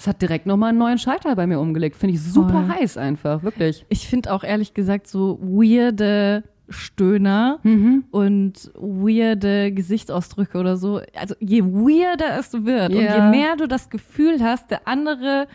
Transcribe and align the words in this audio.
Es 0.00 0.06
hat 0.06 0.22
direkt 0.22 0.46
nochmal 0.46 0.70
einen 0.70 0.78
neuen 0.78 0.96
Schalter 0.96 1.36
bei 1.36 1.46
mir 1.46 1.60
umgelegt. 1.60 1.94
Finde 1.94 2.14
ich 2.14 2.22
super 2.22 2.64
Voll. 2.64 2.68
heiß 2.70 2.96
einfach, 2.96 3.42
wirklich. 3.42 3.84
Ich 3.90 4.08
finde 4.08 4.32
auch 4.32 4.42
ehrlich 4.44 4.72
gesagt 4.72 5.06
so 5.06 5.38
weirde 5.42 6.42
Stöhner 6.70 7.58
Mhm. 7.64 8.04
und 8.10 8.70
weirde 8.76 9.72
Gesichtsausdrücke 9.72 10.56
oder 10.56 10.78
so. 10.78 11.02
Also 11.14 11.34
je 11.38 11.62
weirder 11.64 12.38
es 12.38 12.50
wird 12.64 12.94
und 12.94 13.02
Ja. 13.02 13.26
je 13.26 13.30
mehr 13.30 13.56
du 13.56 13.66
das 13.68 13.90
Gefühl 13.90 14.38
hast, 14.42 14.70
der 14.70 14.88
andere 14.88 15.46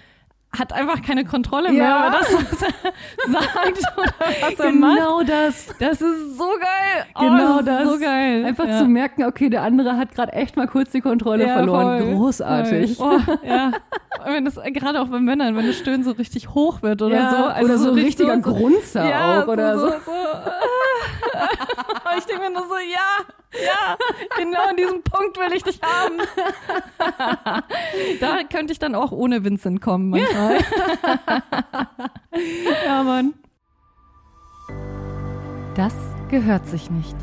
hat 0.60 0.74
einfach 0.74 1.02
keine 1.02 1.26
Kontrolle 1.26 1.72
mehr 1.72 1.84
Ja. 1.84 2.08
über 2.08 2.18
das, 2.18 2.34
was 2.34 2.62
er 2.62 3.32
sagt 3.32 3.80
oder 3.98 4.14
was 4.42 4.60
er 4.60 4.72
macht. 4.72 4.98
Genau 4.98 5.24
das. 5.24 5.68
Das 5.80 6.02
ist 6.02 6.38
so 6.38 6.50
geil. 6.60 7.06
Oh, 7.16 7.20
Genau 7.22 7.62
das. 7.62 7.84
Das. 7.84 7.94
so 7.94 8.00
geil. 8.00 8.46
Einfach 8.46 8.68
ja. 8.68 8.80
zu 8.80 8.86
merken, 8.86 9.24
okay, 9.26 9.50
der 9.50 9.64
andere 9.64 9.98
hat 9.98 10.14
gerade 10.14 10.34
echt 10.34 10.58
mal 10.58 10.68
kurz 10.68 10.92
die 10.92 11.02
Kontrolle 11.02 11.48
Ja, 11.48 11.56
verloren. 11.56 12.00
voll, 12.04 12.14
Großartig. 12.16 12.98
Voll. 12.98 13.20
Oh, 13.28 13.38
ja. 13.48 13.72
Wenn 14.26 14.46
das 14.46 14.56
gerade 14.74 15.02
auch 15.02 15.08
bei 15.08 15.20
Männern, 15.20 15.56
wenn 15.56 15.68
das 15.68 15.78
Stöhnen 15.78 16.04
so 16.04 16.12
richtig 16.12 16.50
hoch 16.54 16.82
wird 16.82 17.02
oder 17.02 17.30
so. 17.30 17.36
Also 17.46 17.66
oder 17.66 17.78
so 17.78 17.90
ein 17.90 17.96
richtig 17.96 18.28
richtiger 18.28 18.38
Grunzer 18.40 19.08
ja, 19.08 19.44
auch 19.44 19.48
oder 19.48 19.78
so. 19.78 19.88
so. 19.90 19.94
ich 22.18 22.26
denke 22.26 22.44
mir 22.44 22.50
nur 22.52 22.64
so, 22.68 22.76
ja, 22.76 23.26
ja, 23.64 23.98
genau 24.38 24.70
an 24.70 24.78
diesem 24.78 25.02
Punkt 25.04 25.38
will 25.38 25.54
ich 25.54 25.64
dich 25.64 25.80
haben. 25.82 26.18
da 28.20 28.40
könnte 28.52 28.74
ich 28.74 28.80
dann 28.80 28.96
auch 28.96 29.12
ohne 29.12 29.44
Vincent 29.44 29.82
kommen 29.82 30.10
manchmal. 30.10 30.58
ja, 32.86 33.04
Mann. 33.04 33.34
Das 35.76 35.94
gehört 36.30 36.68
sich 36.68 36.90
nicht. 36.90 37.16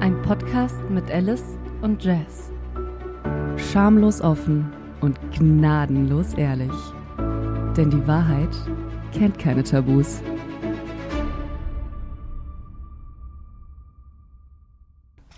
Ein 0.00 0.20
Podcast 0.22 0.78
mit 0.90 1.10
Alice 1.10 1.56
und 1.80 2.04
Jazz. 2.04 2.52
Schamlos 3.56 4.20
offen 4.20 4.72
und 5.00 5.18
gnadenlos 5.32 6.34
ehrlich. 6.34 6.72
Denn 7.76 7.90
die 7.90 8.06
Wahrheit 8.06 8.54
kennt 9.12 9.38
keine 9.38 9.64
Tabus. 9.64 10.20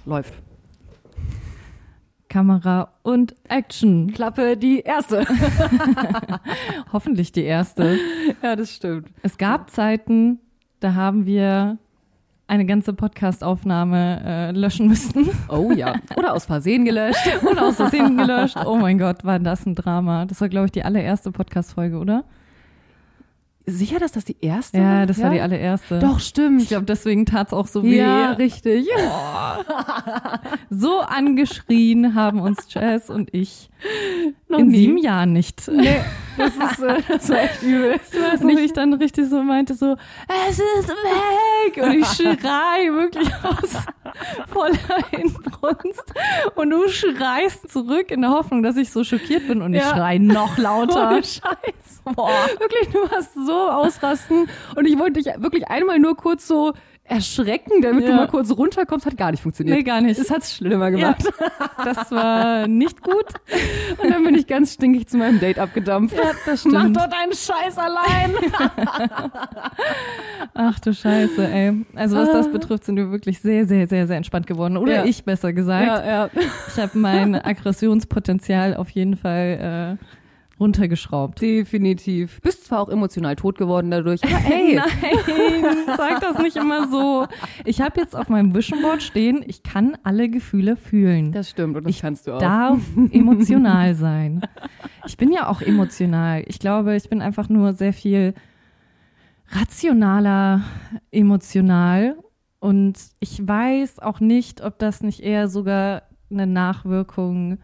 Läuft. 0.07 0.35
Kamera 2.29 2.93
und 3.03 3.35
Action. 3.49 4.12
Klappe 4.12 4.57
die 4.57 4.81
erste. 4.81 5.27
Hoffentlich 6.93 7.33
die 7.33 7.45
erste. 7.45 7.99
ja, 8.43 8.57
das 8.57 8.73
stimmt. 8.73 9.09
Es 9.23 9.37
gab 9.37 9.71
Zeiten, 9.71 10.39
da 10.81 10.95
haben 10.95 11.27
wir 11.27 11.79
eine 12.47 12.67
ganze 12.67 12.93
Podcast-Aufnahme 12.93 14.23
äh, 14.25 14.51
löschen 14.53 14.87
müssen 14.87 15.29
Oh 15.49 15.73
ja. 15.73 15.95
Oder 16.17 16.34
aus 16.34 16.45
Versehen 16.47 16.84
gelöscht. 16.84 17.27
und 17.43 17.59
aus 17.59 17.77
Versehen 17.77 18.17
gelöscht. 18.17 18.57
Oh 18.65 18.77
mein 18.77 18.99
Gott, 18.99 19.25
war 19.25 19.39
das 19.41 19.67
ein 19.67 19.75
Drama. 19.75 20.27
Das 20.27 20.41
war, 20.41 20.49
glaube 20.49 20.67
ich, 20.67 20.73
die 20.73 20.84
allererste 20.84 21.33
Podcast-Folge, 21.33 21.99
oder? 21.99 22.25
Sicher, 23.69 23.98
dass 23.98 24.12
das 24.12 24.25
die 24.25 24.36
erste 24.41 24.78
Ja, 24.78 25.06
das 25.06 25.20
war 25.20 25.31
die 25.31 25.41
allererste. 25.41 25.98
Doch, 25.98 26.20
stimmt. 26.20 26.62
Ich 26.62 26.69
glaube, 26.69 26.86
deswegen 26.86 27.27
tat's 27.27 27.53
auch 27.53 27.67
so 27.67 27.83
weh. 27.83 27.98
ja, 27.98 28.33
richtig. 28.33 28.86
So 30.70 31.00
angeschrien 31.00 32.14
haben 32.14 32.41
uns 32.41 32.67
Jazz 32.69 33.11
und 33.11 33.33
ich 33.34 33.70
Noch 34.48 34.59
in 34.61 34.69
nie. 34.69 34.77
sieben 34.77 34.98
Jahren 34.98 35.33
nicht. 35.33 35.69
Nee, 35.69 36.00
das, 36.37 36.53
ist, 36.72 36.83
äh, 36.83 37.03
das 37.09 37.28
war 37.28 37.39
echt 37.42 37.62
übel. 37.62 37.92
Weiß 37.94 38.41
noch, 38.41 38.48
wie 38.50 38.61
ich 38.61 38.72
dann 38.72 38.92
richtig 38.94 39.28
so 39.28 39.42
meinte, 39.42 39.75
so, 39.75 39.97
es 40.48 40.59
ist 40.59 40.89
weg! 40.89 41.83
Und 41.83 41.92
ich 41.94 42.06
schrei 42.06 42.92
wirklich 42.92 43.28
aus 43.42 43.84
voller 44.48 44.77
Inbrunst. 45.12 46.12
Und 46.55 46.70
du 46.70 46.89
schreist 46.89 47.70
zurück 47.70 48.11
in 48.11 48.22
der 48.22 48.31
Hoffnung, 48.31 48.62
dass 48.62 48.77
ich 48.77 48.91
so 48.91 49.05
schockiert 49.05 49.47
bin 49.48 49.62
und 49.62 49.75
ich 49.75 49.83
Ja. 49.83 49.91
schrei 49.91 50.19
noch 50.19 50.56
lauter. 50.59 51.11
Ohne 51.11 51.22
Scheiß. 51.22 52.03
Boah. 52.14 52.31
Wirklich, 52.59 52.89
du 52.92 52.98
warst 53.11 53.34
so 53.34 53.69
ausrasten. 53.70 54.48
Und 54.77 54.87
ich 54.87 54.98
wollte 54.98 55.20
dich 55.20 55.27
wirklich 55.39 55.67
einmal 55.69 55.98
nur 55.98 56.17
kurz 56.17 56.47
so 56.47 56.72
erschrecken, 57.09 57.81
damit 57.83 58.05
du 58.05 58.11
Ja. 58.11 58.17
mal 58.17 58.28
kurz 58.28 58.50
runterkommst. 58.50 59.06
Hat 59.06 59.17
gar 59.17 59.31
nicht 59.31 59.43
funktioniert. 59.43 59.77
Nee, 59.78 59.83
gar 59.83 60.00
nicht. 60.00 60.19
Das 60.21 60.31
hat's 60.31 60.55
schlimmer 60.55 60.89
Ja, 60.89 61.12
gemacht. 61.12 61.25
das 61.84 62.11
war 62.11 62.67
nicht 62.67 63.03
gut. 63.03 63.27
Und 64.03 64.11
dann 64.11 64.25
bin 64.25 64.34
ich 64.34 64.47
ganz 64.47 64.75
stinkig 64.75 65.09
zu 65.09 65.17
meinem 65.19 65.39
Date 65.41 65.59
abgedampft. 65.59 66.17
Ja, 66.17 66.33
das 66.44 66.65
Mach 66.65 66.81
stimmt. 66.81 66.97
doch 66.97 67.09
deinen 67.09 67.33
Scheiß 67.33 67.78
allein. 67.78 68.34
Ach 70.55 70.78
du 70.81 70.93
Scheiße, 70.94 71.47
ey. 71.49 71.84
Also 71.94 72.17
was 72.17 72.31
das 72.33 72.50
betrifft, 72.50 72.84
sind 72.84 72.97
wir 72.97 73.11
wirklich 73.11 73.41
sehr, 73.41 73.67
sehr, 73.67 73.87
sehr, 73.87 74.06
sehr 74.06 74.17
entspannt 74.17 74.47
geworden. 74.47 74.77
Oder 74.77 74.94
Ja. 74.97 75.05
ich 75.05 75.25
besser 75.25 75.53
gesagt. 75.53 75.87
ja, 75.87 76.06
ja. 76.06 76.31
Ich 76.69 76.78
habe 76.81 76.99
mein 76.99 77.34
Aggressionspotenzial 77.44 78.75
auf 78.77 78.91
jeden 78.91 79.17
Fall 79.17 79.99
äh, 80.00 80.05
runtergeschraubt. 80.59 81.41
Definitiv. 81.41 82.41
Bist 82.41 82.65
zwar 82.67 82.81
auch 82.81 82.89
emotional 82.89 83.37
tot 83.37 83.59
geworden 83.59 83.91
dadurch, 83.91 84.22
aber 84.25 84.34
ey. 84.53 84.77
Nein, 84.77 85.65
sag 85.97 86.21
das 86.21 86.39
nicht 86.39 86.56
immer 86.56 86.89
so. 86.89 87.27
Ich 87.65 87.81
habe 87.81 88.00
jetzt 88.00 88.17
auf 88.17 88.28
meinem 88.28 88.55
Vision 88.55 88.81
Board 88.83 89.03
stehen, 89.03 89.44
ich 89.47 89.62
kann 89.62 89.97
alle 90.03 90.28
Gefühle 90.28 90.77
fühlen. 90.77 91.33
Das 91.33 91.50
stimmt 91.50 91.77
und 91.77 91.84
das 91.84 91.91
Ich 91.94 92.00
kannst 92.00 92.27
du 92.27 92.33
auch. 92.34 92.39
darf 92.39 92.78
emotional 93.11 93.94
sein. 93.94 94.41
Ich 95.06 95.17
bin 95.17 95.31
ja 95.33 95.49
auch 95.49 95.61
emotional. 95.61 96.43
Ich 96.47 96.59
glaube, 96.59 96.97
ich 96.97 97.09
bin 97.09 97.21
einfach 97.23 97.49
nur 97.49 97.75
sehr 97.75 97.93
viel 97.93 98.34
rationaler 99.50 100.62
emotional 101.11 102.17
und 102.61 102.99
ich 103.21 103.47
weiß 103.47 104.00
auch 104.00 104.21
nicht, 104.21 104.62
ob 104.62 104.78
das 104.78 105.03
nicht 105.03 105.21
eher 105.21 105.49
sogar 105.49 106.03
eine 106.31 106.47
Nachwirkung 106.47 107.59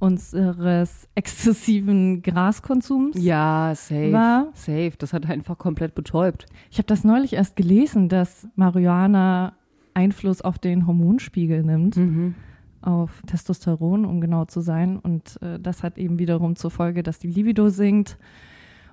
unseres 0.00 1.06
exzessiven 1.14 2.22
Graskonsums 2.22 3.16
ja, 3.22 3.72
safe. 3.76 4.12
war. 4.12 4.48
Safe. 4.54 4.92
Das 4.98 5.12
hat 5.12 5.28
einfach 5.28 5.58
komplett 5.58 5.94
betäubt. 5.94 6.46
Ich 6.70 6.78
habe 6.78 6.86
das 6.86 7.04
neulich 7.04 7.34
erst 7.34 7.54
gelesen, 7.54 8.08
dass 8.08 8.48
Marihuana 8.56 9.52
Einfluss 9.94 10.40
auf 10.40 10.58
den 10.58 10.86
Hormonspiegel 10.86 11.62
nimmt, 11.62 11.96
Mhm. 11.96 12.34
auf 12.80 13.22
Testosteron, 13.26 14.04
um 14.06 14.20
genau 14.20 14.46
zu 14.46 14.60
sein. 14.60 14.96
Und 14.98 15.38
äh, 15.42 15.60
das 15.60 15.82
hat 15.82 15.98
eben 15.98 16.18
wiederum 16.18 16.56
zur 16.56 16.70
Folge, 16.70 17.02
dass 17.02 17.18
die 17.18 17.28
Libido 17.28 17.68
sinkt 17.68 18.16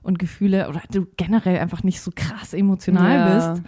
und 0.03 0.19
Gefühle 0.19 0.67
oder 0.69 0.81
du 0.91 1.05
generell 1.17 1.57
einfach 1.59 1.83
nicht 1.83 2.01
so 2.01 2.11
krass 2.13 2.53
emotional 2.53 3.15
Ja. 3.15 3.51
bist. 3.53 3.63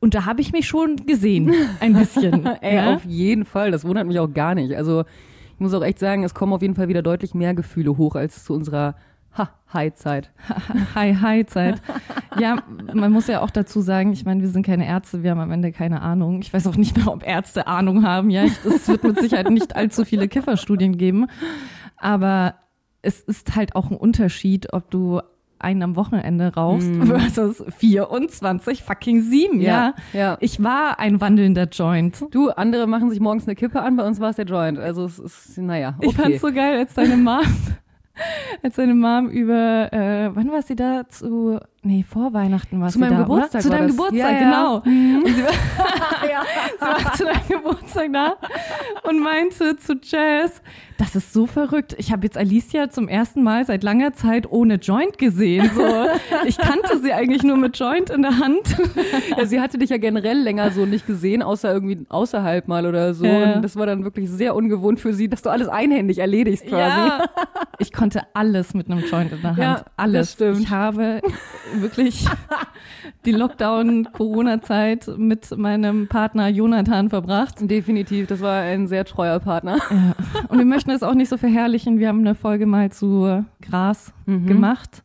Und 0.00 0.12
da 0.14 0.26
habe 0.26 0.42
ich 0.42 0.52
mich 0.52 0.68
schon 0.68 0.96
gesehen, 1.06 1.50
ein 1.80 1.94
bisschen. 1.94 2.44
Ey, 2.60 2.76
ja? 2.76 2.94
auf 2.94 3.04
jeden 3.06 3.46
Fall. 3.46 3.70
Das 3.70 3.84
wundert 3.86 4.06
mich 4.06 4.18
auch 4.18 4.30
gar 4.32 4.54
nicht. 4.54 4.74
Also 4.76 5.04
ich 5.54 5.60
muss 5.60 5.74
auch 5.74 5.82
echt 5.82 5.98
sagen, 5.98 6.24
es 6.24 6.34
kommen 6.34 6.52
auf 6.52 6.62
jeden 6.62 6.74
Fall 6.74 6.88
wieder 6.88 7.02
deutlich 7.02 7.34
mehr 7.34 7.54
Gefühle 7.54 7.96
hoch 7.96 8.16
als 8.16 8.44
zu 8.44 8.54
unserer 8.54 8.96
ha 9.36 9.50
High-Zeit. 9.72 10.30
Hi, 10.94 11.14
hi, 11.14 11.44
Zeit. 11.44 11.82
Ja, 12.38 12.62
man 12.92 13.12
muss 13.12 13.26
ja 13.26 13.40
auch 13.40 13.50
dazu 13.50 13.80
sagen, 13.80 14.12
ich 14.12 14.24
meine, 14.24 14.42
wir 14.42 14.48
sind 14.48 14.64
keine 14.64 14.86
Ärzte, 14.86 15.22
wir 15.22 15.32
haben 15.32 15.40
am 15.40 15.50
Ende 15.50 15.72
keine 15.72 16.02
Ahnung. 16.02 16.40
Ich 16.40 16.52
weiß 16.52 16.66
auch 16.68 16.76
nicht 16.76 16.96
mehr, 16.96 17.08
ob 17.08 17.26
Ärzte 17.26 17.66
Ahnung 17.66 18.04
haben. 18.04 18.30
Ja, 18.30 18.44
es 18.44 18.88
wird 18.88 19.02
mit 19.02 19.20
Sicherheit 19.20 19.50
nicht 19.50 19.74
allzu 19.74 20.04
viele 20.04 20.28
Kifferstudien 20.28 20.96
geben. 20.96 21.26
Aber 21.96 22.54
es 23.02 23.20
ist 23.20 23.56
halt 23.56 23.74
auch 23.74 23.90
ein 23.90 23.96
Unterschied, 23.96 24.72
ob 24.72 24.90
du 24.90 25.20
einen 25.64 25.82
am 25.82 25.96
Wochenende 25.96 26.54
rauchst 26.54 26.90
versus 27.04 27.64
24 27.78 28.82
fucking 28.82 29.22
7, 29.22 29.60
ja. 29.60 29.94
ja. 30.12 30.36
Ich 30.40 30.62
war 30.62 31.00
ein 31.00 31.20
wandelnder 31.20 31.64
Joint. 31.64 32.24
Du, 32.30 32.50
andere 32.50 32.86
machen 32.86 33.10
sich 33.10 33.20
morgens 33.20 33.46
eine 33.48 33.56
Kippe 33.56 33.82
an, 33.82 33.96
bei 33.96 34.06
uns 34.06 34.20
war 34.20 34.30
es 34.30 34.36
der 34.36 34.44
Joint. 34.44 34.78
Also 34.78 35.06
es 35.06 35.18
ist, 35.18 35.58
naja, 35.58 35.94
okay. 35.98 36.08
Ich 36.08 36.16
fand's 36.16 36.40
so 36.40 36.52
geil, 36.52 36.78
als 36.78 36.94
deine 36.94 37.16
Mom, 37.16 37.40
als 38.62 38.76
deine 38.76 38.94
Mom 38.94 39.28
über, 39.28 39.92
äh, 39.92 40.30
wann 40.34 40.52
war 40.52 40.62
sie 40.62 40.76
da? 40.76 41.08
Zu, 41.08 41.58
nee, 41.84 42.04
vor 42.08 42.32
Weihnachten 42.32 42.80
war 42.80 42.88
Zu 42.88 42.98
meinem 42.98 43.12
da, 43.18 43.22
Geburtstag 43.22 43.60
oder? 43.60 43.62
Zu 43.62 43.70
deinem. 43.70 43.88
Geburtstag, 43.88 44.18
Ja, 44.18 44.30
ja. 44.30 44.38
genau. 44.38 44.76
Und 45.24 45.34
sie 45.34 45.44
war, 45.44 45.52
sie 47.02 47.04
war 47.04 47.12
zu 47.14 47.24
deinem 47.24 47.48
Geburtstag 47.48 48.12
da 48.12 48.36
und 49.08 49.20
meinte 49.20 49.76
zu 49.76 49.94
Jazz, 50.02 50.62
das 50.98 51.16
ist 51.16 51.32
so 51.32 51.46
verrückt. 51.46 51.94
Ich 51.98 52.12
habe 52.12 52.24
jetzt 52.24 52.36
Alicia 52.38 52.88
zum 52.88 53.08
ersten 53.08 53.42
Mal 53.42 53.64
seit 53.64 53.82
langer 53.82 54.12
Zeit 54.12 54.50
ohne 54.50 54.76
Joint 54.76 55.18
gesehen. 55.18 55.70
So, 55.74 55.82
ich 56.46 56.56
kannte 56.56 56.98
sie 57.02 57.12
eigentlich 57.12 57.42
nur 57.42 57.56
mit 57.56 57.78
Joint 57.78 58.10
in 58.10 58.22
der 58.22 58.38
Hand. 58.38 58.76
ja, 59.36 59.44
sie 59.44 59.60
hatte 59.60 59.78
dich 59.78 59.90
ja 59.90 59.96
generell 59.96 60.38
länger 60.38 60.70
so 60.70 60.86
nicht 60.86 61.06
gesehen, 61.06 61.42
außer 61.42 61.72
irgendwie 61.72 62.06
außerhalb 62.08 62.68
mal 62.68 62.86
oder 62.86 63.14
so. 63.14 63.24
Ja. 63.26 63.54
Und 63.54 63.62
das 63.62 63.76
war 63.76 63.86
dann 63.86 64.04
wirklich 64.04 64.30
sehr 64.30 64.54
ungewohnt 64.54 65.00
für 65.00 65.12
sie, 65.12 65.28
dass 65.28 65.42
du 65.42 65.50
alles 65.50 65.68
einhändig 65.68 66.18
erledigst 66.18 66.66
quasi. 66.66 67.08
Ja. 67.08 67.24
Ich 67.78 67.92
konnte 67.92 68.22
alles 68.34 68.72
mit 68.74 68.88
einem 68.88 69.04
Joint 69.04 69.32
in 69.32 69.40
der 69.42 69.50
Hand. 69.50 69.58
Ja, 69.58 69.84
alles. 69.96 70.20
das 70.28 70.32
stimmt. 70.34 70.60
Ich 70.60 70.70
habe 70.70 71.20
wirklich 71.80 72.26
die 73.24 73.32
Lockdown-Corona-Zeit 73.32 75.08
mit 75.16 75.56
meinem 75.56 76.08
Partner 76.08 76.48
Jonathan 76.48 77.10
verbracht. 77.10 77.56
Definitiv, 77.60 78.26
das 78.26 78.40
war 78.40 78.60
ein 78.62 78.86
sehr 78.86 79.04
treuer 79.04 79.38
Partner. 79.40 79.78
Ja. 79.90 80.14
Und 80.48 80.58
wir 80.58 80.64
möchten 80.64 80.90
es 80.90 81.02
auch 81.02 81.14
nicht 81.14 81.28
so 81.28 81.36
verherrlichen. 81.36 81.98
Wir 81.98 82.08
haben 82.08 82.20
eine 82.20 82.34
Folge 82.34 82.66
mal 82.66 82.90
zu 82.90 83.44
Gras 83.60 84.12
Mhm. 84.26 84.46
gemacht. 84.46 85.02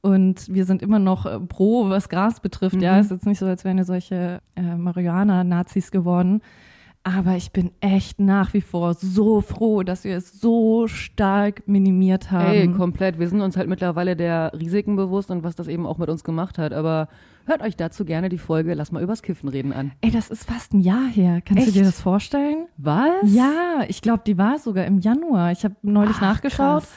Und 0.00 0.52
wir 0.52 0.66
sind 0.66 0.82
immer 0.82 0.98
noch 0.98 1.24
äh, 1.24 1.40
pro, 1.40 1.88
was 1.88 2.08
Gras 2.10 2.40
betrifft. 2.40 2.80
Ja, 2.82 2.94
Mhm. 2.94 3.00
ist 3.00 3.10
jetzt 3.10 3.26
nicht 3.26 3.38
so, 3.38 3.46
als 3.46 3.64
wären 3.64 3.78
wir 3.78 3.84
solche 3.84 4.40
äh, 4.56 4.76
Marihuana-Nazis 4.76 5.90
geworden. 5.90 6.42
Aber 7.06 7.36
ich 7.36 7.52
bin 7.52 7.70
echt 7.80 8.18
nach 8.18 8.54
wie 8.54 8.62
vor 8.62 8.94
so 8.94 9.42
froh, 9.42 9.82
dass 9.82 10.04
wir 10.04 10.16
es 10.16 10.40
so 10.40 10.88
stark 10.88 11.62
minimiert 11.68 12.30
haben. 12.30 12.50
Ey, 12.50 12.68
komplett. 12.72 13.18
Wir 13.18 13.28
sind 13.28 13.42
uns 13.42 13.58
halt 13.58 13.68
mittlerweile 13.68 14.16
der 14.16 14.52
Risiken 14.58 14.96
bewusst 14.96 15.30
und 15.30 15.42
was 15.44 15.54
das 15.54 15.68
eben 15.68 15.86
auch 15.86 15.98
mit 15.98 16.08
uns 16.08 16.24
gemacht 16.24 16.56
hat. 16.56 16.72
Aber 16.72 17.08
hört 17.44 17.60
euch 17.60 17.76
dazu 17.76 18.06
gerne 18.06 18.30
die 18.30 18.38
Folge 18.38 18.72
Lass 18.72 18.90
mal 18.90 19.02
übers 19.02 19.22
Kiffen 19.22 19.50
reden 19.50 19.74
an. 19.74 19.92
Ey, 20.00 20.10
das 20.10 20.30
ist 20.30 20.44
fast 20.44 20.72
ein 20.72 20.80
Jahr 20.80 21.06
her. 21.06 21.42
Kannst 21.44 21.64
Echt? 21.64 21.76
du 21.76 21.80
dir 21.80 21.84
das 21.84 22.00
vorstellen? 22.00 22.68
Was? 22.78 23.12
Ja, 23.24 23.82
ich 23.86 24.00
glaube, 24.00 24.22
die 24.26 24.38
war 24.38 24.58
sogar 24.58 24.86
im 24.86 24.98
Januar. 24.98 25.52
Ich 25.52 25.62
habe 25.64 25.74
neulich 25.82 26.16
Ach, 26.16 26.22
nachgeschaut. 26.22 26.84
krass. 26.84 26.88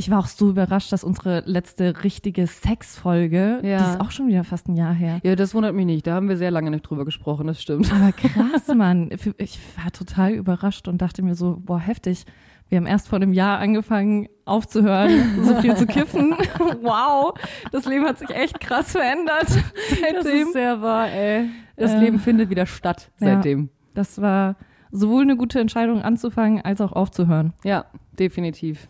Ich 0.00 0.10
war 0.10 0.18
auch 0.18 0.26
so 0.28 0.48
überrascht, 0.48 0.92
dass 0.92 1.04
unsere 1.04 1.42
letzte 1.44 2.02
richtige 2.04 2.46
Sexfolge, 2.46 3.60
Ja. 3.62 3.76
die 3.78 3.84
ist 3.92 4.00
auch 4.00 4.10
schon 4.10 4.28
wieder 4.28 4.44
fast 4.44 4.66
ein 4.66 4.74
Jahr 4.76 4.94
her. 4.94 5.20
Ja, 5.22 5.36
das 5.36 5.54
wundert 5.54 5.74
mich 5.74 5.84
nicht. 5.84 6.06
Da 6.06 6.14
haben 6.14 6.26
wir 6.30 6.38
sehr 6.38 6.50
lange 6.50 6.70
nicht 6.70 6.82
drüber 6.88 7.04
gesprochen, 7.04 7.46
das 7.46 7.60
stimmt. 7.60 7.92
Aber 7.92 8.10
krass, 8.12 8.66
Mann. 8.74 9.10
Ich 9.36 9.58
war 9.76 9.92
total 9.92 10.32
überrascht 10.32 10.88
und 10.88 11.02
dachte 11.02 11.22
mir 11.22 11.34
so, 11.34 11.58
boah, 11.60 11.78
heftig. 11.78 12.24
Wir 12.70 12.78
haben 12.78 12.86
erst 12.86 13.08
vor 13.08 13.16
einem 13.16 13.34
Jahr 13.34 13.58
angefangen 13.58 14.28
aufzuhören, 14.46 15.10
so 15.44 15.60
viel 15.60 15.76
zu 15.76 15.84
kiffen. 15.86 16.34
Wow, 16.82 17.34
das 17.72 17.84
Leben 17.84 18.06
hat 18.06 18.18
sich 18.18 18.30
echt 18.30 18.58
krass 18.58 18.92
verändert 18.92 19.48
Das 19.48 19.98
seitdem. 20.00 20.46
ist 20.46 20.52
sehr 20.54 20.80
wahr, 20.80 21.08
ey. 21.10 21.50
Das 21.76 21.92
Äh, 21.92 21.98
Leben 21.98 22.18
findet 22.18 22.48
wieder 22.48 22.64
statt 22.64 23.10
ja. 23.20 23.34
seitdem. 23.34 23.68
Das 23.94 24.20
war 24.22 24.56
sowohl 24.90 25.22
eine 25.24 25.36
gute 25.36 25.60
Entscheidung 25.60 26.00
anzufangen, 26.00 26.62
als 26.62 26.80
auch 26.80 26.92
aufzuhören. 26.92 27.52
Ja, 27.64 27.84
definitiv. 28.18 28.88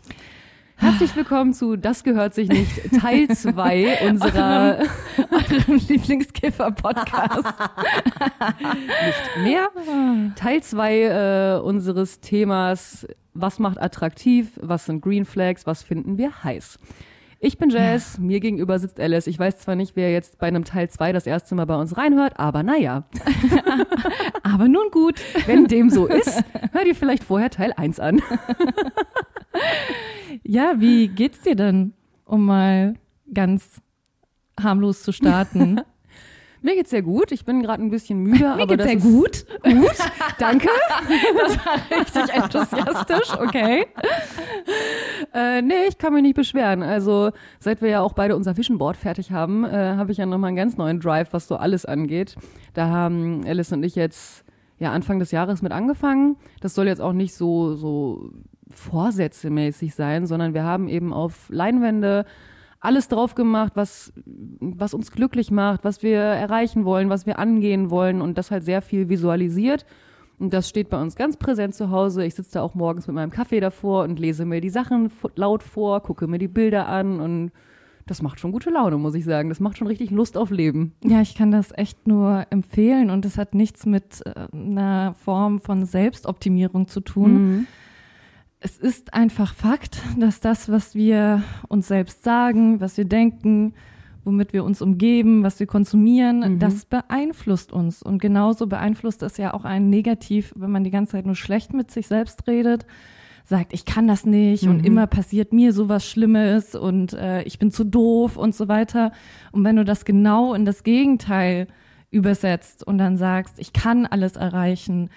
Herzlich 0.81 1.15
willkommen 1.15 1.53
zu 1.53 1.75
Das 1.75 2.03
gehört 2.03 2.33
sich 2.33 2.49
nicht, 2.49 2.91
Teil 2.99 3.27
2 3.27 3.99
unserer 4.09 4.79
Eurem 5.29 5.77
Lieblingskiffer-Podcast. 5.87 7.45
nicht 9.43 9.43
mehr. 9.43 9.69
Teil 10.35 10.63
2 10.63 11.55
äh, 11.57 11.59
unseres 11.59 12.19
Themas, 12.19 13.05
was 13.35 13.59
macht 13.59 13.79
attraktiv, 13.79 14.59
was 14.59 14.85
sind 14.87 15.01
Green 15.01 15.25
Flags, 15.25 15.67
was 15.67 15.83
finden 15.83 16.17
wir 16.17 16.43
heiß. 16.43 16.79
Ich 17.43 17.57
bin 17.57 17.71
Jazz, 17.71 18.19
mir 18.19 18.39
gegenüber 18.39 18.77
sitzt 18.77 18.99
Alice. 18.99 19.25
Ich 19.25 19.39
weiß 19.39 19.57
zwar 19.57 19.75
nicht, 19.75 19.95
wer 19.95 20.11
jetzt 20.11 20.37
bei 20.37 20.45
einem 20.45 20.63
Teil 20.63 20.91
2 20.91 21.11
das 21.11 21.25
erste 21.25 21.55
Mal 21.55 21.65
bei 21.65 21.75
uns 21.75 21.97
reinhört, 21.97 22.39
aber 22.39 22.61
naja, 22.61 23.05
Aber 24.43 24.67
nun 24.67 24.91
gut. 24.91 25.19
wenn 25.47 25.65
dem 25.65 25.89
so 25.89 26.05
ist, 26.05 26.43
hört 26.71 26.85
ihr 26.85 26.93
vielleicht 26.93 27.23
vorher 27.23 27.49
Teil 27.49 27.73
1 27.75 27.99
an. 27.99 28.21
Ja, 30.43 30.75
wie 30.77 31.09
geht's 31.09 31.41
dir 31.41 31.55
denn, 31.55 31.93
um 32.25 32.45
mal 32.45 32.95
ganz 33.33 33.81
harmlos 34.59 35.03
zu 35.03 35.11
starten? 35.11 35.81
Mir 36.63 36.75
geht's 36.75 36.91
sehr 36.91 37.01
gut. 37.01 37.31
Ich 37.31 37.43
bin 37.43 37.63
gerade 37.63 37.81
ein 37.81 37.89
bisschen 37.89 38.19
müde, 38.19 38.43
Mir 38.43 38.53
aber 38.53 38.67
geht's 38.67 38.83
sehr 38.83 38.95
gut. 38.97 39.45
gut. 39.63 39.97
Danke. 40.39 40.69
Das 41.37 41.57
war 41.65 41.99
richtig 41.99 42.35
enthusiastisch, 42.35 43.39
okay. 43.39 43.87
Äh, 45.33 45.61
nee, 45.63 45.85
ich 45.87 45.97
kann 45.97 46.13
mich 46.13 46.21
nicht 46.21 46.35
beschweren. 46.35 46.83
Also, 46.83 47.31
seit 47.59 47.81
wir 47.81 47.89
ja 47.89 48.01
auch 48.01 48.13
beide 48.13 48.35
unser 48.35 48.57
Vision 48.57 48.77
Board 48.77 48.95
fertig 48.97 49.31
haben, 49.31 49.63
äh, 49.65 49.95
habe 49.95 50.11
ich 50.11 50.19
ja 50.19 50.25
nochmal 50.25 50.49
einen 50.49 50.57
ganz 50.57 50.77
neuen 50.77 50.99
Drive, 50.99 51.33
was 51.33 51.47
so 51.47 51.55
alles 51.55 51.85
angeht. 51.85 52.35
Da 52.73 52.87
haben 52.87 53.43
Alice 53.45 53.71
und 53.71 53.83
ich 53.83 53.95
jetzt 53.95 54.43
ja 54.77 54.91
Anfang 54.91 55.19
des 55.19 55.31
Jahres 55.31 55.61
mit 55.61 55.71
angefangen. 55.71 56.37
Das 56.59 56.75
soll 56.75 56.87
jetzt 56.87 57.01
auch 57.01 57.13
nicht 57.13 57.33
so, 57.33 57.75
so 57.75 58.31
vorsätzemäßig 58.69 59.95
sein, 59.95 60.25
sondern 60.25 60.53
wir 60.53 60.63
haben 60.63 60.87
eben 60.87 61.13
auf 61.13 61.49
Leinwände 61.49 62.25
alles 62.81 63.07
drauf 63.07 63.35
gemacht, 63.35 63.73
was, 63.75 64.11
was 64.25 64.93
uns 64.93 65.11
glücklich 65.11 65.51
macht, 65.51 65.83
was 65.85 66.03
wir 66.03 66.17
erreichen 66.17 66.83
wollen, 66.83 67.09
was 67.09 67.25
wir 67.25 67.39
angehen 67.39 67.89
wollen 67.91 68.21
und 68.21 68.37
das 68.37 68.51
halt 68.51 68.65
sehr 68.65 68.81
viel 68.81 69.07
visualisiert. 69.07 69.85
Und 70.39 70.51
das 70.53 70.67
steht 70.67 70.89
bei 70.89 70.99
uns 70.99 71.15
ganz 71.15 71.37
präsent 71.37 71.75
zu 71.75 71.91
Hause. 71.91 72.25
Ich 72.25 72.33
sitze 72.33 72.53
da 72.53 72.63
auch 72.63 72.73
morgens 72.73 73.05
mit 73.05 73.15
meinem 73.15 73.29
Kaffee 73.29 73.59
davor 73.59 74.03
und 74.03 74.19
lese 74.19 74.43
mir 74.43 74.59
die 74.59 74.71
Sachen 74.71 75.11
laut 75.35 75.61
vor, 75.61 76.01
gucke 76.01 76.25
mir 76.25 76.39
die 76.39 76.47
Bilder 76.47 76.87
an 76.87 77.19
und 77.19 77.51
das 78.07 78.23
macht 78.23 78.39
schon 78.39 78.51
gute 78.51 78.71
Laune, 78.71 78.97
muss 78.97 79.13
ich 79.13 79.23
sagen. 79.23 79.49
Das 79.49 79.59
macht 79.59 79.77
schon 79.77 79.85
richtig 79.85 80.09
Lust 80.09 80.35
auf 80.35 80.49
Leben. 80.49 80.93
Ja, 81.03 81.21
ich 81.21 81.35
kann 81.35 81.51
das 81.51 81.71
echt 81.77 82.07
nur 82.07 82.47
empfehlen 82.49 83.11
und 83.11 83.23
es 83.25 83.37
hat 83.37 83.53
nichts 83.53 83.85
mit 83.85 84.25
äh, 84.25 84.47
einer 84.51 85.13
Form 85.13 85.59
von 85.59 85.85
Selbstoptimierung 85.85 86.87
zu 86.87 87.01
tun. 87.01 87.67
Es 88.63 88.77
ist 88.77 89.13
einfach 89.15 89.55
Fakt, 89.55 89.99
dass 90.19 90.39
das, 90.39 90.69
was 90.71 90.93
wir 90.93 91.41
uns 91.67 91.87
selbst 91.87 92.23
sagen, 92.23 92.79
was 92.79 92.95
wir 92.95 93.05
denken, 93.05 93.73
womit 94.23 94.53
wir 94.53 94.63
uns 94.63 94.83
umgeben, 94.83 95.41
was 95.41 95.59
wir 95.59 95.65
konsumieren, 95.65 96.39
Mhm. 96.41 96.59
das 96.59 96.85
beeinflusst 96.85 97.73
uns. 97.73 98.03
Und 98.03 98.21
genauso 98.21 98.67
beeinflusst 98.67 99.23
es 99.23 99.37
ja 99.37 99.55
auch 99.55 99.65
einen 99.65 99.89
negativ, 99.89 100.53
wenn 100.55 100.69
man 100.69 100.83
die 100.83 100.91
ganze 100.91 101.13
Zeit 101.13 101.25
nur 101.25 101.33
schlecht 101.35 101.73
mit 101.73 101.89
sich 101.89 102.05
selbst 102.05 102.47
redet, 102.47 102.85
sagt, 103.45 103.73
ich 103.73 103.83
kann 103.83 104.07
das 104.07 104.27
nicht 104.27 104.67
und 104.67 104.77
Mhm. 104.79 104.83
immer 104.85 105.07
passiert 105.07 105.53
mir 105.53 105.73
sowas 105.73 106.05
Schlimmes 106.05 106.75
und 106.75 107.13
äh, 107.13 107.41
ich 107.43 107.57
bin 107.57 107.71
zu 107.71 107.83
doof 107.83 108.37
und 108.37 108.53
so 108.53 108.67
weiter. 108.67 109.11
Und 109.51 109.63
wenn 109.63 109.75
du 109.75 109.83
das 109.83 110.05
genau 110.05 110.53
in 110.53 110.65
das 110.65 110.83
Gegenteil 110.83 111.65
übersetzt 112.11 112.85
und 112.85 112.99
dann 112.99 113.17
sagst, 113.17 113.57
ich 113.57 113.73
kann 113.73 114.05
alles 114.05 114.35
erreichen, 114.35 115.09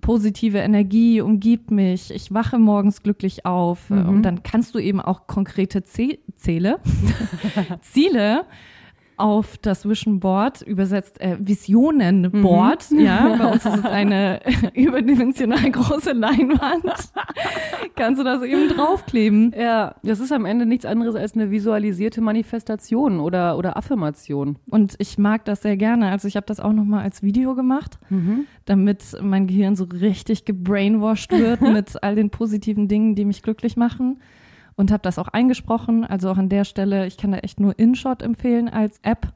positive 0.00 0.58
Energie 0.58 1.20
umgibt 1.20 1.70
mich, 1.70 2.12
ich 2.12 2.32
wache 2.32 2.58
morgens 2.58 3.02
glücklich 3.02 3.46
auf 3.46 3.90
Mhm. 3.90 4.08
und 4.08 4.22
dann 4.22 4.42
kannst 4.42 4.74
du 4.74 4.78
eben 4.78 5.00
auch 5.00 5.26
konkrete 5.26 5.82
Ziele, 5.84 6.78
Ziele 7.82 8.44
auf 9.20 9.58
das 9.58 9.88
Vision 9.88 10.18
Board, 10.18 10.62
übersetzt 10.62 11.20
äh, 11.20 11.36
Visionen 11.38 12.30
Board, 12.30 12.90
ja, 12.90 13.36
bei 13.36 13.52
uns 13.52 13.64
ist 13.66 13.76
es 13.76 13.84
eine 13.84 14.40
überdimensional 14.74 15.70
große 15.70 16.12
Leinwand, 16.12 16.84
kannst 17.96 18.18
du 18.18 18.24
das 18.24 18.42
eben 18.42 18.68
draufkleben. 18.68 19.54
Ja, 19.56 19.94
das 20.02 20.20
ist 20.20 20.32
am 20.32 20.46
Ende 20.46 20.64
nichts 20.64 20.86
anderes 20.86 21.14
als 21.14 21.34
eine 21.34 21.50
visualisierte 21.50 22.20
Manifestation 22.20 23.20
oder, 23.20 23.58
oder 23.58 23.76
Affirmation. 23.76 24.56
Und 24.70 24.94
ich 24.98 25.18
mag 25.18 25.44
das 25.44 25.62
sehr 25.62 25.76
gerne. 25.76 26.10
Also 26.10 26.26
ich 26.26 26.36
habe 26.36 26.46
das 26.46 26.58
auch 26.58 26.72
nochmal 26.72 27.02
als 27.02 27.22
Video 27.22 27.54
gemacht, 27.54 27.98
damit 28.64 29.02
mein 29.22 29.46
Gehirn 29.46 29.76
so 29.76 29.84
richtig 29.84 30.44
gebrainwashed 30.44 31.32
wird 31.32 31.60
mit 31.60 32.02
all 32.02 32.14
den 32.14 32.30
positiven 32.30 32.88
Dingen, 32.88 33.14
die 33.14 33.24
mich 33.24 33.42
glücklich 33.42 33.76
machen. 33.76 34.18
Und 34.80 34.90
habe 34.90 35.02
das 35.02 35.18
auch 35.18 35.28
eingesprochen. 35.28 36.04
Also 36.06 36.30
auch 36.30 36.38
an 36.38 36.48
der 36.48 36.64
Stelle, 36.64 37.06
ich 37.06 37.18
kann 37.18 37.32
da 37.32 37.38
echt 37.38 37.60
nur 37.60 37.78
InShot 37.78 38.22
empfehlen 38.22 38.70
als 38.70 38.98
App. 39.02 39.28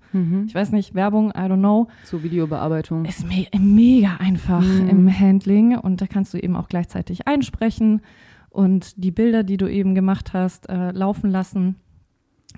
Ich 0.46 0.54
weiß 0.54 0.72
nicht, 0.72 0.94
Werbung, 0.94 1.32
I 1.32 1.40
don't 1.40 1.58
know. 1.58 1.88
Zur 2.04 2.22
Videobearbeitung. 2.22 3.04
Ist 3.04 3.28
me 3.28 3.46
mega 3.58 4.16
einfach 4.20 4.62
Mhm. 4.62 4.88
im 4.88 5.20
Handling 5.20 5.76
und 5.76 6.00
da 6.00 6.06
kannst 6.06 6.32
du 6.32 6.38
eben 6.38 6.56
auch 6.56 6.68
gleichzeitig 6.68 7.26
einsprechen 7.28 8.00
und 8.48 9.04
die 9.04 9.10
Bilder, 9.10 9.42
die 9.42 9.58
du 9.58 9.66
eben 9.70 9.94
gemacht 9.94 10.32
hast, 10.32 10.70
äh, 10.70 10.92
laufen 10.92 11.30
lassen. 11.30 11.76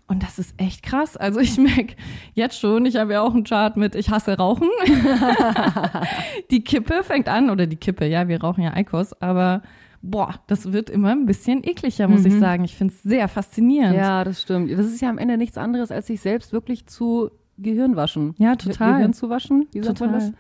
Und 0.07 0.23
das 0.23 0.39
ist 0.39 0.55
echt 0.59 0.85
krass. 0.85 1.17
Also 1.17 1.41
ich 1.41 1.57
merke 1.59 1.97
jetzt 2.35 2.61
schon, 2.61 2.87
ich 2.87 2.95
habe 2.97 3.15
ja 3.15 3.23
auch 3.23 3.35
einen 3.35 3.43
Chart 3.45 3.77
mit 3.77 3.97
Ich 3.97 4.11
hasse 4.11 4.37
Rauchen. 4.37 4.69
die 6.51 6.63
Kippe 6.63 7.03
fängt 7.03 7.29
an, 7.29 7.51
oder 7.51 7.67
die 7.67 7.77
Kippe, 7.77 8.07
ja, 8.07 8.29
wir 8.29 8.41
rauchen 8.41 8.63
ja 8.63 8.75
Eikos, 8.75 9.13
aber 9.21 9.63
boah, 10.11 10.35
das 10.47 10.73
wird 10.73 10.91
immer 10.91 11.11
ein 11.13 11.27
bisschen 11.27 11.63
ekliger, 11.65 12.09
muss 12.09 12.25
ich 12.25 12.35
Mhm. 12.35 12.41
sagen. 12.41 12.65
Ich 12.65 12.75
finde 12.75 12.95
es 12.95 13.03
sehr 13.03 13.29
faszinierend. 13.29 13.97
Ja, 13.97 14.25
das 14.25 14.43
stimmt. 14.43 14.71
Das 14.71 14.87
ist 14.87 15.01
ja 15.01 15.11
am 15.11 15.19
Ende 15.19 15.37
nichts 15.37 15.59
anderes, 15.59 15.91
als 15.91 16.07
sich 16.07 16.21
selbst 16.21 16.53
wirklich 16.53 16.87
zu 16.87 17.31
Gehirn 17.59 17.97
waschen. 17.97 18.35
Ja, 18.39 18.55
total. 18.57 18.95
Gehirn 18.95 19.13
zu 19.15 19.29
waschen? 19.31 19.67
Wie 19.73 19.83
sagt 19.83 20.01
man 20.01 20.13
das? 20.13 20.33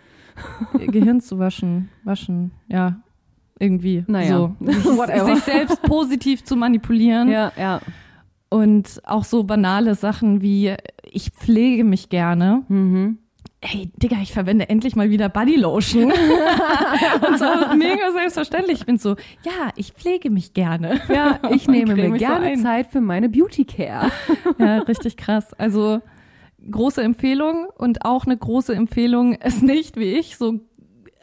Gehirn 0.93 1.21
zu 1.21 1.39
waschen, 1.39 1.89
waschen, 2.05 2.51
ja, 2.69 3.01
irgendwie. 3.59 4.05
Naja, 4.07 4.37
so. 4.37 4.57
sich, 4.61 4.85
whatever. 4.85 5.35
sich 5.35 5.45
selbst 5.45 5.83
positiv 5.83 6.45
zu 6.45 6.57
manipulieren 6.57 7.29
Ja, 7.29 7.53
ja. 7.59 7.81
und 8.51 9.01
auch 9.05 9.25
so 9.25 9.45
banale 9.45 9.95
Sachen 9.95 10.43
wie 10.43 10.75
ich 11.11 11.31
pflege 11.31 11.85
mich 11.85 12.11
gerne. 12.11 12.65
Mhm. 12.69 13.19
Hey, 13.69 13.91
Digga, 13.97 14.19
ich 14.23 14.33
verwende 14.33 14.69
endlich 14.69 14.95
mal 14.95 15.11
wieder 15.11 15.29
Bodylotion. 15.29 16.13
und 17.29 17.39
so 17.39 17.45
mega 17.77 18.13
selbstverständlich. 18.13 18.79
Ich 18.81 18.87
bin 18.87 18.97
so, 18.97 19.17
ja, 19.43 19.71
ich 19.75 19.93
pflege 19.93 20.31
mich 20.31 20.55
gerne. 20.55 21.01
Ja, 21.09 21.41
ich 21.51 21.67
nehme 21.69 21.97
mir 21.97 22.11
so 22.11 22.15
gerne 22.17 22.47
ein. 22.47 22.61
Zeit 22.61 22.93
für 22.93 23.01
meine 23.01 23.29
Beauty 23.29 23.65
Care. 23.65 24.11
Ja, 24.59 24.79
richtig 24.79 25.17
krass. 25.17 25.53
Also 25.55 26.01
große 26.71 27.03
Empfehlung 27.03 27.67
und 27.77 28.05
auch 28.05 28.25
eine 28.25 28.37
große 28.37 28.73
Empfehlung, 28.73 29.37
es 29.41 29.61
nicht 29.63 29.97
wie 29.97 30.13
ich 30.15 30.37
so 30.37 30.61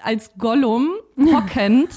als 0.01 0.33
Gollum 0.37 0.89
hockend 1.17 1.89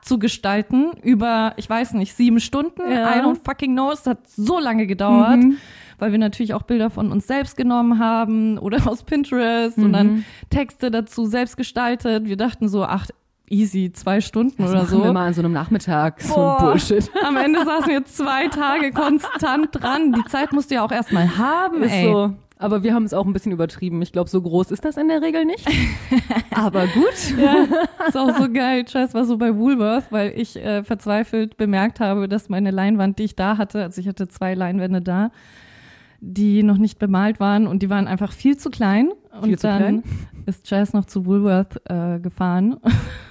zu 0.00 0.18
gestalten 0.18 0.92
über, 1.02 1.52
ich 1.58 1.68
weiß 1.68 1.92
nicht, 1.92 2.14
sieben 2.14 2.40
Stunden. 2.40 2.80
Ja. 2.90 3.14
I 3.14 3.20
don't 3.20 3.38
fucking 3.44 3.72
know. 3.74 3.90
Es 3.92 4.06
hat 4.06 4.26
so 4.26 4.58
lange 4.58 4.86
gedauert, 4.86 5.36
Mhm. 5.36 5.58
Weil 6.02 6.12
wir 6.12 6.18
natürlich 6.18 6.52
auch 6.52 6.62
Bilder 6.62 6.90
von 6.90 7.10
uns 7.12 7.26
selbst 7.26 7.56
genommen 7.56 7.98
haben 7.98 8.58
oder 8.58 8.78
aus 8.86 9.04
Pinterest 9.04 9.78
und 9.78 9.88
Mhm. 9.88 9.92
dann 9.92 10.24
Texte 10.50 10.90
dazu 10.90 11.24
selbst 11.24 11.56
gestaltet. 11.56 12.26
Wir 12.26 12.36
dachten 12.36 12.68
so, 12.68 12.84
ach, 12.84 13.06
easy, 13.48 13.92
zwei 13.92 14.20
Stunden 14.20 14.62
oder 14.64 14.74
machen 14.82 14.86
so. 14.88 15.04
wir 15.04 15.12
mal 15.12 15.26
an 15.28 15.34
so 15.34 15.42
einem 15.42 15.52
Nachmittag. 15.52 16.20
So 16.22 16.34
Boah. 16.34 16.58
ein 16.58 16.64
Bullshit. 16.66 17.10
Am 17.24 17.36
Ende 17.36 17.64
saßen 17.64 17.88
wir 17.90 18.04
zwei 18.04 18.48
Tage 18.48 18.90
konstant 18.92 19.68
dran. 19.72 20.12
Die 20.12 20.24
Zeit 20.24 20.52
musst 20.52 20.70
du 20.70 20.74
ja 20.76 20.84
auch 20.84 20.92
erstmal 20.92 21.38
haben, 21.38 21.82
Ist 21.82 21.92
ey. 21.92 22.04
so. 22.10 22.32
Aber 22.58 22.84
wir 22.84 22.94
haben 22.94 23.02
es 23.04 23.12
auch 23.12 23.26
ein 23.26 23.32
bisschen 23.32 23.50
übertrieben. 23.50 24.00
Ich 24.02 24.12
glaube, 24.12 24.30
so 24.30 24.40
groß 24.40 24.70
ist 24.70 24.84
das 24.84 24.96
in 24.96 25.08
der 25.08 25.20
Regel 25.20 25.44
nicht. 25.44 25.68
Aber 26.54 26.86
gut. 26.86 27.36
Ja, 27.36 27.66
ist 28.06 28.16
auch 28.16 28.38
so 28.38 28.48
geil. 28.52 28.86
Scheiß 28.88 29.14
war 29.14 29.24
so 29.24 29.36
bei 29.36 29.56
Woolworth, 29.56 30.04
weil 30.10 30.32
ich 30.36 30.56
äh, 30.56 30.84
verzweifelt 30.84 31.56
bemerkt 31.56 31.98
habe, 31.98 32.28
dass 32.28 32.48
meine 32.48 32.70
Leinwand, 32.70 33.18
die 33.18 33.24
ich 33.24 33.34
da 33.36 33.58
hatte, 33.58 33.82
also 33.82 34.00
ich 34.00 34.06
hatte 34.06 34.28
zwei 34.28 34.54
Leinwände 34.54 35.00
da, 35.00 35.30
die 36.24 36.62
noch 36.62 36.78
nicht 36.78 36.98
bemalt 37.00 37.40
waren 37.40 37.66
und 37.66 37.82
die 37.82 37.90
waren 37.90 38.06
einfach 38.06 38.30
viel 38.32 38.56
zu 38.56 38.70
klein. 38.70 39.10
Viel 39.42 39.54
und 39.54 39.60
zu 39.60 39.66
dann 39.66 39.78
klein? 39.78 40.02
ist 40.46 40.70
Jazz 40.70 40.92
noch 40.92 41.04
zu 41.04 41.26
Woolworth 41.26 41.80
äh, 41.90 42.20
gefahren 42.20 42.76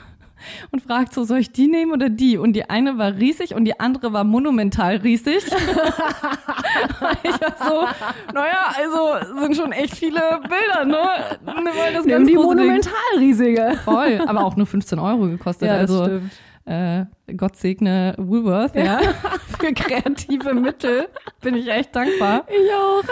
und 0.71 0.81
fragt 0.81 1.13
so, 1.13 1.23
soll 1.23 1.39
ich 1.39 1.51
die 1.53 1.67
nehmen 1.67 1.93
oder 1.93 2.09
die? 2.09 2.37
Und 2.37 2.51
die 2.53 2.69
eine 2.69 2.97
war 2.97 3.15
riesig 3.15 3.55
und 3.55 3.63
die 3.63 3.79
andere 3.79 4.11
war 4.11 4.25
monumental 4.25 4.97
riesig. 4.97 5.37
ich 7.23 7.31
war 7.31 7.55
so, 7.65 7.87
naja, 8.33 8.73
also 8.75 9.39
sind 9.39 9.55
schon 9.55 9.71
echt 9.71 9.95
viele 9.95 10.19
Bilder, 10.41 10.83
ne? 10.85 10.97
Weil 11.45 11.93
das 11.93 12.05
Nimm 12.05 12.17
ganz 12.17 12.27
die 12.27 12.35
große 12.35 12.57
Ding- 12.57 12.67
monumentalriesige. 12.67 13.79
Voll, 13.85 14.21
aber 14.27 14.43
auch 14.43 14.57
nur 14.57 14.65
15 14.67 14.99
Euro 14.99 15.27
gekostet. 15.27 15.69
Ja, 15.69 15.75
also 15.75 16.03
stimmt. 16.05 16.31
Äh, 16.71 17.33
Gott 17.35 17.55
segne 17.57 18.15
Woolworth, 18.17 18.75
ja. 18.75 18.99
Für 19.59 19.73
kreative 19.73 20.53
Mittel 20.53 21.07
bin 21.41 21.55
ich 21.55 21.67
echt 21.69 21.95
dankbar. 21.95 22.45
Ich 22.47 22.73
auch. 22.73 23.03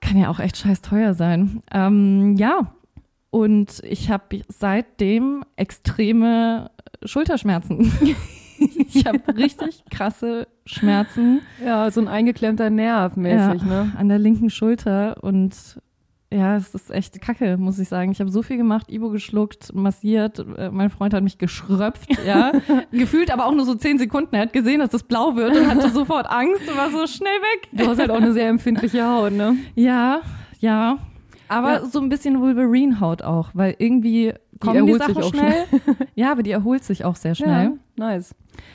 Kann 0.00 0.18
ja 0.18 0.28
auch 0.28 0.38
echt 0.38 0.56
scheiß 0.56 0.82
teuer 0.82 1.14
sein. 1.14 1.62
Ähm, 1.72 2.36
ja, 2.36 2.74
und 3.30 3.80
ich 3.84 4.10
habe 4.10 4.42
seitdem 4.48 5.44
extreme 5.56 6.70
Schulterschmerzen. 7.04 7.92
ich 8.58 9.06
habe 9.06 9.20
richtig 9.36 9.84
krasse 9.90 10.46
Schmerzen 10.66 11.40
Ja, 11.64 11.90
so 11.90 12.00
ein 12.00 12.08
eingeklemmter 12.08 12.70
Nerv 12.70 13.16
mäßig, 13.16 13.62
ja, 13.62 13.84
ne? 13.84 13.92
an 13.96 14.08
der 14.08 14.18
linken 14.18 14.50
Schulter 14.50 15.22
und 15.22 15.80
ja, 16.34 16.56
es 16.56 16.74
ist 16.74 16.90
echt 16.90 17.20
kacke, 17.20 17.56
muss 17.56 17.78
ich 17.78 17.88
sagen. 17.88 18.10
Ich 18.10 18.20
habe 18.20 18.30
so 18.30 18.42
viel 18.42 18.56
gemacht, 18.56 18.90
Ibo 18.90 19.10
geschluckt, 19.10 19.74
massiert, 19.74 20.44
äh, 20.58 20.70
mein 20.70 20.90
Freund 20.90 21.14
hat 21.14 21.22
mich 21.22 21.38
geschröpft, 21.38 22.08
ja. 22.26 22.52
Gefühlt 22.90 23.30
aber 23.32 23.46
auch 23.46 23.54
nur 23.54 23.64
so 23.64 23.74
zehn 23.74 23.98
Sekunden. 23.98 24.34
Er 24.34 24.42
hat 24.42 24.52
gesehen, 24.52 24.80
dass 24.80 24.90
das 24.90 25.02
blau 25.04 25.36
wird 25.36 25.56
und 25.56 25.66
hatte 25.68 25.90
sofort 25.90 26.26
Angst 26.28 26.68
und 26.68 26.76
war 26.76 26.90
so 26.90 27.06
schnell 27.06 27.28
weg. 27.52 27.68
Du 27.72 27.86
hast 27.86 27.98
halt 27.98 28.10
auch 28.10 28.16
eine 28.16 28.32
sehr 28.32 28.48
empfindliche 28.48 29.06
Haut, 29.06 29.32
ne? 29.32 29.56
Ja, 29.74 30.20
ja. 30.60 30.98
Aber 31.46 31.72
Ja. 31.74 31.84
so 31.86 32.00
ein 32.00 32.08
bisschen 32.08 32.40
Wolverine-Haut 32.40 33.22
auch, 33.22 33.50
weil 33.52 33.76
irgendwie 33.78 34.32
kommen 34.60 34.86
die, 34.86 34.92
sich 34.92 35.02
Sachen 35.02 35.16
auch 35.22 35.28
schnell. 35.30 35.64
ja, 36.14 36.32
aber 36.32 36.42
die 36.42 36.50
erholt 36.52 36.84
sich 36.84 37.04
auch 37.04 37.16
sehr 37.16 37.34
schnell. 37.34 37.64
Ja, 37.64 37.72
nice. 37.96 38.34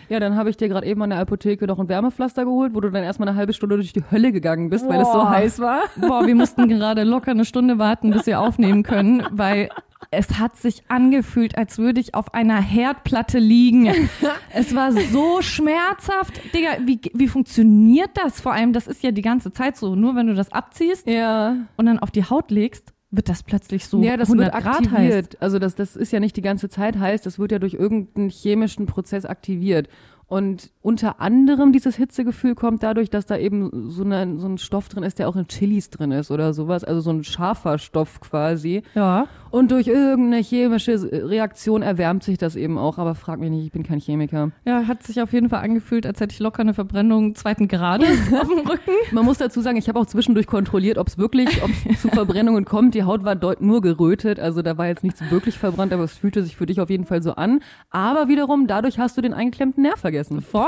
Ja, 0.09 0.19
dann 0.19 0.35
habe 0.35 0.49
ich 0.49 0.57
dir 0.57 0.67
gerade 0.67 0.85
eben 0.85 1.01
an 1.01 1.11
der 1.11 1.19
Apotheke 1.19 1.65
noch 1.65 1.79
ein 1.79 1.87
Wärmepflaster 1.87 2.43
geholt, 2.45 2.73
wo 2.73 2.81
du 2.81 2.89
dann 2.89 3.03
erstmal 3.03 3.29
eine 3.29 3.37
halbe 3.37 3.53
Stunde 3.53 3.75
durch 3.75 3.93
die 3.93 4.03
Hölle 4.11 4.31
gegangen 4.31 4.69
bist, 4.69 4.87
weil 4.89 5.01
es 5.01 5.07
so 5.07 5.13
Boah. 5.19 5.29
heiß 5.29 5.59
war. 5.59 5.81
Boah, 5.95 6.25
wir 6.25 6.35
mussten 6.35 6.67
gerade 6.67 7.03
locker 7.03 7.31
eine 7.31 7.45
Stunde 7.45 7.77
warten, 7.79 8.11
bis 8.11 8.25
wir 8.25 8.39
aufnehmen 8.41 8.83
können, 8.83 9.23
weil 9.31 9.69
es 10.11 10.39
hat 10.39 10.55
sich 10.57 10.83
angefühlt, 10.89 11.57
als 11.57 11.77
würde 11.77 11.99
ich 12.01 12.15
auf 12.15 12.33
einer 12.33 12.59
Herdplatte 12.61 13.39
liegen. 13.39 13.93
Es 14.51 14.73
war 14.75 14.91
so 14.91 15.41
schmerzhaft. 15.41 16.41
Digga, 16.55 16.69
wie, 16.85 16.99
wie 17.13 17.27
funktioniert 17.27 18.09
das? 18.15 18.41
Vor 18.41 18.51
allem, 18.51 18.73
das 18.73 18.87
ist 18.87 19.03
ja 19.03 19.11
die 19.11 19.21
ganze 19.21 19.51
Zeit 19.51 19.77
so. 19.77 19.95
Nur 19.95 20.15
wenn 20.15 20.25
du 20.27 20.33
das 20.33 20.51
abziehst 20.51 21.07
Ja. 21.07 21.55
und 21.77 21.85
dann 21.85 21.99
auf 21.99 22.09
die 22.09 22.23
Haut 22.23 22.49
legst, 22.49 22.91
wird 23.11 23.29
das 23.29 23.43
plötzlich 23.43 23.85
so 23.85 24.01
ja, 24.03 24.17
das 24.17 24.29
100 24.29 24.53
wird 24.53 24.63
Grad 24.63 24.75
heiß. 24.75 24.87
aktiviert. 24.87 25.41
Also 25.41 25.59
das, 25.59 25.75
das 25.75 25.95
ist 25.95 26.11
ja 26.11 26.19
nicht 26.19 26.35
die 26.35 26.41
ganze 26.41 26.69
Zeit 26.69 26.97
heiß, 26.99 27.21
das 27.21 27.39
wird 27.39 27.51
ja 27.51 27.59
durch 27.59 27.73
irgendeinen 27.73 28.29
chemischen 28.29 28.85
Prozess 28.85 29.25
aktiviert. 29.25 29.89
Und 30.29 30.69
unter 30.83 31.19
anderem 31.19 31.73
dieses 31.73 31.95
Hitzegefühl 31.95 32.53
kommt 32.53 32.83
dadurch, 32.83 33.09
dass 33.09 33.25
da 33.25 33.35
eben 33.35 33.89
so, 33.89 34.03
eine, 34.03 34.37
so 34.37 34.47
ein 34.47 34.59
Stoff 34.59 34.87
drin 34.87 35.01
ist, 35.01 35.17
der 35.17 35.27
auch 35.27 35.35
in 35.35 35.47
Chilis 35.47 35.89
drin 35.89 36.11
ist 36.11 36.29
oder 36.29 36.53
sowas. 36.53 36.83
Also 36.83 37.01
so 37.01 37.09
ein 37.09 37.23
scharfer 37.23 37.79
Stoff 37.79 38.21
quasi. 38.21 38.83
Ja. 38.93 39.27
Und 39.51 39.71
durch 39.71 39.87
irgendeine 39.87 40.43
chemische 40.43 41.09
Reaktion 41.11 41.81
erwärmt 41.81 42.23
sich 42.23 42.37
das 42.37 42.55
eben 42.55 42.77
auch. 42.77 42.97
Aber 42.97 43.15
frag 43.15 43.39
mich 43.39 43.49
nicht, 43.49 43.65
ich 43.65 43.71
bin 43.71 43.83
kein 43.83 43.99
Chemiker. 43.99 44.51
Ja, 44.65 44.87
hat 44.87 45.03
sich 45.03 45.21
auf 45.21 45.33
jeden 45.33 45.49
Fall 45.49 45.61
angefühlt, 45.61 46.05
als 46.05 46.19
hätte 46.19 46.33
ich 46.33 46.39
locker 46.39 46.59
eine 46.59 46.73
Verbrennung 46.73 47.35
zweiten 47.35 47.67
Grades 47.67 48.31
auf 48.39 48.47
dem 48.47 48.59
Rücken. 48.59 48.91
Man 49.11 49.25
muss 49.25 49.37
dazu 49.37 49.61
sagen, 49.61 49.77
ich 49.77 49.87
habe 49.89 49.99
auch 49.99 50.05
zwischendurch 50.05 50.47
kontrolliert, 50.47 50.97
ob 50.97 51.07
es 51.07 51.17
wirklich, 51.17 51.63
ob 51.63 51.69
es 51.89 52.01
zu 52.01 52.09
Verbrennungen 52.09 52.65
kommt. 52.65 52.93
Die 52.95 53.03
Haut 53.03 53.23
war 53.23 53.35
deut 53.35 53.61
nur 53.61 53.81
gerötet, 53.81 54.39
also 54.39 54.61
da 54.61 54.77
war 54.77 54.87
jetzt 54.87 55.03
nichts 55.03 55.21
wirklich 55.31 55.57
verbrannt, 55.57 55.93
aber 55.93 56.03
es 56.03 56.13
fühlte 56.13 56.43
sich 56.43 56.55
für 56.55 56.65
dich 56.65 56.79
auf 56.81 56.89
jeden 56.89 57.05
Fall 57.05 57.21
so 57.23 57.33
an. 57.33 57.61
Aber 57.89 58.27
wiederum, 58.27 58.67
dadurch 58.67 58.99
hast 58.99 59.17
du 59.17 59.21
den 59.21 59.33
eingeklemmten 59.33 59.83
Nerv 59.83 59.99
vergessen. 59.99 60.41
Voll. 60.41 60.65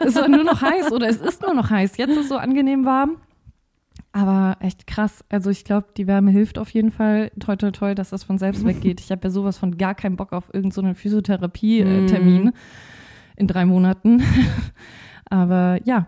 Es 0.00 0.16
war 0.16 0.28
nur 0.28 0.44
noch 0.44 0.60
heiß 0.60 0.92
oder 0.92 1.08
es 1.08 1.18
ist 1.18 1.42
nur 1.42 1.54
noch 1.54 1.70
heiß. 1.70 1.96
Jetzt 1.96 2.10
ist 2.10 2.18
es 2.18 2.28
so 2.28 2.36
angenehm 2.36 2.84
warm. 2.84 3.16
Aber 4.14 4.58
echt 4.60 4.86
krass. 4.86 5.24
Also 5.28 5.50
ich 5.50 5.64
glaube, 5.64 5.88
die 5.96 6.06
Wärme 6.06 6.30
hilft 6.30 6.56
auf 6.60 6.70
jeden 6.70 6.92
Fall. 6.92 7.32
Toi, 7.40 7.56
toi, 7.56 7.72
toi, 7.72 7.94
dass 7.96 8.10
das 8.10 8.22
von 8.22 8.38
selbst 8.38 8.64
weggeht. 8.66 9.00
Ich 9.00 9.10
habe 9.10 9.22
ja 9.24 9.30
sowas 9.30 9.58
von 9.58 9.76
gar 9.76 9.96
keinen 9.96 10.16
Bock 10.16 10.32
auf 10.32 10.54
irgendeinen 10.54 10.94
so 10.94 11.00
Physiotherapie-Termin 11.00 12.52
in 13.36 13.46
drei 13.48 13.66
Monaten. 13.66 14.22
Aber 15.28 15.80
ja, 15.84 16.06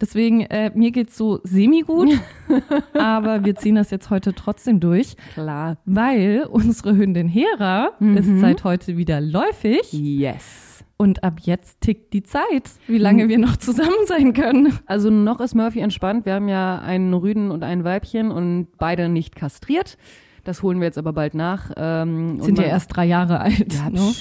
deswegen, 0.00 0.42
äh, 0.42 0.70
mir 0.72 0.92
geht's 0.92 1.16
so 1.16 1.40
semi-gut. 1.42 2.10
aber 2.92 3.44
wir 3.44 3.56
ziehen 3.56 3.74
das 3.74 3.90
jetzt 3.90 4.10
heute 4.10 4.34
trotzdem 4.34 4.78
durch, 4.78 5.16
Klar. 5.32 5.78
weil 5.84 6.46
unsere 6.48 6.94
Hündin 6.96 7.28
Hera 7.28 7.92
ist 7.98 8.38
seit 8.40 8.62
heute 8.62 8.96
wieder 8.98 9.20
läufig. 9.20 9.90
Yes. 9.92 10.67
Und 11.00 11.22
ab 11.22 11.38
jetzt 11.42 11.80
tickt 11.80 12.12
die 12.12 12.24
Zeit, 12.24 12.70
wie 12.88 12.98
lange 12.98 13.28
wir 13.28 13.38
noch 13.38 13.56
zusammen 13.56 14.06
sein 14.06 14.32
können. 14.34 14.76
Also 14.86 15.10
noch 15.10 15.40
ist 15.40 15.54
Murphy 15.54 15.78
entspannt. 15.78 16.26
Wir 16.26 16.34
haben 16.34 16.48
ja 16.48 16.80
einen 16.80 17.14
Rüden 17.14 17.52
und 17.52 17.62
ein 17.62 17.84
Weibchen 17.84 18.32
und 18.32 18.66
beide 18.78 19.08
nicht 19.08 19.36
kastriert. 19.36 19.96
Das 20.42 20.62
holen 20.62 20.80
wir 20.80 20.86
jetzt 20.86 20.98
aber 20.98 21.12
bald 21.12 21.34
nach. 21.34 21.70
Ähm, 21.76 22.42
Sind 22.42 22.58
ja 22.58 22.64
erst 22.64 22.96
drei 22.96 23.04
Jahre 23.04 23.40
alt. 23.40 23.72
Ja, 23.72 23.90
ne? 23.90 24.12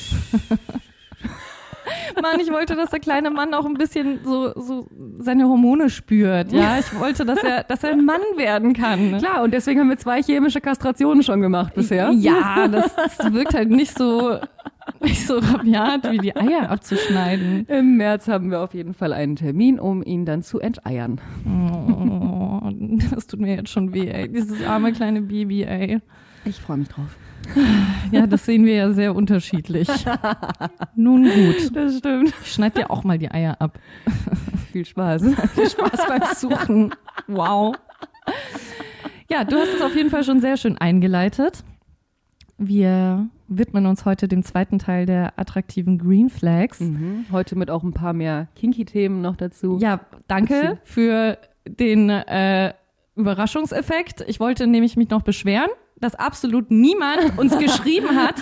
Mann, 2.22 2.40
ich 2.40 2.52
wollte, 2.52 2.76
dass 2.76 2.90
der 2.90 3.00
kleine 3.00 3.30
Mann 3.30 3.54
auch 3.54 3.66
ein 3.66 3.76
bisschen 3.76 4.20
so, 4.24 4.52
so 4.56 4.88
seine 5.20 5.46
Hormone 5.46 5.90
spürt. 5.90 6.52
Ja, 6.52 6.80
ich 6.80 7.00
wollte, 7.00 7.26
dass 7.26 7.44
er, 7.44 7.64
dass 7.64 7.84
er 7.84 7.92
ein 7.92 8.06
Mann 8.06 8.22
werden 8.36 8.74
kann. 8.74 9.18
Klar, 9.18 9.44
und 9.44 9.54
deswegen 9.54 9.80
haben 9.80 9.90
wir 9.90 9.98
zwei 9.98 10.22
chemische 10.22 10.62
Kastrationen 10.62 11.24
schon 11.24 11.42
gemacht 11.42 11.74
bisher. 11.76 12.12
Ja, 12.12 12.68
das, 12.68 12.96
das 12.96 13.34
wirkt 13.34 13.54
halt 13.54 13.70
nicht 13.70 13.98
so, 13.98 14.38
nicht 15.02 15.26
so 15.26 15.40
rabiat, 15.40 16.12
wie 16.12 16.18
die 16.18 16.36
Eier 16.36 16.70
abzuschneiden. 16.70 17.66
Im 17.68 17.98
März 17.98 18.28
haben 18.28 18.52
wir 18.52 18.62
auf 18.62 18.74
jeden 18.74 18.94
Fall 18.94 19.14
einen 19.14 19.36
Termin, 19.36 19.80
um 19.80 20.04
ihn 20.04 20.26
dann 20.26 20.44
zu 20.44 20.60
enteiern. 20.60 21.20
Oh, 21.46 22.70
das 23.12 23.28
tut 23.28 23.40
mir 23.40 23.56
jetzt 23.56 23.70
schon 23.70 23.94
weh, 23.94 24.08
ey. 24.08 24.30
Dieses 24.30 24.66
arme 24.66 24.92
kleine 24.94 25.22
Baby, 25.22 25.64
ey. 25.64 26.00
Ich 26.46 26.60
freue 26.60 26.78
mich 26.78 26.88
drauf. 26.88 27.16
Ja, 28.12 28.28
das 28.28 28.46
sehen 28.46 28.66
wir 28.66 28.76
ja 28.76 28.92
sehr 28.92 29.16
unterschiedlich. 29.16 29.88
Nun 30.96 31.24
gut. 31.24 31.76
Das 31.76 31.98
stimmt. 31.98 32.34
Ich 32.42 32.52
schneid 32.52 32.78
dir 32.78 32.90
auch 32.90 33.04
mal 33.04 33.18
die 33.18 33.30
Eier 33.30 33.60
ab. 33.60 33.80
Viel 34.72 34.86
Spaß. 34.86 35.24
Viel 35.56 35.70
Spaß 35.70 36.08
beim 36.08 36.22
Suchen. 36.36 36.96
Wow. 37.28 37.76
Ja, 39.30 39.44
du 39.44 39.58
hast 39.58 39.74
es 39.76 39.82
auf 39.82 39.96
jeden 39.96 40.10
Fall 40.10 40.24
schon 40.24 40.40
sehr 40.40 40.58
schön 40.58 40.78
eingeleitet. 40.78 41.64
Wir 42.58 43.28
widmen 43.48 43.86
uns 43.86 44.06
heute 44.06 44.28
dem 44.28 44.44
zweiten 44.44 44.80
Teil 44.80 45.06
der 45.06 45.38
attraktiven 45.38 45.98
Green 45.98 46.30
Flags. 46.30 46.80
Mhm. 46.80 47.26
Heute 47.32 47.56
mit 47.56 47.70
auch 47.70 47.84
ein 47.84 47.94
paar 47.94 48.14
mehr 48.14 48.48
Kinky-Themen 48.56 49.22
noch 49.22 49.36
dazu. 49.36 49.78
Ja, 49.80 50.02
danke 50.28 50.80
für 50.84 51.38
den 51.66 52.10
äh, 52.10 52.74
Überraschungseffekt. 53.16 54.24
Ich 54.28 54.40
wollte 54.40 54.68
nämlich 54.68 54.96
mich 54.96 55.10
noch 55.10 55.22
beschweren, 55.22 55.70
dass 56.00 56.16
absolut 56.16 56.70
niemand 56.70 57.38
uns 57.38 57.58
geschrieben 57.58 58.16
hat. 58.16 58.36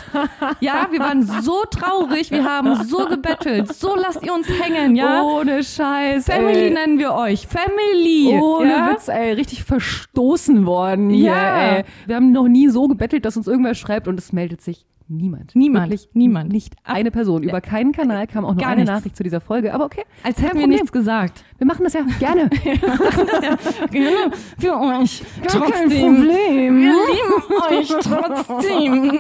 Ja, 0.60 0.88
wir 0.92 1.00
waren 1.00 1.24
so 1.42 1.64
traurig, 1.70 2.32
wir 2.32 2.44
haben 2.44 2.84
so 2.86 3.06
gebettelt. 3.08 3.74
So 3.74 3.96
lasst 3.96 4.24
ihr 4.24 4.34
uns 4.34 4.48
hängen, 4.50 4.96
ja? 4.96 5.22
Ohne 5.24 5.64
Scheiß. 5.64 6.26
Family 6.26 6.66
ey. 6.66 6.72
nennen 6.72 7.00
wir 7.00 7.14
euch. 7.14 7.48
Family. 7.48 8.38
Ohne 8.42 8.72
ja? 8.72 8.92
Witz, 8.92 9.08
ey, 9.08 9.34
richtig 9.34 9.64
verstoßen 9.64 10.66
worden. 10.66 11.10
Hier, 11.10 11.32
Ja. 11.32 11.58
ey. 11.78 11.84
Wir 12.06 12.16
haben 12.18 12.32
noch 12.32 12.48
nie 12.48 12.68
so 12.68 12.88
gebettelt, 12.88 13.26
dass 13.26 13.38
uns 13.38 13.48
irgendwer 13.48 13.74
schreibt 13.76 14.08
und 14.08 14.20
es 14.20 14.34
meldet 14.34 14.62
sich 14.62 14.86
niemand. 15.08 15.56
Niemand. 15.56 15.90
Wirklich 15.92 16.10
Niemand. 16.14 16.52
Nicht 16.52 16.76
eine 16.84 17.12
Person. 17.12 17.44
Über 17.44 17.62
keinen 17.62 17.92
Kanal 17.92 18.28
kam 18.28 18.46
auch 18.46 18.54
nur 18.54 18.62
Gar 18.62 18.70
eine 18.72 18.82
nichts. 18.82 18.92
Nachricht 18.92 19.16
zu 19.16 19.24
dieser 19.24 19.42
Folge. 19.42 19.74
Aber 19.74 19.86
okay, 19.86 20.04
Als 20.24 20.36
kein 20.38 20.46
hätten 20.46 20.60
wir 20.60 20.68
nichts 20.68 20.92
gesagt. 20.92 21.44
Wir 21.58 21.68
machen 21.68 21.84
das 21.84 21.94
ja 21.94 22.02
gerne. 22.20 22.50
Gerne 23.92 24.32
für 24.60 24.80
euch. 24.80 25.24
Gar 25.42 25.62
kein 25.62 25.90
trotzdem. 25.90 26.16
Problem. 26.16 26.82
Wir 26.82 26.94
lieben 27.12 27.80
euch 27.80 27.88
trotzdem. 28.02 29.20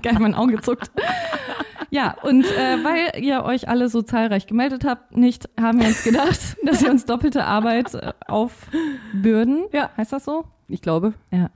Geil, 0.02 0.16
mein 0.18 0.34
Auge 0.34 0.60
zuckt. 0.60 0.90
Ja, 1.90 2.16
und 2.22 2.44
äh, 2.44 2.84
weil 2.84 3.22
ihr 3.22 3.44
euch 3.44 3.68
alle 3.68 3.88
so 3.88 4.02
zahlreich 4.02 4.46
gemeldet 4.46 4.84
habt, 4.84 5.16
nicht, 5.16 5.48
haben 5.60 5.80
wir 5.80 5.86
uns 5.86 6.02
gedacht, 6.02 6.56
dass 6.64 6.82
wir 6.82 6.90
uns 6.90 7.04
doppelte 7.04 7.44
Arbeit 7.44 7.94
äh, 7.94 8.12
aufbürden. 8.26 9.66
Ja. 9.72 9.90
Heißt 9.96 10.12
das 10.12 10.24
so? 10.24 10.44
Ich 10.68 10.82
glaube. 10.82 11.14
Ja. 11.30 11.50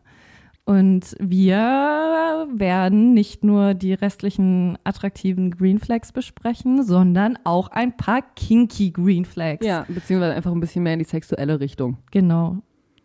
Und 0.70 1.16
wir 1.18 1.56
werden 1.56 3.12
nicht 3.12 3.42
nur 3.42 3.74
die 3.74 3.92
restlichen 3.92 4.78
attraktiven 4.84 5.50
Green 5.50 5.80
Flags 5.80 6.12
besprechen, 6.12 6.84
sondern 6.84 7.36
auch 7.42 7.72
ein 7.72 7.96
paar 7.96 8.22
kinky 8.36 8.92
Green 8.92 9.24
Flags. 9.24 9.66
Ja, 9.66 9.84
beziehungsweise 9.88 10.32
einfach 10.32 10.52
ein 10.52 10.60
bisschen 10.60 10.84
mehr 10.84 10.92
in 10.92 11.00
die 11.00 11.06
sexuelle 11.06 11.58
Richtung. 11.58 11.96
Genau. 12.12 12.58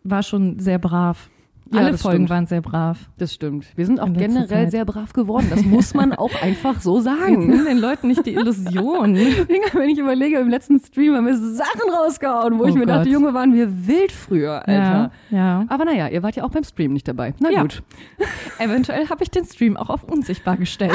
War 0.04 0.22
schon 0.22 0.60
sehr 0.60 0.78
brav. 0.78 1.32
Ja, 1.72 1.80
Alle 1.80 1.98
Folgen 1.98 2.18
stimmt. 2.18 2.30
waren 2.30 2.46
sehr 2.46 2.62
brav. 2.62 3.10
Das 3.18 3.34
stimmt. 3.34 3.66
Wir 3.76 3.88
sind 3.88 4.00
auch 4.00 4.06
generell 4.14 4.48
Zeit. 4.48 4.72
sehr 4.72 4.86
brav 4.86 5.14
geworden. 5.14 5.48
Das 5.50 5.64
muss 5.66 5.96
man 5.96 6.14
auch 6.14 6.30
einfach 6.42 6.80
so 6.80 7.00
sagen. 7.02 7.48
nimm 7.48 7.66
den 7.66 7.80
Leuten 7.80 8.08
nicht 8.08 8.24
die 8.26 8.36
Illusion. 8.36 9.16
Wenn 9.74 9.90
ich 9.90 9.98
überlege, 9.98 10.38
im 10.38 10.50
letzten 10.50 10.80
Stream 10.80 11.16
haben 11.16 11.26
wir 11.26 11.36
Sachen 11.36 11.90
rausgehauen, 11.92 12.60
wo 12.60 12.66
Oh 12.66 12.68
ich 12.68 12.76
mir 12.76 12.86
dachte, 12.86 13.06
Gott. 13.06 13.14
Junge, 13.14 13.34
waren 13.34 13.54
wir 13.54 13.88
wild 13.88 14.12
früher, 14.12 14.60
Alter. 14.68 15.12
ja, 15.32 15.38
ja. 15.38 15.66
Aber 15.68 15.86
naja, 15.86 16.08
ihr 16.08 16.22
wart 16.22 16.36
ja 16.36 16.44
auch 16.44 16.52
beim 16.52 16.64
Stream 16.64 16.94
nicht 16.94 17.08
dabei. 17.08 17.34
Na 17.40 17.50
Ja. 17.50 17.62
gut. 17.64 17.82
Eventuell 18.60 19.10
habe 19.10 19.24
ich 19.24 19.32
den 19.32 19.46
Stream 19.46 19.76
auch 19.76 19.90
auf 19.90 20.04
unsichtbar 20.04 20.58
gestellt. 20.58 20.94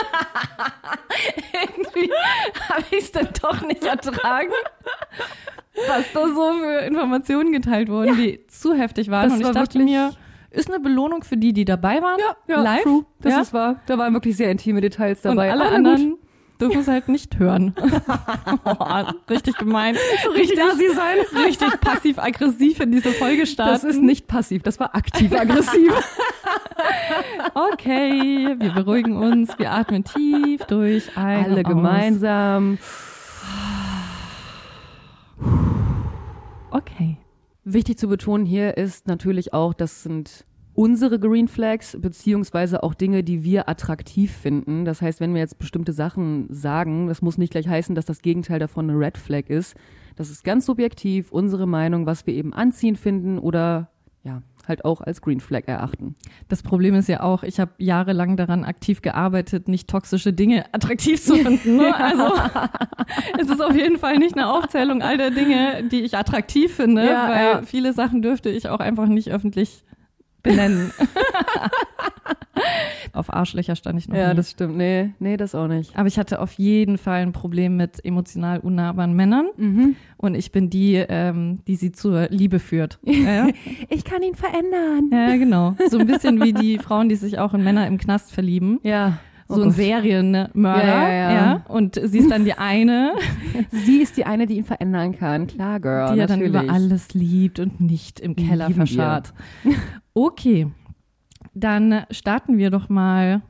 Irgendwie 1.52 2.10
habe 2.68 2.84
ich 2.90 2.98
es 3.04 3.12
dann 3.12 3.28
doch 3.42 3.60
nicht 3.62 3.84
ertragen, 3.84 4.50
was 5.88 6.04
da 6.12 6.26
so 6.28 6.52
für 6.58 6.80
Informationen 6.86 7.52
geteilt 7.52 7.88
wurden, 7.88 8.16
die 8.16 8.46
zu 8.46 8.74
heftig 8.74 9.10
waren. 9.10 9.24
Das 9.24 9.32
Und 9.34 9.40
ich 9.40 9.46
war 9.46 9.52
dachte 9.54 9.74
wirklich- 9.78 9.94
mir, 9.94 10.12
ist 10.50 10.68
eine 10.68 10.80
Belohnung 10.80 11.22
für 11.22 11.36
die, 11.36 11.52
die 11.52 11.64
dabei 11.64 12.02
waren, 12.02 12.18
live. 12.48 12.82
True. 12.82 13.04
Das 13.20 13.32
ja? 13.32 13.40
ist 13.42 13.52
wahr. 13.52 13.80
Da 13.86 13.96
waren 13.98 14.12
wirklich 14.14 14.36
sehr 14.36 14.50
intime 14.50 14.80
Details 14.80 15.18
Und 15.24 15.36
dabei. 15.36 15.52
alle 15.52 15.66
Aber 15.66 15.78
na 15.78 15.94
gut. 15.96 16.18
Dürfen 16.60 16.80
es 16.80 16.88
halt 16.88 17.08
nicht 17.08 17.38
hören. 17.38 17.74
oh, 18.64 19.04
richtig 19.28 19.56
gemein. 19.56 19.96
richtig 20.34 20.60
assi 20.62 20.90
sein. 20.94 21.16
richtig 21.44 21.80
passiv-aggressiv 21.80 22.80
in 22.80 22.92
diese 22.92 23.12
Folge 23.12 23.46
starten. 23.46 23.72
Das 23.72 23.84
ist 23.84 24.02
nicht 24.02 24.26
passiv, 24.26 24.62
das 24.62 24.78
war 24.80 24.94
aktiv-aggressiv. 24.94 25.92
Okay, 27.72 28.56
wir 28.58 28.72
beruhigen 28.72 29.16
uns, 29.16 29.58
wir 29.58 29.70
atmen 29.72 30.04
tief 30.04 30.64
durch, 30.64 31.16
ein 31.16 31.44
Alle 31.44 31.62
gemeinsam. 31.62 32.78
Okay. 36.70 37.18
Wichtig 37.64 37.98
zu 37.98 38.08
betonen 38.08 38.46
hier 38.46 38.76
ist 38.78 39.06
natürlich 39.06 39.52
auch, 39.52 39.74
das 39.74 40.02
sind 40.02 40.46
unsere 40.74 41.18
Green 41.18 41.48
Flags, 41.48 41.96
beziehungsweise 42.00 42.82
auch 42.82 42.94
Dinge, 42.94 43.22
die 43.22 43.44
wir 43.44 43.68
attraktiv 43.68 44.32
finden. 44.32 44.84
Das 44.84 45.02
heißt, 45.02 45.20
wenn 45.20 45.34
wir 45.34 45.40
jetzt 45.40 45.58
bestimmte 45.58 45.92
Sachen 45.92 46.46
sagen, 46.52 47.08
das 47.08 47.22
muss 47.22 47.38
nicht 47.38 47.50
gleich 47.52 47.68
heißen, 47.68 47.94
dass 47.94 48.06
das 48.06 48.22
Gegenteil 48.22 48.58
davon 48.58 48.88
eine 48.88 48.98
Red 48.98 49.18
Flag 49.18 49.48
ist. 49.48 49.74
Das 50.16 50.30
ist 50.30 50.44
ganz 50.44 50.66
subjektiv 50.66 51.32
unsere 51.32 51.66
Meinung, 51.66 52.06
was 52.06 52.26
wir 52.26 52.34
eben 52.34 52.52
anziehen 52.52 52.96
finden 52.96 53.38
oder 53.38 53.90
ja, 54.22 54.42
halt 54.68 54.84
auch 54.84 55.00
als 55.00 55.22
Green 55.22 55.40
Flag 55.40 55.62
erachten. 55.66 56.14
Das 56.48 56.62
Problem 56.62 56.94
ist 56.94 57.08
ja 57.08 57.22
auch, 57.22 57.42
ich 57.42 57.58
habe 57.58 57.72
jahrelang 57.78 58.36
daran 58.36 58.64
aktiv 58.64 59.00
gearbeitet, 59.00 59.66
nicht 59.66 59.88
toxische 59.88 60.32
Dinge 60.32 60.66
attraktiv 60.72 61.22
zu 61.22 61.36
finden. 61.36 61.76
Ne? 61.76 61.94
Also 62.00 62.32
es 63.38 63.48
ist 63.48 63.62
auf 63.62 63.74
jeden 63.74 63.98
Fall 63.98 64.18
nicht 64.18 64.36
eine 64.36 64.52
Aufzählung 64.52 65.02
all 65.02 65.16
der 65.16 65.30
Dinge, 65.30 65.84
die 65.90 66.02
ich 66.02 66.16
attraktiv 66.16 66.74
finde, 66.74 67.06
Ja, 67.06 67.28
weil 67.28 67.44
ja. 67.44 67.62
viele 67.62 67.92
Sachen 67.92 68.22
dürfte 68.22 68.50
ich 68.50 68.68
auch 68.68 68.80
einfach 68.80 69.06
nicht 69.06 69.30
öffentlich 69.30 69.84
benennen. 70.42 70.92
auf 73.12 73.32
Arschlöcher 73.32 73.74
stand 73.76 73.98
ich 73.98 74.08
noch 74.08 74.16
Ja, 74.16 74.30
nie. 74.30 74.36
das 74.36 74.50
stimmt. 74.50 74.76
Nee, 74.76 75.10
nee, 75.18 75.36
das 75.36 75.54
auch 75.54 75.66
nicht. 75.66 75.96
Aber 75.96 76.06
ich 76.08 76.18
hatte 76.18 76.40
auf 76.40 76.52
jeden 76.54 76.98
Fall 76.98 77.22
ein 77.22 77.32
Problem 77.32 77.76
mit 77.76 78.04
emotional 78.04 78.60
unnahbaren 78.60 79.14
Männern 79.14 79.48
Mhm. 79.56 79.96
und 80.16 80.34
ich 80.34 80.52
bin 80.52 80.70
die, 80.70 80.94
ähm, 81.08 81.60
die 81.66 81.76
sie 81.76 81.92
zur 81.92 82.28
Liebe 82.30 82.58
führt. 82.58 82.98
Ja, 83.04 83.48
Ich 83.88 84.04
kann 84.04 84.22
ihn 84.22 84.34
verändern. 84.34 85.10
ja, 85.12 85.36
genau. 85.36 85.76
So 85.90 85.98
ein 85.98 86.06
bisschen 86.06 86.42
wie 86.42 86.52
die 86.52 86.78
Frauen, 86.78 87.08
die 87.08 87.14
sich 87.16 87.38
auch 87.38 87.54
in 87.54 87.62
Männer 87.64 87.86
im 87.86 87.98
Knast 87.98 88.32
verlieben. 88.32 88.80
Ja. 88.82 89.18
Oh 89.50 89.56
so 89.56 89.62
ein 89.62 89.68
Gott. 89.68 89.76
Serienmörder, 89.76 90.86
Ja, 90.86 91.08
ja, 91.12 91.32
ja. 91.32 91.64
Und 91.68 92.00
sie 92.02 92.18
ist 92.18 92.30
dann 92.30 92.44
die 92.44 92.54
eine, 92.54 93.14
Sie 93.70 93.98
ist 94.00 94.16
die 94.16 94.24
eine, 94.24 94.46
die 94.46 94.56
ihn 94.58 94.64
verändern 94.64 95.16
kann. 95.16 95.46
Klar, 95.46 95.80
Girl. 95.80 96.14
die 96.14 96.20
er 96.20 96.26
dann 96.26 96.40
natürlich. 96.40 96.62
über 96.62 96.72
alles 96.72 97.12
liebt 97.14 97.58
und 97.58 97.80
nicht 97.80 98.20
im 98.20 98.36
Keller 98.36 98.68
Lieben 98.68 98.78
wir. 98.80 98.86
verscharrt. 98.86 99.34
Okay, 100.12 100.66
dann 101.54 102.04
starten 102.10 102.58
wir 102.58 102.70
doch 102.70 102.88
mal 102.88 103.42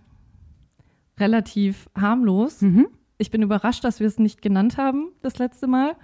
relativ 1.18 1.88
harmlos. 1.96 2.60
Mhm. 2.60 2.86
Ich 3.18 3.30
bin 3.30 3.42
überrascht, 3.42 3.82
dass 3.84 4.00
wir 4.00 4.06
es 4.06 4.18
nicht 4.18 4.42
genannt 4.42 4.76
haben 4.78 5.08
das 5.22 5.38
letzte 5.38 5.66
Mal, 5.66 5.96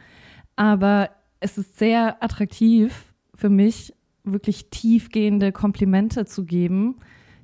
aber 0.56 1.10
es 1.40 1.58
ist 1.58 1.78
sehr 1.78 2.22
attraktiv 2.22 3.12
für 3.34 3.48
mich, 3.50 3.92
wirklich 4.24 4.70
tiefgehende 4.70 5.52
Komplimente 5.52 6.24
zu 6.24 6.44
geben, 6.44 6.96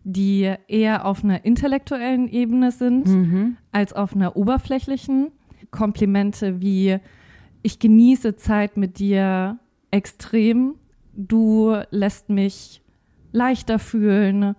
die 0.04 0.52
eher 0.68 1.04
auf 1.06 1.22
einer 1.22 1.44
intellektuellen 1.44 2.28
Ebene 2.28 2.70
sind 2.72 3.06
Mhm. 3.08 3.56
als 3.70 3.92
auf 3.92 4.14
einer 4.14 4.36
oberflächlichen. 4.36 5.28
Komplimente 5.70 6.60
wie 6.60 6.98
ich 7.62 7.78
genieße 7.78 8.36
Zeit 8.36 8.76
mit 8.76 8.98
dir 8.98 9.58
extrem, 9.90 10.74
du 11.14 11.76
lässt 11.90 12.28
mich 12.28 12.82
leichter 13.30 13.78
fühlen, 13.78 14.54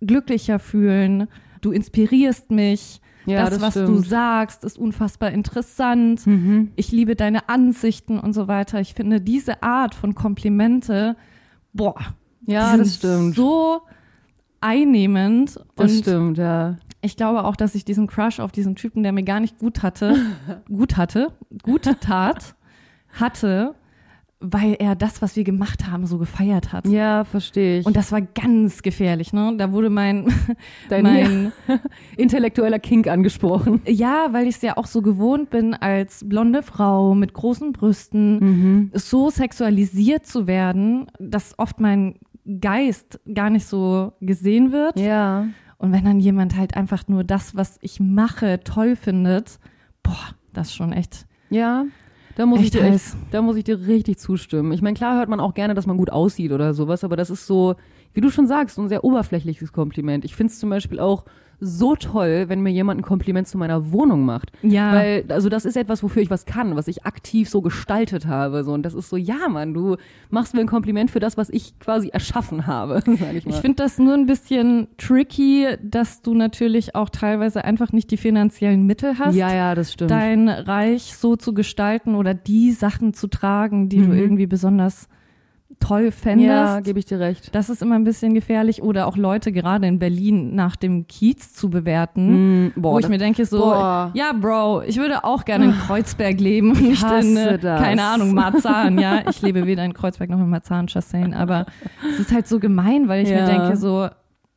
glücklicher 0.00 0.58
fühlen, 0.58 1.28
du 1.60 1.70
inspirierst 1.72 2.50
mich, 2.50 3.00
Ja, 3.26 3.40
das, 3.40 3.50
das 3.50 3.62
was 3.62 3.74
du 3.74 3.80
stimmt. 3.98 4.06
sagst, 4.06 4.64
ist 4.64 4.78
unfassbar 4.78 5.30
interessant, 5.32 6.26
Mhm. 6.26 6.70
ich 6.76 6.90
liebe 6.92 7.14
deine 7.16 7.48
Ansichten 7.48 8.18
und 8.18 8.32
so 8.32 8.48
weiter. 8.48 8.80
Ich 8.80 8.94
finde 8.94 9.20
diese 9.20 9.62
Art 9.62 9.94
von 9.94 10.14
Komplimente, 10.14 11.16
boah, 11.72 11.96
Ja, 12.46 12.76
das 12.76 12.94
stimmt. 12.96 13.34
so 13.34 13.82
einnehmend 14.66 15.56
Das 15.76 15.92
und 15.92 15.98
stimmt, 16.02 16.38
ja. 16.38 16.76
ich 17.00 17.16
glaube 17.16 17.44
auch, 17.44 17.56
dass 17.56 17.74
ich 17.74 17.84
diesen 17.84 18.06
Crush 18.06 18.40
auf 18.40 18.52
diesen 18.52 18.74
Typen, 18.76 19.02
der 19.02 19.12
mir 19.12 19.22
gar 19.24 19.40
nicht 19.40 19.58
gut 19.58 19.82
hatte, 19.82 20.16
gut 20.68 20.96
hatte, 20.96 21.28
gut 21.62 21.84
tat, 22.00 22.54
hatte, 23.12 23.74
weil 24.38 24.76
er 24.78 24.94
das, 24.94 25.22
was 25.22 25.34
wir 25.34 25.44
gemacht 25.44 25.90
haben, 25.90 26.04
so 26.06 26.18
gefeiert 26.18 26.70
hat. 26.70 26.86
Ja, 26.86 27.24
verstehe 27.24 27.78
ich. 27.80 27.86
Und 27.86 27.96
das 27.96 28.12
war 28.12 28.20
ganz 28.20 28.82
gefährlich, 28.82 29.32
ne? 29.32 29.54
Da 29.56 29.72
wurde 29.72 29.88
mein, 29.88 30.26
Dein 30.90 31.02
mein, 31.04 31.52
intellektueller 32.18 32.78
Kink 32.78 33.08
angesprochen. 33.08 33.80
ja, 33.86 34.26
weil 34.32 34.46
ich 34.46 34.56
es 34.56 34.62
ja 34.62 34.76
auch 34.76 34.86
so 34.86 35.00
gewohnt 35.00 35.48
bin, 35.48 35.72
als 35.72 36.22
blonde 36.28 36.62
Frau 36.62 37.14
mit 37.14 37.32
großen 37.32 37.72
Brüsten 37.72 38.38
Mhm. 38.38 38.90
so 38.92 39.30
sexualisiert 39.30 40.26
zu 40.26 40.46
werden, 40.46 41.06
dass 41.18 41.58
oft 41.58 41.80
mein 41.80 42.16
Geist 42.60 43.20
gar 43.32 43.50
nicht 43.50 43.66
so 43.66 44.12
gesehen 44.20 44.72
wird. 44.72 44.98
Ja. 44.98 45.48
Und 45.78 45.92
wenn 45.92 46.04
dann 46.04 46.20
jemand 46.20 46.56
halt 46.56 46.76
einfach 46.76 47.06
nur 47.08 47.24
das, 47.24 47.54
was 47.54 47.78
ich 47.82 48.00
mache, 48.00 48.60
toll 48.64 48.96
findet, 48.96 49.58
boah, 50.02 50.34
das 50.52 50.68
ist 50.68 50.74
schon 50.74 50.92
echt. 50.92 51.26
Ja. 51.50 51.84
Da 52.36 52.44
muss 52.44 52.60
ich 52.60 52.70
dir 52.70 52.82
echt, 52.82 53.16
da 53.30 53.40
muss 53.40 53.56
ich 53.56 53.64
dir 53.64 53.86
richtig 53.86 54.18
zustimmen. 54.18 54.72
Ich 54.72 54.82
meine, 54.82 54.94
klar 54.94 55.16
hört 55.16 55.30
man 55.30 55.40
auch 55.40 55.54
gerne, 55.54 55.74
dass 55.74 55.86
man 55.86 55.96
gut 55.96 56.10
aussieht 56.10 56.52
oder 56.52 56.74
sowas, 56.74 57.02
aber 57.02 57.16
das 57.16 57.30
ist 57.30 57.46
so, 57.46 57.76
wie 58.12 58.20
du 58.20 58.30
schon 58.30 58.46
sagst, 58.46 58.78
ein 58.78 58.88
sehr 58.88 59.04
oberflächliches 59.04 59.72
Kompliment. 59.72 60.24
Ich 60.24 60.36
finde 60.36 60.52
es 60.52 60.58
zum 60.58 60.68
Beispiel 60.68 61.00
auch 61.00 61.24
so 61.58 61.96
toll, 61.96 62.44
wenn 62.48 62.60
mir 62.60 62.70
jemand 62.70 63.00
ein 63.00 63.02
Kompliment 63.02 63.48
zu 63.48 63.56
meiner 63.56 63.90
Wohnung 63.92 64.24
macht. 64.24 64.52
Ja. 64.62 64.92
Weil, 64.92 65.24
also 65.28 65.48
das 65.48 65.64
ist 65.64 65.76
etwas, 65.76 66.02
wofür 66.02 66.20
ich 66.22 66.30
was 66.30 66.44
kann, 66.44 66.76
was 66.76 66.86
ich 66.88 67.04
aktiv 67.06 67.48
so 67.48 67.62
gestaltet 67.62 68.26
habe. 68.26 68.62
So. 68.64 68.72
Und 68.72 68.82
das 68.82 68.92
ist 68.94 69.08
so, 69.08 69.16
ja, 69.16 69.48
Mann, 69.48 69.72
du 69.72 69.96
machst 70.30 70.52
mir 70.54 70.60
ein 70.60 70.66
Kompliment 70.66 71.10
für 71.10 71.20
das, 71.20 71.36
was 71.36 71.48
ich 71.50 71.78
quasi 71.78 72.08
erschaffen 72.08 72.66
habe, 72.66 73.02
sag 73.06 73.34
ich 73.34 73.46
mal. 73.46 73.52
Ich 73.52 73.56
finde 73.60 73.76
das 73.82 73.98
nur 73.98 74.14
ein 74.14 74.26
bisschen 74.26 74.88
tricky, 74.98 75.66
dass 75.82 76.20
du 76.22 76.34
natürlich 76.34 76.94
auch 76.94 77.08
teilweise 77.08 77.64
einfach 77.64 77.92
nicht 77.92 78.10
die 78.10 78.16
finanziellen 78.18 78.84
Mittel 78.86 79.18
hast, 79.18 79.34
ja, 79.34 79.54
ja, 79.54 79.74
das 79.74 79.92
stimmt. 79.92 80.10
dein 80.10 80.48
Reich 80.48 81.14
so 81.16 81.36
zu 81.36 81.54
gestalten 81.54 82.14
oder 82.14 82.34
die 82.34 82.72
Sachen 82.72 83.14
zu 83.14 83.28
tragen, 83.28 83.88
die 83.88 83.98
Mhm. 83.98 84.10
du 84.10 84.16
irgendwie 84.16 84.46
besonders 84.46 85.08
toll 85.80 86.10
fändest. 86.10 86.48
ja, 86.48 86.80
gebe 86.80 86.98
ich 86.98 87.04
dir 87.06 87.18
recht. 87.20 87.54
das 87.54 87.68
ist 87.68 87.82
immer 87.82 87.96
ein 87.96 88.04
bisschen 88.04 88.34
gefährlich. 88.34 88.82
Oder 88.82 89.06
auch 89.06 89.16
Leute 89.16 89.52
gerade 89.52 89.86
in 89.86 89.98
Berlin 89.98 90.54
nach 90.54 90.76
dem 90.76 91.06
Kiez 91.06 91.52
zu 91.52 91.70
bewerten. 91.70 92.66
Mm, 92.66 92.72
boah, 92.76 92.94
wo 92.94 92.98
ich 92.98 93.08
mir 93.08 93.18
denke 93.18 93.44
so, 93.44 93.58
boah. 93.58 94.10
ja, 94.14 94.32
Bro, 94.32 94.82
ich 94.86 94.96
würde 94.96 95.24
auch 95.24 95.44
gerne 95.44 95.66
in 95.66 95.72
Kreuzberg 95.72 96.40
leben 96.40 96.70
und 96.70 96.82
nicht 96.82 97.02
in, 97.04 97.36
äh, 97.36 97.58
das. 97.58 97.80
keine 97.82 98.02
Ahnung, 98.04 98.32
Marzahn, 98.32 98.98
ja. 98.98 99.22
Ich 99.30 99.42
lebe 99.42 99.66
weder 99.66 99.84
in 99.84 99.92
Kreuzberg 99.92 100.30
noch 100.30 100.38
in 100.40 100.48
Marzahn, 100.48 100.86
Chassain, 100.88 101.34
aber 101.34 101.66
es 102.12 102.20
ist 102.20 102.32
halt 102.32 102.46
so 102.46 102.58
gemein, 102.60 103.08
weil 103.08 103.24
ich 103.24 103.28
mir 103.28 103.38
Ja. 103.40 103.46
denke 103.46 103.76
so, 103.76 104.08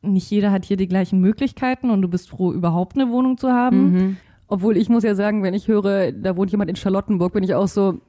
nicht 0.02 0.30
jeder 0.30 0.50
hat 0.52 0.64
hier 0.64 0.76
die 0.76 0.88
gleichen 0.88 1.20
Möglichkeiten 1.20 1.90
und 1.90 2.02
du 2.02 2.08
bist 2.08 2.30
froh, 2.30 2.52
überhaupt 2.52 2.96
eine 2.96 3.10
Wohnung 3.10 3.36
zu 3.36 3.50
haben. 3.52 3.92
Mhm. 3.92 4.16
Obwohl 4.46 4.76
ich 4.76 4.88
muss 4.88 5.02
ja 5.04 5.14
sagen, 5.14 5.42
wenn 5.42 5.54
ich 5.54 5.68
höre, 5.68 6.12
da 6.12 6.36
wohnt 6.36 6.50
jemand 6.50 6.70
in 6.70 6.76
Charlottenburg, 6.76 7.32
bin 7.34 7.44
ich 7.44 7.54
auch 7.54 7.68
so, 7.68 8.00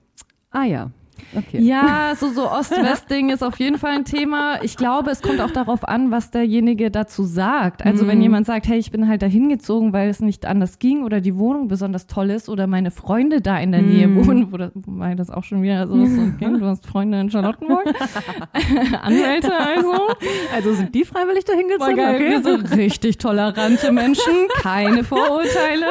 ah 0.52 0.64
ja, 0.64 0.92
okay. 1.36 1.60
Ja, 1.62 2.14
so, 2.16 2.30
so 2.30 2.50
Ost-West-Ding 2.50 3.30
ist 3.30 3.44
auf 3.44 3.60
jeden 3.60 3.78
Fall 3.78 3.92
ein 3.92 4.06
Thema. 4.06 4.64
Ich 4.64 4.78
glaube, 4.78 5.12
es 5.12 5.22
kommt 5.22 5.40
auch 5.42 5.52
darauf 5.52 5.88
an, 5.88 6.12
was 6.12 6.32
derjenige 6.32 6.92
dazu 6.92 7.24
sagt. 7.24 7.86
Also 7.86 8.08
wenn 8.08 8.22
jemand 8.22 8.46
sagt, 8.46 8.68
hey, 8.68 8.78
ich 8.78 8.92
bin 8.92 9.08
halt 9.08 9.22
da 9.22 9.28
hingezogen, 9.28 9.94
weil 9.94 10.10
es 10.10 10.20
nicht 10.22 10.46
anders 10.46 10.80
ging 10.80 11.04
oder 11.04 11.22
die 11.22 11.38
Wohnung 11.38 11.68
besonders 11.68 12.08
toll 12.08 12.30
ist 12.30 12.50
oder 12.50 12.68
meine 12.68 12.92
Freunde 12.92 13.42
da 13.42 13.58
in 13.60 13.72
der 13.72 13.82
Nähe 13.82 14.14
wohnen, 14.16 14.52
wo 14.52 14.58
das, 14.58 14.72
wobei 14.76 15.16
das 15.16 15.30
auch 15.30 15.44
schon 15.44 15.62
wieder 15.62 15.88
so 15.88 15.96
ist, 15.96 16.18
okay, 16.18 16.48
du 16.60 16.66
hast 16.66 16.86
Freunde 16.88 17.20
in 17.20 17.30
Charlottenburg, 17.30 17.86
Anwälte 19.02 19.52
also. 19.58 20.08
Also 20.54 20.74
sind 20.74 20.94
die 20.96 21.06
freiwillig 21.06 21.46
dahin 21.46 21.68
Voll 21.78 21.78
gezogen? 21.78 21.96
geil, 21.96 22.16
Okay. 22.16 22.30
wir 22.30 22.42
sind 22.44 22.76
richtig 22.78 23.18
tolerante 23.18 23.92
Menschen, 23.92 24.34
keine 24.62 25.04
Vorurteile, 25.04 25.86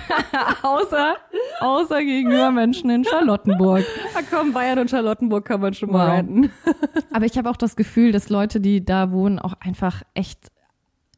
außer 0.62 1.16
außer 1.60 2.02
gegenüber 2.02 2.50
Menschen 2.50 2.90
in 2.90 3.04
Charlottenburg. 3.04 3.84
Ah, 4.14 4.20
komm, 4.30 4.52
Bayern 4.70 4.78
und 4.80 4.90
Charlottenburg 4.90 5.44
kann 5.44 5.60
man 5.60 5.74
schon 5.74 5.90
mal 5.90 6.06
Wow. 6.06 6.14
ranten. 6.16 6.50
Aber 7.12 7.24
ich 7.26 7.36
habe 7.38 7.50
auch 7.50 7.56
das 7.56 7.76
Gefühl, 7.76 8.12
dass 8.12 8.28
Leute, 8.30 8.60
die 8.60 8.84
da 8.84 9.10
wohnen, 9.12 9.38
auch 9.38 9.54
einfach 9.60 10.02
echt 10.14 10.48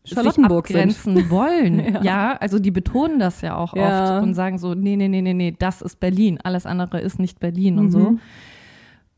Charlottenburg 0.05 0.67
sich 0.67 0.77
sind. 0.77 0.91
abgrenzen 0.91 1.31
wollen. 1.31 1.95
Ja. 1.95 2.03
ja. 2.03 2.37
also 2.41 2.59
die 2.59 2.71
betonen 2.71 3.19
das 3.19 3.41
ja 3.41 3.57
auch 3.57 3.75
Ja. 3.77 4.17
oft 4.17 4.23
und 4.25 4.35
sagen 4.35 4.59
so, 4.59 4.75
nee, 4.75 4.97
nee, 4.97 5.09
nee, 5.09 5.23
nee, 5.23 5.35
nee, 5.35 5.55
das 5.59 5.83
ist 5.83 6.01
Berlin. 6.01 6.39
Alles 6.43 6.67
andere 6.67 7.01
ist 7.01 7.19
nicht 7.19 7.39
Berlin 7.41 7.79
und 7.79 7.91
so. 7.91 7.99
Mhm. 7.99 8.21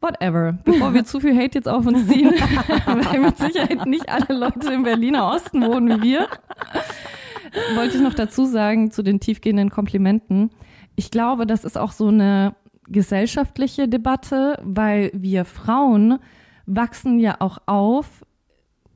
Whatever. 0.00 0.58
Bevor 0.64 0.92
wir 0.92 1.04
zu 1.06 1.20
viel 1.20 1.34
Hate 1.34 1.58
jetzt 1.58 1.68
auf 1.68 1.86
uns 1.86 2.06
ziehen, 2.08 2.30
weil 2.86 3.20
mit 3.20 3.38
Sicherheit 3.38 3.86
nicht 3.86 4.08
alle 4.10 4.38
Leute 4.38 4.72
im 4.72 4.82
Berliner 4.82 5.28
Osten 5.32 5.62
wohnen 5.62 6.02
wie 6.02 6.02
wir, 6.02 6.28
wollte 7.76 7.96
ich 7.96 8.02
noch 8.02 8.12
dazu 8.14 8.44
sagen 8.44 8.90
zu 8.90 9.02
den 9.02 9.20
tiefgehenden 9.20 9.70
Komplimenten. 9.70 10.50
Ich 10.96 11.10
glaube, 11.10 11.46
das 11.46 11.64
ist 11.64 11.78
auch 11.78 11.92
so 11.92 12.08
eine 12.08 12.54
gesellschaftliche 12.88 13.88
Debatte, 13.88 14.58
weil 14.62 15.10
wir 15.14 15.44
Frauen 15.44 16.18
wachsen 16.66 17.18
ja 17.18 17.36
auch 17.40 17.58
auf 17.66 18.24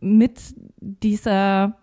mit 0.01 0.41
dieser 0.81 1.77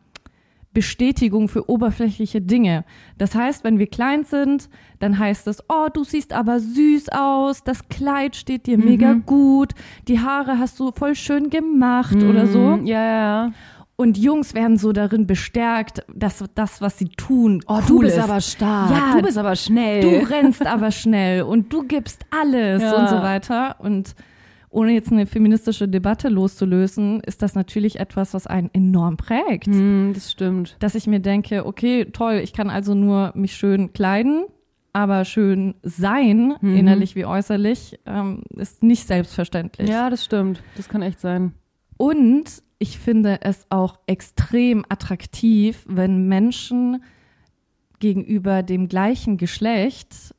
Bestätigung 0.76 1.48
für 1.48 1.70
oberflächliche 1.70 2.42
Dinge. 2.42 2.84
Das 3.18 3.34
heißt, 3.34 3.64
wenn 3.64 3.80
wir 3.80 3.88
klein 3.88 4.26
sind, 4.26 4.70
dann 5.00 5.18
heißt 5.18 5.48
es, 5.48 5.64
oh, 5.70 5.88
du 5.92 6.04
siehst 6.04 6.34
aber 6.34 6.60
süß 6.60 7.10
aus, 7.10 7.64
das 7.64 7.88
Kleid 7.88 8.36
steht 8.36 8.68
dir 8.68 8.78
mega 8.78 9.14
gut, 9.14 9.72
die 10.10 10.20
Haare 10.20 10.60
hast 10.60 10.80
du 10.80 10.92
voll 10.92 11.16
schön 11.16 11.50
gemacht 11.50 12.18
oder 12.18 12.46
so. 12.46 12.78
Mhm. 12.78 12.86
Ja, 12.86 13.04
ja, 13.04 13.46
ja. 13.46 13.52
Und 13.98 14.18
Jungs 14.18 14.54
werden 14.54 14.78
so 14.78 14.92
darin 14.92 15.26
bestärkt, 15.26 16.04
dass 16.14 16.44
das, 16.54 16.82
was 16.82 16.98
sie 17.00 17.08
tun, 17.10 17.62
Oh, 17.68 17.76
cool 17.76 17.84
du 17.88 18.00
bist 18.00 18.18
ist. 18.18 18.24
aber 18.24 18.42
stark. 18.42 18.92
Ja, 18.92 19.16
du 19.16 19.22
bist 19.22 19.38
aber 19.38 19.56
schnell. 19.56 20.02
Du 20.02 20.30
rennst 20.30 20.66
aber 20.66 20.92
schnell 20.92 21.44
und 21.44 21.72
du 21.72 21.84
gibst 21.84 22.26
alles 22.30 22.82
Ja. 22.82 22.94
und 23.02 23.08
so 23.10 23.16
weiter. 23.22 23.78
Und 23.80 24.14
ohne 24.70 24.92
jetzt 24.92 25.14
eine 25.14 25.26
feministische 25.26 25.88
Debatte 25.88 26.28
loszulösen, 26.28 27.22
ist 27.22 27.42
das 27.42 27.56
natürlich 27.56 27.98
etwas, 27.98 28.34
was 28.34 28.48
einen 28.48 28.70
enorm 28.74 29.16
prägt. 29.16 29.68
Hm, 29.68 30.12
das 30.14 30.30
stimmt. 30.30 30.76
Dass 30.80 30.96
ich 30.96 31.08
mir 31.08 31.22
denke, 31.22 31.66
okay, 31.66 32.04
toll, 32.12 32.42
ich 32.44 32.52
kann 32.52 32.70
also 32.70 32.94
nur 32.96 33.32
mich 33.36 33.56
schön 33.56 33.94
kleiden, 33.94 34.44
aber 34.92 35.24
schön 35.24 35.76
sein, 35.84 36.56
Mhm. 36.60 36.76
innerlich 36.76 37.16
wie 37.16 37.24
äußerlich, 37.26 37.98
ähm, 38.06 38.42
ist 38.58 38.84
nicht 38.84 39.08
selbstverständlich. 39.08 39.88
Ja, 39.90 40.10
das 40.10 40.26
stimmt. 40.26 40.62
Das 40.76 40.90
kann 40.90 41.02
echt 41.02 41.22
sein. 41.22 41.54
Und 41.96 42.62
ich 42.80 43.00
finde 43.00 43.40
es 43.42 43.66
auch 43.70 44.00
extrem 44.06 44.86
attraktiv, 44.90 45.84
wenn 45.88 46.28
Menschen 46.28 47.04
gegenüber 48.00 48.64
dem 48.64 48.88
gleichen 48.88 49.38
Geschlecht 49.38 50.34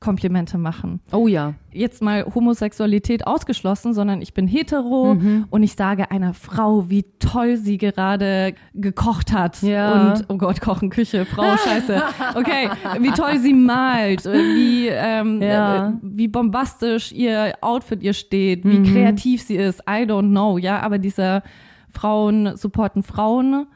Komplimente 0.00 0.58
machen. 0.58 0.98
Oh 1.12 1.28
ja. 1.28 1.54
Jetzt 1.70 2.02
mal 2.02 2.24
Homosexualität 2.34 3.24
ausgeschlossen, 3.24 3.94
sondern 3.94 4.20
ich 4.20 4.34
bin 4.34 4.48
hetero 4.48 5.14
Mhm. 5.14 5.44
und 5.48 5.62
ich 5.62 5.74
sage 5.74 6.10
einer 6.10 6.34
Frau, 6.34 6.90
wie 6.90 7.04
toll 7.20 7.56
sie 7.56 7.78
gerade 7.78 8.54
gekocht 8.74 9.32
hat. 9.32 9.62
Ja. 9.62 10.10
Und, 10.14 10.24
oh 10.28 10.38
Gott, 10.38 10.60
Kochen, 10.60 10.90
Küche, 10.90 11.24
Frau, 11.24 11.56
scheiße. 11.56 12.02
Okay, 12.34 12.68
wie 12.98 13.12
toll 13.12 13.38
sie 13.38 13.52
malt, 13.54 14.24
wie, 14.24 14.88
ähm, 14.88 15.40
Ja. 15.40 15.90
äh, 15.90 15.92
wie 16.02 16.26
bombastisch 16.26 17.12
ihr 17.12 17.54
Outfit 17.60 18.02
ihr 18.02 18.14
steht, 18.14 18.64
wie 18.64 18.80
Mhm. 18.80 18.84
kreativ 18.92 19.42
sie 19.42 19.54
ist, 19.54 19.82
I 19.88 20.02
don't 20.04 20.30
know, 20.30 20.58
ja, 20.58 20.80
aber 20.80 20.98
dieser 20.98 21.44
Frauen 21.92 22.56
supporten 22.56 23.02
Frauen 23.02 23.66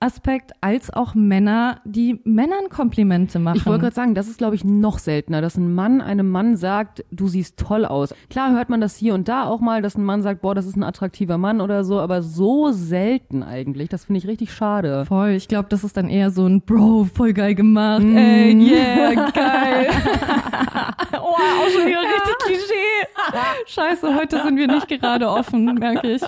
Aspekt, 0.00 0.50
als 0.60 0.92
auch 0.92 1.14
Männer, 1.14 1.80
die 1.84 2.18
Männern 2.24 2.68
Komplimente 2.70 3.38
machen. 3.38 3.56
Ich 3.58 3.66
wollte 3.66 3.82
gerade 3.82 3.94
sagen, 3.94 4.16
das 4.16 4.26
ist, 4.26 4.38
glaube 4.38 4.56
ich, 4.56 4.64
noch 4.64 4.98
seltener, 4.98 5.40
dass 5.40 5.56
ein 5.56 5.72
Mann 5.76 6.00
einem 6.00 6.28
Mann 6.28 6.56
sagt, 6.56 7.04
du 7.12 7.28
siehst 7.28 7.56
toll 7.56 7.84
aus. 7.84 8.12
Klar 8.28 8.50
hört 8.50 8.68
man 8.68 8.80
das 8.80 8.96
hier 8.96 9.14
und 9.14 9.28
da 9.28 9.44
auch 9.44 9.60
mal, 9.60 9.80
dass 9.80 9.96
ein 9.96 10.02
Mann 10.02 10.20
sagt, 10.22 10.42
boah, 10.42 10.56
das 10.56 10.66
ist 10.66 10.74
ein 10.74 10.82
attraktiver 10.82 11.38
Mann 11.38 11.60
oder 11.60 11.84
so, 11.84 12.00
aber 12.00 12.20
so 12.22 12.72
selten 12.72 13.44
eigentlich. 13.44 13.90
Das 13.90 14.06
finde 14.06 14.18
ich 14.18 14.26
richtig 14.26 14.52
schade. 14.52 15.04
Voll, 15.06 15.30
ich 15.30 15.46
glaube, 15.46 15.68
das 15.68 15.84
ist 15.84 15.96
dann 15.96 16.08
eher 16.10 16.32
so 16.32 16.46
ein 16.48 16.62
Bro, 16.62 17.06
voll 17.14 17.32
geil 17.32 17.54
gemacht, 17.54 18.02
Mhm. 18.02 18.16
ey, 18.16 18.54
yeah, 18.72 19.30
geil. 19.30 19.86
oh, 21.12 21.36
auch 21.36 21.68
schon 21.72 21.86
wieder 21.86 22.00
richtig 22.00 22.38
Klischee. 22.44 23.06
Scheiße, 23.66 24.16
heute 24.16 24.42
sind 24.42 24.56
wir 24.56 24.66
nicht 24.66 24.88
gerade 24.88 25.28
offen, 25.28 25.76
merke 25.76 26.10
ich. 26.10 26.22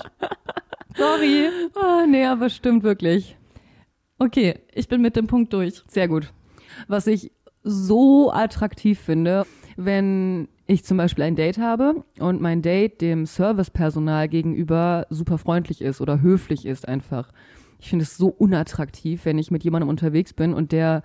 Sorry. 0.97 1.49
Ah, 1.75 2.05
nee, 2.07 2.25
aber 2.25 2.49
stimmt 2.49 2.83
wirklich. 2.83 3.37
Okay, 4.17 4.59
ich 4.73 4.87
bin 4.87 5.01
mit 5.01 5.15
dem 5.15 5.27
Punkt 5.27 5.51
durch. 5.53 5.83
Sehr 5.87 6.07
gut. 6.07 6.31
Was 6.87 7.07
ich 7.07 7.31
so 7.63 8.31
attraktiv 8.31 8.99
finde, 8.99 9.45
wenn 9.75 10.47
ich 10.67 10.83
zum 10.83 10.97
Beispiel 10.97 11.23
ein 11.25 11.35
Date 11.35 11.57
habe 11.57 12.03
und 12.19 12.41
mein 12.41 12.61
Date 12.61 13.01
dem 13.01 13.25
Servicepersonal 13.25 14.29
gegenüber 14.29 15.05
super 15.09 15.37
freundlich 15.37 15.81
ist 15.81 16.01
oder 16.01 16.21
höflich 16.21 16.65
ist 16.65 16.87
einfach. 16.87 17.31
Ich 17.79 17.89
finde 17.89 18.03
es 18.03 18.17
so 18.17 18.27
unattraktiv, 18.27 19.25
wenn 19.25 19.37
ich 19.37 19.51
mit 19.51 19.63
jemandem 19.63 19.89
unterwegs 19.89 20.33
bin 20.33 20.53
und 20.53 20.71
der, 20.71 21.03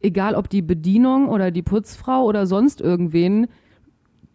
egal 0.00 0.34
ob 0.34 0.50
die 0.50 0.62
Bedienung 0.62 1.28
oder 1.28 1.50
die 1.50 1.62
Putzfrau 1.62 2.24
oder 2.24 2.46
sonst 2.46 2.80
irgendwen, 2.80 3.46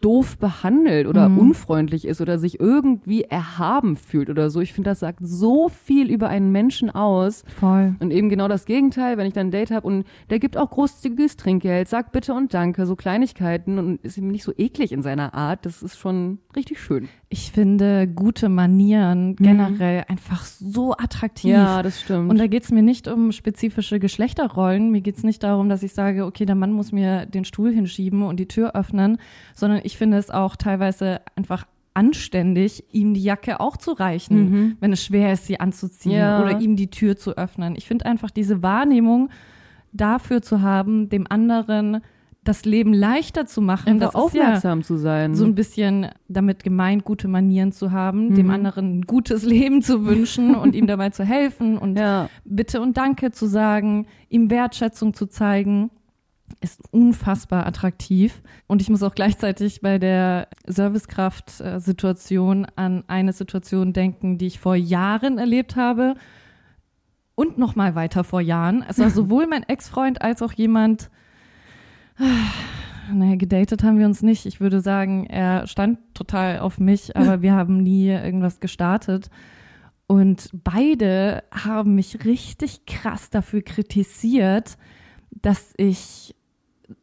doof 0.00 0.38
behandelt 0.38 1.06
oder 1.06 1.26
unfreundlich 1.26 2.06
ist 2.06 2.20
oder 2.20 2.38
sich 2.38 2.60
irgendwie 2.60 3.22
erhaben 3.24 3.96
fühlt 3.96 4.30
oder 4.30 4.50
so. 4.50 4.60
Ich 4.60 4.72
finde, 4.72 4.90
das 4.90 5.00
sagt 5.00 5.18
so 5.22 5.68
viel 5.68 6.10
über 6.10 6.28
einen 6.28 6.52
Menschen 6.52 6.90
aus. 6.90 7.44
Voll. 7.58 7.96
Und 7.98 8.12
eben 8.12 8.28
genau 8.28 8.48
das 8.48 8.64
Gegenteil, 8.64 9.16
wenn 9.16 9.26
ich 9.26 9.32
dann 9.32 9.48
ein 9.48 9.50
Date 9.50 9.70
habe 9.70 9.86
und 9.86 10.04
der 10.30 10.38
gibt 10.38 10.56
auch 10.56 10.70
großzügiges 10.70 11.36
Trinkgeld, 11.36 11.88
sagt 11.88 12.12
bitte 12.12 12.32
und 12.34 12.54
danke, 12.54 12.86
so 12.86 12.96
Kleinigkeiten 12.96 13.78
und 13.78 14.00
ist 14.02 14.18
eben 14.18 14.28
nicht 14.28 14.44
so 14.44 14.52
eklig 14.56 14.92
in 14.92 15.02
seiner 15.02 15.34
Art, 15.34 15.66
das 15.66 15.82
ist 15.82 15.98
schon 15.98 16.38
richtig 16.54 16.80
schön. 16.80 17.08
Ich 17.30 17.52
finde 17.52 18.08
gute 18.08 18.48
Manieren 18.48 19.36
generell 19.36 20.04
einfach 20.08 20.44
so 20.44 20.92
attraktiv. 20.94 21.50
Ja, 21.50 21.82
das 21.82 22.00
stimmt. 22.00 22.30
Und 22.30 22.38
da 22.38 22.46
geht's 22.46 22.70
mir 22.70 22.82
nicht 22.82 23.06
um 23.06 23.32
spezifische 23.32 23.98
Geschlechterrollen. 24.00 24.90
Mir 24.90 25.02
geht's 25.02 25.24
nicht 25.24 25.42
darum, 25.42 25.68
dass 25.68 25.82
ich 25.82 25.92
sage, 25.92 26.24
okay, 26.24 26.46
der 26.46 26.54
Mann 26.54 26.72
muss 26.72 26.90
mir 26.90 27.26
den 27.26 27.44
Stuhl 27.44 27.70
hinschieben 27.70 28.22
und 28.22 28.40
die 28.40 28.48
Tür 28.48 28.74
öffnen, 28.74 29.18
sondern 29.54 29.80
ich 29.84 29.98
finde 29.98 30.16
es 30.16 30.30
auch 30.30 30.56
teilweise 30.56 31.20
einfach 31.36 31.66
anständig, 31.92 32.84
ihm 32.92 33.12
die 33.12 33.22
Jacke 33.22 33.60
auch 33.60 33.76
zu 33.76 33.90
reichen, 33.92 34.76
wenn 34.80 34.92
es 34.92 35.04
schwer 35.04 35.32
ist, 35.32 35.46
sie 35.46 35.58
anzuziehen 35.60 36.12
Ja. 36.16 36.40
oder 36.42 36.60
ihm 36.60 36.76
die 36.76 36.90
Tür 36.90 37.16
zu 37.16 37.36
öffnen. 37.36 37.74
Ich 37.76 37.86
finde 37.88 38.06
einfach 38.06 38.30
diese 38.30 38.62
Wahrnehmung 38.62 39.30
dafür 39.92 40.40
zu 40.40 40.62
haben, 40.62 41.08
dem 41.08 41.26
anderen 41.28 42.00
das 42.44 42.64
Leben 42.64 42.94
leichter 42.94 43.46
zu 43.46 43.60
machen. 43.60 43.88
einfach 43.88 44.12
das 44.12 44.14
ist 44.14 44.34
ja 44.34 44.42
aufmerksam 44.42 44.82
zu 44.82 44.96
sein. 44.96 45.34
so 45.34 45.44
ein 45.44 45.54
bisschen 45.54 46.08
damit 46.28 46.64
gemeint, 46.64 47.04
gute 47.04 47.28
Manieren 47.28 47.72
zu 47.72 47.92
haben, 47.92 48.34
dem 48.34 48.50
anderen 48.50 48.98
ein 48.98 49.02
gutes 49.02 49.44
Leben 49.44 49.82
zu 49.82 50.06
wünschen 50.06 50.54
und 50.54 50.74
ihm 50.74 50.86
dabei 50.86 51.10
zu 51.10 51.24
helfen 51.24 51.76
und 51.76 51.98
ja. 51.98 52.30
Bitte 52.44 52.80
und 52.80 52.96
Danke 52.96 53.32
zu 53.32 53.46
sagen, 53.46 54.06
ihm 54.28 54.50
Wertschätzung 54.50 55.12
zu 55.12 55.26
zeigen, 55.26 55.90
ist 56.60 56.82
unfassbar 56.90 57.66
attraktiv. 57.66 58.42
Und 58.66 58.82
ich 58.82 58.90
muss 58.90 59.02
auch 59.02 59.14
gleichzeitig 59.14 59.80
bei 59.80 59.98
der 59.98 60.48
Servicekraft-Situation 60.66 62.66
an 62.76 63.04
eine 63.06 63.32
Situation 63.32 63.92
denken, 63.92 64.38
die 64.38 64.46
ich 64.46 64.58
vor 64.58 64.74
Jahren 64.74 65.38
erlebt 65.38 65.76
habe 65.76 66.14
und 67.34 67.58
noch 67.58 67.76
mal 67.76 67.94
weiter 67.94 68.24
vor 68.24 68.40
Jahren. 68.40 68.84
Es 68.88 68.98
war 68.98 69.10
sowohl 69.20 69.46
mein 69.46 69.62
Ex-Freund 69.62 70.22
als 70.22 70.42
auch 70.42 70.52
jemand, 70.52 71.10
naja, 73.12 73.36
gedatet 73.36 73.82
haben 73.82 73.98
wir 73.98 74.06
uns 74.06 74.22
nicht. 74.22 74.46
Ich 74.46 74.60
würde 74.60 74.80
sagen, 74.80 75.26
er 75.26 75.66
stand 75.66 75.98
total 76.14 76.60
auf 76.60 76.78
mich, 76.78 77.16
aber 77.16 77.42
wir 77.42 77.54
haben 77.54 77.82
nie 77.82 78.08
irgendwas 78.08 78.60
gestartet. 78.60 79.30
Und 80.06 80.50
beide 80.52 81.44
haben 81.52 81.94
mich 81.94 82.24
richtig 82.24 82.86
krass 82.86 83.30
dafür 83.30 83.62
kritisiert, 83.62 84.78
dass 85.30 85.74
ich 85.76 86.34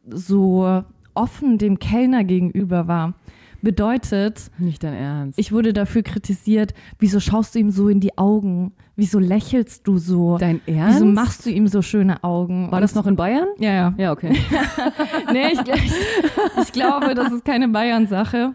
so 0.08 0.82
offen 1.14 1.58
dem 1.58 1.78
Kellner 1.78 2.24
gegenüber 2.24 2.88
war. 2.88 3.14
Bedeutet, 3.62 4.50
Nicht 4.58 4.82
dein 4.84 4.94
Ernst. 4.94 5.38
ich 5.38 5.52
wurde 5.52 5.72
dafür 5.72 6.02
kritisiert, 6.02 6.74
wieso 6.98 7.20
schaust 7.20 7.54
du 7.54 7.58
ihm 7.58 7.70
so 7.70 7.88
in 7.88 8.00
die 8.00 8.16
Augen? 8.18 8.72
Wieso 8.96 9.18
lächelst 9.18 9.86
du 9.86 9.98
so? 9.98 10.38
dein 10.38 10.60
Ernst? 10.66 10.96
Wieso 10.96 11.06
machst 11.06 11.46
du 11.46 11.50
ihm 11.50 11.66
so 11.68 11.82
schöne 11.82 12.22
Augen? 12.24 12.70
War 12.70 12.80
das 12.80 12.94
noch 12.94 13.06
in 13.06 13.16
Bayern? 13.16 13.48
Ja, 13.58 13.72
ja. 13.72 13.94
Ja, 13.98 14.12
okay. 14.12 14.36
Nee, 15.32 15.48
ich, 15.52 15.60
ich, 15.60 15.92
ich 16.62 16.72
glaube, 16.72 17.14
das 17.14 17.32
ist 17.32 17.44
keine 17.44 17.68
Bayern-Sache. 17.68 18.54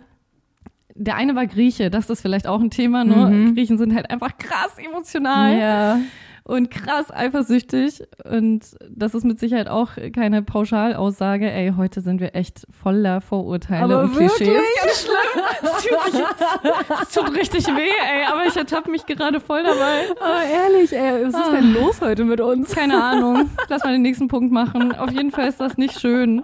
Der 0.96 1.16
eine 1.16 1.36
war 1.36 1.48
Grieche, 1.48 1.90
das 1.90 2.10
ist 2.10 2.22
vielleicht 2.22 2.48
auch 2.48 2.60
ein 2.60 2.70
Thema, 2.70 3.04
ne? 3.04 3.54
Griechen 3.54 3.78
sind 3.78 3.96
halt 3.96 4.10
einfach 4.10 4.38
krass 4.38 4.72
emotional 4.78 5.58
ja. 5.58 6.00
Und 6.52 6.70
krass 6.70 7.12
eifersüchtig. 7.12 8.04
Und 8.30 8.76
das 8.90 9.16
ist 9.16 9.24
mit 9.24 9.40
Sicherheit 9.40 9.70
auch 9.70 9.92
keine 10.14 10.42
Pauschalaussage. 10.42 11.50
Ey, 11.50 11.74
heute 11.78 12.02
sind 12.02 12.20
wir 12.20 12.36
echt 12.36 12.68
voller 12.70 13.22
Vorurteile 13.22 14.02
und 14.02 14.12
Klischees. 14.14 14.62
Ganz 14.84 15.02
schlimm. 15.02 15.16
Es 15.64 15.84
fühlt, 15.84 16.14
sich, 16.14 16.22
es 16.22 17.02
es 17.02 17.14
tut 17.14 17.36
richtig 17.36 17.68
weh, 17.68 17.82
ey, 17.82 18.26
aber 18.26 18.46
ich 18.48 18.56
ertappe 18.56 18.90
mich 18.90 19.06
gerade 19.06 19.40
voll 19.40 19.64
dabei. 19.64 20.06
Oh, 20.20 20.52
ehrlich, 20.52 20.92
ey, 20.92 21.26
was 21.26 21.36
ist 21.36 21.52
denn 21.52 21.74
los 21.74 22.02
heute 22.02 22.26
mit 22.26 22.42
uns? 22.42 22.74
Keine 22.74 23.02
Ahnung. 23.02 23.50
Lass 23.70 23.84
mal 23.84 23.94
den 23.94 24.02
nächsten 24.02 24.28
Punkt 24.28 24.52
machen. 24.52 24.94
Auf 24.94 25.12
jeden 25.12 25.32
Fall 25.32 25.48
ist 25.48 25.60
das 25.60 25.78
nicht 25.78 26.00
schön. 26.00 26.42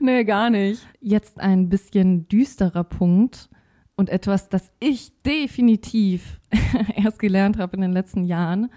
Nee, 0.00 0.24
gar 0.24 0.50
nicht. 0.50 0.86
Jetzt 1.00 1.40
ein 1.40 1.68
bisschen 1.68 2.28
düsterer 2.28 2.84
Punkt 2.84 3.48
und 3.96 4.10
etwas, 4.10 4.48
das 4.48 4.70
ich 4.80 5.12
definitiv 5.22 6.40
erst 6.96 7.18
gelernt 7.18 7.58
habe 7.58 7.76
in 7.76 7.82
den 7.82 7.92
letzten 7.92 8.24
Jahren, 8.24 8.70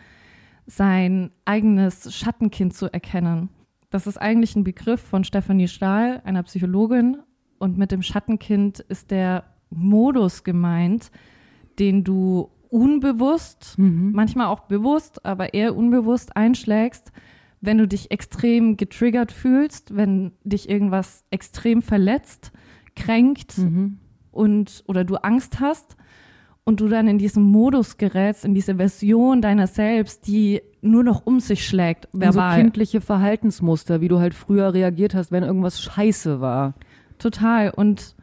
sein 0.68 1.32
eigenes 1.46 2.14
Schattenkind 2.16 2.74
zu 2.74 2.92
erkennen. 2.92 3.50
Das 3.90 4.08
ist 4.08 4.18
eigentlich 4.18 4.56
ein 4.56 4.64
Begriff 4.64 5.02
von 5.02 5.24
Stephanie 5.24 5.68
Stahl, 5.68 6.22
einer 6.26 6.44
Psychologin. 6.44 7.18
Und 7.60 7.78
mit 7.78 7.92
dem 7.92 8.02
Schattenkind 8.02 8.80
ist 8.80 9.12
der 9.12 9.46
Modus 9.70 10.44
gemeint, 10.44 11.12
den 11.80 12.04
du 12.04 12.50
unbewusst, 12.70 13.76
Mhm. 13.78 14.12
manchmal 14.14 14.48
auch 14.48 14.62
bewusst, 14.62 15.26
aber 15.26 15.54
eher 15.54 15.76
unbewusst 15.76 16.36
einschlägst, 16.36 17.12
wenn 17.62 17.78
du 17.78 17.88
dich 17.88 18.12
extrem 18.12 18.76
getriggert 18.78 19.32
fühlst, 19.32 19.96
wenn 19.96 20.34
dich 20.44 20.70
irgendwas 20.70 21.24
extrem 21.32 21.82
verletzt, 21.82 22.52
kränkt 22.96 23.58
Mhm. 23.58 24.00
und 24.32 24.84
oder 24.88 25.04
du 25.04 25.16
Angst 25.16 25.60
hast 25.60 25.96
und 26.66 26.80
du 26.82 26.88
dann 26.88 27.08
in 27.08 27.18
diesen 27.20 27.44
Modus 27.44 27.98
gerätst, 27.98 28.44
in 28.44 28.56
diese 28.56 28.76
Version 28.76 29.42
deiner 29.42 29.68
selbst, 29.68 30.28
die 30.28 30.62
nur 30.82 31.04
noch 31.04 31.26
um 31.26 31.40
sich 31.40 31.66
schlägt, 31.66 32.06
In 32.14 32.20
so 32.22 32.26
verbal. 32.40 32.60
kindliche 32.62 33.02
Verhaltensmuster, 33.02 34.02
wie 34.02 34.08
du 34.08 34.20
halt 34.20 34.34
früher 34.34 34.74
reagiert 34.74 35.14
hast, 35.14 35.32
wenn 35.32 35.44
irgendwas 35.44 35.80
scheiße 35.82 36.42
war. 36.42 36.74
Total. 37.20 37.70
Und 37.70 38.16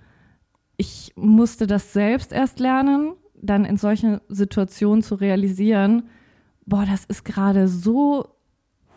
ich 0.77 1.13
musste 1.17 1.67
das 1.69 1.93
selbst 1.93 2.33
erst 2.33 2.59
lernen, 2.59 3.13
dann 3.41 3.65
in 3.65 3.77
solchen 3.77 4.21
Situationen 4.29 5.03
zu 5.03 5.15
realisieren, 5.15 6.05
boah, 6.67 6.85
das 6.85 7.05
ist 7.05 7.25
gerade 7.25 7.69
so 7.69 8.27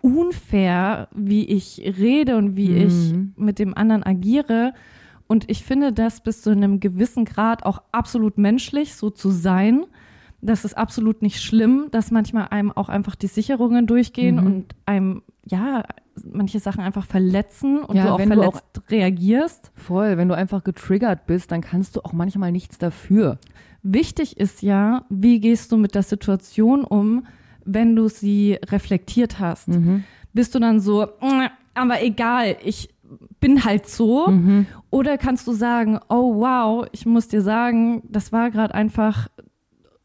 unfair, 0.02 1.08
wie 1.16 1.46
ich 1.46 1.82
rede 2.00 2.38
und 2.38 2.56
wie 2.56 2.76
ich 2.76 3.14
Mhm. 3.14 3.34
mit 3.38 3.60
dem 3.60 3.76
anderen 3.76 4.04
agiere. 4.04 4.74
Und 5.28 5.50
ich 5.50 5.64
finde 5.64 5.92
das 5.92 6.22
bis 6.22 6.42
zu 6.42 6.52
einem 6.52 6.80
gewissen 6.80 7.26
Grad 7.26 7.66
auch 7.66 7.82
absolut 7.92 8.38
menschlich, 8.38 8.96
so 8.96 9.10
zu 9.10 9.30
sein. 9.32 9.86
Das 10.42 10.66
ist 10.66 10.78
absolut 10.78 11.22
nicht 11.24 11.42
schlimm, 11.42 11.88
dass 11.92 12.12
manchmal 12.12 12.50
einem 12.50 12.72
auch 12.72 12.90
einfach 12.90 13.16
die 13.16 13.28
Sicherungen 13.28 13.88
durchgehen 13.88 14.36
Mhm. 14.36 14.46
und 14.46 14.76
einem, 14.86 15.24
ja, 15.46 15.84
manche 16.32 16.60
Sachen 16.60 16.82
einfach 16.82 17.06
verletzen 17.08 17.80
und 17.80 17.96
Ja, 17.96 18.04
du 18.06 18.12
auch 18.14 18.20
wenn 18.20 18.30
du 18.30 18.42
auch- 18.42 18.54
verletzt 18.54 18.82
reagierst. 18.92 19.72
Voll, 19.74 20.18
wenn 20.18 20.28
du 20.30 20.36
einfach 20.36 20.64
getriggert 20.64 21.26
bist, 21.26 21.52
dann 21.52 21.62
kannst 21.62 21.96
du 21.96 22.02
auch 22.06 22.14
manchmal 22.14 22.52
nichts 22.52 22.78
dafür. 22.78 23.40
Wichtig 23.82 24.38
ist 24.38 24.62
ja, 24.62 25.06
wie 25.10 25.40
gehst 25.40 25.72
du 25.72 25.78
mit 25.78 25.96
der 25.96 26.04
Situation 26.04 26.84
um, 26.84 27.26
wenn 27.66 27.96
du 27.96 28.08
sie 28.08 28.60
reflektiert 28.70 29.40
hast. 29.40 29.68
Mhm. 29.70 30.04
Bist 30.34 30.54
du 30.54 30.60
dann 30.60 30.80
so, 30.80 31.08
"Mm, 31.22 31.48
aber 31.74 32.04
egal, 32.04 32.58
ich 32.64 32.90
bin 33.40 33.64
halt 33.64 33.88
so? 33.88 34.28
Mhm. 34.28 34.66
Oder 34.90 35.18
kannst 35.18 35.48
du 35.48 35.52
sagen, 35.54 36.00
oh 36.10 36.36
wow, 36.36 36.86
ich 36.92 37.06
muss 37.06 37.28
dir 37.28 37.42
sagen, 37.42 38.04
das 38.10 38.32
war 38.32 38.52
gerade 38.52 38.74
einfach 38.74 39.28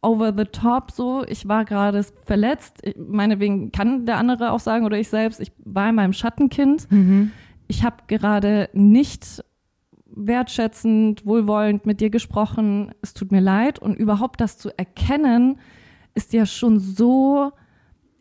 over 0.03 0.33
the 0.37 0.45
top 0.45 0.91
so, 0.91 1.25
ich 1.29 1.47
war 1.49 1.65
gerade 1.65 2.03
verletzt. 2.25 2.79
Ich- 2.83 2.97
Meinetwegen 2.97 3.71
kann 3.73 4.07
der 4.07 4.17
andere 4.19 4.53
auch 4.53 4.61
sagen 4.61 4.87
oder 4.87 4.99
ich 4.99 5.09
selbst, 5.09 5.41
ich 5.41 5.53
war 5.65 5.89
in 5.91 5.95
meinem 5.95 6.13
Schattenkind. 6.15 6.91
Mhm. 6.91 7.33
Ich 7.69 7.85
habe 7.85 7.97
gerade 8.07 8.69
nicht 8.73 9.45
wertschätzend, 10.07 11.25
wohlwollend 11.27 11.87
mit 11.87 12.01
dir 12.01 12.11
gesprochen. 12.11 12.93
Es 13.03 13.15
tut 13.15 13.33
mir 13.33 13.41
leid. 13.41 13.79
Und 13.79 13.95
überhaupt 13.97 14.41
das 14.41 14.59
zu 14.59 14.77
erkennen, 14.77 15.59
ist 16.15 16.33
ja 16.33 16.47
schon 16.47 16.79
so, 16.81 17.53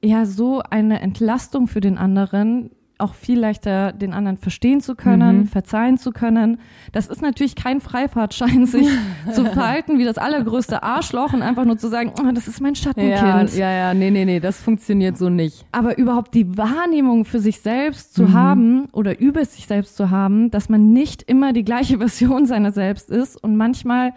ja, 0.03 0.25
so 0.25 0.61
eine 0.69 1.01
Entlastung 1.01 1.67
für 1.67 1.81
den 1.81 1.97
anderen, 1.97 2.71
auch 2.99 3.13
viel 3.13 3.39
leichter 3.39 3.91
den 3.93 4.13
anderen 4.13 4.37
verstehen 4.37 4.81
zu 4.81 4.95
können, 4.95 5.39
Mhm. 5.39 5.45
verzeihen 5.47 5.97
zu 5.97 6.11
können. 6.11 6.59
Das 6.91 7.07
ist 7.07 7.21
natürlich 7.21 7.55
kein 7.55 7.81
Freifahrtschein, 7.81 8.65
sich 8.65 8.87
zu 9.33 9.45
verhalten 9.53 9.97
wie 9.99 10.05
das 10.05 10.17
allergrößte 10.17 10.83
Arschloch 10.83 11.33
und 11.33 11.41
einfach 11.41 11.65
nur 11.65 11.77
zu 11.77 11.87
sagen, 11.87 12.11
oh, 12.19 12.31
das 12.33 12.47
ist 12.47 12.61
mein 12.61 12.75
Schattenkind. 12.75 13.53
Ja, 13.55 13.71
ja, 13.71 13.71
ja, 13.71 13.93
nee, 13.93 14.11
nee, 14.11 14.25
nee, 14.25 14.39
das 14.39 14.61
funktioniert 14.61 15.17
so 15.17 15.29
nicht. 15.29 15.65
Aber 15.71 15.97
überhaupt 15.97 16.33
die 16.33 16.57
Wahrnehmung 16.57 17.25
für 17.25 17.39
sich 17.39 17.61
selbst 17.61 18.13
zu 18.13 18.23
Mhm. 18.23 18.33
haben 18.33 18.85
oder 18.91 19.19
über 19.19 19.43
sich 19.45 19.65
selbst 19.67 19.95
zu 19.97 20.09
haben, 20.09 20.51
dass 20.51 20.69
man 20.69 20.91
nicht 20.93 21.23
immer 21.23 21.53
die 21.53 21.63
gleiche 21.63 21.97
Version 21.99 22.45
seiner 22.45 22.71
selbst 22.71 23.09
ist 23.09 23.41
und 23.43 23.55
manchmal 23.57 24.11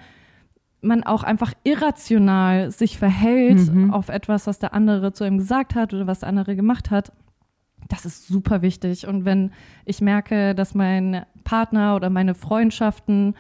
man 0.85 1.05
auch 1.05 1.23
einfach 1.23 1.53
irrational 1.63 2.73
sich 2.73 2.99
verhält 2.99 3.73
Mhm. 3.73 3.93
auf 3.93 4.09
etwas, 4.09 4.49
was 4.49 4.59
der 4.59 4.75
andere 4.75 5.13
zu 5.13 5.25
ihm 5.25 5.39
gesagt 5.39 5.77
hat 5.77 5.95
oder 5.95 6.09
was 6.09 6.21
der 6.21 6.29
andere 6.29 6.57
gemacht 6.57 6.91
hat. 6.91 7.13
Das 7.89 8.05
ist 8.05 8.27
super 8.27 8.63
wichtig. 8.63 9.07
Und 9.07 9.25
wenn 9.25 9.51
ich 9.85 10.01
merke, 10.01 10.55
dass 10.55 10.75
mein 10.75 11.25
Partner 11.45 11.97
oder 11.97 12.11
meine 12.11 12.35
Freundschaften, 12.35 13.35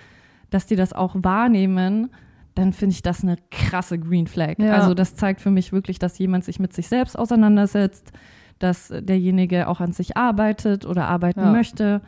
dass 0.50 0.66
die 0.66 0.76
das 0.76 0.92
auch 0.92 1.14
wahrnehmen, 1.18 2.10
dann 2.54 2.72
finde 2.72 2.94
ich 2.94 3.02
das 3.02 3.22
eine 3.22 3.36
krasse 3.50 3.98
Green 3.98 4.26
Flag. 4.26 4.58
Ja. 4.58 4.74
Also 4.74 4.94
das 4.94 5.14
zeigt 5.14 5.40
für 5.40 5.50
mich 5.50 5.72
wirklich, 5.72 5.98
dass 5.98 6.18
jemand 6.18 6.44
sich 6.44 6.58
mit 6.60 6.72
sich 6.74 6.88
selbst 6.88 7.18
auseinandersetzt, 7.18 8.12
dass 8.58 8.88
derjenige 8.88 9.68
auch 9.68 9.80
an 9.80 9.92
sich 9.92 10.16
arbeitet 10.16 10.84
oder 10.84 11.06
arbeiten 11.08 11.40
Ja. 11.40 11.50
möchte. 11.52 12.02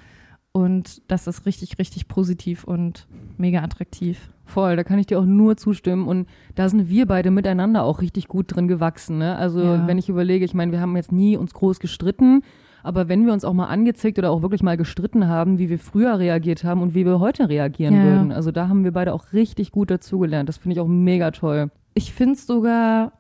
Und 0.53 1.03
das 1.11 1.27
ist 1.27 1.47
richtig, 1.47 1.79
richtig 1.79 2.09
positiv 2.09 2.64
und 2.64 3.07
mega 3.38 3.62
attraktiv. 3.62 4.31
Voll, 4.47 4.77
da 4.77 4.85
kann 4.85 4.99
ich 4.99 5.07
dir 5.07 5.19
auch 5.19 5.25
nur 5.25 5.57
zustimmen. 5.57 6.07
Und 6.07 6.29
da 6.55 6.69
sind 6.69 6.89
wir 6.89 7.07
beide 7.07 7.31
miteinander 7.31 7.83
auch 7.85 8.01
richtig 8.03 8.29
gut 8.29 8.55
drin 8.55 8.69
gewachsen. 8.69 9.19
Ne? 9.19 9.37
Also 9.37 9.61
Ja. 9.61 9.87
wenn 9.87 9.99
ich 9.99 10.09
überlege, 10.09 10.45
ich 10.45 10.55
meine, 10.55 10.71
wir 10.73 10.81
haben 10.81 10.97
jetzt 10.97 11.13
nie 11.13 11.37
uns 11.37 11.55
groß 11.55 11.81
gestritten, 11.81 12.43
aber 12.83 13.09
wenn 13.09 13.25
wir 13.25 13.33
uns 13.33 13.47
auch 13.47 13.55
mal 13.55 13.67
angezickt 13.69 14.19
oder 14.19 14.31
auch 14.31 14.43
wirklich 14.43 14.63
mal 14.63 14.77
gestritten 14.77 15.27
haben, 15.27 15.59
wie 15.59 15.71
wir 15.71 15.79
früher 15.79 16.19
reagiert 16.19 16.65
haben 16.65 16.83
und 16.83 16.95
wie 16.95 17.07
wir 17.07 17.19
heute 17.21 17.49
reagieren 17.49 17.95
Ja. 17.97 18.03
würden. 18.05 18.33
Also 18.33 18.51
da 18.51 18.69
haben 18.69 18.85
wir 18.85 18.93
beide 18.93 19.15
auch 19.15 19.33
richtig 19.33 19.73
gut 19.73 19.91
dazugelernt. 19.91 20.49
Das 20.51 20.59
finde 20.59 20.75
ich 20.75 20.81
auch 20.81 20.87
mega 20.89 21.31
toll. 21.31 21.71
Ich 21.95 22.13
finde 22.13 22.35
es 22.35 22.47
sogar 22.47 23.13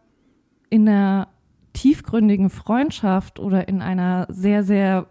in 0.68 0.86
einer 0.88 1.28
tiefgründigen 1.72 2.50
Freundschaft 2.50 3.40
oder 3.40 3.66
in 3.68 3.80
einer 3.80 4.26
sehr, 4.30 4.62
sehr 4.64 5.06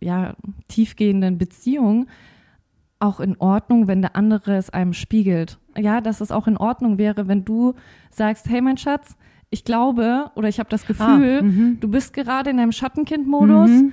ja, 0.00 0.36
tiefgehenden 0.68 1.36
Beziehung 1.38 2.06
auch 2.98 3.20
in 3.20 3.36
Ordnung, 3.38 3.88
wenn 3.88 4.00
der 4.02 4.16
andere 4.16 4.56
es 4.56 4.70
einem 4.70 4.92
spiegelt. 4.92 5.58
Ja, 5.76 6.00
dass 6.00 6.20
es 6.20 6.30
auch 6.32 6.46
in 6.46 6.56
Ordnung 6.56 6.98
wäre, 6.98 7.28
wenn 7.28 7.44
du 7.44 7.74
sagst, 8.10 8.48
hey 8.48 8.60
mein 8.62 8.76
Schatz, 8.78 9.16
ich 9.50 9.64
glaube 9.64 10.30
oder 10.34 10.48
ich 10.48 10.58
habe 10.58 10.68
das 10.70 10.86
Gefühl, 10.86 11.40
Ah, 11.42 11.76
du 11.80 11.88
bist 11.88 12.12
gerade 12.14 12.50
in 12.50 12.58
einem 12.58 12.72
Schattenkind-Modus, 12.72 13.70
Mhm. 13.70 13.92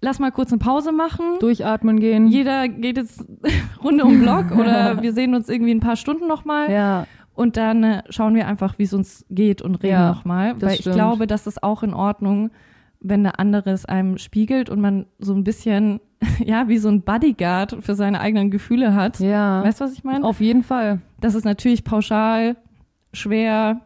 lass 0.00 0.18
mal 0.18 0.32
kurz 0.32 0.50
eine 0.50 0.58
Pause 0.58 0.92
machen. 0.92 1.24
Durchatmen 1.40 2.00
gehen. 2.00 2.26
Jeder 2.28 2.68
geht 2.68 2.96
jetzt 2.96 3.24
Runde 3.84 4.04
um 4.04 4.12
den 4.12 4.22
Block 4.22 4.50
oder 4.52 5.00
wir 5.02 5.12
sehen 5.12 5.34
uns 5.34 5.48
irgendwie 5.48 5.72
ein 5.74 5.80
paar 5.80 5.96
Stunden 5.96 6.26
nochmal. 6.26 6.70
ja, 6.70 7.06
Und 7.34 7.56
dann 7.56 7.84
äh, 7.84 8.02
schauen 8.08 8.34
wir 8.34 8.46
einfach, 8.48 8.78
wie 8.78 8.84
es 8.84 8.92
uns 8.94 9.24
geht 9.30 9.62
und 9.62 9.76
reden 9.76 9.92
Ja, 9.92 10.08
nochmal. 10.08 10.60
Weil 10.60 10.74
ich 10.74 10.80
stimmt. 10.80 10.96
glaube, 10.96 11.26
das 11.26 11.46
ist 11.46 11.62
auch 11.62 11.82
in 11.82 11.94
Ordnung, 11.94 12.50
wenn 13.02 13.22
der 13.24 13.38
andere 13.40 13.70
es 13.70 13.84
einem 13.84 14.16
spiegelt 14.18 14.70
und 14.70 14.80
man 14.80 15.06
so 15.18 15.34
ein 15.34 15.44
bisschen, 15.44 16.00
ja, 16.44 16.68
wie 16.68 16.78
so 16.78 16.88
ein 16.88 17.02
Bodyguard 17.02 17.78
für 17.80 17.94
seine 17.94 18.20
eigenen 18.20 18.50
Gefühle 18.50 18.94
hat. 18.94 19.18
ja. 19.20 19.62
Weißt 19.64 19.80
du, 19.80 19.84
was 19.84 19.92
ich 19.92 20.04
meine? 20.04 20.24
Auf 20.24 20.40
jeden 20.40 20.62
Fall. 20.62 21.00
Das 21.20 21.34
ist 21.34 21.44
natürlich 21.44 21.84
pauschal 21.84 22.56
schwer 23.12 23.80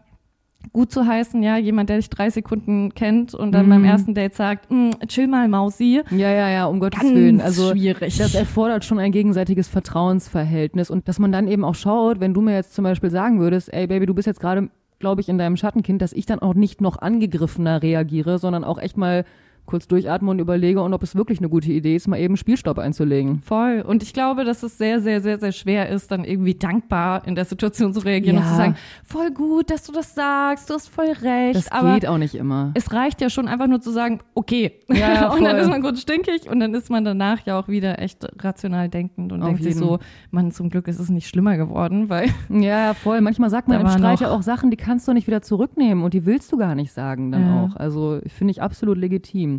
gut 0.72 0.90
zu 0.90 1.06
heißen, 1.06 1.42
ja, 1.44 1.56
jemand, 1.58 1.88
der 1.90 1.98
dich 1.98 2.10
drei 2.10 2.28
Sekunden 2.28 2.92
kennt 2.94 3.34
und 3.34 3.52
dann 3.52 3.66
Mhm. 3.66 3.70
beim 3.70 3.84
ersten 3.84 4.14
Date 4.14 4.34
sagt, 4.34 4.68
"Mm, 4.70 4.90
chill 5.06 5.28
mal, 5.28 5.46
Mausi. 5.48 6.02
Ja, 6.10 6.30
ja, 6.30 6.48
ja, 6.48 6.66
um 6.66 6.80
Gottes 6.80 7.00
Ganz 7.02 7.14
Willen. 7.14 7.40
Also 7.40 7.70
schwierig. 7.70 8.18
Das 8.18 8.34
erfordert 8.34 8.84
schon 8.84 8.98
ein 8.98 9.12
gegenseitiges 9.12 9.68
Vertrauensverhältnis 9.68 10.90
und 10.90 11.06
dass 11.06 11.20
man 11.20 11.30
dann 11.30 11.46
eben 11.46 11.64
auch 11.64 11.76
schaut, 11.76 12.18
wenn 12.18 12.34
du 12.34 12.40
mir 12.40 12.54
jetzt 12.54 12.74
zum 12.74 12.82
Beispiel 12.82 13.10
sagen 13.10 13.38
würdest, 13.38 13.72
ey 13.72 13.86
Baby, 13.86 14.06
du 14.06 14.14
bist 14.14 14.26
jetzt 14.26 14.40
gerade, 14.40 14.68
glaube 15.06 15.20
ich, 15.20 15.28
in 15.28 15.38
deinem 15.38 15.56
Schattenkind, 15.56 16.02
dass 16.02 16.12
ich 16.12 16.26
dann 16.26 16.40
auch 16.40 16.54
nicht 16.54 16.80
noch 16.80 16.98
angegriffener 16.98 17.80
reagiere, 17.80 18.40
sondern 18.40 18.64
auch 18.64 18.76
echt 18.76 18.96
mal 18.96 19.24
kurz 19.66 19.86
durchatme 19.88 20.30
und 20.30 20.38
überlege 20.38 20.80
und 20.82 20.94
ob 20.94 21.02
es 21.02 21.14
wirklich 21.16 21.38
eine 21.40 21.48
gute 21.48 21.70
Idee 21.72 21.96
ist, 21.96 22.08
mal 22.08 22.18
eben 22.18 22.36
Spielstopp 22.36 22.78
einzulegen. 22.78 23.40
Voll. 23.40 23.84
Und 23.86 24.02
ich 24.02 24.12
glaube, 24.12 24.44
dass 24.44 24.62
es 24.62 24.78
sehr, 24.78 25.00
sehr, 25.00 25.20
sehr, 25.20 25.38
sehr 25.38 25.52
schwer 25.52 25.88
ist, 25.88 26.10
dann 26.10 26.24
irgendwie 26.24 26.54
dankbar 26.54 27.26
in 27.26 27.34
der 27.34 27.44
Situation 27.44 27.92
zu 27.92 28.00
reagieren 28.00 28.36
und 28.38 28.44
Ja. 28.44 28.50
zu 28.50 28.56
sagen, 28.56 28.76
voll 29.04 29.30
gut, 29.32 29.70
dass 29.70 29.84
du 29.84 29.92
das 29.92 30.14
sagst, 30.14 30.70
du 30.70 30.74
hast 30.74 30.88
voll 30.88 31.10
recht. 31.22 31.56
Das 31.56 31.70
aber 31.72 31.94
geht 31.94 32.06
auch 32.06 32.18
nicht 32.18 32.34
immer. 32.34 32.70
es 32.74 32.92
reicht 32.92 33.20
ja 33.20 33.28
schon 33.28 33.48
einfach 33.48 33.66
nur 33.66 33.80
zu 33.80 33.90
sagen, 33.90 34.20
okay. 34.34 34.72
Ja, 34.88 34.96
ja, 35.14 35.28
und 35.34 35.42
dann 35.44 35.56
ist 35.56 35.68
man 35.68 35.82
kurz 35.82 36.00
stinkig 36.00 36.48
und 36.50 36.60
dann 36.60 36.72
ist 36.74 36.88
man 36.90 37.04
danach 37.04 37.44
ja 37.46 37.58
auch 37.58 37.68
wieder 37.68 37.98
echt 38.00 38.26
rational 38.42 38.88
denkend 38.88 39.32
und 39.32 39.42
Auf 39.42 39.48
denkt 39.48 39.62
sich 39.64 39.74
jeden. 39.74 39.86
so, 39.86 39.98
man, 40.30 40.52
zum 40.52 40.70
Glück 40.70 40.86
ist 40.88 41.00
es 41.00 41.10
nicht 41.10 41.28
schlimmer 41.28 41.56
geworden, 41.56 42.08
weil 42.08 42.28
Ja, 42.48 42.94
voll. 42.94 43.20
Manchmal 43.20 43.50
sagt 43.50 43.68
man 43.68 43.80
im 43.80 43.88
Streit 43.88 44.20
ja 44.20 44.30
auch 44.30 44.42
Sachen, 44.42 44.70
die 44.70 44.76
kannst 44.76 45.08
du 45.08 45.12
nicht 45.12 45.26
wieder 45.26 45.42
zurücknehmen 45.42 46.04
und 46.04 46.14
die 46.14 46.24
willst 46.24 46.52
du 46.52 46.56
gar 46.56 46.74
nicht 46.74 46.92
sagen 46.92 47.32
dann 47.32 47.52
auch. 47.52 47.76
Also 47.76 48.20
finde 48.26 48.52
ich 48.52 48.62
absolut 48.62 48.96
legitim. 48.98 49.55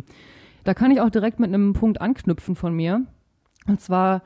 Da 0.64 0.74
kann 0.74 0.90
ich 0.90 1.00
auch 1.00 1.10
direkt 1.10 1.40
mit 1.40 1.48
einem 1.48 1.72
Punkt 1.72 2.00
anknüpfen 2.00 2.54
von 2.54 2.74
mir. 2.74 3.02
Und 3.66 3.80
zwar 3.80 4.22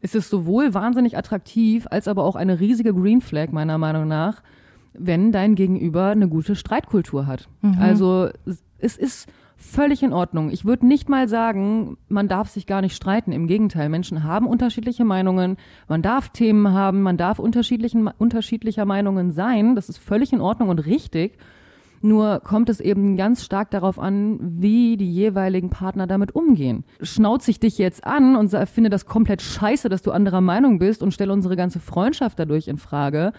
ist 0.00 0.14
es 0.14 0.30
sowohl 0.30 0.74
wahnsinnig 0.74 1.16
attraktiv 1.16 1.86
als 1.90 2.08
aber 2.08 2.24
auch 2.24 2.36
eine 2.36 2.60
riesige 2.60 2.94
Green 2.94 3.20
Flag 3.20 3.50
meiner 3.50 3.78
Meinung 3.78 4.06
nach, 4.06 4.42
wenn 4.92 5.32
dein 5.32 5.54
Gegenüber 5.54 6.08
eine 6.08 6.28
gute 6.28 6.56
Streitkultur 6.56 7.26
hat. 7.26 7.48
Mhm. 7.62 7.78
Also 7.80 8.28
es 8.78 8.96
ist 8.96 9.28
völlig 9.56 10.04
in 10.04 10.12
Ordnung. 10.12 10.50
Ich 10.50 10.64
würde 10.64 10.86
nicht 10.86 11.08
mal 11.08 11.28
sagen, 11.28 11.98
man 12.08 12.28
darf 12.28 12.48
sich 12.48 12.66
gar 12.66 12.80
nicht 12.80 12.94
streiten. 12.94 13.32
Im 13.32 13.48
Gegenteil, 13.48 13.88
Menschen 13.88 14.22
haben 14.22 14.46
unterschiedliche 14.46 15.04
Meinungen. 15.04 15.56
Man 15.88 16.00
darf 16.00 16.28
Themen 16.28 16.72
haben, 16.72 17.02
man 17.02 17.16
darf 17.16 17.40
unterschiedlichen, 17.40 18.06
unterschiedlicher 18.06 18.84
Meinungen 18.84 19.32
sein. 19.32 19.74
Das 19.74 19.88
ist 19.88 19.98
völlig 19.98 20.32
in 20.32 20.40
Ordnung 20.40 20.68
und 20.68 20.86
richtig. 20.86 21.38
Nur 22.00 22.40
kommt 22.40 22.68
es 22.68 22.80
eben 22.80 23.16
ganz 23.16 23.44
stark 23.44 23.70
darauf 23.70 23.98
an, 23.98 24.38
wie 24.40 24.96
die 24.96 25.10
jeweiligen 25.10 25.70
Partner 25.70 26.06
damit 26.06 26.34
umgehen. 26.34 26.84
Schnauze 27.00 27.50
ich 27.50 27.60
dich 27.60 27.78
jetzt 27.78 28.04
an 28.04 28.36
und 28.36 28.50
finde 28.68 28.90
das 28.90 29.06
komplett 29.06 29.42
scheiße, 29.42 29.88
dass 29.88 30.02
du 30.02 30.12
anderer 30.12 30.40
Meinung 30.40 30.78
bist 30.78 31.02
und 31.02 31.12
stelle 31.12 31.32
unsere 31.32 31.56
ganze 31.56 31.80
Freundschaft 31.80 32.38
dadurch 32.38 32.68
in 32.68 32.78
Frage. 32.78 33.32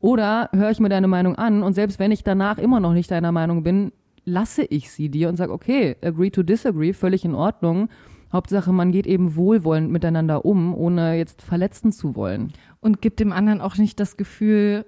Oder 0.00 0.50
höre 0.52 0.70
ich 0.70 0.80
mir 0.80 0.88
deine 0.88 1.08
Meinung 1.08 1.36
an 1.36 1.62
und 1.62 1.74
selbst 1.74 1.98
wenn 1.98 2.10
ich 2.10 2.24
danach 2.24 2.58
immer 2.58 2.80
noch 2.80 2.92
nicht 2.92 3.10
deiner 3.10 3.32
Meinung 3.32 3.62
bin, 3.62 3.92
lasse 4.24 4.64
ich 4.64 4.90
sie 4.90 5.08
dir 5.08 5.28
und 5.28 5.36
sage, 5.36 5.52
okay, 5.52 5.96
agree 6.02 6.30
to 6.30 6.42
disagree, 6.42 6.92
völlig 6.92 7.24
in 7.24 7.34
Ordnung. 7.34 7.88
Hauptsache, 8.32 8.72
man 8.72 8.92
geht 8.92 9.06
eben 9.06 9.36
wohlwollend 9.36 9.90
miteinander 9.90 10.44
um, 10.44 10.74
ohne 10.74 11.16
jetzt 11.16 11.42
verletzen 11.42 11.92
zu 11.92 12.16
wollen. 12.16 12.52
Und 12.80 13.02
gibt 13.02 13.20
dem 13.20 13.30
anderen 13.30 13.60
auch 13.60 13.76
nicht 13.76 14.00
das 14.00 14.16
Gefühl, 14.16 14.86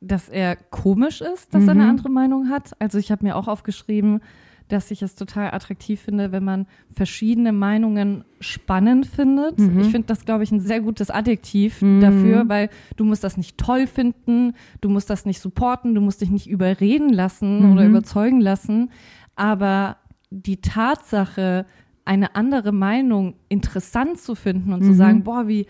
dass 0.00 0.28
er 0.28 0.56
komisch 0.56 1.20
ist, 1.20 1.54
dass 1.54 1.64
er 1.64 1.72
eine 1.72 1.84
Mhm. 1.84 1.90
andere 1.90 2.08
Meinung 2.10 2.48
hat. 2.48 2.72
Also 2.78 2.98
ich 2.98 3.10
habe 3.12 3.24
mir 3.24 3.36
auch 3.36 3.48
aufgeschrieben, 3.48 4.20
dass 4.68 4.90
ich 4.92 5.02
es 5.02 5.16
total 5.16 5.52
attraktiv 5.52 6.00
finde, 6.00 6.30
wenn 6.30 6.44
man 6.44 6.66
verschiedene 6.94 7.52
Meinungen 7.52 8.24
spannend 8.38 9.04
findet. 9.06 9.58
Mhm. 9.58 9.80
Ich 9.80 9.90
finde 9.90 10.06
das, 10.06 10.24
glaube 10.24 10.44
ich, 10.44 10.52
ein 10.52 10.60
sehr 10.60 10.80
gutes 10.80 11.10
Adjektiv 11.10 11.82
Mhm. 11.82 12.00
dafür, 12.00 12.48
weil 12.48 12.70
du 12.96 13.04
musst 13.04 13.24
das 13.24 13.36
nicht 13.36 13.58
toll 13.58 13.86
finden, 13.88 14.54
du 14.80 14.88
musst 14.88 15.10
das 15.10 15.26
nicht 15.26 15.40
supporten, 15.40 15.94
du 15.94 16.00
musst 16.00 16.20
dich 16.20 16.30
nicht 16.30 16.46
überreden 16.48 17.08
lassen 17.10 17.64
Mhm. 17.66 17.72
oder 17.72 17.84
überzeugen 17.86 18.40
lassen. 18.40 18.90
Aber 19.34 19.96
die 20.30 20.60
Tatsache, 20.60 21.66
eine 22.04 22.34
andere 22.36 22.72
Meinung 22.72 23.34
interessant 23.48 24.18
zu 24.18 24.34
finden 24.36 24.72
und 24.72 24.82
zu 24.84 24.92
Mhm. 24.92 24.96
sagen, 24.96 25.22
boah, 25.24 25.48
wie 25.48 25.66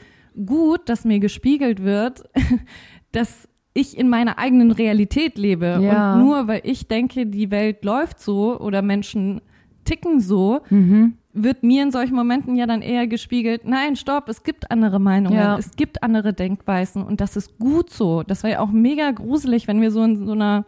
gut, 0.46 0.88
dass 0.88 1.04
mir 1.04 1.18
gespiegelt 1.20 1.82
wird, 1.82 2.22
dass 3.12 3.48
ich 3.72 3.96
in 3.96 4.08
meiner 4.08 4.38
eigenen 4.38 4.70
Realität 4.72 5.38
lebe. 5.38 5.78
Ja. 5.80 6.14
Und 6.14 6.20
nur 6.20 6.48
weil 6.48 6.60
ich 6.64 6.88
denke, 6.88 7.26
die 7.26 7.50
Welt 7.50 7.84
läuft 7.84 8.20
so 8.20 8.58
oder 8.58 8.82
Menschen 8.82 9.40
ticken 9.84 10.20
so, 10.20 10.60
Mhm. 10.70 11.14
wird 11.32 11.62
mir 11.62 11.84
in 11.84 11.92
solchen 11.92 12.14
Momenten 12.16 12.56
ja 12.56 12.66
dann 12.66 12.82
eher 12.82 13.06
gespiegelt, 13.06 13.64
nein, 13.64 13.94
stopp, 13.94 14.28
es 14.28 14.42
gibt 14.42 14.70
andere 14.72 14.98
Meinungen, 14.98 15.36
Ja. 15.38 15.56
es 15.56 15.70
gibt 15.76 16.02
andere 16.02 16.32
Denkweisen 16.32 17.02
und 17.04 17.20
das 17.20 17.36
ist 17.36 17.58
gut 17.58 17.90
so. 17.90 18.24
Das 18.24 18.42
wäre 18.42 18.54
ja 18.54 18.60
auch 18.60 18.70
mega 18.72 19.10
gruselig, 19.12 19.68
wenn 19.68 19.80
wir 19.80 19.90
so 19.92 20.02
in 20.02 20.16
so 20.26 20.32
einer 20.32 20.64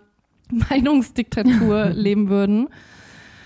Meinungsdiktatur 0.71 1.91
leben 1.95 2.29
würden. 2.29 2.69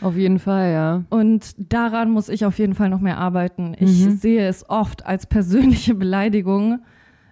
Auf 0.03 0.17
jeden 0.17 0.39
Fall, 0.39 0.73
ja. 0.73 1.05
Und 1.09 1.55
daran 1.73 2.11
muss 2.11 2.29
ich 2.29 2.45
auf 2.45 2.59
jeden 2.59 2.75
Fall 2.75 2.91
noch 2.91 3.01
mehr 3.01 3.17
arbeiten. 3.19 3.75
Ich 3.79 4.05
Mhm. 4.05 4.11
sehe 4.17 4.47
es 4.47 4.69
oft 4.69 5.07
als 5.07 5.27
persönliche 5.27 5.95
Beleidigung, 6.05 6.81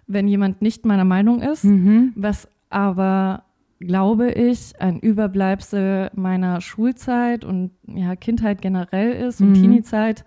wenn 0.07 0.29
jemand 0.29 0.63
nicht 0.63 0.85
meiner 0.85 1.05
Meinung 1.05 1.41
ist, 1.41 1.65
Mhm. 1.65 2.13
was 2.17 2.49
aber, 2.71 3.45
glaube 3.81 4.31
ich, 4.33 4.73
ein 4.81 4.99
Überbleibsel 5.01 6.11
meiner 6.15 6.61
Schulzeit 6.61 7.45
und 7.45 7.71
ja, 7.87 8.17
Kindheit 8.17 8.63
generell 8.63 9.13
ist 9.13 9.41
und 9.41 9.51
Mhm. 9.51 9.55
Teeniezeit, 9.55 10.25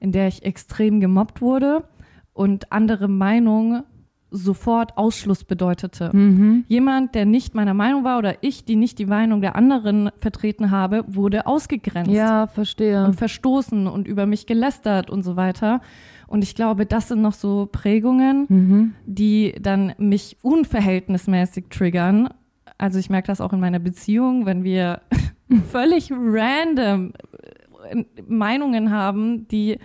in 0.00 0.12
der 0.12 0.28
ich 0.28 0.44
extrem 0.44 1.00
gemobbt 1.00 1.40
wurde 1.40 1.84
und 2.32 2.72
andere 2.72 3.08
Meinung 3.08 3.82
sofort 4.30 4.96
Ausschluss 4.98 5.44
bedeutete. 5.44 6.10
Mhm. 6.14 6.64
Jemand, 6.68 7.14
der 7.14 7.24
nicht 7.24 7.54
meiner 7.54 7.74
Meinung 7.74 8.04
war 8.04 8.18
oder 8.18 8.42
ich, 8.42 8.64
die 8.64 8.76
nicht 8.76 8.98
die 8.98 9.06
Meinung 9.06 9.40
der 9.40 9.56
anderen 9.56 10.10
vertreten 10.18 10.70
habe, 10.70 11.04
wurde 11.06 11.46
ausgegrenzt 11.46 12.10
Ja, 12.10 12.46
verstehe. 12.46 13.04
und 13.04 13.14
verstoßen 13.16 13.86
und 13.86 14.06
über 14.06 14.26
mich 14.26 14.46
gelästert 14.46 15.08
und 15.10 15.22
so 15.22 15.36
weiter. 15.36 15.80
Und 16.26 16.44
ich 16.44 16.54
glaube, 16.54 16.84
das 16.84 17.08
sind 17.08 17.22
noch 17.22 17.32
so 17.32 17.68
Prägungen, 17.72 18.44
Mhm. 18.48 18.94
die 19.06 19.54
dann 19.60 19.94
mich 19.96 20.36
unverhältnismäßig 20.42 21.66
triggern. 21.70 22.28
Also 22.76 22.98
ich 22.98 23.10
merke 23.10 23.26
das 23.28 23.40
auch 23.40 23.52
in 23.52 23.60
meiner 23.60 23.78
Beziehung, 23.78 24.46
wenn 24.46 24.62
wir 24.62 25.00
völlig 25.70 26.10
random 26.12 27.12
äh, 27.90 28.04
Meinungen 28.26 28.90
haben, 28.90 29.48
die 29.48 29.78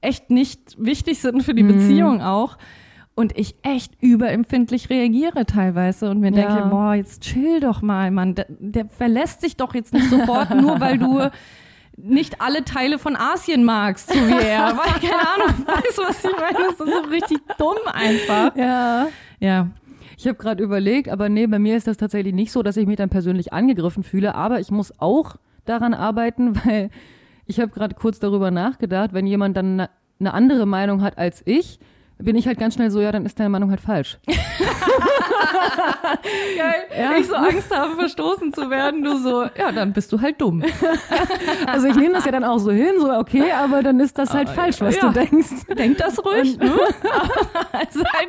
echt 0.00 0.30
nicht 0.30 0.76
wichtig 0.78 1.18
sind 1.20 1.42
für 1.42 1.54
die 1.54 1.62
Mhm. 1.62 1.68
Beziehung 1.68 2.20
auch. 2.22 2.58
Und 3.18 3.36
ich 3.36 3.56
echt 3.62 4.00
überempfindlich 4.00 4.90
reagiere 4.90 5.44
teilweise 5.44 6.08
und 6.08 6.20
mir 6.20 6.30
Ja. 6.30 6.46
denke, 6.46 6.68
boah, 6.70 6.94
jetzt 6.94 7.22
chill 7.22 7.58
doch 7.58 7.82
mal, 7.82 8.12
Mann. 8.12 8.36
Der, 8.36 8.46
der 8.48 8.86
verlässt 8.86 9.40
sich 9.40 9.56
doch 9.56 9.74
jetzt 9.74 9.92
nicht 9.92 10.08
sofort, 10.08 10.54
nur 10.54 10.78
weil 10.78 10.98
du 10.98 11.28
nicht 11.96 12.40
alle 12.40 12.64
Teile 12.64 12.96
von 12.96 13.16
Asien 13.16 13.64
magst, 13.64 14.12
so 14.12 14.14
wie 14.14 14.46
er. 14.46 14.66
Weil, 14.78 15.00
keine 15.00 15.28
Ahnung, 15.34 15.66
weißt 15.66 15.98
du, 15.98 16.02
was 16.02 16.24
ich 16.24 16.30
meine? 16.30 16.68
Das 16.68 16.78
ist 16.86 16.94
so 16.94 17.10
richtig 17.10 17.38
dumm 17.58 17.76
einfach. 17.92 18.54
Ja. 18.54 19.08
Ja. 19.40 19.68
Ich 20.16 20.28
habe 20.28 20.36
gerade 20.38 20.62
überlegt, 20.62 21.08
aber 21.08 21.28
nee, 21.28 21.48
bei 21.48 21.58
mir 21.58 21.76
ist 21.76 21.88
das 21.88 21.96
tatsächlich 21.96 22.34
nicht 22.34 22.52
so, 22.52 22.62
dass 22.62 22.76
ich 22.76 22.86
mich 22.86 22.98
dann 22.98 23.08
persönlich 23.08 23.52
angegriffen 23.52 24.04
fühle, 24.04 24.36
aber 24.36 24.60
ich 24.60 24.70
muss 24.70 24.92
auch 25.00 25.34
daran 25.64 25.92
arbeiten, 25.92 26.54
weil 26.64 26.90
ich 27.46 27.58
habe 27.58 27.72
gerade 27.72 27.96
kurz 27.96 28.20
darüber 28.20 28.52
nachgedacht, 28.52 29.12
wenn 29.12 29.26
jemand 29.26 29.56
dann 29.56 29.80
eine 29.80 29.88
ne 30.20 30.32
andere 30.34 30.66
Meinung 30.66 31.02
hat 31.02 31.18
als 31.18 31.42
ich, 31.46 31.80
bin 32.18 32.36
ich 32.36 32.46
halt 32.46 32.58
ganz 32.58 32.74
schnell 32.74 32.90
so, 32.90 33.00
ja, 33.00 33.12
dann 33.12 33.24
ist 33.24 33.38
deine 33.38 33.48
Meinung 33.48 33.70
halt 33.70 33.80
falsch. 33.80 34.18
Geil. 36.56 36.74
Ja. 36.96 37.16
Ich 37.16 37.28
so 37.28 37.34
Angst 37.34 37.74
habe, 37.74 37.94
verstoßen 37.94 38.52
zu 38.52 38.70
werden, 38.70 39.02
du 39.02 39.18
so, 39.18 39.44
ja, 39.56 39.72
dann 39.72 39.92
bist 39.92 40.12
du 40.12 40.20
halt 40.20 40.40
dumm. 40.40 40.62
Also 41.66 41.86
ich 41.86 41.96
nehme 41.96 42.14
das 42.14 42.24
ja 42.24 42.32
dann 42.32 42.44
auch 42.44 42.58
so 42.58 42.70
hin, 42.70 42.94
so 42.98 43.12
okay, 43.12 43.52
aber 43.52 43.82
dann 43.82 44.00
ist 44.00 44.18
das 44.18 44.32
halt 44.32 44.48
falsch, 44.48 44.80
was 44.80 44.96
ja. 44.96 45.02
du 45.02 45.10
denkst. 45.12 45.66
Denk 45.76 45.98
das 45.98 46.24
ruhig. 46.24 46.58
ne? 46.58 46.72
das 47.72 47.94
ist 47.94 48.04
halt 48.12 48.28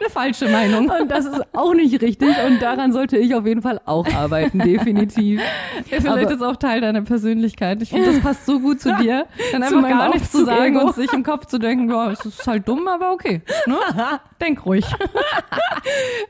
eine 0.00 0.10
falsche 0.10 0.48
Meinung. 0.48 0.90
Und 0.90 1.10
das 1.10 1.24
ist 1.26 1.40
auch 1.54 1.74
nicht 1.74 2.00
richtig 2.02 2.28
und 2.46 2.60
daran 2.60 2.92
sollte 2.92 3.16
ich 3.18 3.34
auf 3.34 3.46
jeden 3.46 3.62
Fall 3.62 3.80
auch 3.84 4.06
arbeiten, 4.14 4.58
definitiv. 4.60 5.40
Vielleicht 5.86 6.06
Aber- 6.06 6.30
ist 6.30 6.42
auch 6.42 6.56
Teil 6.56 6.80
deiner 6.80 7.02
Persönlichkeit. 7.02 7.82
Ich 7.82 7.90
finde, 7.90 8.12
das 8.12 8.20
passt 8.20 8.46
so 8.46 8.60
gut 8.60 8.80
zu 8.80 8.94
dir. 9.00 9.26
Dann 9.52 9.62
einfach 9.62 9.88
gar 9.88 10.08
nichts 10.12 10.30
zu 10.32 10.44
sagen 10.44 10.76
und 10.76 10.94
sich 10.94 11.12
im 11.12 11.22
Kopf 11.22 11.46
zu 11.46 11.58
denken, 11.58 11.88
boah, 11.88 12.10
es 12.10 12.24
ist 12.24 12.46
halt 12.46 12.66
dumm, 12.68 12.86
aber 12.88 13.12
okay. 13.12 13.42
Ne? 13.66 13.76
Denk 14.40 14.64
ruhig. 14.66 14.86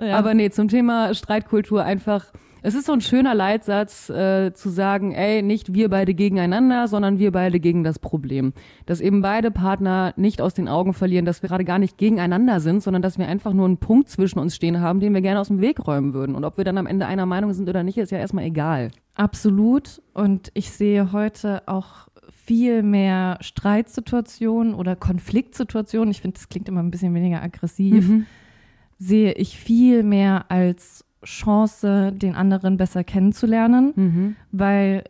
ja. 0.01 0.17
Aber 0.19 0.35
nee, 0.35 0.51
zum 0.51 0.69
Thema 0.69 1.15
Streitkultur 1.15 1.85
einfach, 1.85 2.27
es 2.63 2.75
ist 2.75 2.87
so 2.87 2.93
ein 2.93 3.01
schöner 3.01 3.35
Leitsatz 3.35 4.11
äh, 4.11 4.53
zu 4.53 4.69
sagen, 4.69 5.13
ey, 5.13 5.43
nicht 5.43 5.73
wir 5.75 5.89
beide 5.89 6.15
gegeneinander, 6.15 6.89
sondern 6.89 7.19
wir 7.19 7.33
beide 7.33 7.61
gegen 7.61 7.85
das 7.85 7.99
Problem. 7.99 8.53
Dass 8.87 9.01
eben 9.01 9.23
beide 9.23 9.51
Partner 9.51 10.13
nicht 10.17 10.41
aus 10.41 10.55
den 10.55 10.69
Augen 10.69 10.93
verlieren, 10.93 11.25
dass 11.25 11.43
wir 11.43 11.49
gerade 11.49 11.65
gar 11.65 11.79
nicht 11.79 11.99
gegeneinander 11.99 12.61
sind, 12.61 12.83
sondern 12.83 13.03
dass 13.03 13.19
wir 13.19 13.29
einfach 13.29 13.53
nur 13.53 13.67
einen 13.67 13.79
Punkt 13.79 14.09
zwischen 14.09 14.39
uns 14.39 14.55
stehen 14.55 14.81
haben, 14.81 15.01
den 15.01 15.15
wir 15.15 15.21
gerne 15.21 15.41
aus 15.41 15.49
dem 15.49 15.61
Weg 15.61 15.87
räumen 15.87 16.15
würden. 16.15 16.35
Und 16.35 16.45
ob 16.45 16.57
wir 16.57 16.65
dann 16.65 16.79
am 16.79 16.87
Ende 16.87 17.07
einer 17.07 17.27
Meinung 17.27 17.53
sind 17.53 17.69
oder 17.69 17.83
nicht, 17.83 17.99
ist 17.99 18.13
ja 18.13 18.19
erstmal 18.19 18.45
egal. 18.45 18.91
Absolut. 19.15 20.03
Und 20.15 20.51
ich 20.55 20.71
sehe 20.71 21.13
heute 21.13 21.67
auch 21.67 22.09
viel 22.51 22.83
mehr 22.83 23.39
Streitsituationen 23.41 24.75
oder 24.75 24.97
Konfliktsituationen. 24.97 26.11
Ich 26.11 26.21
finde, 26.21 26.35
das 26.35 26.49
klingt 26.49 26.69
immer 26.69 26.83
ein 26.83 26.91
bisschen 26.91 27.15
weniger 27.15 27.43
aggressiv. 27.43 28.09
Mhm. 28.09 28.27
Sehe 28.99 29.33
ich 29.33 29.57
viel 29.57 30.03
mehr 30.03 30.51
als 30.51 31.05
Chance, 31.25 32.13
den 32.13 32.35
anderen 32.35 32.77
besser 32.77 33.05
kennenzulernen, 33.05 33.93
Mhm. 33.97 34.37
weil 34.53 35.05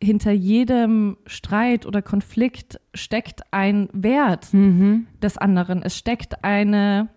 hinter 0.00 0.30
jedem 0.30 1.16
Streit 1.26 1.84
oder 1.84 2.02
Konflikt 2.02 2.80
steckt 2.94 3.42
ein 3.50 3.88
Wert 3.92 4.52
Mhm. 4.54 5.06
des 5.20 5.38
anderen. 5.38 5.82
Es 5.82 5.96
steckt 5.96 6.44
eine 6.44 7.08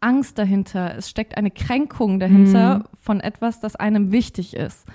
Angst 0.00 0.38
dahinter. 0.38 0.94
Es 0.96 1.08
steckt 1.08 1.36
eine 1.36 1.50
Kränkung 1.50 2.20
dahinter 2.20 2.78
Mhm. 2.80 2.84
von 3.00 3.20
etwas, 3.20 3.60
das 3.60 3.76
einem 3.76 4.12
wichtig 4.12 4.54
ist. 4.54 4.86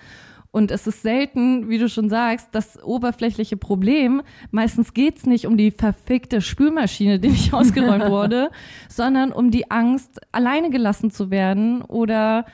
Und 0.52 0.72
es 0.72 0.88
ist 0.88 1.04
selten, 1.04 1.70
wie 1.70 1.78
du 1.78 1.88
schon 1.88 2.10
sagst, 2.10 2.50
das 2.54 2.82
oberflächliche 2.84 3.56
Problem. 3.56 4.24
Meistens 4.50 4.94
geht's 4.94 5.28
nicht 5.28 5.46
um 5.46 5.58
die 5.58 5.70
verfickte 5.70 6.42
Spülmaschine, 6.42 7.20
die 7.20 7.30
nicht 7.30 7.54
ausgeräumt 7.54 8.10
wurde, 8.10 8.50
sondern 8.88 9.32
um 9.32 9.52
die 9.52 9.70
Angst, 9.70 10.20
alleine 10.32 10.72
gelassen 10.72 11.12
zu 11.12 11.30
werden 11.30 11.84
oder 11.84 12.46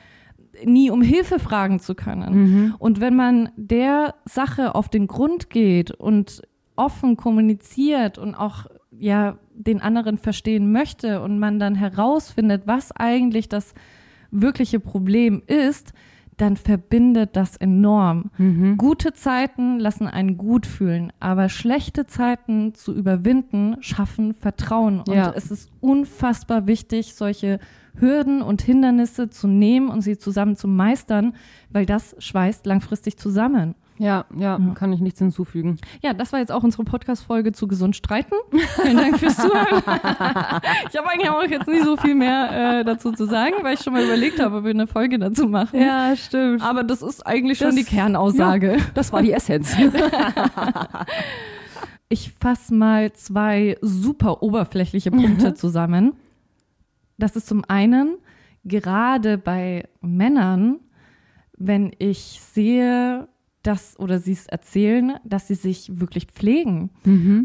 nie 0.64 0.90
um 0.90 1.02
Hilfe 1.02 1.38
fragen 1.38 1.80
zu 1.80 1.94
können. 1.94 2.34
Mhm. 2.34 2.74
Und 2.78 3.00
wenn 3.00 3.16
man 3.16 3.50
der 3.56 4.14
Sache 4.24 4.74
auf 4.74 4.88
den 4.88 5.06
Grund 5.06 5.50
geht 5.50 5.90
und 5.90 6.42
offen 6.76 7.16
kommuniziert 7.16 8.18
und 8.18 8.34
auch 8.34 8.66
ja 8.90 9.38
den 9.54 9.80
anderen 9.80 10.18
verstehen 10.18 10.70
möchte 10.72 11.22
und 11.22 11.38
man 11.38 11.58
dann 11.58 11.74
herausfindet, 11.74 12.62
was 12.66 12.92
eigentlich 12.92 13.48
das 13.48 13.74
wirkliche 14.30 14.80
Problem 14.80 15.42
ist, 15.46 15.92
dann 16.36 16.56
verbindet 16.56 17.34
das 17.34 17.56
enorm. 17.56 18.30
Gute 18.76 19.12
Zeiten 19.14 19.78
lassen 19.78 20.06
einen 20.06 20.36
gut 20.36 20.66
fühlen, 20.66 21.12
aber 21.18 21.48
schlechte 21.48 22.06
Zeiten 22.06 22.74
zu 22.74 22.94
überwinden 22.94 23.76
schaffen 23.80 24.34
Vertrauen. 24.34 25.00
Und 25.00 25.14
Ja. 25.14 25.32
es 25.34 25.50
ist 25.50 25.70
unfassbar 25.80 26.66
wichtig, 26.66 27.14
solche 27.14 27.58
Hürden 27.98 28.42
und 28.42 28.60
Hindernisse 28.60 29.30
zu 29.30 29.48
nehmen 29.48 29.88
und 29.88 30.02
sie 30.02 30.18
zusammen 30.18 30.56
zu 30.56 30.68
meistern, 30.68 31.32
weil 31.70 31.86
das 31.86 32.14
schweißt 32.18 32.66
langfristig 32.66 33.16
zusammen. 33.16 33.74
Ja, 33.98 34.26
ja, 34.36 34.58
kann 34.74 34.92
ich 34.92 35.00
nichts 35.00 35.18
hinzufügen. 35.20 35.78
Ja, 36.02 36.12
das 36.12 36.32
war 36.32 36.40
jetzt 36.40 36.52
auch 36.52 36.62
unsere 36.62 36.84
Podcast-Folge 36.84 37.52
zu 37.52 37.66
gesund 37.66 37.96
streiten. 37.96 38.34
Vielen 38.82 38.96
Dank 38.98 39.18
fürs 39.18 39.36
Zuhören. 39.36 39.66
ich 40.90 40.96
habe 40.98 41.08
eigentlich 41.10 41.30
auch 41.30 41.42
jetzt 41.44 41.66
nicht 41.66 41.84
so 41.84 41.96
viel 41.96 42.14
mehr 42.14 42.80
äh, 42.80 42.84
dazu 42.84 43.12
zu 43.12 43.24
sagen, 43.26 43.54
weil 43.62 43.74
ich 43.74 43.80
schon 43.80 43.94
mal 43.94 44.04
überlegt 44.04 44.38
habe, 44.40 44.56
ob 44.58 44.64
wir 44.64 44.70
eine 44.70 44.86
Folge 44.86 45.18
dazu 45.18 45.48
machen. 45.48 45.80
Ja, 45.80 46.14
stimmt. 46.14 46.62
Aber 46.62 46.84
das 46.84 47.00
ist 47.00 47.26
eigentlich 47.26 47.58
schon 47.58 47.68
Das- 47.68 47.76
die 47.76 47.84
Kernaussage. 47.84 48.76
Das 48.94 49.12
war 49.12 49.22
die 49.22 49.32
Essenz. 49.32 49.74
Ich 52.08 52.32
fasse 52.40 52.72
mal 52.72 53.12
zwei 53.14 53.76
super 53.80 54.42
oberflächliche 54.42 55.10
Punkte 55.10 55.54
zusammen. 55.54 56.12
Das 57.18 57.34
ist 57.34 57.48
zum 57.48 57.64
einen, 57.66 58.16
gerade 58.64 59.38
bei 59.38 59.88
Männern, 60.02 60.78
wenn 61.56 61.90
ich 61.98 62.40
sehe, 62.52 63.26
dass 63.66 63.98
oder 63.98 64.18
sie 64.18 64.32
es 64.32 64.46
erzählen, 64.46 65.14
dass 65.24 65.48
sie 65.48 65.54
sich 65.54 66.00
wirklich 66.00 66.26
pflegen. 66.26 66.90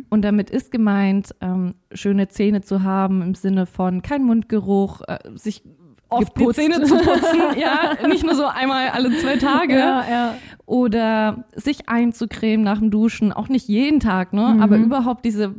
Und 0.09 0.23
damit 0.23 0.49
ist 0.49 0.71
gemeint, 0.71 1.33
ähm, 1.41 1.75
schöne 1.93 2.27
Zähne 2.27 2.61
zu 2.61 2.83
haben 2.83 3.21
im 3.21 3.35
Sinne 3.35 3.65
von 3.65 4.01
kein 4.01 4.23
Mundgeruch, 4.23 5.01
äh, 5.07 5.17
sich 5.35 5.63
oft 6.09 6.35
Geputzt. 6.35 6.59
die 6.59 6.63
Zähne 6.63 6.83
zu 6.83 6.95
putzen, 6.97 7.39
ja, 7.59 8.07
nicht 8.07 8.23
nur 8.23 8.35
so 8.35 8.45
einmal 8.45 8.89
alle 8.89 9.17
zwei 9.17 9.37
Tage 9.37 9.75
ja. 9.75 10.35
oder 10.65 11.45
sich 11.55 11.89
einzucremen 11.89 12.63
nach 12.63 12.79
dem 12.79 12.91
Duschen, 12.91 13.31
auch 13.31 13.47
nicht 13.47 13.67
jeden 13.67 13.99
Tag, 13.99 14.33
ne, 14.33 14.57
aber 14.59 14.77
überhaupt 14.77 15.25
diese 15.25 15.55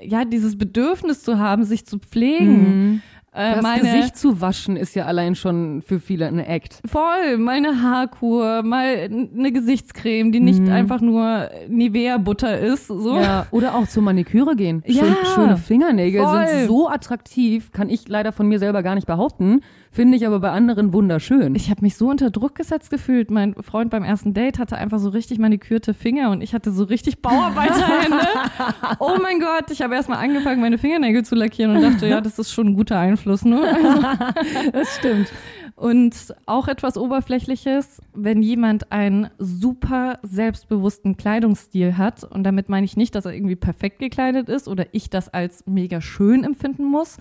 ja, 0.00 0.24
dieses 0.24 0.58
Bedürfnis 0.58 1.22
zu 1.22 1.38
haben, 1.38 1.64
sich 1.64 1.86
zu 1.86 1.98
pflegen. 1.98 3.02
Äh, 3.34 3.54
Das 3.54 3.62
meine, 3.62 3.82
Gesicht 3.82 4.16
zu 4.16 4.40
waschen 4.42 4.76
ist 4.76 4.94
ja 4.94 5.06
allein 5.06 5.34
schon 5.34 5.80
für 5.82 6.00
viele 6.00 6.26
ein 6.26 6.38
Act. 6.38 6.80
Voll, 6.86 7.38
mal 7.38 7.56
eine 7.56 7.80
Haarkur, 7.82 8.62
mal 8.62 9.08
eine 9.10 9.52
Gesichtscreme, 9.52 10.32
die 10.32 10.40
nicht 10.40 10.68
einfach 10.68 11.00
nur 11.00 11.48
Nivea-Butter 11.68 12.58
ist. 12.58 12.88
So. 12.88 13.16
Ja, 13.18 13.46
oder 13.50 13.74
auch 13.74 13.88
zur 13.88 14.02
Maniküre 14.02 14.54
gehen. 14.54 14.82
Schön, 14.86 14.96
Ja, 14.96 15.16
schöne 15.34 15.56
Fingernägel 15.56 16.22
voll. 16.22 16.46
sind 16.46 16.66
so 16.68 16.88
attraktiv, 16.88 17.72
kann 17.72 17.88
ich 17.88 18.06
leider 18.08 18.32
von 18.32 18.48
mir 18.48 18.58
selber 18.58 18.82
gar 18.82 18.94
nicht 18.94 19.06
behaupten, 19.06 19.60
finde 19.92 20.16
ich 20.16 20.26
aber 20.26 20.40
bei 20.40 20.50
anderen 20.50 20.94
wunderschön. 20.94 21.54
Ich 21.54 21.68
habe 21.70 21.82
mich 21.82 21.96
so 21.96 22.08
unter 22.08 22.30
Druck 22.30 22.54
gesetzt 22.54 22.90
gefühlt. 22.90 23.30
Mein 23.30 23.54
Freund 23.62 23.90
beim 23.90 24.04
ersten 24.04 24.32
Date 24.32 24.58
hatte 24.58 24.78
einfach 24.78 24.98
so 24.98 25.10
richtig 25.10 25.38
manikürte 25.38 25.92
Finger 25.92 26.30
und 26.30 26.40
ich 26.40 26.54
hatte 26.54 26.72
so 26.72 26.84
richtig 26.84 27.20
Bauarbeiterhände. 27.20 28.26
oh 28.98 29.18
mein 29.22 29.38
Gott, 29.38 29.70
ich 29.70 29.82
habe 29.82 29.94
erstmal 29.94 30.24
angefangen, 30.24 30.62
meine 30.62 30.78
Fingernägel 30.78 31.26
zu 31.26 31.34
lackieren 31.34 31.76
und 31.76 31.82
dachte, 31.82 32.08
ja, 32.08 32.22
das 32.22 32.38
ist 32.38 32.52
schon 32.52 32.68
ein 32.68 32.74
guter 32.74 32.98
Einfluss. 32.98 33.44
Ne? 33.44 33.60
das 34.72 34.96
stimmt. 34.96 35.30
Und 35.76 36.34
auch 36.46 36.68
etwas 36.68 36.96
Oberflächliches, 36.96 38.00
wenn 38.14 38.42
jemand 38.42 38.92
einen 38.92 39.28
super 39.38 40.20
selbstbewussten 40.22 41.18
Kleidungsstil 41.18 41.98
hat, 41.98 42.24
und 42.24 42.44
damit 42.44 42.70
meine 42.70 42.86
ich 42.86 42.96
nicht, 42.96 43.14
dass 43.14 43.26
er 43.26 43.34
irgendwie 43.34 43.56
perfekt 43.56 43.98
gekleidet 43.98 44.48
ist 44.48 44.68
oder 44.68 44.86
ich 44.92 45.10
das 45.10 45.28
als 45.28 45.66
mega 45.66 46.00
schön 46.00 46.44
empfinden 46.44 46.84
muss, 46.84 47.18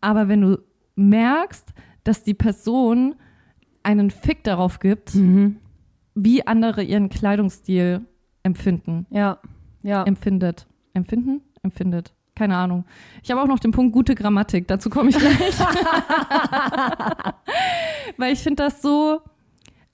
aber 0.00 0.28
wenn 0.28 0.42
du 0.42 0.58
merkst, 0.94 1.72
dass 2.06 2.22
die 2.22 2.34
Person 2.34 3.14
einen 3.82 4.10
Fick 4.10 4.44
darauf 4.44 4.78
gibt, 4.80 5.12
wie 6.14 6.46
andere 6.46 6.82
ihren 6.82 7.08
Kleidungsstil 7.08 8.04
empfinden, 8.42 9.06
Ja, 9.10 9.38
ja. 9.82 10.02
empfindet, 10.04 10.66
empfinden, 10.94 11.40
empfindet. 11.62 12.12
Keine 12.34 12.56
Ahnung. 12.56 12.84
Ich 13.22 13.30
habe 13.30 13.40
auch 13.40 13.46
noch 13.46 13.58
den 13.58 13.70
Punkt 13.70 13.94
gute 13.94 14.14
Grammatik. 14.14 14.68
Dazu 14.68 14.90
komme 14.90 15.08
ich 15.08 15.16
gleich. 15.18 15.58
Weil 18.18 18.32
ich 18.34 18.40
finde 18.40 18.64
das 18.64 18.82
so 18.82 19.20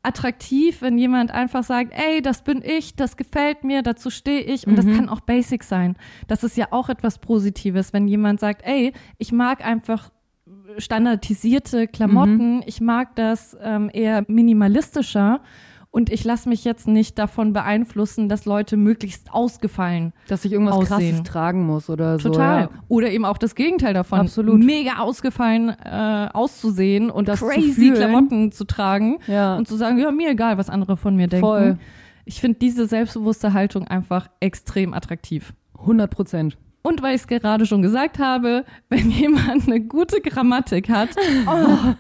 attraktiv, 0.02 0.82
wenn 0.82 0.98
jemand 0.98 1.30
einfach 1.30 1.62
sagt, 1.62 1.92
ey, 1.92 2.20
das 2.20 2.42
bin 2.42 2.60
ich, 2.64 2.96
das 2.96 3.16
gefällt 3.16 3.62
mir, 3.62 3.82
dazu 3.82 4.10
stehe 4.10 4.40
ich. 4.40 4.66
Und 4.66 4.74
das 4.76 4.86
kann 4.86 5.08
auch 5.08 5.20
basic 5.20 5.62
sein. 5.62 5.94
Das 6.26 6.42
ist 6.42 6.56
ja 6.56 6.66
auch 6.72 6.88
etwas 6.88 7.20
Positives, 7.20 7.92
wenn 7.92 8.08
jemand 8.08 8.40
sagt, 8.40 8.62
ey, 8.64 8.92
ich 9.18 9.30
mag 9.30 9.64
einfach 9.64 10.10
standardisierte 10.78 11.86
Klamotten, 11.88 12.62
ich 12.66 12.80
mag 12.80 13.14
das 13.16 13.56
ähm, 13.62 13.90
eher 13.92 14.24
minimalistischer 14.28 15.40
und 15.90 16.10
ich 16.10 16.24
lasse 16.24 16.48
mich 16.48 16.64
jetzt 16.64 16.88
nicht 16.88 17.18
davon 17.18 17.52
beeinflussen, 17.52 18.28
dass 18.30 18.46
Leute 18.46 18.78
möglichst 18.78 19.30
ausgefallen 19.32 20.12
Dass 20.26 20.44
ich 20.46 20.52
irgendwas 20.52 20.76
Aussehen. 20.76 21.10
Krasses 21.16 21.22
tragen 21.24 21.66
muss 21.66 21.90
oder 21.90 22.18
so. 22.18 22.30
Total. 22.30 22.60
Ja. 22.62 22.70
Oder 22.88 23.10
eben 23.10 23.26
auch 23.26 23.36
das 23.36 23.54
Gegenteil 23.54 23.92
davon. 23.92 24.20
Absolut. 24.20 24.62
Mega 24.64 24.98
ausgefallen 25.00 25.68
äh, 25.68 26.28
auszusehen 26.32 27.10
und 27.10 27.28
Das 27.28 27.40
zu 27.40 27.46
crazy 27.46 27.72
fühlen. 27.72 27.94
Klamotten 27.94 28.52
zu 28.52 28.64
tragen 28.64 29.18
Ja. 29.26 29.56
und 29.56 29.68
zu 29.68 29.76
sagen, 29.76 29.98
ja, 29.98 30.10
mir 30.10 30.30
egal, 30.30 30.56
was 30.56 30.70
andere 30.70 30.96
von 30.96 31.14
mir 31.14 31.26
denken. 31.26 31.44
Voll. 31.46 31.78
Ich 32.24 32.40
finde 32.40 32.58
diese 32.58 32.86
selbstbewusste 32.86 33.52
Haltung 33.52 33.86
einfach 33.86 34.28
extrem 34.40 34.94
attraktiv. 34.94 35.52
100 35.78 36.10
Prozent. 36.10 36.56
Und 36.85 37.01
weil 37.01 37.14
ich 37.14 37.20
es 37.22 37.26
gerade 37.28 37.64
schon 37.64 37.80
gesagt 37.80 38.18
habe, 38.18 38.64
wenn 38.89 39.09
jemand 39.11 39.68
eine 39.68 39.80
gute 39.80 40.20
Grammatik 40.20 40.89
hat, 40.89 41.11
oh, 41.47 41.95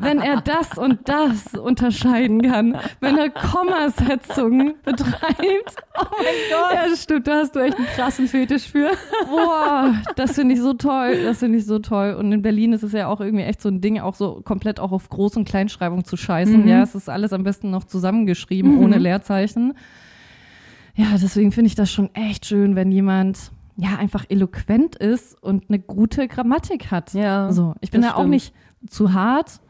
wenn 0.00 0.18
er 0.18 0.40
das 0.40 0.76
und 0.76 1.08
das 1.08 1.54
unterscheiden 1.54 2.42
kann, 2.42 2.76
wenn 3.00 3.16
er 3.16 3.30
Kommasetzungen 3.30 4.74
betreibt, 4.84 5.76
oh 6.00 6.04
mein 6.18 6.34
Gott, 6.50 6.74
Ja, 6.74 6.88
das 6.88 7.04
stimmt, 7.04 7.28
da 7.28 7.38
hast 7.40 7.54
du 7.54 7.60
echt 7.60 7.76
einen 7.76 7.86
krassen 7.86 8.26
Fetisch 8.26 8.68
für. 8.68 8.90
Boah, 9.30 9.94
das 10.16 10.32
finde 10.34 10.54
ich 10.54 10.60
so 10.60 10.72
toll. 10.72 11.22
Das 11.22 11.38
finde 11.38 11.58
ich 11.58 11.66
so 11.66 11.78
toll. 11.78 12.14
Und 12.18 12.32
in 12.32 12.42
Berlin 12.42 12.72
ist 12.72 12.82
es 12.82 12.92
ja 12.92 13.06
auch 13.06 13.20
irgendwie 13.20 13.44
echt 13.44 13.62
so 13.62 13.68
ein 13.68 13.80
Ding, 13.80 14.00
auch 14.00 14.16
so 14.16 14.40
komplett 14.44 14.80
auch 14.80 14.90
auf 14.90 15.10
Groß- 15.10 15.36
und 15.36 15.48
Kleinschreibung 15.48 16.04
zu 16.04 16.16
scheißen. 16.16 16.66
Ja, 16.66 16.82
es 16.82 16.96
ist 16.96 17.08
alles 17.08 17.32
am 17.32 17.44
besten 17.44 17.70
noch 17.70 17.84
zusammengeschrieben, 17.84 18.78
ohne 18.78 18.98
Leerzeichen. 18.98 19.74
Ja, 20.96 21.06
deswegen 21.20 21.52
finde 21.52 21.68
ich 21.68 21.74
das 21.76 21.90
schon 21.90 22.12
echt 22.14 22.46
schön, 22.46 22.74
wenn 22.76 22.90
jemand 22.90 23.52
ja 23.76 23.96
einfach 23.96 24.24
eloquent 24.28 24.96
ist 24.96 25.40
und 25.42 25.64
eine 25.68 25.78
gute 25.78 26.28
Grammatik 26.28 26.90
hat. 26.90 27.12
Ja, 27.14 27.52
So, 27.52 27.74
ich 27.80 27.90
bin 27.90 28.02
da 28.02 28.10
auch 28.12 28.18
stimmt. 28.18 28.30
nicht 28.30 28.54
zu 28.88 29.12
hart, 29.12 29.60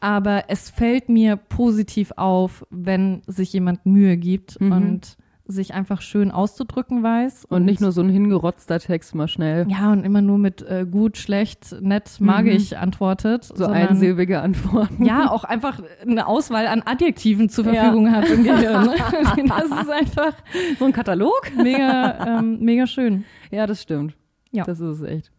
aber 0.00 0.44
es 0.48 0.70
fällt 0.70 1.08
mir 1.08 1.36
positiv 1.36 2.12
auf, 2.16 2.66
wenn 2.70 3.22
sich 3.26 3.52
jemand 3.52 3.86
Mühe 3.86 4.16
gibt 4.16 4.60
Mhm. 4.60 4.72
und 4.72 5.16
sich 5.50 5.74
einfach 5.74 6.00
schön 6.00 6.30
auszudrücken 6.30 7.02
weiß. 7.02 7.46
Und 7.46 7.64
nicht 7.64 7.80
nur 7.80 7.92
so 7.92 8.00
ein 8.00 8.08
hingerotzter 8.08 8.78
Text 8.78 9.14
mal 9.14 9.28
schnell. 9.28 9.66
Ja, 9.68 9.92
und 9.92 10.04
immer 10.04 10.22
nur 10.22 10.38
mit 10.38 10.62
äh, 10.62 10.86
gut, 10.90 11.16
schlecht, 11.16 11.76
nett, 11.80 12.18
mag 12.20 12.46
ich 12.46 12.76
antwortet. 12.78 13.50
Mhm. 13.50 13.56
So 13.56 13.64
sondern, 13.64 13.88
einsilbige 13.88 14.40
Antworten. 14.40 15.04
Ja, 15.04 15.30
auch 15.30 15.44
einfach 15.44 15.80
eine 16.02 16.26
Auswahl 16.26 16.66
an 16.66 16.82
Adjektiven 16.84 17.48
zur 17.48 17.64
Verfügung 17.64 18.10
hat 18.12 18.28
im 18.28 18.44
Gehirn. 18.44 18.90
das 19.48 19.64
ist 19.64 19.90
einfach 19.90 20.32
So 20.78 20.84
ein 20.84 20.92
Katalog? 20.92 21.50
mega, 21.56 22.38
ähm, 22.38 22.58
mega 22.60 22.86
schön. 22.86 23.24
Ja, 23.50 23.66
das 23.66 23.82
stimmt. 23.82 24.14
Ja. 24.52 24.64
Das 24.64 24.80
ist 24.80 25.00
es 25.00 25.02
echt. 25.02 25.30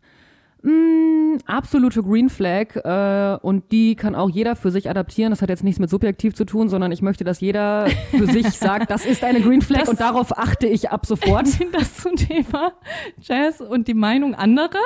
Mm, 0.64 1.38
absolute 1.48 2.04
Green 2.04 2.30
Flag 2.30 2.76
äh, 2.76 3.38
und 3.42 3.72
die 3.72 3.96
kann 3.96 4.14
auch 4.14 4.30
jeder 4.30 4.56
für 4.56 4.70
sich 4.70 4.90
adaptieren. 4.90 5.32
Das 5.32 5.42
hat 5.42 5.50
jetzt 5.50 5.64
nichts 5.64 5.80
mit 5.80 5.90
subjektiv 5.90 6.36
zu 6.36 6.46
tun, 6.46 6.70
sondern 6.70 6.92
ich 6.92 7.02
möchte, 7.02 7.24
dass 7.24 7.42
jeder 7.42 7.88
für 8.12 8.28
sich 8.28 8.48
sagt, 8.52 8.92
das 8.92 9.06
ist 9.06 9.24
eine 9.24 9.42
Green 9.42 9.62
Flag 9.62 9.82
Das- 9.82 9.90
und 9.90 10.00
darauf 10.00 10.38
achte 10.38 10.68
ich 10.68 10.92
ab 10.92 11.06
sofort. 11.06 11.48
Das 11.72 11.98
zum 11.98 12.16
Thema 12.16 12.74
Jazz 13.22 13.62
und 13.62 13.88
die 13.88 13.94
Meinung 13.94 14.36
anderer. 14.36 14.70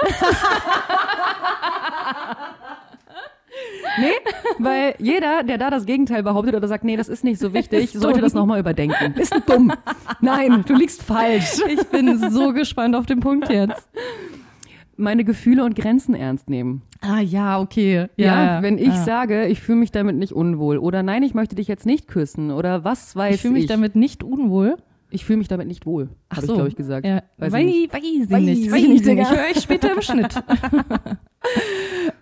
Weil 4.60 4.96
jeder, 5.00 5.44
der 5.44 5.58
da 5.58 5.70
das 5.70 5.86
Gegenteil 5.86 6.24
behauptet 6.24 6.56
oder 6.56 6.68
sagt, 6.68 6.84
nee, 6.84 6.98
das 6.98 7.08
ist 7.08 7.24
nicht 7.24 7.40
so 7.40 7.54
wichtig, 7.54 7.92
sollte 7.92 8.22
das 8.22 8.34
nochmal 8.34 8.60
überdenken. 8.60 9.14
Ist 9.18 9.34
dumm. 9.48 9.72
Nein, 10.22 10.64
du 10.68 10.76
liegst 10.76 11.04
falsch. 11.04 11.60
Ich 11.68 11.84
bin 11.88 12.32
so 12.32 12.54
gespannt 12.54 12.96
auf 12.96 13.06
den 13.06 13.20
Punkt 13.20 13.50
jetzt. 13.50 13.88
Meine 14.98 15.24
Gefühle 15.24 15.66
und 15.66 15.76
Grenzen 15.76 16.16
ernst 16.16 16.50
nehmen. 16.50 16.82
Ah 17.02 17.20
ja, 17.20 17.60
okay. 17.60 18.08
Ja, 18.16 18.62
wenn 18.62 18.78
ich 18.78 18.88
ja. 18.88 19.04
sage, 19.04 19.48
ich 19.48 19.60
fühle 19.60 19.80
mich 19.80 19.92
damit 19.92 20.16
nicht 20.16 20.32
unwohl 20.32 20.78
oder 20.78 21.04
nein, 21.04 21.24
ich 21.24 21.34
möchte 21.34 21.56
dich 21.56 21.68
jetzt 21.68 21.86
nicht 21.86 22.08
küssen 22.08 22.52
oder 22.52 22.84
was 22.84 23.16
weiß 23.16 23.30
ich. 23.30 23.36
ich 23.36 23.42
fühle 23.42 23.54
mich 23.56 23.66
damit 23.66 23.96
nicht 23.96 24.24
unwohl. 24.24 24.78
Ich 25.16 25.26
fühle 25.26 25.38
mich 25.38 25.48
damit 25.48 25.68
nicht 25.68 25.86
wohl, 25.86 26.10
habe 26.30 26.46
so. 26.46 26.52
ich, 26.52 26.56
glaube 26.56 26.70
ich, 26.70 26.76
gesagt. 26.76 27.06
Ja, 27.06 27.24
Weiß 27.38 27.54
weiß, 27.54 27.62
ich 27.62 27.66
nicht. 27.66 27.94
weiß 27.94 28.02
ich 28.04 28.30
Weiß 28.32 28.42
nicht. 28.42 28.66
ich 28.66 28.72
Weiß 28.72 28.82
ich 28.82 28.88
nicht. 28.90 29.08
Ich 29.08 29.30
höre 29.32 29.50
euch 29.50 29.62
später 29.62 29.92
im 29.94 30.02
Schnitt. 30.02 30.36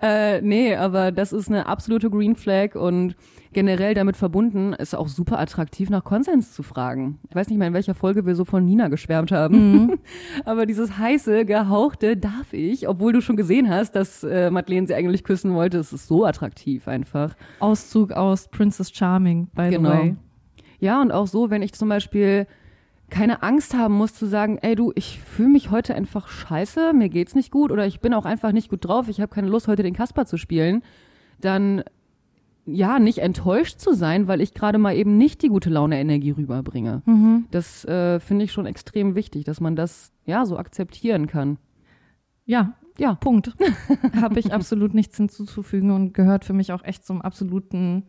Äh, 0.01 0.41
nee, 0.41 0.75
aber 0.75 1.11
das 1.13 1.31
ist 1.31 1.47
eine 1.47 1.65
absolute 1.65 2.09
Green 2.09 2.35
Flag 2.35 2.75
und 2.75 3.15
generell 3.53 3.93
damit 3.93 4.17
verbunden 4.17 4.73
ist 4.73 4.95
auch 4.95 5.07
super 5.07 5.39
attraktiv, 5.39 5.89
nach 5.89 6.03
Konsens 6.03 6.51
zu 6.53 6.61
fragen. 6.61 7.19
Ich 7.29 7.35
weiß 7.35 7.47
nicht 7.49 7.57
mal, 7.57 7.67
in 7.67 7.73
welcher 7.73 7.93
Folge 7.95 8.25
wir 8.25 8.35
so 8.35 8.43
von 8.43 8.65
Nina 8.65 8.89
geschwärmt 8.89 9.31
haben. 9.31 9.99
aber 10.45 10.65
dieses 10.65 10.97
heiße, 10.97 11.45
gehauchte 11.45 12.17
darf 12.17 12.51
ich, 12.51 12.87
obwohl 12.89 13.13
du 13.13 13.21
schon 13.21 13.37
gesehen 13.37 13.69
hast, 13.69 13.95
dass 13.95 14.23
äh, 14.23 14.49
Madeleine 14.51 14.87
sie 14.87 14.93
eigentlich 14.95 15.23
küssen 15.23 15.53
wollte, 15.53 15.77
es 15.77 15.93
ist 15.93 16.07
so 16.07 16.25
attraktiv 16.25 16.87
einfach. 16.87 17.35
Auszug 17.59 18.11
aus 18.11 18.49
Princess 18.49 18.91
Charming, 18.91 19.47
by 19.55 19.69
Genau. 19.69 19.89
the 19.91 19.97
way. 19.97 20.15
Ja, 20.79 21.01
und 21.01 21.11
auch 21.13 21.27
so, 21.27 21.49
wenn 21.49 21.61
ich 21.61 21.71
zum 21.73 21.87
Beispiel 21.87 22.45
keine 23.13 23.43
Angst 23.43 23.75
haben 23.75 23.93
muss 23.93 24.15
zu 24.15 24.25
sagen, 24.25 24.57
ey 24.63 24.73
du, 24.73 24.91
ich 24.95 25.19
fühle 25.19 25.49
mich 25.49 25.69
heute 25.69 25.93
einfach 25.93 26.27
scheiße, 26.27 26.93
mir 26.93 27.09
geht's 27.09 27.35
nicht 27.35 27.51
gut 27.51 27.71
oder 27.71 27.85
ich 27.85 27.99
bin 27.99 28.11
auch 28.11 28.25
einfach 28.25 28.51
nicht 28.51 28.69
gut 28.69 28.85
drauf, 28.85 29.07
ich 29.07 29.21
habe 29.21 29.33
keine 29.33 29.49
Lust, 29.49 29.67
heute 29.67 29.83
den 29.83 29.93
Kasper 29.93 30.25
zu 30.25 30.37
spielen, 30.37 30.81
dann 31.39 31.83
ja, 32.65 32.97
nicht 32.97 33.19
enttäuscht 33.19 33.79
zu 33.79 33.93
sein, 33.93 34.27
weil 34.27 34.41
ich 34.41 34.55
gerade 34.55 34.79
mal 34.79 34.95
eben 34.95 35.17
nicht 35.17 35.43
die 35.43 35.49
gute 35.49 35.69
Laune-Energie 35.69 36.31
rüberbringe. 36.31 37.03
Das 37.51 37.85
äh, 37.85 38.19
finde 38.19 38.45
ich 38.45 38.51
schon 38.51 38.65
extrem 38.65 39.13
wichtig, 39.13 39.43
dass 39.43 39.61
man 39.61 39.75
das 39.75 40.11
ja 40.25 40.45
so 40.47 40.57
akzeptieren 40.57 41.27
kann. 41.27 41.57
Ja, 42.45 42.73
Ja, 42.97 43.15
Punkt. 43.15 43.53
Habe 44.21 44.39
ich 44.39 44.53
absolut 44.53 44.93
nichts 44.93 45.17
hinzuzufügen 45.17 45.91
und 45.91 46.13
gehört 46.13 46.45
für 46.45 46.53
mich 46.53 46.71
auch 46.71 46.83
echt 46.83 47.05
zum 47.05 47.21
absoluten 47.21 48.05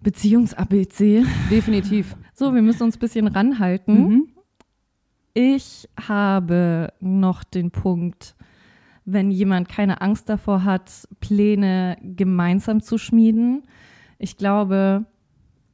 Beziehungs-ABC. 0.00 1.24
definitiv. 1.50 2.16
So, 2.38 2.54
wir 2.54 2.62
müssen 2.62 2.84
uns 2.84 2.96
ein 2.96 3.00
bisschen 3.00 3.26
ranhalten. 3.26 4.08
Mhm. 4.08 4.28
Ich 5.34 5.88
habe 6.00 6.92
noch 7.00 7.42
den 7.42 7.72
Punkt, 7.72 8.36
wenn 9.04 9.32
jemand 9.32 9.68
keine 9.68 10.00
Angst 10.02 10.28
davor 10.28 10.62
hat, 10.62 11.08
Pläne 11.18 11.96
gemeinsam 12.00 12.80
zu 12.80 12.96
schmieden. 12.96 13.64
Ich 14.20 14.36
glaube, 14.36 15.04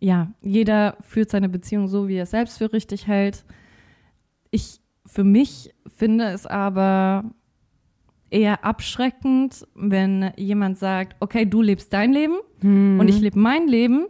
ja, 0.01 0.33
jeder 0.41 0.97
führt 1.03 1.29
seine 1.29 1.51
Beziehung 1.51 1.87
so, 1.87 2.09
wie 2.09 2.17
er 2.17 2.23
es 2.23 2.31
selbst 2.31 2.57
für 2.57 2.73
richtig 2.73 3.07
hält. 3.07 3.45
Ich 4.51 4.81
für 5.05 5.25
mich 5.25 5.75
finde 5.95 6.29
es 6.29 6.47
aber 6.47 7.25
eher 8.31 8.65
abschreckend, 8.65 9.67
wenn 9.75 10.33
jemand 10.39 10.79
sagt, 10.79 11.15
okay, 11.21 11.45
du 11.45 11.61
lebst 11.61 11.93
dein 11.93 12.15
Leben 12.15 12.37
und 12.63 13.07
ich 13.09 13.21
lebe 13.21 13.39
mein 13.39 13.69
Leben 13.69 14.07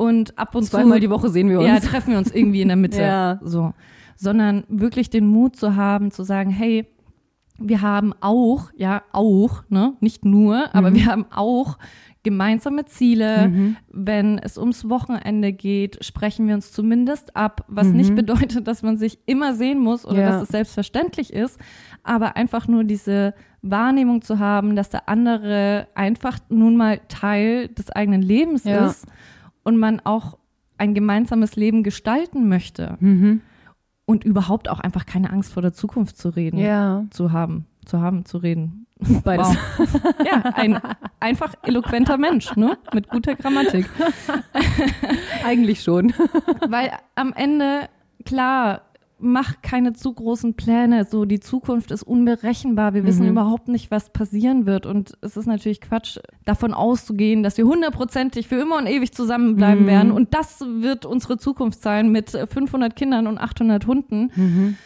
und 0.00 0.38
ab 0.38 0.54
und 0.54 0.62
Zweimal 0.64 0.94
zu 0.96 1.00
die 1.02 1.10
Woche 1.10 1.28
sehen 1.28 1.50
wir 1.50 1.58
uns. 1.58 1.68
ja, 1.68 1.78
treffen 1.78 2.12
wir 2.12 2.18
uns 2.18 2.30
irgendwie 2.32 2.62
in 2.62 2.68
der 2.68 2.76
Mitte. 2.78 3.00
Ja. 3.02 3.38
So. 3.42 3.74
Sondern 4.16 4.64
wirklich 4.68 5.10
den 5.10 5.26
Mut 5.26 5.56
zu 5.56 5.76
haben, 5.76 6.10
zu 6.10 6.22
sagen, 6.22 6.48
hey, 6.50 6.86
wir 7.58 7.82
haben 7.82 8.14
auch, 8.22 8.70
ja, 8.74 9.02
auch, 9.12 9.62
ne, 9.68 9.92
nicht 10.00 10.24
nur, 10.24 10.74
aber 10.74 10.94
wir 10.94 11.04
haben 11.04 11.26
auch 11.30 11.76
gemeinsame 12.22 12.86
Ziele. 12.86 13.76
Wenn 13.92 14.38
es 14.38 14.56
ums 14.56 14.88
Wochenende 14.88 15.52
geht, 15.52 16.02
sprechen 16.04 16.46
wir 16.48 16.54
uns 16.54 16.72
zumindest 16.72 17.36
ab, 17.36 17.64
was 17.68 17.88
nicht 17.88 18.14
bedeutet, 18.14 18.66
dass 18.66 18.82
man 18.82 18.96
sich 18.96 19.18
immer 19.26 19.54
sehen 19.54 19.78
muss 19.78 20.06
oder 20.06 20.20
Ja. 20.20 20.30
dass 20.30 20.42
es 20.44 20.48
selbstverständlich 20.48 21.32
ist, 21.32 21.58
aber 22.02 22.36
einfach 22.36 22.68
nur 22.68 22.84
diese 22.84 23.34
Wahrnehmung 23.62 24.22
zu 24.22 24.38
haben, 24.38 24.76
dass 24.76 24.88
der 24.88 25.08
andere 25.10 25.88
einfach 25.94 26.38
nun 26.48 26.76
mal 26.76 27.00
Teil 27.08 27.68
des 27.68 27.90
eigenen 27.90 28.22
Lebens 28.22 28.64
Ja. 28.64 28.86
ist 28.86 29.06
und 29.62 29.76
man 29.76 30.00
auch 30.00 30.38
ein 30.78 30.94
gemeinsames 30.94 31.56
Leben 31.56 31.82
gestalten 31.82 32.48
möchte 32.48 32.96
Mhm. 33.00 33.42
und 34.06 34.24
überhaupt 34.24 34.68
auch 34.68 34.80
einfach 34.80 35.06
keine 35.06 35.30
Angst 35.30 35.52
vor 35.52 35.62
der 35.62 35.72
Zukunft 35.72 36.16
zu 36.16 36.30
reden, 36.30 36.58
Ja, 36.58 37.04
zu 37.10 37.32
haben, 37.32 37.66
zu 37.84 38.00
haben, 38.00 38.24
zu 38.24 38.38
reden. 38.38 38.86
beides. 39.24 39.48
Wow. 39.48 39.88
Ja, 40.26 40.40
ein 40.54 40.78
einfach 41.20 41.54
eloquenter 41.62 42.18
Mensch, 42.18 42.54
ne? 42.56 42.76
Mit 42.92 43.08
guter 43.08 43.34
Grammatik. 43.34 43.88
Eigentlich 45.44 45.82
schon. 45.82 46.12
Weil 46.68 46.92
am 47.14 47.32
Ende, 47.32 47.88
klar, 48.24 48.82
mach 49.20 49.62
keine 49.62 49.92
zu 49.92 50.12
großen 50.12 50.54
Pläne. 50.54 51.04
So, 51.04 51.24
die 51.24 51.40
Zukunft 51.40 51.90
ist 51.90 52.02
unberechenbar. 52.02 52.94
Wir 52.94 53.04
wissen 53.04 53.26
überhaupt 53.28 53.68
nicht, 53.68 53.90
was 53.90 54.10
passieren 54.10 54.66
wird. 54.66 54.86
Und 54.86 55.16
es 55.20 55.36
ist 55.36 55.46
natürlich 55.46 55.80
Quatsch, 55.80 56.18
davon 56.44 56.74
auszugehen, 56.74 57.42
dass 57.42 57.56
wir 57.58 57.64
hundertprozentig 57.64 58.48
für 58.48 58.56
immer 58.56 58.78
und 58.78 58.86
ewig 58.86 59.12
zusammenbleiben 59.12 59.86
werden. 59.86 60.10
Und 60.10 60.34
das 60.34 60.60
wird 60.60 61.06
unsere 61.06 61.38
Zukunft 61.38 61.82
sein 61.82 62.10
mit 62.10 62.30
500 62.30 62.96
Kindern 62.96 63.26
und 63.26 63.38
800 63.38 63.86
Hunden. 63.86 64.76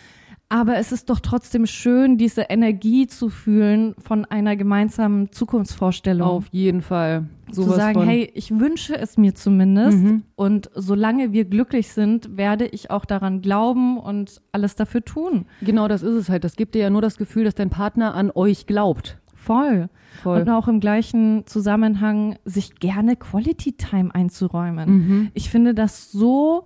Aber 0.49 0.77
es 0.77 0.93
ist 0.93 1.11
doch 1.11 1.21
trotzdem 1.21 1.67
schön, 1.67 2.19
diese 2.19 2.43
Energie 2.43 3.07
zu 3.07 3.29
fühlen 3.29 3.95
von 3.99 4.25
einer 4.25 4.57
gemeinsamen 4.57 5.33
Zukunftsvorstellung. 5.33 6.29
Auf 6.29 6.47
jeden 6.53 6.83
Fall. 6.83 7.27
zu 7.51 7.63
Sowas 7.63 7.77
sagen, 7.77 8.01
von. 8.01 8.09
hey, 8.09 8.31
ich 8.35 8.59
wünsche 8.59 8.97
es 8.97 9.17
mir 9.17 9.35
zumindest. 9.35 9.99
Und 10.37 10.71
solange 10.75 11.33
wir 11.33 11.45
glücklich 11.45 11.89
sind, 11.89 12.37
werde 12.37 12.67
ich 12.67 12.91
auch 12.91 13.05
daran 13.05 13.41
glauben 13.41 13.99
und 13.99 14.43
alles 14.53 14.77
dafür 14.77 15.05
tun. 15.05 15.47
Genau, 15.63 15.89
das 15.89 16.03
ist 16.03 16.15
es 16.15 16.29
halt. 16.29 16.45
Das 16.45 16.57
gibt 16.57 16.75
dir 16.75 16.83
ja 16.83 16.91
nur 16.91 17.03
das 17.03 17.17
Gefühl, 17.17 17.45
dass 17.45 17.55
dein 17.55 17.71
Partner 17.71 18.15
an 18.15 18.31
euch 18.35 18.67
glaubt. 18.67 19.19
Voll. 19.35 19.89
Voll. 20.23 20.41
Und 20.41 20.49
auch 20.49 20.69
im 20.69 20.81
gleichen 20.81 21.47
Zusammenhang, 21.47 22.37
sich 22.45 22.77
gerne 22.77 23.17
Quality 23.17 23.73
Time 23.73 24.15
einzuräumen. 24.15 24.91
Mhm. 24.91 25.31
Ich 25.35 25.51
finde 25.51 25.75
das 25.75 26.11
so 26.11 26.65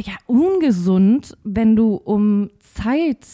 ja, 0.00 0.14
ungesund, 0.26 1.36
wenn 1.44 1.76
du 1.76 1.94
um 1.94 2.50
Zeit 2.60 3.26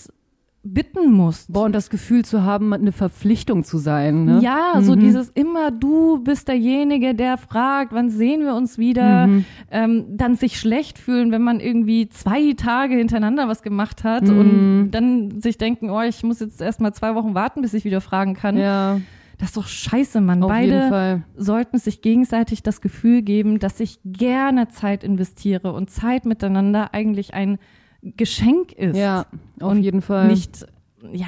bitten 0.64 1.12
musst. 1.12 1.52
Boah, 1.52 1.64
und 1.64 1.74
das 1.74 1.90
Gefühl 1.90 2.24
zu 2.24 2.42
haben, 2.42 2.72
eine 2.72 2.92
Verpflichtung 2.92 3.64
zu 3.64 3.76
sein. 3.76 4.24
Ne? 4.24 4.40
Ja, 4.42 4.80
so 4.80 4.96
dieses 4.96 5.28
immer 5.28 5.70
du 5.70 6.18
bist 6.24 6.48
derjenige, 6.48 7.14
der 7.14 7.36
fragt, 7.36 7.92
wann 7.92 8.08
sehen 8.08 8.40
wir 8.40 8.54
uns 8.54 8.78
wieder, 8.78 9.28
ähm, 9.70 10.04
dann 10.08 10.36
sich 10.36 10.58
schlecht 10.58 10.98
fühlen, 10.98 11.30
wenn 11.32 11.42
man 11.42 11.60
irgendwie 11.60 12.08
zwei 12.08 12.54
Tage 12.54 12.96
hintereinander 12.96 13.46
was 13.46 13.62
gemacht 13.62 14.04
hat 14.04 14.28
und 14.30 14.90
dann 14.90 15.42
sich 15.42 15.58
denken, 15.58 15.90
oh, 15.90 16.00
ich 16.00 16.22
muss 16.22 16.40
jetzt 16.40 16.62
erst 16.62 16.80
mal 16.80 16.94
zwei 16.94 17.14
Wochen 17.14 17.34
warten, 17.34 17.60
bis 17.60 17.74
ich 17.74 17.84
wieder 17.84 18.00
fragen 18.00 18.32
kann. 18.32 18.56
Ja, 18.56 19.00
Das 19.44 19.50
ist 19.50 19.56
doch 19.58 19.66
scheiße, 19.66 20.22
Mann. 20.22 20.42
auf 20.42 20.48
Beide 20.48 21.22
sollten 21.36 21.76
sich 21.76 22.00
gegenseitig 22.00 22.62
das 22.62 22.80
Gefühl 22.80 23.20
geben, 23.20 23.58
dass 23.58 23.78
ich 23.78 23.98
gerne 24.02 24.68
Zeit 24.68 25.04
investiere 25.04 25.74
und 25.74 25.90
Zeit 25.90 26.24
miteinander 26.24 26.94
eigentlich 26.94 27.34
ein 27.34 27.58
Geschenk 28.00 28.72
ist. 28.72 28.96
Ja, 28.96 29.26
auf 29.60 29.72
und 29.72 29.82
jeden 29.82 30.00
Fall. 30.00 30.28
nicht 30.28 30.64
ja, 31.12 31.26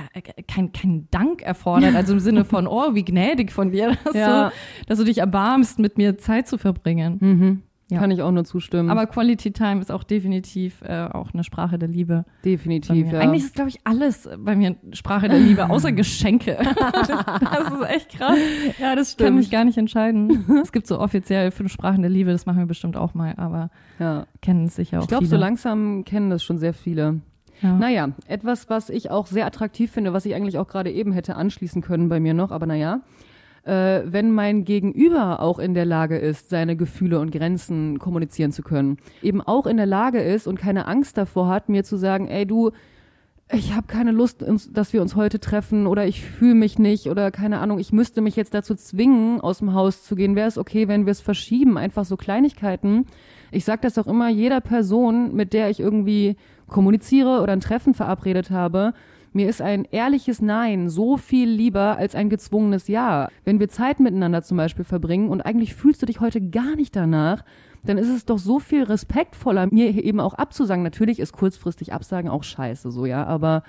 kein, 0.48 0.72
kein 0.72 1.08
Dank 1.10 1.42
erfordert, 1.42 1.94
also 1.94 2.14
im 2.14 2.20
Sinne 2.20 2.46
von, 2.46 2.66
oh, 2.66 2.94
wie 2.94 3.04
gnädig 3.04 3.52
von 3.52 3.70
dir, 3.70 3.98
dass, 4.04 4.14
Ja. 4.14 4.48
du, 4.48 4.54
dass 4.86 4.98
du 4.98 5.04
dich 5.04 5.18
erbarmst, 5.18 5.78
mit 5.78 5.98
mir 5.98 6.16
Zeit 6.16 6.48
zu 6.48 6.56
verbringen. 6.56 7.18
Mhm. 7.20 7.62
Ja. 7.88 8.00
Kann 8.00 8.10
ich 8.10 8.20
auch 8.20 8.32
nur 8.32 8.44
zustimmen. 8.44 8.90
Aber 8.90 9.06
Quality 9.06 9.52
Time 9.52 9.80
ist 9.80 9.92
auch 9.92 10.02
definitiv 10.02 10.82
äh, 10.82 11.04
auch 11.04 11.32
eine 11.32 11.44
Sprache 11.44 11.78
der 11.78 11.88
Liebe. 11.88 12.24
definitiv, 12.44 13.12
ja. 13.12 13.20
Eigentlich 13.20 13.44
ist, 13.44 13.54
glaube 13.54 13.70
ich, 13.70 13.78
alles 13.84 14.28
bei 14.38 14.56
mir 14.56 14.74
Sprache 14.92 15.28
der 15.28 15.38
Liebe, 15.38 15.70
außer 15.70 15.92
Geschenke. 15.92 16.58
das, 16.58 17.08
das 17.08 17.72
ist 17.72 17.88
echt 17.88 18.08
krass. 18.10 18.38
ja, 18.80 18.96
das 18.96 19.12
Ich 19.12 19.16
kann 19.18 19.36
mich 19.36 19.50
gar 19.50 19.64
nicht 19.64 19.78
entscheiden. 19.78 20.44
es 20.62 20.72
gibt 20.72 20.88
so 20.88 20.98
offiziell 20.98 21.52
fünf 21.52 21.70
Sprachen 21.70 22.02
der 22.02 22.10
Liebe, 22.10 22.32
das 22.32 22.44
machen 22.44 22.58
wir 22.58 22.66
bestimmt 22.66 22.96
auch 22.96 23.14
mal, 23.14 23.34
aber 23.36 23.70
ja. 24.00 24.26
kennen 24.42 24.64
es 24.64 24.74
sicher 24.74 24.98
auch 24.98 25.02
Ich 25.02 25.08
glaube, 25.08 25.26
so 25.26 25.36
langsam 25.36 26.04
kennen 26.04 26.28
das 26.28 26.42
schon 26.42 26.58
sehr 26.58 26.74
viele. 26.74 27.20
Ja. 27.62 27.76
Naja, 27.76 28.08
etwas, 28.26 28.68
was 28.68 28.90
ich 28.90 29.10
auch 29.10 29.28
sehr 29.28 29.46
attraktiv 29.46 29.92
finde, 29.92 30.12
was 30.12 30.26
ich 30.26 30.34
eigentlich 30.34 30.58
auch 30.58 30.66
gerade 30.66 30.90
eben 30.90 31.12
hätte 31.12 31.36
anschließen 31.36 31.82
können 31.82 32.08
bei 32.08 32.18
mir 32.18 32.34
noch, 32.34 32.50
aber 32.50 32.66
naja. 32.66 33.00
Äh, 33.66 34.04
wenn 34.12 34.30
mein 34.30 34.64
Gegenüber 34.64 35.40
auch 35.40 35.58
in 35.58 35.74
der 35.74 35.86
Lage 35.86 36.16
ist, 36.16 36.50
seine 36.50 36.76
Gefühle 36.76 37.18
und 37.18 37.32
Grenzen 37.32 37.98
kommunizieren 37.98 38.52
zu 38.52 38.62
können, 38.62 38.98
eben 39.22 39.40
auch 39.40 39.66
in 39.66 39.76
der 39.76 39.86
Lage 39.86 40.20
ist 40.20 40.46
und 40.46 40.56
keine 40.56 40.86
Angst 40.86 41.18
davor 41.18 41.48
hat, 41.48 41.68
mir 41.68 41.82
zu 41.82 41.96
sagen, 41.96 42.28
ey 42.28 42.46
du, 42.46 42.70
ich 43.50 43.74
habe 43.74 43.88
keine 43.88 44.12
Lust, 44.12 44.44
dass 44.72 44.92
wir 44.92 45.02
uns 45.02 45.16
heute 45.16 45.40
treffen 45.40 45.88
oder 45.88 46.06
ich 46.06 46.22
fühle 46.22 46.54
mich 46.54 46.78
nicht 46.78 47.08
oder 47.08 47.32
keine 47.32 47.58
Ahnung, 47.58 47.80
ich 47.80 47.92
müsste 47.92 48.20
mich 48.20 48.36
jetzt 48.36 48.54
dazu 48.54 48.76
zwingen, 48.76 49.40
aus 49.40 49.58
dem 49.58 49.74
Haus 49.74 50.04
zu 50.04 50.14
gehen. 50.14 50.36
Wäre 50.36 50.48
es 50.48 50.58
okay, 50.58 50.86
wenn 50.86 51.04
wir 51.04 51.10
es 51.10 51.20
verschieben? 51.20 51.76
Einfach 51.76 52.04
so 52.04 52.16
Kleinigkeiten. 52.16 53.06
Ich 53.50 53.64
sage 53.64 53.82
das 53.82 53.98
auch 53.98 54.06
immer 54.06 54.28
jeder 54.28 54.60
Person, 54.60 55.34
mit 55.34 55.52
der 55.52 55.70
ich 55.70 55.80
irgendwie 55.80 56.36
kommuniziere 56.68 57.40
oder 57.40 57.52
ein 57.52 57.60
Treffen 57.60 57.94
verabredet 57.94 58.50
habe. 58.50 58.94
Mir 59.36 59.50
ist 59.50 59.60
ein 59.60 59.84
ehrliches 59.90 60.40
Nein 60.40 60.88
so 60.88 61.18
viel 61.18 61.46
lieber 61.46 61.98
als 61.98 62.14
ein 62.14 62.30
gezwungenes 62.30 62.88
Ja. 62.88 63.28
Wenn 63.44 63.60
wir 63.60 63.68
Zeit 63.68 64.00
miteinander 64.00 64.42
zum 64.42 64.56
Beispiel 64.56 64.86
verbringen 64.86 65.28
und 65.28 65.42
eigentlich 65.42 65.74
fühlst 65.74 66.00
du 66.00 66.06
dich 66.06 66.20
heute 66.20 66.40
gar 66.40 66.74
nicht 66.74 66.96
danach, 66.96 67.44
dann 67.84 67.98
ist 67.98 68.08
es 68.08 68.24
doch 68.24 68.38
so 68.38 68.60
viel 68.60 68.84
respektvoller, 68.84 69.66
mir 69.70 70.02
eben 70.02 70.20
auch 70.20 70.32
abzusagen. 70.32 70.82
Natürlich 70.82 71.20
ist 71.20 71.34
kurzfristig 71.34 71.92
Absagen 71.92 72.30
auch 72.30 72.44
scheiße, 72.44 72.90
so 72.90 73.04
ja, 73.04 73.26
aber 73.26 73.62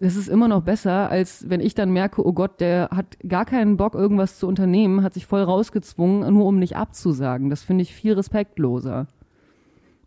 es 0.00 0.16
ist 0.16 0.28
immer 0.28 0.48
noch 0.48 0.64
besser, 0.64 1.08
als 1.08 1.48
wenn 1.48 1.60
ich 1.60 1.74
dann 1.74 1.90
merke, 1.94 2.22
oh 2.26 2.34
Gott, 2.34 2.60
der 2.60 2.90
hat 2.94 3.16
gar 3.26 3.46
keinen 3.46 3.78
Bock, 3.78 3.94
irgendwas 3.94 4.38
zu 4.38 4.46
unternehmen, 4.46 5.02
hat 5.02 5.14
sich 5.14 5.24
voll 5.24 5.42
rausgezwungen, 5.42 6.30
nur 6.34 6.44
um 6.44 6.58
nicht 6.58 6.76
abzusagen. 6.76 7.48
Das 7.48 7.62
finde 7.62 7.80
ich 7.80 7.94
viel 7.94 8.12
respektloser. 8.12 9.06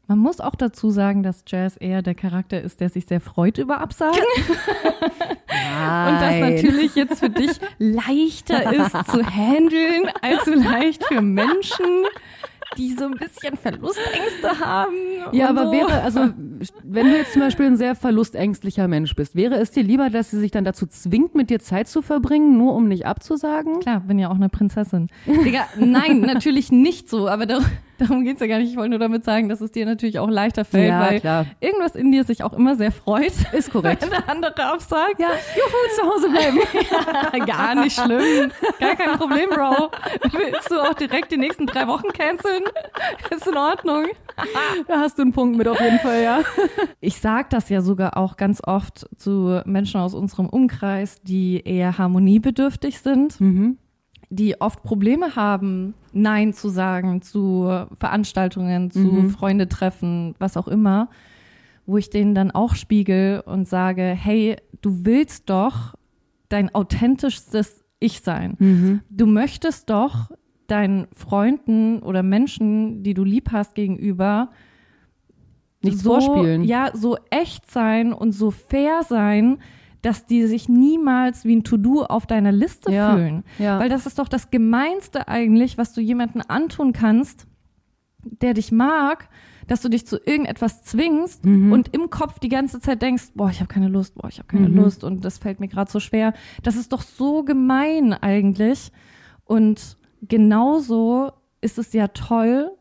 Man 0.07 0.19
muss 0.19 0.41
auch 0.41 0.55
dazu 0.55 0.89
sagen, 0.89 1.23
dass 1.23 1.43
Jazz 1.47 1.77
eher 1.77 2.01
der 2.01 2.13
Charakter 2.13 2.61
ist, 2.61 2.81
der 2.81 2.89
sich 2.89 3.05
sehr 3.05 3.21
freut 3.21 3.57
über 3.57 3.79
Absagen. 3.79 4.19
Und 5.73 6.21
das 6.21 6.39
natürlich 6.39 6.95
jetzt 6.95 7.19
für 7.19 7.29
dich 7.29 7.51
leichter 7.79 8.73
ist 8.73 9.11
zu 9.11 9.23
handeln 9.35 10.09
als 10.21 10.43
vielleicht 10.43 11.05
für 11.05 11.21
Menschen, 11.21 12.05
die 12.77 12.93
so 12.93 13.05
ein 13.05 13.13
bisschen 13.13 13.55
Verlustängste 13.55 14.59
haben. 14.59 14.95
Ja, 15.31 15.49
aber 15.49 15.67
so. 15.67 15.71
wäre, 15.71 16.01
also, 16.01 16.29
wenn 16.83 17.11
du 17.11 17.17
jetzt 17.17 17.33
zum 17.33 17.41
Beispiel 17.41 17.67
ein 17.67 17.77
sehr 17.77 17.95
verlustängstlicher 17.95 18.87
Mensch 18.87 19.15
bist, 19.15 19.35
wäre 19.35 19.55
es 19.55 19.71
dir 19.71 19.83
lieber, 19.83 20.09
dass 20.09 20.31
sie 20.31 20.39
sich 20.39 20.51
dann 20.51 20.65
dazu 20.65 20.87
zwingt, 20.87 21.35
mit 21.35 21.49
dir 21.49 21.59
Zeit 21.59 21.87
zu 21.87 22.01
verbringen, 22.01 22.57
nur 22.57 22.73
um 22.75 22.87
nicht 22.87 23.05
abzusagen? 23.05 23.79
Klar, 23.79 24.01
bin 24.01 24.19
ja 24.19 24.29
auch 24.29 24.35
eine 24.35 24.49
Prinzessin. 24.49 25.09
Digga, 25.25 25.67
nein, 25.77 26.21
natürlich 26.21 26.71
nicht 26.71 27.09
so, 27.09 27.27
aber 27.27 27.45
darum, 27.45 27.65
darum 27.99 28.23
geht's 28.23 28.41
ja 28.41 28.47
gar 28.47 28.59
nicht. 28.59 28.71
Ich 28.71 28.75
wollte 28.77 28.89
nur 28.91 28.99
damit 28.99 29.23
sagen, 29.23 29.49
dass 29.49 29.61
es 29.61 29.71
dir 29.71 29.85
natürlich 29.85 30.19
auch 30.19 30.29
leichter 30.29 30.65
fällt, 30.65 30.89
Ja, 30.89 31.01
weil 31.01 31.19
klar. 31.19 31.45
irgendwas 31.59 31.95
in 31.95 32.11
dir 32.11 32.23
sich 32.23 32.43
auch 32.43 32.53
immer 32.53 32.75
sehr 32.75 32.91
freut. 32.91 33.33
Ist 33.53 33.71
korrekt. 33.71 34.01
Wenn 34.03 34.09
der 34.09 34.29
andere 34.29 34.65
absagt. 34.65 35.19
Ja, 35.19 35.29
juhu, 35.55 35.95
zu 35.95 36.03
Hause 36.03 36.29
bleiben. 36.29 37.45
Gar 37.45 37.75
nicht 37.75 37.99
schlimm. 37.99 38.51
Gar 38.79 38.95
kein 38.95 39.17
Problem, 39.17 39.49
Bro. 39.49 39.91
Willst 40.31 40.71
du 40.71 40.79
auch 40.81 40.93
direkt 40.93 41.31
die 41.31 41.37
nächsten 41.37 41.65
drei 41.65 41.87
Wochen 41.87 42.07
canceln? 42.13 42.63
Ist 43.29 43.47
in 43.47 43.57
Ordnung. 43.57 44.05
Da 44.87 44.99
hast 44.99 45.17
du 45.17 45.21
einen 45.23 45.31
Punkt 45.33 45.57
mit 45.57 45.67
auf 45.67 45.79
jeden 45.79 45.99
Fall, 45.99 46.23
ja. 46.23 46.39
Ich 46.99 47.19
sage 47.19 47.47
das 47.49 47.69
ja 47.69 47.81
sogar 47.81 48.17
auch 48.17 48.37
ganz 48.37 48.61
oft 48.65 49.05
zu 49.17 49.61
Menschen 49.65 49.99
aus 50.01 50.13
unserem 50.13 50.47
Umkreis, 50.49 51.21
die 51.21 51.61
eher 51.63 51.97
harmoniebedürftig 51.97 52.99
sind, 52.99 53.37
die 54.29 54.59
oft 54.59 54.81
Probleme 54.83 55.35
haben, 55.35 55.93
Nein 56.13 56.53
zu 56.53 56.69
sagen 56.69 57.21
zu 57.21 57.69
Veranstaltungen, 57.99 58.91
zu 58.91 59.29
Freunde 59.29 59.67
treffen, 59.67 60.35
was 60.39 60.57
auch 60.57 60.67
immer, 60.67 61.09
wo 61.85 61.97
ich 61.97 62.09
denen 62.09 62.35
dann 62.35 62.51
auch 62.51 62.75
spiegel 62.75 63.43
und 63.45 63.67
sage, 63.67 64.03
hey, 64.03 64.57
du 64.81 65.05
willst 65.05 65.49
doch 65.49 65.95
dein 66.49 66.73
authentischstes 66.73 67.83
Ich 67.99 68.21
sein. 68.21 69.01
Du 69.09 69.25
möchtest 69.25 69.89
doch 69.89 70.31
deinen 70.67 71.07
Freunden 71.13 71.99
oder 71.99 72.23
Menschen, 72.23 73.03
die 73.03 73.13
du 73.13 73.23
lieb 73.23 73.51
hast, 73.51 73.75
gegenüber 73.75 74.49
Nichts 75.83 76.01
so, 76.01 76.19
vorspielen. 76.19 76.63
Ja, 76.63 76.91
so 76.93 77.17
echt 77.29 77.69
sein 77.69 78.13
und 78.13 78.31
so 78.31 78.51
fair 78.51 79.03
sein, 79.03 79.59
dass 80.03 80.27
die 80.27 80.45
sich 80.45 80.69
niemals 80.69 81.43
wie 81.45 81.55
ein 81.55 81.63
To-Do 81.63 82.03
auf 82.03 82.27
deiner 82.27 82.51
Liste 82.51 82.91
Ja, 82.91 83.15
fühlen. 83.15 83.43
ja. 83.57 83.79
Weil 83.79 83.89
das 83.89 84.05
ist 84.05 84.19
doch 84.19 84.27
das 84.27 84.51
Gemeinste 84.51 85.27
eigentlich, 85.27 85.77
was 85.79 85.93
du 85.93 86.01
jemandem 86.01 86.43
antun 86.47 86.93
kannst, 86.93 87.47
der 88.23 88.53
dich 88.53 88.71
mag, 88.71 89.27
dass 89.67 89.81
du 89.81 89.89
dich 89.89 90.05
zu 90.05 90.17
irgendetwas 90.17 90.83
zwingst 90.83 91.43
Mhm. 91.45 91.71
und 91.71 91.93
im 91.95 92.09
Kopf 92.09 92.37
die 92.39 92.49
ganze 92.49 92.79
Zeit 92.79 93.01
denkst, 93.01 93.31
boah, 93.33 93.49
ich 93.49 93.59
habe 93.59 93.67
keine 93.69 93.87
Lust, 93.87 94.15
boah, 94.15 94.27
ich 94.27 94.37
habe 94.39 94.47
keine 94.47 94.69
Mhm. 94.69 94.75
Lust 94.75 95.03
und 95.03 95.25
das 95.25 95.39
fällt 95.39 95.59
mir 95.59 95.67
gerade 95.69 95.89
so 95.89 95.99
schwer. 95.99 96.33
Das 96.63 96.75
ist 96.75 96.91
doch 96.93 97.01
so 97.01 97.43
gemein 97.43 98.13
eigentlich. 98.13 98.91
Und 99.45 99.97
genauso 100.21 101.31
ist 101.61 101.77
es 101.77 101.93
ja 101.93 102.09
toll, 102.09 102.71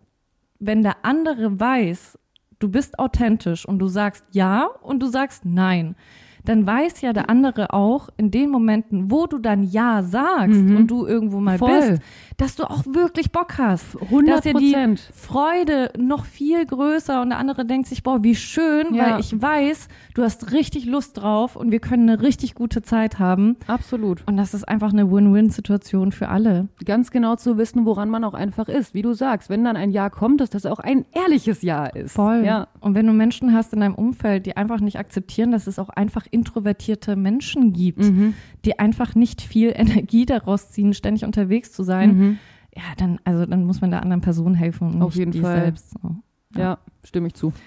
wenn 0.59 0.83
der 0.83 1.05
andere 1.05 1.59
weiß, 1.59 2.19
du 2.59 2.69
bist 2.69 2.99
authentisch 2.99 3.67
und 3.67 3.79
du 3.79 3.87
sagst 3.87 4.25
ja 4.33 4.67
und 4.83 5.01
du 5.01 5.07
sagst 5.07 5.45
nein, 5.45 5.95
dann 6.45 6.67
weiß 6.67 7.01
ja 7.03 7.13
der 7.13 7.31
andere 7.31 7.73
auch 7.73 8.09
in 8.17 8.31
den 8.31 8.51
Momenten, 8.51 9.11
wo 9.11 9.27
du 9.27 9.39
dann 9.39 9.63
ja 9.63 10.03
sagst 10.03 10.59
und 10.61 10.87
du 10.89 11.07
irgendwo 11.07 11.39
mal 11.41 11.55
Mhm. 11.55 11.59
Voll. 11.59 11.81
bist, 11.91 12.03
dass 12.37 12.57
du 12.57 12.65
auch 12.65 12.85
wirklich 12.87 13.31
Bock 13.33 13.59
hast. 13.59 13.97
100 14.01 14.39
Dass 14.39 14.45
ja 14.45 14.53
die 14.55 14.73
Prozent. 14.73 15.11
Freude 15.15 15.91
noch 15.99 16.25
viel 16.25 16.65
größer 16.67 17.23
und 17.23 17.31
der 17.31 17.39
andere 17.39 17.65
denkt 17.65 17.89
sich, 17.89 18.03
boah, 18.03 18.23
wie 18.23 18.35
schön, 18.35 18.95
Ja. 18.95 19.13
weil 19.15 19.21
ich 19.21 19.41
weiß, 19.41 19.89
du 20.15 20.23
hast 20.23 20.53
richtig 20.53 20.87
Lust 20.87 21.19
drauf 21.19 21.57
und 21.57 21.71
wir 21.71 21.81
können 21.81 22.09
eine 22.09 22.21
richtig 22.23 22.55
gute 22.55 22.83
Zeit 22.83 23.19
haben. 23.19 23.57
Absolut. 23.67 24.23
Und 24.27 24.37
das 24.37 24.55
ist 24.55 24.69
einfach 24.69 24.93
eine 24.93 25.11
Win-Win-Situation 25.11 26.13
für 26.13 26.29
alle. 26.29 26.69
Ganz 26.85 27.11
genau 27.11 27.37
zu 27.37 27.59
wissen, 27.59 27.85
woran 27.85 28.09
man 28.11 28.25
auch 28.25 28.35
einfach 28.35 28.69
ist. 28.69 28.95
Wie 28.95 29.03
du 29.03 29.13
sagst, 29.13 29.51
wenn 29.51 29.65
dann 29.65 29.77
ein 29.77 29.91
Ja 29.91 30.11
kommt, 30.11 30.41
dass 30.41 30.51
das 30.51 30.67
auch 30.67 30.79
ein 30.79 31.05
ehrliches 31.13 31.63
Ja 31.63 31.87
ist. 31.87 32.13
Voll. 32.13 32.43
Ja. 32.45 32.69
Und 32.81 32.95
wenn 32.95 33.07
du 33.07 33.13
Menschen 33.13 33.53
hast 33.53 33.73
in 33.73 33.81
deinem 33.81 33.95
Umfeld, 33.95 34.47
die 34.47 34.57
einfach 34.57 34.81
nicht 34.81 34.99
akzeptieren, 34.99 35.53
dass 35.53 35.67
es 35.67 35.79
auch 35.79 35.89
einfach 35.91 36.27
introvertierte 36.31 37.17
Menschen 37.17 37.73
gibt, 37.73 38.01
Mhm. 38.03 38.35
die 38.65 38.79
einfach 38.79 39.15
nicht 39.15 39.41
viel 39.43 39.73
Energie 39.77 40.27
daraus 40.27 40.71
ziehen, 40.71 40.95
ständig 40.95 41.25
unterwegs 41.25 41.73
zu 41.73 41.83
sein, 41.83 42.11
ja, 42.75 42.83
dann, 42.97 43.19
also 43.25 43.45
dann 43.47 43.65
muss 43.65 43.81
man 43.81 43.91
der 43.91 44.03
anderen 44.03 44.21
Person 44.23 44.55
helfen 44.55 44.95
und 44.95 45.03
Auf 45.03 45.15
nicht 45.15 45.19
jeden 45.35 45.43
Fall. 45.43 45.63
selbst. 45.63 45.91
So. 45.91 46.17
Ja, 46.57 46.79
stimme 47.05 47.29
ich 47.29 47.35
zu. 47.35 47.53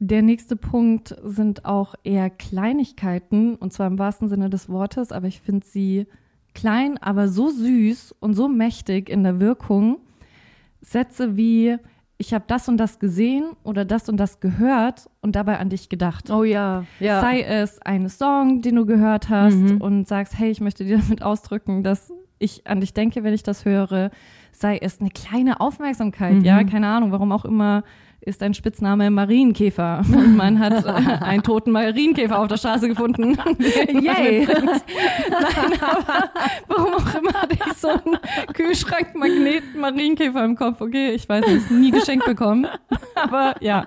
Der 0.00 0.22
nächste 0.22 0.56
Punkt 0.56 1.16
sind 1.24 1.64
auch 1.64 1.94
eher 2.04 2.28
Kleinigkeiten, 2.28 3.54
und 3.54 3.72
zwar 3.72 3.86
im 3.86 3.98
wahrsten 3.98 4.28
Sinne 4.28 4.50
des 4.50 4.68
Wortes, 4.68 5.12
aber 5.12 5.28
ich 5.28 5.40
finde 5.40 5.64
sie 5.66 6.06
klein, 6.52 6.98
aber 7.00 7.28
so 7.28 7.48
süß 7.48 8.14
und 8.20 8.34
so 8.34 8.48
mächtig 8.48 9.08
in 9.08 9.22
der 9.22 9.40
Wirkung. 9.40 9.98
Sätze 10.80 11.36
wie, 11.36 11.76
ich 12.18 12.34
habe 12.34 12.44
das 12.46 12.68
und 12.68 12.76
das 12.76 12.98
gesehen 12.98 13.44
oder 13.62 13.84
das 13.86 14.08
und 14.08 14.18
das 14.18 14.40
gehört 14.40 15.08
und 15.22 15.36
dabei 15.36 15.58
an 15.58 15.70
dich 15.70 15.88
gedacht. 15.88 16.30
Oh 16.30 16.44
ja, 16.44 16.84
ja. 17.00 17.20
Sei 17.20 17.40
es 17.42 17.80
ein 17.80 18.08
Song, 18.10 18.60
den 18.60 18.74
du 18.76 18.84
gehört 18.86 19.30
hast 19.30 19.56
Mhm. 19.56 19.80
und 19.80 20.06
sagst, 20.08 20.38
hey, 20.38 20.50
ich 20.50 20.60
möchte 20.60 20.84
dir 20.84 20.98
damit 21.08 21.22
ausdrücken, 21.22 21.82
dass 21.82 22.12
ich 22.38 22.66
an 22.66 22.80
dich 22.80 22.92
denke, 22.94 23.22
wenn 23.24 23.34
ich 23.34 23.42
das 23.42 23.64
höre. 23.64 24.10
Sei 24.52 24.78
es 24.78 25.00
eine 25.00 25.10
kleine 25.10 25.60
Aufmerksamkeit, 25.60 26.34
Mhm. 26.34 26.44
ja, 26.44 26.62
keine 26.64 26.86
Ahnung, 26.88 27.10
warum 27.12 27.32
auch 27.32 27.44
immer 27.44 27.82
ist 28.26 28.42
dein 28.42 28.54
Spitzname 28.54 29.10
Marienkäfer 29.10 30.02
und 30.12 30.36
man 30.36 30.58
hat 30.58 30.84
äh, 30.84 30.88
einen 31.24 31.42
toten 31.42 31.72
Marienkäfer 31.72 32.38
auf 32.38 32.48
der 32.48 32.56
Straße 32.56 32.88
gefunden. 32.88 33.36
Yay. 33.88 34.46
Nein, 34.46 35.80
aber 35.80 36.30
warum 36.68 36.94
auch 36.94 37.14
immer 37.14 37.32
hatte 37.34 37.54
ich 37.54 37.72
so 37.74 37.88
einen 37.88 38.18
Kühlschrankmagnet 38.52 39.76
Marienkäfer 39.76 40.44
im 40.44 40.56
Kopf. 40.56 40.80
Okay, 40.80 41.10
ich 41.12 41.28
weiß 41.28 41.46
nicht, 41.46 41.70
nie 41.70 41.90
geschenkt 41.90 42.26
bekommen. 42.26 42.66
Aber 43.14 43.54
ja. 43.60 43.86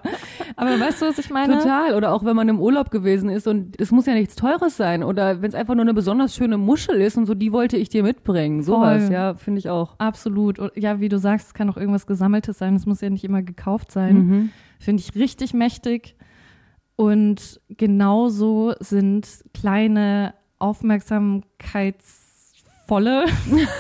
Aber 0.56 0.80
weißt 0.80 1.02
du, 1.02 1.08
was 1.08 1.18
ich 1.18 1.30
meine? 1.30 1.58
Total. 1.58 1.96
Oder 1.96 2.14
auch 2.14 2.24
wenn 2.24 2.36
man 2.36 2.48
im 2.48 2.60
Urlaub 2.60 2.92
gewesen 2.92 3.30
ist 3.30 3.48
und 3.48 3.80
es 3.80 3.92
muss 3.92 4.06
ja 4.06 4.14
nichts 4.14 4.36
Teures 4.36 4.78
sein. 4.78 5.04
Oder 5.04 5.42
wenn 5.42 5.50
es 5.50 5.56
einfach 5.56 5.76
nur 5.76 5.84
eine 5.84 5.94
besonders 5.94 6.36
schöne 6.36 6.58
Muschel 6.58 7.02
ist 7.02 7.18
und 7.18 7.26
so, 7.26 7.34
die 7.34 7.52
wollte 7.52 7.78
ich 7.78 7.90
dir 7.90 8.04
mitbringen. 8.04 8.64
Sowas, 8.64 9.06
Voll. 9.06 9.14
ja, 9.14 9.34
finde 9.36 9.60
ich 9.60 9.70
auch. 9.70 9.96
Absolut. 9.98 10.60
Ja, 10.76 11.00
wie 11.00 11.10
du 11.10 11.20
sagst, 11.20 11.48
es 11.48 11.54
kann 11.54 11.70
auch 11.70 11.78
irgendwas 11.78 12.08
Gesammeltes 12.08 12.58
sein. 12.58 12.76
Es 12.76 12.86
muss 12.86 13.02
ja 13.02 13.10
nicht 13.10 13.24
immer 13.24 13.42
gekauft 13.42 13.92
sein. 13.92 14.27
Mhm. 14.27 14.27
Finde 14.80 15.02
ich 15.02 15.16
richtig 15.16 15.54
mächtig. 15.54 16.16
Und 16.96 17.60
genauso 17.70 18.74
sind 18.80 19.28
kleine 19.54 20.34
aufmerksamkeitsvolle 20.60 23.26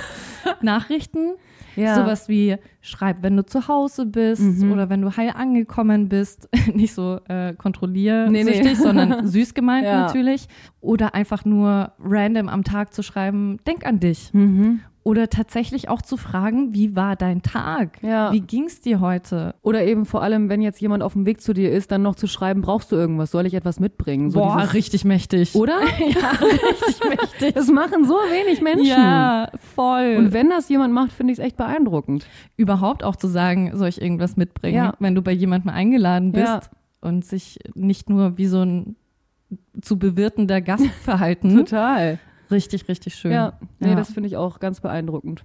Nachrichten. 0.62 1.34
Ja. 1.76 1.96
Sowas 1.96 2.28
wie 2.28 2.56
schreib, 2.82 3.22
wenn 3.22 3.38
du 3.38 3.46
zu 3.46 3.68
Hause 3.68 4.08
bist 4.08 4.42
Mhm. 4.42 4.72
oder 4.72 4.90
wenn 4.90 5.02
du 5.02 5.16
heil 5.16 5.32
angekommen 5.36 6.10
bist. 6.10 6.50
Nicht 6.74 6.94
so 6.96 7.20
äh, 7.28 7.54
kontrollieren, 7.54 8.32
Nee, 8.32 8.44
nee. 8.44 8.74
sondern 8.74 9.28
süß 9.32 9.54
gemeint 9.54 9.86
Ja. 9.86 10.02
natürlich. 10.06 10.48
Oder 10.82 11.14
einfach 11.14 11.46
nur 11.46 11.92
random 12.00 12.50
am 12.50 12.64
Tag 12.64 12.94
zu 12.96 13.04
schreiben, 13.04 13.58
denk 13.68 13.86
an 13.86 14.00
dich. 14.00 14.34
Mhm. 14.34 14.80
Oder 15.08 15.30
tatsächlich 15.30 15.88
auch 15.88 16.02
zu 16.02 16.18
fragen, 16.18 16.74
wie 16.74 16.98
war 16.98 17.16
dein 17.16 17.42
Tag? 17.42 17.98
Ja. 18.04 18.34
Wie 18.34 18.42
ging's 18.42 18.82
dir 18.82 19.00
heute? 19.00 19.56
Oder 19.62 19.86
eben 19.86 20.06
vor 20.06 20.22
allem, 20.22 20.50
wenn 20.50 20.62
jetzt 20.62 20.82
jemand 20.82 21.02
auf 21.02 21.14
dem 21.14 21.26
Weg 21.26 21.40
zu 21.40 21.54
dir 21.54 21.72
ist, 21.72 21.94
dann 21.94 22.02
noch 22.02 22.16
zu 22.16 22.28
schreiben, 22.28 22.60
brauchst 22.60 22.92
du 22.92 22.98
irgendwas? 22.98 23.32
Soll 23.32 23.46
ich 23.46 23.54
etwas 23.54 23.80
mitbringen? 23.80 24.32
So 24.32 24.54
dieses, 24.54 24.74
richtig 24.74 25.06
mächtig. 25.06 25.56
Oder? 25.56 25.80
ja, 26.00 26.32
richtig 26.32 27.10
mächtig. 27.10 27.54
Das 27.56 27.70
machen 27.70 28.04
so 28.04 28.16
wenig 28.16 28.62
Menschen. 28.62 28.86
Ja, 28.88 29.50
voll. 29.76 30.18
Und 30.18 30.34
wenn 30.34 30.50
das 30.50 30.68
jemand 30.68 30.94
macht, 30.94 31.14
finde 31.14 31.32
ich 31.32 31.40
es 31.40 31.46
echt 31.46 31.56
beeindruckend. 31.56 32.28
überhaupt 32.58 33.06
auch 33.06 33.16
zu 33.16 33.28
sagen, 33.30 33.72
soll 33.78 33.88
ich 33.88 34.02
irgendwas 34.02 34.36
mitbringen, 34.36 34.76
Ja. 34.76 34.94
wenn 35.00 35.16
du 35.16 35.22
bei 35.22 35.32
jemandem 35.32 35.70
eingeladen 35.70 36.34
bist 36.34 36.46
Ja. 36.48 36.62
und 37.00 37.24
sich 37.24 37.60
nicht 37.76 38.10
nur 38.10 38.38
wie 38.38 38.48
so 38.48 38.62
ein 38.62 38.98
zu 39.82 39.98
bewirtender 39.98 40.60
Gast 40.60 40.86
verhalten. 41.04 41.56
Total. 41.56 42.20
Richtig, 42.52 42.88
richtig 42.88 43.16
schön. 43.16 43.32
Ja, 43.32 43.54
nee, 43.80 43.90
Ja. 43.90 43.96
das 43.96 44.12
finde 44.12 44.28
ich 44.28 44.38
auch 44.38 44.60
ganz 44.60 44.80
beeindruckend. 44.82 45.44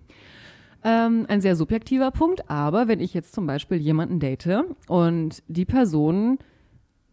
Ähm, 0.84 1.26
ein 1.28 1.40
sehr 1.40 1.54
subjektiver 1.54 2.10
Punkt, 2.10 2.50
aber 2.50 2.88
wenn 2.88 2.98
ich 3.00 3.14
jetzt 3.14 3.34
zum 3.34 3.46
Beispiel 3.46 3.78
jemanden 3.78 4.18
date 4.18 4.64
und 4.88 5.42
die 5.46 5.64
Person 5.64 6.38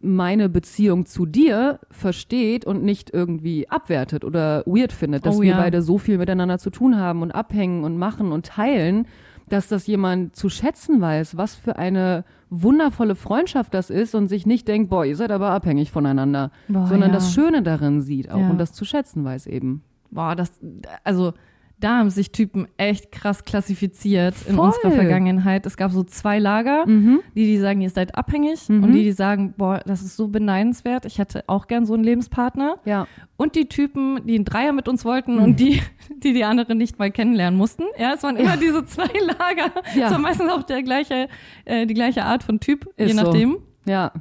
meine 0.00 0.48
Beziehung 0.48 1.04
zu 1.06 1.26
dir 1.26 1.78
versteht 1.90 2.64
und 2.64 2.82
nicht 2.82 3.10
irgendwie 3.12 3.68
abwertet 3.68 4.24
oder 4.24 4.62
weird 4.66 4.92
findet, 4.92 5.26
dass 5.26 5.36
Oh 5.36 5.42
wir 5.42 5.50
ja. 5.50 5.58
beide 5.58 5.82
so 5.82 5.98
viel 5.98 6.18
miteinander 6.18 6.58
zu 6.58 6.70
tun 6.70 6.96
haben 6.96 7.22
und 7.22 7.30
abhängen 7.32 7.84
und 7.84 7.96
machen 7.98 8.32
und 8.32 8.46
teilen, 8.46 9.06
dass 9.52 9.68
das 9.68 9.86
jemand 9.86 10.34
zu 10.36 10.48
schätzen 10.48 11.00
weiß, 11.00 11.36
was 11.36 11.54
für 11.54 11.76
eine 11.76 12.24
wundervolle 12.50 13.14
Freundschaft 13.14 13.74
das 13.74 13.90
ist 13.90 14.14
und 14.14 14.28
sich 14.28 14.46
nicht 14.46 14.66
denkt, 14.68 14.90
boah, 14.90 15.04
ihr 15.04 15.16
seid 15.16 15.30
aber 15.30 15.50
abhängig 15.50 15.90
voneinander, 15.90 16.50
Boah, 16.68 16.86
sondern 16.86 17.10
ja. 17.10 17.14
das 17.14 17.32
Schöne 17.32 17.62
darin 17.62 18.00
sieht 18.00 18.30
auch 18.30 18.38
Ja. 18.40 18.50
und 18.50 18.58
das 18.58 18.72
zu 18.72 18.84
schätzen 18.84 19.24
weiß 19.24 19.46
eben. 19.46 19.82
Boah, 20.10 20.34
das, 20.34 20.58
also 21.04 21.32
da 21.80 21.98
haben 21.98 22.10
sich 22.10 22.30
Typen 22.30 22.68
echt 22.76 23.10
krass 23.10 23.44
klassifiziert 23.44 24.34
in 24.46 24.56
Voll. 24.56 24.66
unserer 24.66 24.90
Vergangenheit. 24.90 25.64
Es 25.66 25.76
gab 25.76 25.90
so 25.92 26.02
zwei 26.04 26.38
Lager, 26.38 26.86
Mhm. 26.86 27.20
die, 27.34 27.46
die 27.46 27.58
sagen, 27.58 27.80
ihr 27.80 27.90
seid 27.90 28.14
abhängig 28.16 28.68
Mhm. 28.68 28.84
und 28.84 28.92
die, 28.92 29.02
die 29.02 29.12
sagen, 29.12 29.54
boah, 29.56 29.80
das 29.86 30.02
ist 30.02 30.16
so 30.16 30.28
beneidenswert, 30.28 31.06
ich 31.06 31.18
hätte 31.18 31.44
auch 31.46 31.66
gern 31.66 31.86
so 31.86 31.94
einen 31.94 32.04
Lebenspartner. 32.04 32.76
Ja. 32.84 33.06
Und 33.36 33.54
die 33.56 33.66
Typen, 33.68 34.20
die 34.26 34.34
einen 34.34 34.44
Dreier 34.44 34.72
mit 34.72 34.86
uns 34.88 35.04
wollten 35.04 35.38
und 35.38 35.58
die, 35.58 35.80
die 36.22 36.32
die 36.34 36.44
anderen 36.44 36.76
nicht 36.78 36.98
mal 36.98 37.10
kennenlernen 37.10 37.58
mussten. 37.58 37.84
Ja, 37.98 38.12
es 38.14 38.22
waren 38.22 38.36
immer 38.36 38.56
diese 38.58 38.84
zwei 38.84 39.04
Lager. 39.26 39.72
Ja. 39.96 40.06
Es 40.06 40.12
war 40.12 40.18
meistens 40.18 40.50
auch 40.50 40.62
der 40.62 40.82
gleiche, 40.82 41.28
äh, 41.64 41.86
die 41.86 41.94
gleiche 41.94 42.24
Art 42.24 42.42
von 42.42 42.60
Typ, 42.60 42.86
je 42.98 43.06
Ist 43.06 43.16
so. 43.16 43.22
nachdem. 43.24 43.56
Ja. 43.86 44.12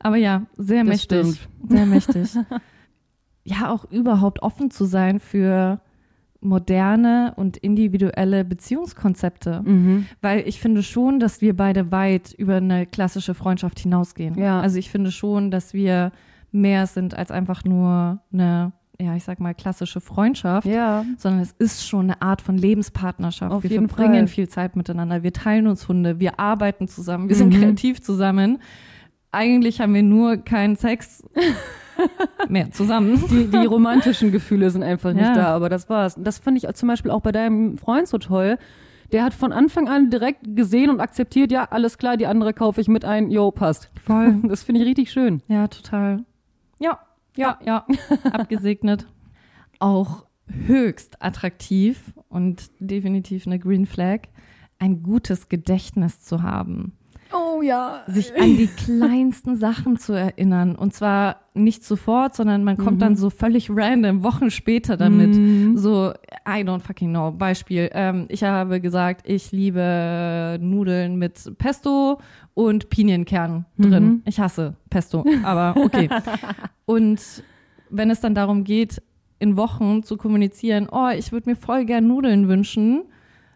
Aber 0.00 0.16
ja, 0.16 0.42
sehr 0.56 0.80
Das 0.80 0.88
mächtig. 0.88 1.18
stimmt. 1.36 1.48
Sehr 1.70 1.86
mächtig. 1.86 2.30
ja, 3.44 3.70
auch 3.70 3.84
überhaupt 3.90 4.42
offen 4.42 4.70
zu 4.70 4.84
sein 4.84 5.20
für 5.20 5.80
moderne 6.42 7.32
und 7.36 7.56
individuelle 7.56 8.44
Beziehungskonzepte. 8.44 9.62
Mhm. 9.64 10.06
Weil 10.20 10.46
ich 10.48 10.60
finde 10.60 10.82
schon, 10.82 11.20
dass 11.20 11.40
wir 11.40 11.56
beide 11.56 11.90
weit 11.92 12.32
über 12.32 12.56
eine 12.56 12.86
klassische 12.86 13.34
Freundschaft 13.34 13.78
hinausgehen. 13.80 14.36
Ja. 14.38 14.60
Also 14.60 14.78
ich 14.78 14.90
finde 14.90 15.10
schon, 15.12 15.50
dass 15.50 15.72
wir 15.72 16.12
mehr 16.50 16.86
sind 16.86 17.14
als 17.16 17.30
einfach 17.30 17.64
nur 17.64 18.20
eine, 18.32 18.72
ja, 19.00 19.16
ich 19.16 19.24
sag 19.24 19.40
mal, 19.40 19.54
klassische 19.54 20.00
Freundschaft. 20.00 20.66
Ja. 20.66 21.04
Sondern 21.16 21.40
es 21.40 21.52
ist 21.58 21.86
schon 21.86 22.10
eine 22.10 22.20
Art 22.22 22.42
von 22.42 22.58
Lebenspartnerschaft. 22.58 23.52
Auf 23.52 23.62
wir 23.62 23.70
verbringen 23.70 24.26
Fall. 24.26 24.34
viel 24.34 24.48
Zeit 24.48 24.76
miteinander, 24.76 25.22
wir 25.22 25.32
teilen 25.32 25.66
uns 25.66 25.88
Hunde, 25.88 26.20
wir 26.20 26.38
arbeiten 26.40 26.88
zusammen, 26.88 27.28
wir 27.28 27.36
sind 27.36 27.54
Mhm. 27.54 27.60
kreativ 27.60 28.02
zusammen. 28.02 28.58
Eigentlich 29.30 29.80
haben 29.80 29.94
wir 29.94 30.02
nur 30.02 30.36
keinen 30.36 30.76
Sex 30.76 31.24
mehr 32.48 32.70
zusammen. 32.70 33.22
Die, 33.30 33.46
die 33.48 33.66
romantischen 33.66 34.32
Gefühle 34.32 34.70
sind 34.70 34.82
einfach 34.82 35.12
nicht 35.12 35.24
Ja. 35.24 35.34
da, 35.34 35.46
aber 35.54 35.68
das 35.68 35.88
war's. 35.88 36.16
Und 36.16 36.24
Das 36.24 36.38
fand 36.38 36.56
ich 36.62 36.72
zum 36.74 36.88
Beispiel 36.88 37.10
auch 37.10 37.20
bei 37.20 37.32
deinem 37.32 37.78
Freund 37.78 38.08
so 38.08 38.18
toll. 38.18 38.58
Der 39.12 39.24
hat 39.24 39.34
von 39.34 39.52
Anfang 39.52 39.88
an 39.88 40.08
direkt 40.10 40.56
gesehen 40.56 40.88
und 40.88 41.00
akzeptiert, 41.00 41.52
ja, 41.52 41.64
alles 41.70 41.98
klar, 41.98 42.16
die 42.16 42.26
andere 42.26 42.54
kaufe 42.54 42.80
ich 42.80 42.88
mit 42.88 43.04
ein, 43.04 43.30
jo, 43.30 43.50
passt. 43.50 43.90
Voll. 44.02 44.40
Das 44.48 44.62
finde 44.62 44.80
ich 44.80 44.86
richtig 44.86 45.12
schön. 45.12 45.42
Ja, 45.48 45.68
total. 45.68 46.24
Ja, 46.78 46.98
ja, 47.36 47.58
ja. 47.64 47.86
Abgesegnet. 48.32 49.06
Auch 49.78 50.24
höchst 50.66 51.22
attraktiv 51.22 52.12
und 52.28 52.70
definitiv 52.78 53.46
eine 53.46 53.58
Green 53.58 53.86
Flag, 53.86 54.20
ein 54.78 55.02
gutes 55.02 55.48
Gedächtnis 55.48 56.22
zu 56.22 56.42
haben. 56.42 56.92
Oh 57.32 57.62
ja. 57.62 58.02
Sich 58.06 58.34
an 58.38 58.56
die 58.56 58.66
kleinsten 58.84 59.56
Sachen 59.56 59.96
zu 59.98 60.12
erinnern. 60.12 60.74
Und 60.74 60.94
zwar 60.94 61.36
nicht 61.54 61.84
sofort, 61.84 62.34
sondern 62.34 62.64
man 62.64 62.76
kommt 62.76 63.02
dann 63.02 63.16
so 63.16 63.30
völlig 63.30 63.68
random 63.70 64.22
Wochen 64.22 64.50
später 64.50 64.96
damit. 64.96 65.34
So, 65.78 66.12
I 66.46 66.62
don't 66.62 66.80
fucking 66.80 67.10
know. 67.10 67.30
Beispiel, 67.30 67.90
ähm, 67.92 68.26
ich 68.28 68.42
habe 68.42 68.80
gesagt, 68.80 69.28
ich 69.28 69.52
liebe 69.52 70.58
Nudeln 70.60 71.16
mit 71.16 71.52
Pesto 71.58 72.20
und 72.54 72.88
Pinienkern 72.90 73.66
drin. 73.78 74.04
Mhm. 74.04 74.22
Ich 74.24 74.40
hasse 74.40 74.76
Pesto, 74.90 75.24
aber 75.42 75.80
okay. 75.80 76.08
und 76.86 77.20
wenn 77.90 78.10
es 78.10 78.20
dann 78.20 78.34
darum 78.34 78.64
geht, 78.64 79.02
in 79.38 79.56
Wochen 79.56 80.02
zu 80.02 80.16
kommunizieren, 80.16 80.88
oh, 80.90 81.08
ich 81.16 81.32
würde 81.32 81.50
mir 81.50 81.56
voll 81.56 81.84
gern 81.84 82.06
Nudeln 82.06 82.48
wünschen 82.48 83.04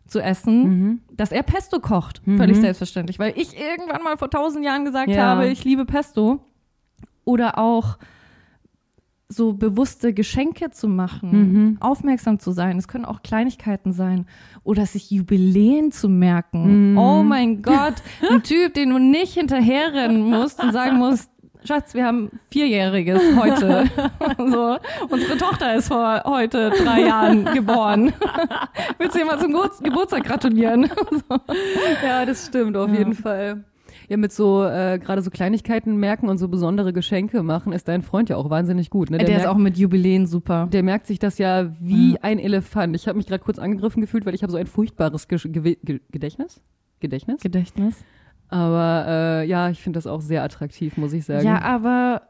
zu 0.06 0.20
essen, 0.20 0.62
Mhm. 0.62 1.00
dass 1.16 1.32
er 1.32 1.42
Pesto 1.42 1.80
kocht. 1.80 2.22
Völlig 2.24 2.56
selbstverständlich, 2.58 3.18
weil 3.18 3.32
ich 3.36 3.58
irgendwann 3.58 4.02
mal 4.02 4.16
vor 4.16 4.30
tausend 4.30 4.64
Jahren 4.64 4.84
gesagt 4.84 5.08
Ja. 5.10 5.26
habe, 5.26 5.48
ich 5.48 5.64
liebe 5.64 5.84
Pesto. 5.84 6.40
Oder 7.24 7.58
auch 7.58 7.98
so 9.28 9.52
bewusste 9.54 10.14
Geschenke 10.14 10.70
zu 10.70 10.86
machen, 10.86 11.30
Mhm. 11.32 11.76
aufmerksam 11.80 12.38
zu 12.38 12.52
sein. 12.52 12.78
Es 12.78 12.86
können 12.86 13.04
auch 13.04 13.22
Kleinigkeiten 13.22 13.92
sein. 13.92 14.26
Oder 14.62 14.86
sich 14.86 15.10
Jubiläen 15.10 15.90
zu 15.90 16.08
merken. 16.08 16.96
Oh 16.96 17.24
mein 17.24 17.60
Gott, 17.62 17.94
ein 18.30 18.44
Typ, 18.44 18.74
den 18.74 18.90
du 18.90 18.98
nicht 18.98 19.34
hinterherrennen 19.34 20.22
musst 20.22 20.62
und 20.62 20.72
sagen 20.72 20.98
musst, 20.98 21.28
Schatz, 21.66 21.94
wir 21.94 22.04
haben 22.04 22.30
Vierjähriges 22.50 23.20
heute. 23.36 23.84
so, 24.38 24.76
unsere 25.08 25.36
Tochter 25.36 25.74
ist 25.76 25.88
vor 25.88 26.22
heute 26.24 26.70
drei 26.70 27.02
Jahren 27.02 27.44
geboren. 27.54 28.12
Willst 28.98 29.14
du 29.14 29.20
ihr 29.20 29.26
mal 29.26 29.38
zum 29.38 29.52
Geburts- 29.52 29.82
Geburtstag 29.82 30.24
gratulieren? 30.24 30.88
Ja, 32.04 32.24
das 32.24 32.46
stimmt, 32.46 32.76
auf 32.76 32.88
Ja. 32.90 32.94
jeden 32.98 33.14
Fall. 33.14 33.64
Ja, 34.08 34.16
mit 34.16 34.32
so, 34.32 34.62
äh, 34.64 35.00
gerade 35.02 35.20
so 35.22 35.30
Kleinigkeiten 35.30 35.96
merken 35.96 36.28
und 36.28 36.38
so 36.38 36.46
besondere 36.46 36.92
Geschenke 36.92 37.42
machen, 37.42 37.72
ist 37.72 37.88
dein 37.88 38.02
Freund 38.02 38.28
ja 38.28 38.36
auch 38.36 38.50
wahnsinnig 38.50 38.88
gut. 38.88 39.10
Ne? 39.10 39.18
Der, 39.18 39.26
ist 39.26 39.34
merkt, 39.34 39.46
auch 39.48 39.56
mit 39.56 39.76
Jubiläen 39.76 40.28
super. 40.28 40.68
der 40.70 40.84
merkt 40.84 41.08
sich 41.08 41.18
das 41.18 41.38
ja 41.38 41.72
wie 41.80 42.16
ein 42.22 42.38
Elefant. 42.38 42.94
Ich 42.94 43.08
habe 43.08 43.16
mich 43.18 43.26
gerade 43.26 43.42
kurz 43.42 43.58
angegriffen 43.58 44.00
gefühlt, 44.00 44.24
weil 44.24 44.34
ich 44.34 44.42
habe 44.44 44.52
so 44.52 44.58
ein 44.58 44.66
furchtbares 44.66 45.26
Ge 45.26 45.38
Ge 45.82 46.00
Gedächtnis. 46.12 46.60
Gedächtnis? 47.00 47.40
Gedächtnis. 47.40 48.04
Aber 48.48 49.04
äh, 49.08 49.46
ja, 49.46 49.70
ich 49.70 49.80
finde 49.80 49.96
das 49.98 50.06
auch 50.06 50.20
sehr 50.20 50.42
attraktiv, 50.42 50.96
muss 50.96 51.12
ich 51.12 51.24
sagen. 51.24 51.46
Ja, 51.46 51.62
aber 51.62 52.22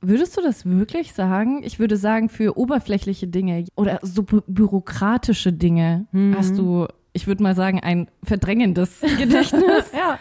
würdest 0.00 0.36
du 0.36 0.40
das 0.42 0.64
wirklich 0.64 1.12
sagen? 1.12 1.62
Ich 1.62 1.78
würde 1.78 1.96
sagen, 1.96 2.28
für 2.28 2.56
oberflächliche 2.56 3.26
Dinge 3.26 3.64
oder 3.76 3.98
so 4.02 4.22
bü 4.22 4.40
bürokratische 4.46 5.52
Dinge 5.52 6.06
Mhm. 6.12 6.34
hast 6.36 6.56
du, 6.56 6.86
ich 7.12 7.26
würde 7.26 7.42
mal 7.42 7.54
sagen, 7.54 7.80
ein 7.80 8.08
verdrängendes 8.22 9.00
Gedächtnis. 9.18 9.92
ja. 9.92 10.18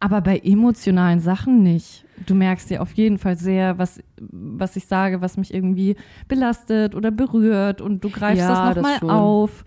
aber 0.00 0.20
bei 0.20 0.38
emotionalen 0.38 1.20
Sachen 1.20 1.62
nicht. 1.62 2.04
Du 2.26 2.34
merkst 2.34 2.70
ja 2.70 2.80
auf 2.80 2.92
jeden 2.94 3.18
Fall 3.18 3.36
sehr, 3.36 3.78
was, 3.78 4.00
was 4.20 4.76
ich 4.76 4.86
sage, 4.86 5.20
was 5.22 5.36
mich 5.36 5.54
irgendwie 5.54 5.96
belastet 6.28 6.94
oder 6.94 7.10
berührt 7.10 7.80
und 7.80 8.02
du 8.04 8.10
greifst 8.10 8.40
Ja, 8.40 8.74
das 8.74 8.82
nochmal 9.00 9.16
auf. 9.16 9.64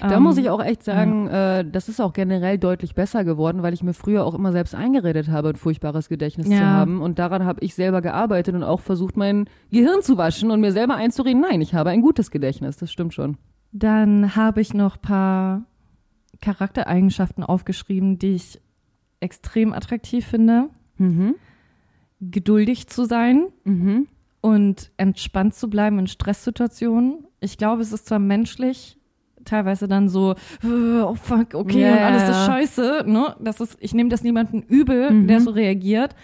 Da 0.00 0.16
Ähm, 0.16 0.22
muss 0.22 0.36
ich 0.36 0.50
auch 0.50 0.62
echt 0.62 0.82
sagen, 0.82 1.26
äh, 1.28 1.64
das 1.70 1.88
ist 1.88 2.00
auch 2.00 2.12
generell 2.12 2.58
deutlich 2.58 2.94
besser 2.94 3.24
geworden, 3.24 3.62
weil 3.62 3.72
ich 3.74 3.82
mir 3.82 3.94
früher 3.94 4.24
auch 4.26 4.34
immer 4.34 4.52
selbst 4.52 4.74
eingeredet 4.74 5.28
habe, 5.30 5.50
ein 5.50 5.56
furchtbares 5.56 6.08
Gedächtnis 6.08 6.46
zu 6.46 6.52
Ja. 6.54 6.60
haben. 6.60 7.00
Und 7.00 7.18
daran 7.18 7.44
habe 7.44 7.60
ich 7.64 7.74
selber 7.74 8.02
gearbeitet 8.02 8.54
und 8.54 8.62
auch 8.62 8.80
versucht, 8.80 9.16
mein 9.16 9.48
Gehirn 9.70 10.02
zu 10.02 10.16
waschen 10.18 10.50
und 10.50 10.60
mir 10.60 10.72
selber 10.72 10.96
einzureden, 10.96 11.40
nein, 11.40 11.60
ich 11.60 11.74
habe 11.74 11.90
ein 11.90 12.02
gutes 12.02 12.30
Gedächtnis. 12.30 12.76
Das 12.76 12.90
stimmt 12.92 13.14
schon. 13.14 13.36
Dann 13.72 14.36
habe 14.36 14.60
ich 14.60 14.74
noch 14.74 15.00
paar 15.00 15.64
Charaktereigenschaften 16.40 17.42
aufgeschrieben, 17.44 18.18
die 18.18 18.34
ich 18.34 18.60
extrem 19.20 19.72
attraktiv 19.72 20.26
finde. 20.26 20.68
Mhm. 20.98 21.34
Geduldig 22.20 22.86
zu 22.88 23.04
sein 23.04 23.46
Mhm. 23.64 24.06
und 24.40 24.90
entspannt 24.96 25.54
zu 25.54 25.68
bleiben 25.68 25.98
in 25.98 26.06
Stresssituationen. 26.06 27.26
Ich 27.40 27.58
glaube, 27.58 27.82
es 27.82 27.92
ist 27.92 28.06
zwar 28.06 28.18
menschlich, 28.18 28.98
teilweise 29.46 29.88
dann 29.88 30.08
so, 30.08 30.32
äh, 30.62 31.00
oh 31.02 31.14
fuck, 31.14 31.54
okay, 31.54 31.80
Ja, 31.82 31.92
und 31.92 31.98
alles 32.00 32.28
ist 32.28 32.44
scheiße, 32.46 33.04
ne? 33.06 33.34
Das 33.40 33.60
ist, 33.60 33.76
ich 33.80 33.94
nehme 33.94 34.10
das 34.10 34.22
niemanden 34.22 34.62
übel, 34.62 35.10
Mhm. 35.10 35.26
der 35.28 35.40
so 35.40 35.50
reagiert. 35.50 36.14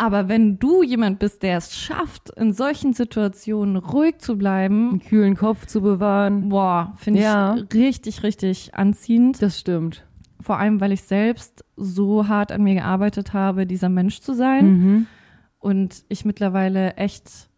Aber 0.00 0.28
wenn 0.28 0.58
du 0.60 0.82
jemand 0.84 1.18
bist, 1.18 1.42
der 1.42 1.56
es 1.58 1.74
schafft, 1.76 2.30
in 2.36 2.52
solchen 2.52 2.92
Situationen 2.92 3.76
ruhig 3.76 4.18
zu 4.18 4.38
bleiben, 4.38 4.90
Einen 4.90 5.00
kühlen 5.00 5.36
Kopf 5.36 5.66
zu 5.66 5.80
bewahren. 5.82 6.48
boah, 6.48 6.94
finde 6.96 7.20
Ja. 7.20 7.56
ich 7.56 7.74
richtig, 7.74 8.22
richtig 8.22 8.74
anziehend. 8.76 9.42
Das 9.42 9.58
stimmt. 9.58 10.04
Vor 10.40 10.58
allem, 10.58 10.80
weil 10.80 10.92
ich 10.92 11.02
selbst 11.02 11.64
so 11.76 12.28
hart 12.28 12.52
an 12.52 12.62
mir 12.62 12.74
gearbeitet 12.74 13.32
habe, 13.32 13.66
dieser 13.66 13.88
Mensch 13.88 14.20
zu 14.20 14.32
sein. 14.34 14.66
Mhm. 14.66 15.06
und 15.60 16.04
ich 16.08 16.24
mittlerweile 16.24 16.94
echt 16.94 17.48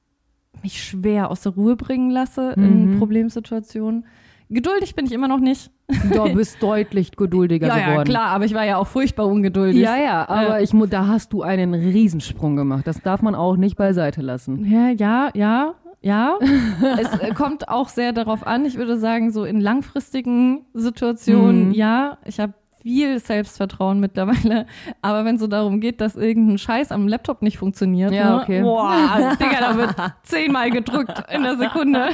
mich 0.62 0.82
schwer 0.82 1.30
aus 1.30 1.42
der 1.42 1.52
Ruhe 1.52 1.76
bringen 1.76 2.10
lasse 2.10 2.52
in 2.56 2.92
Mhm. 2.92 2.98
Problemsituationen. 2.98 4.06
Geduldig 4.50 4.94
bin 4.96 5.06
ich 5.06 5.12
immer 5.12 5.28
noch 5.28 5.38
nicht. 5.40 5.70
Du 6.12 6.24
bist 6.34 6.62
deutlich 6.62 7.12
geduldiger 7.12 7.68
ja, 7.68 7.78
ja, 7.78 7.88
geworden. 7.90 8.08
klar, 8.08 8.26
aber 8.30 8.44
ich 8.44 8.52
war 8.54 8.64
ja 8.64 8.76
auch 8.78 8.86
furchtbar 8.86 9.26
ungeduldig. 9.26 9.80
Ja, 9.80 9.96
ja, 9.96 10.28
aber 10.28 10.60
ich, 10.60 10.72
mu- 10.72 10.86
da 10.86 11.06
hast 11.06 11.32
du 11.32 11.42
einen 11.42 11.72
Riesensprung 11.72 12.56
gemacht. 12.56 12.86
Das 12.86 13.00
darf 13.00 13.22
man 13.22 13.34
auch 13.34 13.56
nicht 13.56 13.76
beiseite 13.76 14.22
lassen. 14.22 14.64
Ja, 14.64 14.90
ja, 14.90 15.30
ja, 15.34 15.74
ja. 16.02 16.38
es 17.00 17.08
äh, 17.20 17.32
kommt 17.32 17.68
auch 17.68 17.88
sehr 17.88 18.12
darauf 18.12 18.46
an. 18.46 18.64
Ich 18.64 18.76
würde 18.76 18.98
sagen, 18.98 19.30
so 19.30 19.44
in 19.44 19.60
langfristigen 19.60 20.64
Situationen, 20.74 21.68
Mhm. 21.68 21.72
ja, 21.74 22.18
ich 22.24 22.40
habe 22.40 22.54
viel 22.82 23.18
Selbstvertrauen 23.18 24.00
mittlerweile. 24.00 24.66
Aber 25.02 25.24
wenn 25.24 25.38
so 25.38 25.46
darum 25.46 25.80
geht, 25.80 26.00
dass 26.00 26.16
irgendein 26.16 26.58
Scheiß 26.58 26.92
am 26.92 27.06
Laptop 27.08 27.42
nicht 27.42 27.58
funktioniert, 27.58 28.12
Ja, 28.12 28.36
ne? 28.36 28.42
okay. 28.42 28.62
boah, 28.62 29.36
Digga, 29.40 29.60
da 29.60 29.76
wird 29.76 29.94
zehnmal 30.22 30.70
gedrückt 30.70 31.22
in 31.32 31.42
der 31.42 31.56
Sekunde. 31.56 32.10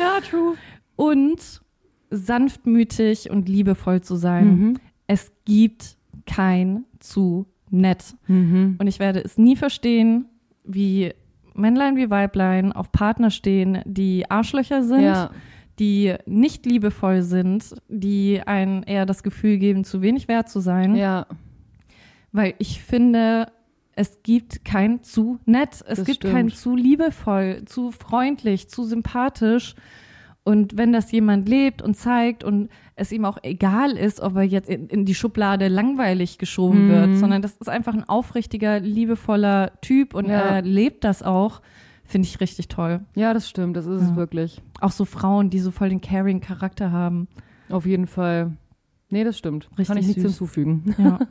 Ja, 0.00 0.20
true. 0.28 0.54
und 0.96 1.60
sanftmütig 2.10 3.30
und 3.30 3.48
liebevoll 3.48 4.00
zu 4.00 4.16
sein. 4.16 4.46
Mhm. 4.46 4.78
Es 5.06 5.32
gibt 5.44 5.96
kein 6.26 6.84
zu 7.00 7.46
nett. 7.70 8.14
Mhm. 8.26 8.76
Und 8.78 8.86
ich 8.86 8.98
werde 8.98 9.20
es 9.24 9.38
nie 9.38 9.56
verstehen, 9.56 10.26
wie 10.64 11.12
Männlein 11.54 11.96
wie 11.96 12.10
Weiblein 12.10 12.72
auf 12.72 12.92
Partner 12.92 13.30
stehen, 13.30 13.80
die 13.86 14.30
Arschlöcher 14.30 14.82
sind, 14.82 15.02
Ja. 15.02 15.30
Die 15.78 16.14
nicht 16.26 16.64
liebevoll 16.66 17.22
sind, 17.22 17.74
die 17.88 18.40
einen 18.44 18.82
eher 18.82 19.06
das 19.06 19.22
Gefühl 19.22 19.58
geben, 19.58 19.84
zu 19.84 20.00
wenig 20.02 20.28
wert 20.28 20.48
zu 20.48 20.60
sein. 20.60 20.94
Ja. 20.96 21.26
Weil 22.32 22.54
ich 22.58 22.82
finde, 22.82 23.46
es 23.94 24.18
gibt 24.22 24.64
kein 24.64 25.02
zu 25.02 25.38
nett, 25.46 25.82
es 25.86 25.98
Das 25.98 26.04
gibt 26.04 26.16
stimmt. 26.18 26.34
kein 26.34 26.48
zu 26.50 26.76
liebevoll, 26.76 27.62
zu 27.66 27.90
freundlich, 27.92 28.68
zu 28.68 28.84
sympathisch. 28.84 29.74
Und 30.44 30.76
wenn 30.78 30.92
das 30.92 31.10
jemand 31.10 31.48
lebt 31.48 31.82
und 31.82 31.94
zeigt 31.96 32.44
und 32.44 32.68
es 32.94 33.10
ihm 33.10 33.24
auch 33.24 33.38
egal 33.42 33.92
ist, 33.96 34.20
ob 34.20 34.36
er 34.36 34.42
jetzt 34.44 34.70
in, 34.70 34.86
in 34.88 35.04
die 35.04 35.14
Schublade 35.14 35.66
langweilig 35.68 36.38
geschoben 36.38 36.86
Mhm. 36.86 36.90
wird, 36.90 37.16
sondern 37.16 37.42
das 37.42 37.56
ist 37.56 37.68
einfach 37.68 37.94
ein 37.94 38.08
aufrichtiger, 38.08 38.78
liebevoller 38.80 39.72
Typ 39.82 40.14
und 40.14 40.26
Ja. 40.28 40.40
er 40.40 40.62
lebt 40.62 41.02
das 41.04 41.22
auch, 41.22 41.62
finde 42.06 42.26
ich 42.28 42.40
richtig 42.40 42.68
toll. 42.68 43.00
Ja, 43.14 43.34
das 43.34 43.48
stimmt, 43.48 43.76
das 43.76 43.86
ist 43.86 44.02
es 44.02 44.08
Ja. 44.10 44.16
wirklich. 44.16 44.62
Auch 44.80 44.92
so 44.92 45.04
Frauen, 45.04 45.50
die 45.50 45.58
so 45.58 45.70
voll 45.70 45.88
den 45.88 46.00
caring 46.00 46.40
Charakter 46.40 46.92
haben. 46.92 47.28
Auf 47.68 47.86
jeden 47.86 48.06
Fall. 48.06 48.52
Nee, 49.10 49.24
das 49.24 49.38
stimmt. 49.38 49.68
Kann 49.68 49.78
Richtig 49.78 49.98
ich 49.98 50.06
nichts 50.08 50.22
hinzufügen. 50.22 50.94
Ja. 50.98 51.18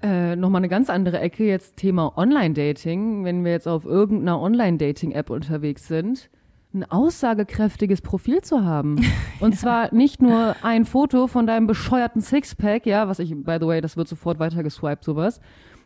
Äh, 0.00 0.36
Nochmal 0.36 0.60
eine 0.60 0.68
ganz 0.68 0.90
andere 0.90 1.18
Ecke, 1.18 1.44
jetzt 1.44 1.76
Thema 1.76 2.16
Online-Dating. 2.16 3.24
Wenn 3.24 3.44
wir 3.44 3.50
jetzt 3.50 3.66
auf 3.66 3.84
irgendeiner 3.84 4.40
Online-Dating-App 4.40 5.28
unterwegs 5.28 5.88
sind, 5.88 6.30
ein 6.72 6.84
aussagekräftiges 6.88 8.00
Profil 8.00 8.40
zu 8.42 8.64
haben. 8.64 9.00
Und 9.40 9.56
zwar 9.58 9.92
nicht 9.92 10.22
nur 10.22 10.54
ein 10.62 10.84
Foto 10.84 11.26
von 11.26 11.48
deinem 11.48 11.66
bescheuerten 11.66 12.20
Sixpack, 12.22 12.86
ja, 12.86 13.08
was 13.08 13.18
ich, 13.18 13.30
by 13.34 13.56
the 13.60 13.66
way, 13.66 13.80
das 13.80 13.96
wird 13.96 14.06
sofort 14.06 14.38
weitergeswiped, 14.38 15.02
sowas, 15.02 15.40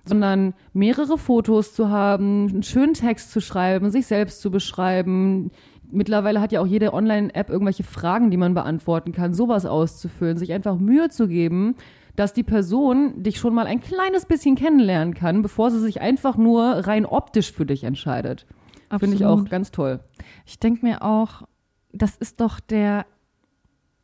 sondern 0.05 0.55
mehrere 0.73 1.19
Fotos 1.19 1.75
zu 1.75 1.91
haben, 1.91 2.49
einen 2.49 2.63
schönen 2.63 2.95
Text 2.95 3.31
zu 3.31 3.41
schreiben, 3.41 3.91
sich 3.91 4.07
selbst 4.07 4.41
zu 4.41 4.51
beschreiben. 4.51 5.51
Mittlerweile 5.91 6.41
hat 6.41 6.53
ja 6.53 6.61
auch 6.61 6.67
jede 6.67 6.93
Online-App 6.93 7.51
irgendwelche 7.51 7.85
Fragen, 7.85 8.31
die 8.31 8.37
man 8.37 8.55
beantworten 8.55 9.13
kann, 9.13 9.35
sowas 9.35 9.67
auszufüllen, 9.67 10.39
sich 10.39 10.53
einfach 10.53 10.79
Mühe 10.79 11.09
zu 11.09 11.29
geben, 11.29 11.77
dass 12.17 12.33
die 12.33 12.43
Person 12.43 13.23
dich 13.23 13.39
schon 13.39 13.55
mal 13.55 13.67
ein 13.67 13.81
kleines 13.81 14.27
bisschen 14.27 14.57
kennenlernen 14.57 15.15
kann, 15.15 15.43
bevor 15.43 15.71
sie 15.71 15.81
sich 15.81 16.01
einfach 16.01 16.37
nur 16.37 16.63
rein 16.63 17.07
optisch 17.07 17.53
für 17.53 17.67
dich 17.67 17.85
entscheidet. 17.85 18.47
Finde 18.99 19.17
ich 19.17 19.25
auch 19.25 19.45
ganz 19.49 19.71
toll. 19.71 20.01
Ich 20.45 20.59
denke 20.59 20.85
mir 20.85 21.03
auch, 21.03 21.43
das 21.93 22.17
ist 22.17 22.41
doch 22.41 22.61
der, 22.61 23.07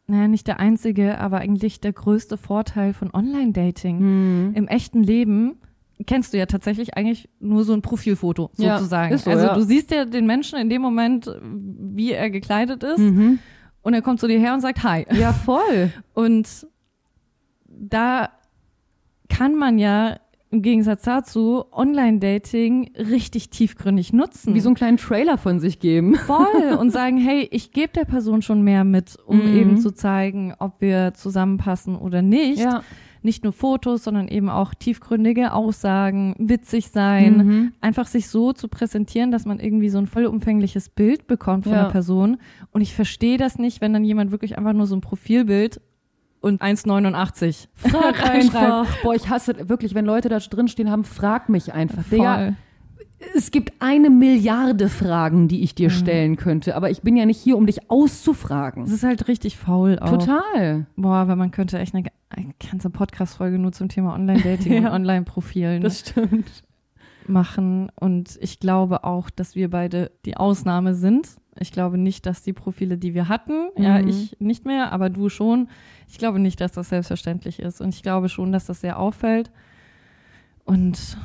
naja, 0.06 0.28
nicht 0.28 0.46
der 0.46 0.60
einzige, 0.60 1.18
aber 1.18 1.38
eigentlich 1.38 1.80
der 1.80 1.92
größte 1.92 2.38
Vorteil 2.38 2.94
von 2.94 3.12
Online-Dating. 3.12 3.98
Mhm. 3.98 4.54
Im 4.54 4.68
echten 4.68 5.02
Leben 5.02 5.58
kennst 6.06 6.32
du 6.32 6.38
ja 6.38 6.46
tatsächlich 6.46 6.96
eigentlich 6.96 7.28
nur 7.40 7.64
so 7.64 7.72
ein 7.72 7.82
Profilfoto 7.82 8.50
Ja, 8.56 8.78
sozusagen. 8.78 9.14
ist 9.14 9.24
so, 9.24 9.30
also 9.30 9.46
ja. 9.46 9.54
du 9.54 9.62
siehst 9.62 9.90
ja 9.90 10.04
den 10.04 10.26
Menschen 10.26 10.58
in 10.58 10.70
dem 10.70 10.80
Moment, 10.82 11.30
wie 11.42 12.12
er 12.12 12.30
gekleidet 12.30 12.82
ist 12.84 12.98
Mhm. 12.98 13.38
und 13.82 13.94
er 13.94 14.02
kommt 14.02 14.20
zu 14.20 14.28
dir 14.28 14.38
her 14.38 14.54
und 14.54 14.60
sagt 14.60 14.82
Hi. 14.84 15.06
Ja, 15.12 15.32
voll. 15.32 15.90
Und 16.14 16.66
da 17.66 18.30
kann 19.28 19.54
man 19.54 19.78
ja 19.78 20.18
im 20.50 20.62
Gegensatz 20.62 21.02
dazu 21.02 21.66
Online-Dating 21.72 22.92
richtig 22.96 23.50
tiefgründig 23.50 24.14
nutzen. 24.14 24.54
Wie 24.54 24.60
so 24.60 24.70
einen 24.70 24.76
kleinen 24.76 24.96
Trailer 24.96 25.36
von 25.36 25.60
sich 25.60 25.78
geben. 25.78 26.14
voll 26.26 26.72
und 26.80 26.90
sagen, 26.90 27.18
hey, 27.18 27.46
ich 27.50 27.72
gebe 27.72 27.92
der 27.92 28.06
Person 28.06 28.40
schon 28.40 28.62
mehr 28.62 28.82
mit, 28.84 29.16
um 29.26 29.38
Mhm. 29.50 29.56
eben 29.56 29.78
zu 29.78 29.90
zeigen, 29.92 30.54
ob 30.58 30.80
wir 30.80 31.12
zusammenpassen 31.14 31.96
oder 31.96 32.22
nicht. 32.22 32.60
Ja. 32.60 32.82
Nicht 33.22 33.44
nur 33.44 33.52
Fotos, 33.52 34.04
sondern 34.04 34.28
eben 34.28 34.48
auch 34.48 34.74
tiefgründige 34.74 35.52
Aussagen, 35.52 36.34
witzig 36.38 36.88
sein, 36.90 37.36
Mhm. 37.36 37.72
einfach 37.80 38.06
sich 38.06 38.28
so 38.28 38.52
zu 38.52 38.68
präsentieren, 38.68 39.30
dass 39.30 39.44
man 39.44 39.60
irgendwie 39.60 39.88
so 39.88 39.98
ein 39.98 40.06
vollumfängliches 40.06 40.88
Bild 40.88 41.26
bekommt 41.26 41.64
von 41.64 41.72
Ja. 41.72 41.84
der 41.84 41.90
Person. 41.90 42.38
Und 42.72 42.80
ich 42.80 42.94
verstehe 42.94 43.38
das 43.38 43.58
nicht, 43.58 43.80
wenn 43.80 43.92
dann 43.92 44.04
jemand 44.04 44.30
wirklich 44.30 44.56
einfach 44.58 44.72
nur 44.72 44.86
so 44.86 44.94
ein 44.96 45.00
Profilbild 45.00 45.80
und 46.40 46.62
1,89 46.62 47.68
Frag 47.74 48.24
einfach. 48.30 48.86
Boah, 49.02 49.14
ich 49.14 49.28
hasse 49.28 49.68
wirklich, 49.68 49.94
wenn 49.94 50.04
Leute 50.04 50.28
da 50.28 50.38
drin 50.38 50.68
stehen 50.68 50.90
haben, 50.90 51.04
frag 51.04 51.48
mich 51.48 51.72
einfach. 51.74 52.04
Digga, 52.10 52.34
Voll. 52.38 52.56
Es 53.34 53.50
gibt 53.50 53.72
eine 53.80 54.10
Milliarde 54.10 54.88
Fragen, 54.88 55.48
die 55.48 55.62
ich 55.62 55.72
Mhm. 55.72 55.76
dir 55.76 55.90
stellen 55.90 56.36
könnte, 56.36 56.76
aber 56.76 56.90
ich 56.90 57.02
bin 57.02 57.16
ja 57.16 57.26
nicht 57.26 57.40
hier, 57.40 57.56
um 57.56 57.66
dich 57.66 57.90
auszufragen. 57.90 58.84
Es 58.84 58.92
ist 58.92 59.02
halt 59.02 59.26
richtig 59.28 59.56
faul 59.56 59.98
auch. 59.98 60.10
Total. 60.10 60.86
Boah, 60.96 61.16
aber 61.16 61.34
man 61.36 61.50
könnte 61.50 61.78
echt 61.78 61.94
eine, 61.94 62.04
ganze 62.70 62.90
Podcast-Folge 62.90 63.58
nur 63.58 63.72
zum 63.72 63.88
Thema 63.88 64.14
Online-Dating 64.14 64.72
und 64.78 64.82
Ja. 64.84 64.92
Online-Profilen 64.94 65.82
Das 65.82 66.00
stimmt. 66.00 66.62
machen. 67.26 67.90
Und 67.98 68.38
ich 68.40 68.60
glaube 68.60 69.04
auch, 69.04 69.30
dass 69.30 69.54
wir 69.54 69.70
beide 69.70 70.10
die 70.24 70.36
Ausnahme 70.36 70.94
sind. 70.94 71.28
Ich 71.60 71.72
glaube 71.72 71.98
nicht, 71.98 72.24
dass 72.24 72.42
die 72.42 72.52
Profile, 72.52 72.98
die 72.98 73.14
wir 73.14 73.28
hatten, 73.28 73.70
ja, 73.76 74.00
Mhm. 74.00 74.08
ich 74.08 74.36
nicht 74.38 74.64
mehr, 74.64 74.92
aber 74.92 75.10
du 75.10 75.28
schon. 75.28 75.68
Ich 76.08 76.18
glaube 76.18 76.38
nicht, 76.38 76.60
dass 76.60 76.70
das 76.72 76.88
selbstverständlich 76.90 77.58
ist. 77.58 77.80
Und 77.80 77.88
ich 77.94 78.02
glaube 78.04 78.28
schon, 78.28 78.52
dass 78.52 78.66
das 78.66 78.80
sehr 78.80 78.98
auffällt 78.98 79.50
und 80.64 81.18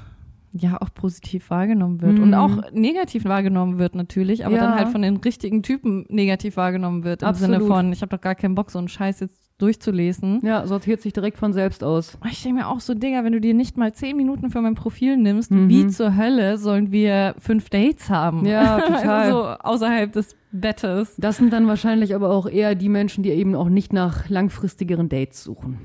ja, 0.56 0.80
auch 0.82 0.90
positiv 0.94 1.50
wahrgenommen 1.50 2.02
wird. 2.02 2.20
Und 2.20 2.30
Mhm. 2.30 2.34
auch 2.36 2.72
negativ 2.72 3.26
wahrgenommen 3.26 3.80
wird 3.80 3.96
natürlich, 3.96 4.46
aber 4.46 4.56
Ja. 4.56 4.62
dann 4.68 4.76
halt 4.76 4.90
von 4.90 5.02
den 5.02 5.18
richtigen 5.18 5.64
Typen 5.64 6.06
negativ 6.10 6.58
wahrgenommen 6.58 7.04
wird. 7.04 7.24
Im 7.24 7.28
Absolut. 7.30 7.56
Sinne 7.60 7.68
von, 7.68 7.92
ich 7.92 8.02
habe 8.02 8.16
doch 8.16 8.22
gar 8.22 8.36
keinen 8.36 8.54
Bock, 8.54 8.70
so 8.70 8.78
einen 8.80 8.88
Scheiß 8.88 9.20
jetzt 9.22 9.42
durchzulesen. 9.60 10.42
Ja, 10.44 10.66
sortiert 10.68 11.02
sich 11.02 11.14
direkt 11.14 11.38
von 11.38 11.54
selbst 11.54 11.84
aus. 11.84 12.18
Ich 12.30 12.44
denke 12.44 12.62
mir 12.62 12.68
auch 12.68 12.80
so, 12.82 12.94
Digga, 12.94 13.24
wenn 13.24 13.34
du 13.34 13.40
dir 13.42 13.54
nicht 13.54 13.78
mal 13.78 13.94
zehn 13.94 14.16
Minuten 14.18 14.50
für 14.50 14.62
mein 14.62 14.76
Profil 14.76 15.16
nimmst, 15.18 15.52
Mhm. 15.52 15.70
wie 15.70 15.88
zur 15.88 16.16
Hölle 16.18 16.58
sollen 16.58 16.92
wir 16.92 17.36
fünf 17.40 17.70
Dates 17.70 18.10
haben? 18.10 18.46
Ja, 18.46 18.80
total. 18.88 19.08
Also 19.10 19.38
so 19.38 19.46
außerhalb 19.46 20.12
des 20.12 20.36
Bettes. 20.52 21.16
Das 21.18 21.38
sind 21.38 21.52
dann 21.54 21.66
wahrscheinlich 21.68 22.14
aber 22.14 22.30
auch 22.30 22.48
eher 22.48 22.76
die 22.76 22.90
Menschen, 22.90 23.24
die 23.24 23.30
eben 23.32 23.56
auch 23.56 23.70
nicht 23.70 23.92
nach 23.94 24.30
langfristigeren 24.30 25.10
Dates 25.10 25.44
suchen. 25.44 25.78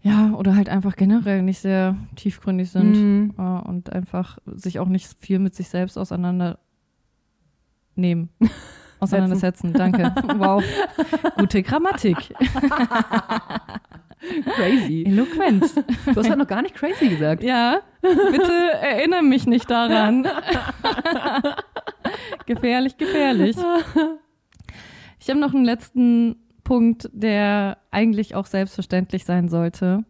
Ja, 0.00 0.30
oder 0.34 0.54
halt 0.54 0.68
einfach 0.68 0.94
generell 0.96 1.42
nicht 1.42 1.58
sehr 1.58 1.96
tiefgründig 2.16 2.70
sind 2.70 2.92
Mhm. 2.92 3.34
ja, 3.36 3.58
und 3.58 3.92
einfach 3.92 4.38
sich 4.46 4.78
auch 4.78 4.88
nicht 4.88 5.08
viel 5.20 5.38
mit 5.40 5.54
sich 5.54 5.68
selbst 5.68 5.98
auseinander 5.98 6.58
nehmen. 7.96 8.28
Auseinandersetzen, 9.00 9.72
danke. 9.72 10.12
Wow. 10.38 10.64
Gute 11.36 11.62
Grammatik. 11.62 12.34
Crazy. 14.56 15.04
Eloquent. 15.06 15.64
Du 16.06 16.16
hast 16.16 16.28
halt 16.28 16.38
noch 16.38 16.48
gar 16.48 16.62
nicht 16.62 16.74
crazy 16.74 17.08
gesagt. 17.08 17.44
Ja, 17.44 17.80
bitte 18.02 18.52
erinnere 18.80 19.22
mich 19.22 19.46
nicht 19.46 19.70
daran. 19.70 20.26
gefährlich, 22.46 22.96
gefährlich. 22.96 23.56
Ich 25.20 25.30
habe 25.30 25.38
noch 25.38 25.54
einen 25.54 25.64
letzten 25.64 26.36
Punkt, 26.68 27.08
der 27.12 27.78
eigentlich 27.90 28.34
auch 28.34 28.46
selbstverständlich 28.46 29.24
sein 29.24 29.48
sollte. 29.48 30.04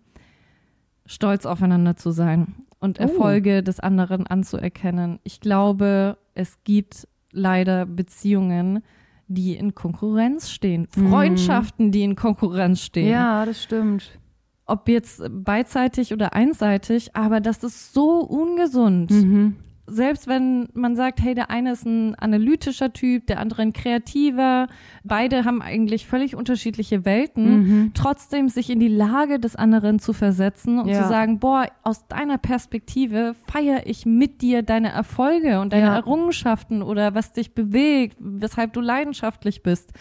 Stolz 1.07 1.47
aufeinander 1.47 1.97
zu 1.97 2.11
sein 2.11 2.55
und 2.81 2.99
Oh. 3.01 3.03
Erfolge 3.05 3.63
des 3.63 3.81
anderen 3.81 4.27
anzuerkennen. 4.27 5.21
Ich 5.23 5.41
glaube, 5.41 6.19
es 6.35 6.59
gibt 6.65 7.09
leider 7.33 7.87
Beziehungen, 7.87 8.83
die 9.29 9.57
in 9.57 9.75
Konkurrenz 9.75 10.51
stehen. 10.51 10.89
Mhm. 10.97 11.09
Freundschaften, 11.11 11.93
die 11.93 12.03
in 12.03 12.17
Konkurrenz 12.17 12.81
stehen 12.83 13.09
Ja, 13.11 13.45
das 13.47 13.63
stimmt. 13.63 14.19
ob 14.67 14.89
jetzt 14.89 15.23
beidseitig 15.31 16.13
oder 16.13 16.35
einseitig, 16.35 17.15
aber 17.17 17.41
das 17.41 17.63
ist 17.65 17.93
so 17.95 18.21
ungesund. 18.21 19.11
Mhm. 19.11 19.57
Selbst 19.91 20.27
wenn 20.27 20.69
man 20.75 20.97
sagt, 20.97 21.21
hey, 21.23 21.35
der 21.35 21.51
eine 21.51 21.73
ist 21.73 21.87
ein 21.87 22.15
analytischer 22.15 22.93
Typ, 22.93 23.27
der 23.27 23.41
andere 23.41 23.63
ein 23.63 23.73
kreativer, 23.73 24.67
beide 25.03 25.45
haben 25.45 25.63
eigentlich 25.63 26.07
völlig 26.07 26.37
unterschiedliche 26.37 27.05
Welten, 27.05 27.59
Mhm. 27.59 27.91
trotzdem 27.95 28.49
sich 28.49 28.71
in 28.71 28.81
die 28.81 28.89
Lage 28.89 29.39
des 29.41 29.57
anderen 29.57 29.99
zu 29.99 30.13
versetzen 30.13 30.79
und 30.79 30.89
Ja. 30.89 31.03
zu 31.03 31.09
sagen, 31.09 31.39
boah, 31.39 31.67
aus 31.83 32.07
deiner 32.07 32.39
Perspektive 32.39 33.35
feiere 33.51 33.87
ich 33.87 34.05
mit 34.07 34.43
dir 34.43 34.63
deine 34.63 34.91
Erfolge 34.91 35.61
und 35.61 35.73
deine 35.73 35.87
Ja. 35.87 35.95
Errungenschaften 35.97 36.83
oder 36.83 37.15
was 37.15 37.33
dich 37.33 37.55
bewegt, 37.55 38.17
weshalb 38.21 38.75
du 38.75 38.81
leidenschaftlich 38.81 39.63
bist. 39.63 39.93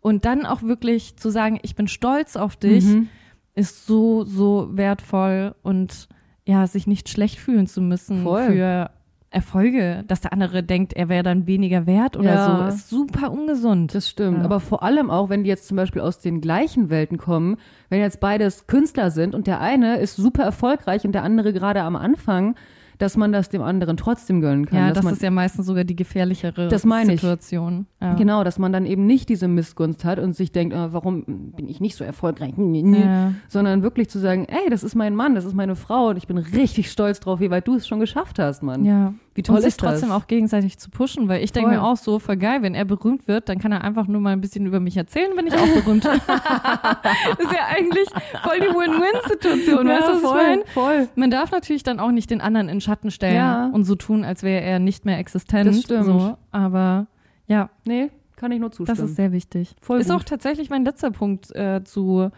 Und 0.00 0.26
dann 0.26 0.44
auch 0.44 0.62
wirklich 0.62 1.16
zu 1.16 1.30
sagen, 1.30 1.58
ich 1.62 1.74
bin 1.74 1.88
stolz 1.88 2.36
auf 2.36 2.56
dich, 2.56 2.84
Mhm. 2.84 3.08
ist 3.54 3.86
so, 3.86 4.24
so 4.24 4.68
wertvoll 4.72 5.54
und 5.62 6.08
ja, 6.44 6.66
sich 6.66 6.86
nicht 6.86 7.08
schlecht 7.08 7.38
fühlen 7.38 7.66
zu 7.66 7.80
müssen 7.80 8.22
Voll. 8.22 8.52
für 8.52 8.90
Erfolge, 9.34 10.04
dass 10.06 10.20
der 10.20 10.32
andere 10.32 10.62
denkt, 10.62 10.92
er 10.92 11.08
wäre 11.08 11.22
dann 11.22 11.46
weniger 11.46 11.86
wert 11.86 12.16
oder 12.16 12.34
Ja. 12.34 12.70
so, 12.70 12.76
ist 12.76 12.88
super 12.88 13.30
ungesund. 13.32 13.94
Das 13.94 14.08
stimmt. 14.08 14.38
Ja. 14.38 14.44
Aber 14.44 14.60
vor 14.60 14.82
allem 14.82 15.10
auch, 15.10 15.28
wenn 15.28 15.42
die 15.44 15.48
jetzt 15.50 15.66
zum 15.68 15.76
Beispiel 15.76 16.00
aus 16.02 16.20
den 16.20 16.40
gleichen 16.40 16.88
Welten 16.90 17.18
kommen, 17.18 17.56
wenn 17.90 18.00
jetzt 18.00 18.20
beides 18.20 18.66
Künstler 18.66 19.10
sind 19.10 19.34
und 19.34 19.46
der 19.46 19.60
eine 19.60 19.96
ist 19.98 20.16
super 20.16 20.44
erfolgreich 20.44 21.04
und 21.04 21.12
der 21.12 21.22
andere 21.24 21.52
gerade 21.52 21.82
am 21.82 21.96
Anfang, 21.96 22.54
dass 22.98 23.16
man 23.16 23.32
das 23.32 23.48
dem 23.48 23.60
anderen 23.60 23.96
trotzdem 23.96 24.40
gönnen 24.40 24.66
kann. 24.66 24.78
ja, 24.78 24.92
das 24.92 25.02
man, 25.02 25.14
ist 25.14 25.22
ja 25.22 25.32
meistens 25.32 25.66
sogar 25.66 25.82
die 25.82 25.96
gefährlichere 25.96 26.68
Das 26.68 26.84
meine 26.84 27.14
ich. 27.14 27.20
Situation. 27.20 27.86
Ja. 28.00 28.14
Genau, 28.14 28.44
dass 28.44 28.56
man 28.60 28.72
dann 28.72 28.86
eben 28.86 29.04
nicht 29.04 29.28
diese 29.28 29.48
Missgunst 29.48 30.04
hat 30.04 30.20
und 30.20 30.36
sich 30.36 30.52
denkt, 30.52 30.76
ah, 30.76 30.90
warum 30.92 31.24
bin 31.56 31.68
ich 31.68 31.80
nicht 31.80 31.96
so 31.96 32.04
erfolgreich? 32.04 32.54
Ja. 32.56 33.32
Sondern 33.48 33.82
wirklich 33.82 34.08
zu 34.10 34.20
sagen, 34.20 34.46
ey, 34.48 34.70
das 34.70 34.84
ist 34.84 34.94
mein 34.94 35.16
Mann, 35.16 35.34
das 35.34 35.44
ist 35.44 35.54
meine 35.54 35.74
Frau 35.74 36.10
und 36.10 36.18
ich 36.18 36.28
bin 36.28 36.38
richtig 36.38 36.88
stolz 36.88 37.18
drauf, 37.18 37.40
wie 37.40 37.50
weit 37.50 37.66
du 37.66 37.74
es 37.74 37.88
schon 37.88 37.98
geschafft 37.98 38.38
hast, 38.38 38.62
Mann. 38.62 38.84
Ja. 38.84 39.12
Wie 39.36 39.42
toll 39.42 39.56
und 39.56 39.62
sich 39.62 39.68
ist 39.70 39.82
das? 39.82 39.90
trotzdem 40.00 40.12
auch 40.12 40.26
gegenseitig 40.28 40.78
zu 40.78 40.90
pushen, 40.90 41.28
weil 41.28 41.42
ich 41.42 41.50
denke 41.50 41.70
Voll. 41.70 41.78
mir 41.78 41.84
auch 41.84 41.96
so, 41.96 42.18
voll 42.20 42.36
geil, 42.36 42.62
wenn 42.62 42.74
er 42.74 42.84
berühmt 42.84 43.26
wird, 43.26 43.48
dann 43.48 43.58
kann 43.58 43.72
er 43.72 43.82
einfach 43.82 44.06
nur 44.06 44.20
mal 44.20 44.30
ein 44.30 44.40
bisschen 44.40 44.64
über 44.66 44.78
mich 44.80 44.96
erzählen, 44.96 45.32
wenn 45.34 45.46
ich 45.48 45.54
auch 45.54 45.66
berühmt 45.66 46.04
bin. 46.04 46.12
ist 46.12 47.52
ja 47.52 47.66
eigentlich 47.68 48.08
voll 48.42 48.60
die 48.60 48.68
Win-Win-Situation, 48.74 49.88
weißt 49.88 50.08
du, 50.08 50.12
was 50.12 50.18
ich 50.18 50.22
meine? 50.22 50.62
voll. 50.72 51.08
Man 51.16 51.30
darf 51.30 51.50
natürlich 51.50 51.82
dann 51.82 51.98
auch 52.00 52.12
nicht 52.12 52.30
den 52.30 52.40
anderen 52.40 52.68
in 52.68 52.80
Schatten 52.80 53.10
stellen 53.10 53.34
Ja. 53.36 53.70
und 53.72 53.84
so 53.84 53.96
tun, 53.96 54.24
als 54.24 54.42
wäre 54.44 54.62
er 54.62 54.78
nicht 54.78 55.04
mehr 55.04 55.18
existent. 55.18 55.66
Das 55.68 55.80
stimmt. 55.82 56.04
So, 56.04 56.36
aber 56.52 57.06
ja, 57.46 57.70
Nee, 57.86 58.10
Kann 58.36 58.52
ich 58.52 58.60
nur 58.60 58.70
zustimmen. 58.72 58.98
Das 58.98 59.08
ist 59.10 59.16
sehr 59.16 59.32
wichtig. 59.32 59.74
Voll 59.80 59.98
ist 60.00 60.10
gut. 60.10 60.16
auch 60.20 60.22
tatsächlich 60.24 60.70
mein 60.70 60.84
letzter 60.84 61.10
Punkt 61.10 61.54
äh, 61.56 61.82
zu 61.84 62.30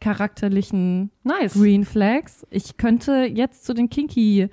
charakterlichen 0.00 1.10
nice. 1.22 1.54
Green 1.54 1.84
Flags. 1.84 2.46
Ich 2.50 2.76
könnte 2.76 3.24
jetzt 3.24 3.64
zu 3.64 3.74
den 3.74 3.88
Kinky 3.88 4.48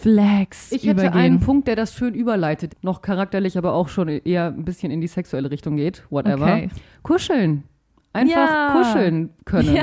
Flags 0.00 0.72
Ich 0.72 0.82
hätte 0.82 1.02
übergehen. 1.02 1.12
einen 1.14 1.40
Punkt, 1.40 1.68
der 1.68 1.76
das 1.76 1.94
schön 1.94 2.14
überleitet. 2.14 2.74
Noch 2.82 3.02
charakterlich, 3.02 3.56
aber 3.58 3.72
auch 3.72 3.88
schon 3.88 4.08
eher 4.08 4.46
ein 4.48 4.64
bisschen 4.64 4.90
in 4.90 5.00
die 5.00 5.06
sexuelle 5.06 5.50
Richtung 5.50 5.76
geht. 5.76 6.04
Whatever. 6.10 6.44
Okay. 6.46 6.68
Kuscheln. 7.02 7.64
Einfach 8.12 8.34
Ja. 8.34 8.72
kuscheln 8.76 9.30
können. 9.44 9.74
Ja, 9.76 9.82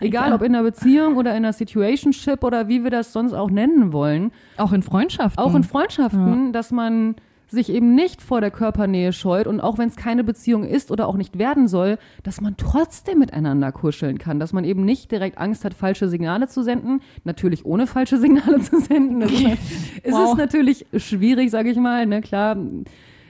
Egal 0.00 0.28
ja. 0.28 0.34
ob 0.36 0.42
in 0.42 0.54
einer 0.54 0.62
Beziehung 0.62 1.16
oder 1.16 1.30
in 1.32 1.38
einer 1.38 1.52
Situationship 1.52 2.44
oder 2.44 2.68
wie 2.68 2.84
wir 2.84 2.90
das 2.90 3.12
sonst 3.12 3.32
auch 3.32 3.50
nennen 3.50 3.92
wollen. 3.92 4.30
Auch 4.56 4.72
in 4.72 4.82
Freundschaften. 4.82 5.42
Auch 5.42 5.54
in 5.54 5.64
Freundschaften, 5.64 6.52
dass 6.52 6.70
man 6.70 7.16
sich 7.52 7.68
eben 7.70 7.94
nicht 7.94 8.20
vor 8.20 8.40
der 8.40 8.50
Körpernähe 8.50 9.12
scheut 9.12 9.46
und 9.46 9.60
auch 9.60 9.78
wenn 9.78 9.88
es 9.88 9.96
keine 9.96 10.24
Beziehung 10.24 10.64
ist 10.64 10.90
oder 10.90 11.06
auch 11.06 11.16
nicht 11.16 11.38
werden 11.38 11.68
soll, 11.68 11.98
dass 12.24 12.40
man 12.40 12.56
trotzdem 12.56 13.20
miteinander 13.20 13.70
kuscheln 13.70 14.18
kann, 14.18 14.40
dass 14.40 14.52
man 14.52 14.64
eben 14.64 14.84
nicht 14.84 15.10
direkt 15.12 15.38
Angst 15.38 15.64
hat, 15.64 15.74
falsche 15.74 16.08
Signale 16.08 16.48
zu 16.48 16.62
senden, 16.64 17.00
natürlich 17.24 17.64
ohne 17.64 17.86
falsche 17.86 18.18
Signale 18.18 18.60
zu 18.62 18.80
senden. 18.80 19.20
Das 19.20 19.30
ist, 19.30 19.44
es 20.02 20.12
Wow. 20.12 20.32
ist 20.32 20.38
natürlich 20.38 20.86
schwierig, 20.96 21.50
sage 21.50 21.70
ich 21.70 21.76
mal, 21.76 22.06
ne, 22.06 22.20
klar, 22.20 22.56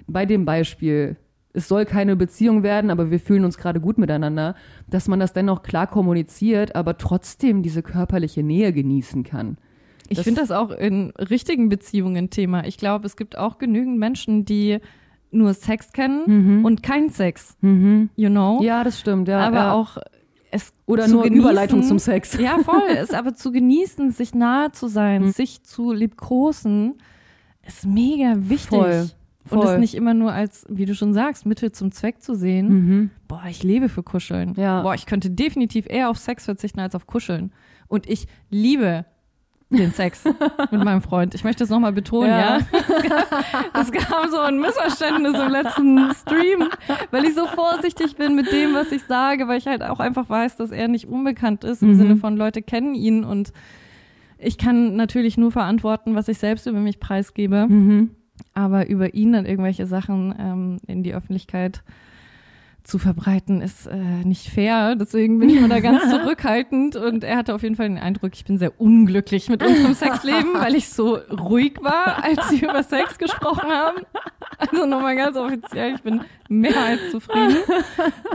bei 0.06 0.24
dem 0.26 0.44
Beispiel. 0.44 1.16
Es 1.54 1.68
soll 1.68 1.84
keine 1.84 2.16
Beziehung 2.16 2.62
werden, 2.62 2.90
aber 2.90 3.10
wir 3.10 3.20
fühlen 3.20 3.44
uns 3.44 3.58
gerade 3.58 3.78
gut 3.78 3.98
miteinander, 3.98 4.54
dass 4.88 5.06
man 5.06 5.20
das 5.20 5.34
dennoch 5.34 5.62
klar 5.62 5.86
kommuniziert, 5.86 6.74
aber 6.74 6.96
trotzdem 6.96 7.62
diese 7.62 7.82
körperliche 7.82 8.42
Nähe 8.42 8.72
genießen 8.72 9.22
kann. 9.22 9.58
Ich 10.18 10.24
finde 10.24 10.40
das 10.40 10.50
auch 10.50 10.70
in 10.70 11.10
richtigen 11.18 11.68
Beziehungen 11.68 12.30
Thema. 12.30 12.64
Ich 12.66 12.76
glaube, 12.76 13.06
es 13.06 13.16
gibt 13.16 13.36
auch 13.36 13.58
genügend 13.58 13.98
Menschen, 13.98 14.44
die 14.44 14.78
nur 15.30 15.54
Sex 15.54 15.92
kennen 15.92 16.64
und 16.64 16.82
kein 16.82 17.08
Sex, 17.08 17.56
you 17.62 18.28
know? 18.28 18.58
Mhm. 18.58 18.62
Ja, 18.64 18.84
das 18.84 19.00
stimmt, 19.00 19.28
ja. 19.28 19.40
aber 19.40 19.56
ja. 19.56 19.72
auch 19.72 19.96
es 20.50 20.72
Oder 20.84 21.08
nur 21.08 21.22
genießen, 21.22 21.42
Überleitung 21.42 21.82
zum 21.82 21.98
Sex. 21.98 22.38
Ja, 22.38 22.58
voll. 22.58 22.82
Es 22.90 23.10
aber 23.14 23.34
zu 23.34 23.50
genießen, 23.50 24.10
sich 24.10 24.34
nahe 24.34 24.70
zu 24.72 24.86
sein, 24.86 25.22
Hm. 25.24 25.32
sich 25.32 25.62
zu 25.62 25.92
liebkosen, 25.92 26.98
ist 27.66 27.86
mega 27.86 28.34
wichtig. 28.36 28.68
Voll, 28.68 29.08
Und 29.48 29.62
voll. 29.62 29.74
es 29.74 29.80
nicht 29.80 29.94
immer 29.94 30.12
nur 30.12 30.32
als, 30.32 30.66
wie 30.68 30.84
du 30.84 30.94
schon 30.94 31.14
sagst, 31.14 31.46
Mittel 31.46 31.72
zum 31.72 31.90
Zweck 31.90 32.20
zu 32.20 32.34
sehen. 32.34 33.10
Boah, 33.28 33.44
ich 33.48 33.62
lebe 33.62 33.88
für 33.88 34.02
Kuscheln. 34.02 34.52
Ja. 34.56 34.82
Boah, 34.82 34.94
ich 34.94 35.06
könnte 35.06 35.30
definitiv 35.30 35.86
eher 35.88 36.10
auf 36.10 36.18
Sex 36.18 36.44
verzichten 36.44 36.80
als 36.80 36.94
auf 36.94 37.06
Kuscheln. 37.06 37.52
Und 37.88 38.06
ich 38.08 38.26
liebe 38.50 39.06
den 39.78 39.92
Sex 39.92 40.24
mit 40.70 40.84
meinem 40.84 41.02
Freund. 41.02 41.34
Ich 41.34 41.44
möchte 41.44 41.64
es 41.64 41.70
nochmal 41.70 41.92
betonen, 41.92 42.30
ja. 42.30 42.58
Ja. 42.58 42.60
Es 43.80 43.90
gab 43.92 44.28
so 44.30 44.38
ein 44.38 44.60
Missverständnis 44.60 45.38
im 45.38 45.50
letzten 45.50 46.12
Stream, 46.14 46.68
weil 47.10 47.24
ich 47.24 47.34
so 47.34 47.46
vorsichtig 47.46 48.16
bin 48.16 48.34
mit 48.34 48.50
dem, 48.52 48.74
was 48.74 48.92
ich 48.92 49.02
sage, 49.04 49.48
weil 49.48 49.58
ich 49.58 49.66
halt 49.66 49.82
auch 49.82 50.00
einfach 50.00 50.28
weiß, 50.28 50.56
dass 50.56 50.70
er 50.70 50.88
nicht 50.88 51.08
unbekannt 51.08 51.64
ist, 51.64 51.82
im 51.82 51.90
Mhm. 51.90 51.94
Sinne 51.94 52.16
von 52.16 52.36
Leute 52.36 52.62
kennen 52.62 52.94
ihn 52.94 53.24
und 53.24 53.52
ich 54.38 54.58
kann 54.58 54.96
natürlich 54.96 55.36
nur 55.38 55.52
verantworten, 55.52 56.14
was 56.14 56.28
ich 56.28 56.38
selbst 56.38 56.66
über 56.66 56.80
mich 56.80 56.98
preisgebe, 57.00 57.66
Mhm. 57.68 58.10
aber 58.54 58.88
über 58.88 59.14
ihn 59.14 59.32
dann 59.32 59.46
irgendwelche 59.46 59.86
Sachen 59.86 60.34
ähm, 60.38 60.76
in 60.86 61.02
die 61.02 61.14
Öffentlichkeit 61.14 61.82
zu 62.84 62.98
verbreiten, 62.98 63.60
ist 63.60 63.86
äh, 63.86 64.24
nicht 64.24 64.48
fair. 64.48 64.96
Deswegen 64.96 65.38
bin 65.38 65.48
ich 65.48 65.56
immer 65.56 65.68
da 65.68 65.80
ganz 65.80 66.08
zurückhaltend 66.10 66.96
und 66.96 67.24
er 67.24 67.36
hatte 67.36 67.54
auf 67.54 67.62
jeden 67.62 67.76
Fall 67.76 67.88
den 67.88 67.98
Eindruck, 67.98 68.32
ich 68.34 68.44
bin 68.44 68.58
sehr 68.58 68.80
unglücklich 68.80 69.48
mit 69.48 69.64
unserem 69.64 69.94
Sexleben, 69.94 70.54
weil 70.54 70.74
ich 70.74 70.88
so 70.88 71.16
ruhig 71.16 71.78
war, 71.80 72.24
als 72.24 72.48
sie 72.48 72.60
über 72.60 72.82
Sex 72.82 73.18
gesprochen 73.18 73.70
haben. 73.70 73.98
Also 74.58 74.86
nochmal 74.86 75.16
ganz 75.16 75.36
offiziell, 75.36 75.94
ich 75.94 76.02
bin 76.02 76.20
mehr 76.48 76.80
als 76.80 77.10
zufrieden 77.10 77.56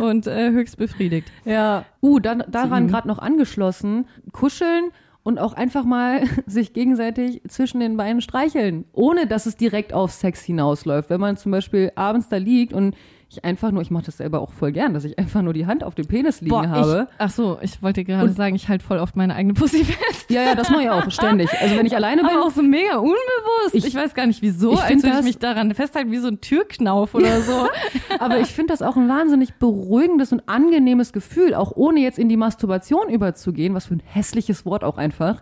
und 0.01 0.27
äh, 0.27 0.51
höchst 0.51 0.77
befriedigt. 0.77 1.31
Ja. 1.45 1.85
Uh, 2.01 2.19
dann, 2.19 2.43
daran 2.47 2.87
gerade 2.87 3.07
noch 3.07 3.19
angeschlossen. 3.19 4.05
Kuscheln 4.31 4.91
und 5.23 5.39
auch 5.39 5.53
einfach 5.53 5.83
mal 5.83 6.23
sich 6.45 6.71
gegenseitig 6.71 7.41
zwischen 7.49 7.81
den 7.81 7.97
Beinen 7.97 8.21
streicheln, 8.21 8.85
ohne 8.93 9.27
dass 9.27 9.45
es 9.45 9.57
direkt 9.57 9.93
auf 9.93 10.11
Sex 10.11 10.41
hinausläuft. 10.43 11.09
Wenn 11.09 11.19
man 11.19 11.35
zum 11.35 11.51
Beispiel 11.51 11.91
abends 11.95 12.29
da 12.29 12.37
liegt 12.37 12.71
und 12.71 12.95
ich 13.29 13.43
einfach 13.43 13.71
nur, 13.71 13.81
ich 13.81 13.91
mache 13.91 14.05
das 14.05 14.17
selber 14.17 14.39
auch 14.39 14.53
voll 14.53 14.71
gern, 14.71 14.93
dass 14.93 15.03
ich 15.03 15.19
einfach 15.19 15.41
nur 15.41 15.51
die 15.53 15.65
Hand 15.65 15.83
auf 15.83 15.95
dem 15.95 16.07
Penis 16.07 16.39
liegen 16.39 16.69
habe. 16.69 17.07
ich, 17.11 17.15
ach 17.17 17.29
so, 17.29 17.57
ich 17.61 17.81
wollte 17.83 18.05
gerade 18.05 18.31
sagen, 18.31 18.55
ich 18.55 18.69
halte 18.69 18.85
voll 18.85 18.99
oft 18.99 19.17
meine 19.17 19.35
eigene 19.35 19.53
Pussy 19.53 19.83
fest. 19.83 20.29
Ja, 20.29 20.43
ja, 20.43 20.55
das 20.55 20.69
mache 20.69 20.83
ich 20.83 20.89
auch 20.89 21.11
ständig. 21.11 21.49
Also 21.59 21.75
wenn 21.75 21.85
ich 21.85 21.93
alleine 21.95 22.21
bin, 22.21 22.31
Aber 22.31 22.45
auch 22.45 22.51
so 22.51 22.63
mega 22.63 22.95
unbewusst. 22.97 23.73
Ich, 23.73 23.85
Ich- 23.85 23.95
weiß 23.95 24.13
gar 24.13 24.27
nicht 24.27 24.41
wieso, 24.41 24.73
ich 24.73 24.81
als 24.81 25.03
würde 25.03 25.17
ich 25.19 25.23
mich 25.25 25.37
daran 25.39 25.73
festhalten 25.73 26.11
wie 26.11 26.17
so 26.19 26.29
ein 26.29 26.39
Türknauf 26.39 27.15
oder 27.15 27.41
so. 27.41 27.67
Aber 28.19 28.39
ich 28.39 28.47
finde 28.47 28.71
das 28.73 28.81
auch 28.81 28.95
ein 28.95 29.09
wahnsinnig 29.09 29.55
beruhigendes 29.55 30.31
und 30.31 30.47
angenehmes 30.47 31.11
Gefühl, 31.11 31.53
auch 31.53 31.73
ohne 31.75 31.99
jetzt 31.99 32.19
in 32.19 32.29
die 32.29 32.37
Masturbation 32.37 33.09
überzugehen, 33.09 33.73
was 33.73 33.87
für 33.87 33.95
ein 33.95 34.03
hässliches 34.05 34.65
Wort 34.65 34.83
auch 34.85 34.97
einfach. 34.97 35.41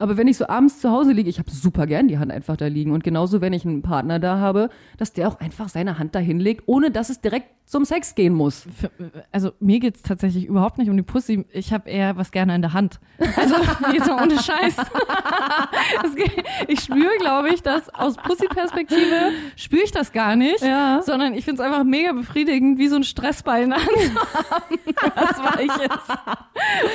Aber 0.00 0.16
wenn 0.16 0.26
ich 0.28 0.36
so 0.38 0.48
abends 0.48 0.80
zu 0.80 0.90
Hause 0.90 1.12
liege, 1.12 1.30
ich 1.30 1.38
habe 1.38 1.50
super 1.50 1.86
gern 1.86 2.08
die 2.08 2.18
Hand 2.18 2.32
einfach 2.32 2.56
da 2.56 2.66
liegen. 2.66 2.92
Und 2.92 3.04
genauso, 3.04 3.40
wenn 3.40 3.52
ich 3.52 3.64
einen 3.64 3.82
Partner 3.82 4.18
da 4.18 4.38
habe, 4.38 4.68
dass 4.98 5.12
der 5.12 5.28
auch 5.28 5.38
einfach 5.40 5.68
seine 5.68 5.98
Hand 5.98 6.14
da 6.14 6.18
hinlegt, 6.18 6.64
ohne 6.66 6.90
dass 6.90 7.10
es 7.10 7.20
direkt 7.20 7.48
zum 7.66 7.84
Sex 7.84 8.16
gehen 8.16 8.34
muss. 8.34 8.66
Für, 8.76 8.90
also 9.30 9.52
mir 9.60 9.78
geht's 9.78 10.02
tatsächlich 10.02 10.44
überhaupt 10.46 10.78
nicht 10.78 10.90
um 10.90 10.96
die 10.96 11.04
Pussy. 11.04 11.44
Ich 11.52 11.72
habe 11.72 11.88
eher 11.88 12.16
was 12.16 12.32
gerne 12.32 12.54
in 12.56 12.62
der 12.62 12.72
Hand. 12.72 12.98
Also 13.36 13.54
jetzt 13.92 14.08
mal 14.08 14.22
ohne 14.24 14.38
Scheiß. 14.40 14.76
Es 16.04 16.14
geht- 16.14 16.44
ich 16.68 16.80
spüre, 16.80 17.10
glaube 17.20 17.50
ich, 17.50 17.62
dass 17.62 17.92
aus 17.94 18.16
Pussy-Perspektive 18.16 19.32
spüre 19.56 19.82
ich 19.82 19.92
das 19.92 20.12
gar 20.12 20.34
nicht, 20.36 20.60
Ja. 20.62 21.00
sondern 21.02 21.34
ich 21.34 21.44
finde 21.44 21.62
es 21.62 21.68
einfach 21.68 21.84
mega 21.84 22.12
befriedigend, 22.12 22.78
wie 22.78 22.88
so 22.88 22.96
ein 22.96 23.04
Stressball 23.04 23.62
in 23.62 23.70
der 23.70 23.78
Hand 23.78 23.90
zu 23.90 24.14
haben, 24.50 24.78
was 25.14 25.38
weich 25.56 25.66
ist. 25.66 26.10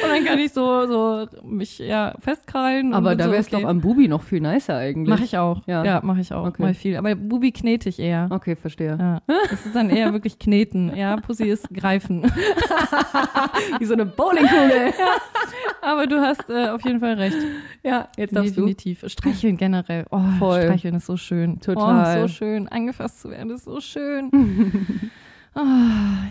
Und 0.04 0.10
dann 0.10 0.26
kann 0.26 0.40
ich 0.40 0.52
so, 0.54 0.88
so 0.88 1.28
mich 1.44 1.80
ja 1.80 2.16
festkrallen. 2.20 2.94
Und 2.98 3.06
Aber 3.06 3.16
da 3.16 3.26
wäre 3.26 3.38
es 3.38 3.48
okay. 3.48 3.62
doch 3.62 3.70
am 3.70 3.82
Bubi 3.82 4.08
noch 4.08 4.24
viel 4.24 4.42
nicer 4.42 4.78
eigentlich. 4.78 5.10
Mache 5.10 5.24
ich 5.24 5.38
auch. 5.38 5.62
Ja. 5.68 5.84
Ja, 5.84 6.02
mache 6.04 6.22
ich 6.22 6.34
auch. 6.34 6.46
Okay. 6.48 6.62
Mal 6.62 6.74
viel. 6.74 6.98
Aber 6.98 7.16
Bubi 7.16 7.52
knete 7.52 7.90
ich 7.90 8.00
eher. 8.00 8.28
Okay, 8.30 8.56
verstehe. 8.56 8.98
Ja. 9.00 9.22
Das 9.50 9.66
ist 9.66 9.76
dann 9.76 9.90
eher 9.90 10.14
wirklich 10.14 10.40
kneten. 10.40 10.96
Ja, 10.96 11.18
Pussy 11.18 11.46
ist 11.46 11.70
greifen. 11.74 12.24
Wie 13.80 13.86
so 13.86 13.94
eine 13.94 14.06
Bowlingkugel. 14.06 14.94
Aber 15.82 16.08
du 16.08 16.20
hast 16.20 16.50
äh, 16.50 16.70
auf 16.70 16.84
jeden 16.84 17.00
Fall 17.00 17.14
recht. 17.14 17.38
Ja, 17.84 18.08
jetzt 18.18 18.36
darfst 18.36 18.58
du. 18.58 18.62
Definitiv. 18.62 19.04
Streicheln 19.08 19.58
generell. 19.58 20.06
Oh, 20.10 20.20
Voll. 20.40 20.64
Streicheln 20.64 20.96
ist 20.96 21.06
so 21.06 21.18
schön. 21.18 21.60
Total. 21.60 22.24
Oh, 22.24 22.28
so 22.28 22.34
schön. 22.34 22.68
Angefasst 22.68 23.22
zu 23.22 23.30
werden 23.30 23.52
ist 23.52 23.66
so 23.66 23.80
schön. 23.80 24.32
Ah, 25.58 26.26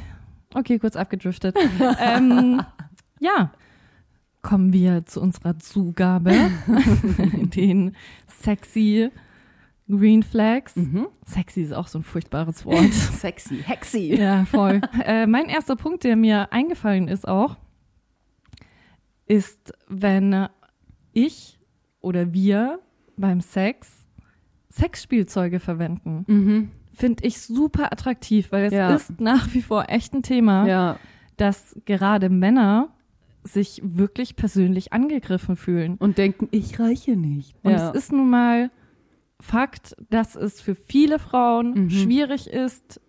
okay, 0.54 0.78
kurz 0.78 0.96
abgedriftet. 0.96 1.56
ähm, 1.98 2.60
ja. 3.20 3.50
Kommen 4.44 4.72
wir 4.74 5.04
zu 5.06 5.20
unserer 5.22 5.58
Zugabe. 5.58 6.32
Den 7.56 7.96
sexy 8.42 9.10
Green 9.88 10.22
Flags. 10.22 10.76
Mhm. 10.76 11.06
Sexy 11.26 11.62
ist 11.62 11.72
auch 11.72 11.88
so 11.88 11.98
ein 11.98 12.02
furchtbares 12.04 12.64
Wort. 12.66 12.92
Sexy, 12.92 13.62
hexy. 13.64 14.14
Ja, 14.16 14.44
voll. 14.44 14.80
äh, 15.04 15.26
mein 15.26 15.46
erster 15.46 15.76
Punkt, 15.76 16.04
der 16.04 16.16
mir 16.16 16.52
eingefallen 16.52 17.08
ist 17.08 17.26
auch, 17.26 17.56
ist, 19.26 19.72
wenn 19.88 20.46
ich 21.12 21.58
oder 22.00 22.32
wir 22.32 22.80
beim 23.16 23.40
Sex 23.40 24.06
Sexspielzeuge 24.70 25.60
verwenden. 25.60 26.24
Mhm. 26.26 26.70
Finde 26.92 27.24
ich 27.24 27.40
super 27.40 27.92
attraktiv, 27.92 28.52
weil 28.52 28.64
es 28.66 28.72
Ja. 28.72 28.94
ist 28.94 29.20
nach 29.20 29.54
wie 29.54 29.62
vor 29.62 29.86
echt 29.88 30.12
ein 30.14 30.22
Thema, 30.22 30.66
Ja. 30.66 30.96
dass 31.36 31.76
gerade 31.86 32.28
Männer 32.28 32.88
sich 33.44 33.80
wirklich 33.84 34.36
persönlich 34.36 34.92
angegriffen 34.92 35.56
fühlen. 35.56 35.96
Und 35.98 36.18
denken, 36.18 36.48
ich 36.50 36.80
reiche 36.80 37.14
nicht. 37.16 37.54
Und 37.62 37.72
ja. 37.72 37.90
es 37.90 37.94
ist 37.96 38.12
nun 38.12 38.30
mal 38.30 38.70
Fakt, 39.40 39.94
dass 40.10 40.36
es 40.36 40.60
für 40.60 40.74
viele 40.74 41.18
Frauen 41.18 41.84
Mhm. 41.84 41.90
schwierig 41.90 42.46
ist, 42.48 43.00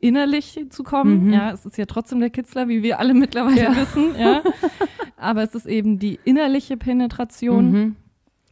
innerlich 0.00 0.58
zu 0.70 0.82
kommen. 0.82 1.26
Mhm. 1.26 1.32
Ja, 1.32 1.52
es 1.52 1.64
ist 1.64 1.78
ja 1.78 1.86
trotzdem 1.86 2.20
der 2.20 2.30
Kitzler, 2.30 2.68
wie 2.68 2.82
wir 2.82 2.98
alle 2.98 3.14
mittlerweile 3.14 3.62
Ja. 3.62 3.76
wissen. 3.76 4.14
Ja. 4.18 4.42
Aber 5.16 5.42
es 5.42 5.54
ist 5.54 5.66
eben 5.66 5.98
die 5.98 6.18
innerliche 6.24 6.76
Penetration 6.76 7.70
Mhm. 7.72 7.96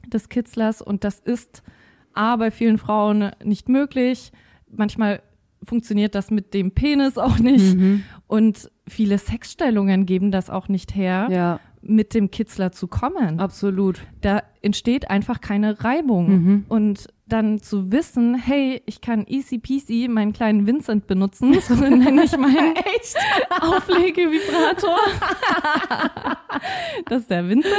des 0.09 0.29
Kitzlers 0.29 0.81
und 0.81 1.05
das 1.05 1.19
ist 1.19 1.63
A 2.15 2.37
bei 2.37 2.51
vielen 2.51 2.79
Frauen 2.79 3.31
nicht 3.43 3.69
möglich. 3.69 4.31
Manchmal 4.71 5.23
funktioniert 5.65 6.15
das 6.15 6.31
mit 6.31 6.55
dem 6.55 6.71
Penis 6.73 7.19
auch 7.19 7.39
nicht. 7.39 7.75
Mhm. 7.77 8.05
Und 8.27 8.71
viele 8.89 9.19
Sexstellungen 9.19 10.07
geben 10.07 10.31
das 10.31 10.51
auch 10.51 10.69
nicht 10.69 10.95
her, 10.95 11.29
Ja, 11.31 11.61
mit 11.83 12.15
dem 12.15 12.31
Kitzler 12.31 12.73
zu 12.73 12.87
kommen 12.87 13.41
absolut. 13.41 14.01
da 14.21 14.43
entsteht 14.63 15.11
einfach 15.11 15.41
keine 15.41 15.83
Reibung. 15.85 16.29
Mhm. 16.29 16.65
Und 16.69 17.09
dann 17.33 17.61
zu 17.61 17.91
wissen, 17.91 18.35
hey, 18.35 18.83
ich 18.85 19.01
kann 19.01 19.27
easy 19.27 19.59
peasy 19.59 20.07
meinen 20.09 20.33
kleinen 20.33 20.67
Vincent 20.67 21.07
benutzen, 21.07 21.57
so 21.61 21.75
nenne 21.75 22.25
ich 22.25 22.37
meinen 22.37 22.75
Auflegevibrator. 23.61 24.99
das 27.07 27.23
ist 27.23 27.31
der 27.31 27.49
Vincent. 27.49 27.75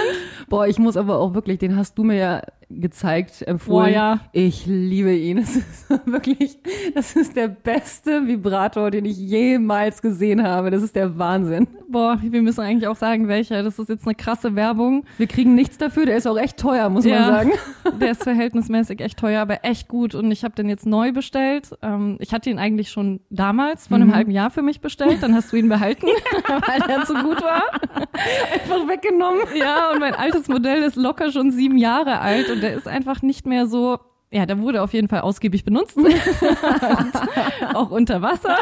Boah, 0.49 0.67
ich 0.67 0.79
muss 0.79 0.97
aber 0.97 1.19
auch 1.19 1.33
wirklich, 1.33 1.59
den 1.59 1.75
hast 1.75 1.97
du 1.97 2.03
mir 2.03 2.17
ja 2.17 2.41
gezeigt, 2.69 3.41
empfohlen. 3.43 3.93
Boah, 3.93 3.95
ja. 3.95 4.19
Ich 4.31 4.65
liebe 4.65 5.13
ihn. 5.13 5.37
Es 5.37 5.55
ist 5.55 5.89
wirklich, 6.05 6.57
das 6.95 7.15
ist 7.15 7.35
der 7.35 7.47
beste 7.47 8.27
Vibrator, 8.27 8.89
den 8.89 9.05
ich 9.05 9.17
jemals 9.17 10.01
gesehen 10.01 10.43
habe. 10.43 10.71
Das 10.71 10.81
ist 10.81 10.95
der 10.95 11.17
Wahnsinn. 11.17 11.67
Boah, 11.87 12.17
wir 12.21 12.41
müssen 12.41 12.61
eigentlich 12.61 12.87
auch 12.87 12.95
sagen, 12.95 13.27
welcher. 13.27 13.61
Das 13.61 13.77
ist 13.77 13.89
jetzt 13.89 14.07
eine 14.07 14.15
krasse 14.15 14.55
Werbung. 14.55 15.05
Wir 15.17 15.27
kriegen 15.27 15.53
nichts 15.53 15.77
dafür, 15.77 16.05
der 16.05 16.17
ist 16.17 16.27
auch 16.27 16.37
echt 16.37 16.57
teuer, 16.57 16.72
muss 16.89 17.05
Ja. 17.05 17.19
man 17.19 17.29
sagen. 17.29 17.51
Der 17.99 18.11
ist 18.11 18.23
verhältnismäßig 18.23 18.99
echt 19.01 19.17
teuer, 19.19 19.41
aber 19.41 19.63
echt 19.65 19.87
gut. 19.87 20.15
Und 20.15 20.31
ich 20.31 20.43
habe 20.43 20.55
den 20.55 20.69
jetzt 20.69 20.85
neu 20.85 21.11
bestellt. 21.11 21.69
Ähm, 21.81 22.17
ich 22.19 22.33
hatte 22.33 22.49
ihn 22.49 22.59
eigentlich 22.59 22.89
schon 22.91 23.19
damals, 23.29 23.87
vor 23.87 23.95
einem 23.95 24.09
Mhm. 24.09 24.15
halben 24.15 24.31
Jahr 24.31 24.49
für 24.51 24.61
mich 24.61 24.81
bestellt. 24.81 25.21
Dann 25.21 25.35
hast 25.35 25.51
du 25.51 25.57
ihn 25.57 25.69
behalten, 25.69 26.05
weil 26.47 26.81
er 26.89 27.05
zu 27.05 27.13
gut 27.13 27.41
war. 27.43 27.63
Einfach 28.53 28.87
weggenommen. 28.87 29.41
Ja, 29.55 29.91
und 29.91 29.99
mein 29.99 30.15
altes 30.15 30.47
Modell 30.47 30.83
ist 30.83 30.95
locker 30.95 31.31
schon 31.31 31.51
sieben 31.51 31.77
Jahre 31.77 32.19
alt 32.19 32.49
und 32.49 32.61
der 32.61 32.73
ist 32.73 32.87
einfach 32.87 33.21
nicht 33.21 33.45
mehr 33.45 33.67
so. 33.67 33.97
Ja, 34.31 34.47
der 34.47 34.57
wurde 34.59 34.81
auf 34.81 34.93
jeden 34.93 35.07
Fall 35.09 35.21
ausgiebig 35.21 35.63
benutzt. 35.63 35.95
auch 37.75 37.91
unter 37.91 38.21
Wasser. 38.23 38.57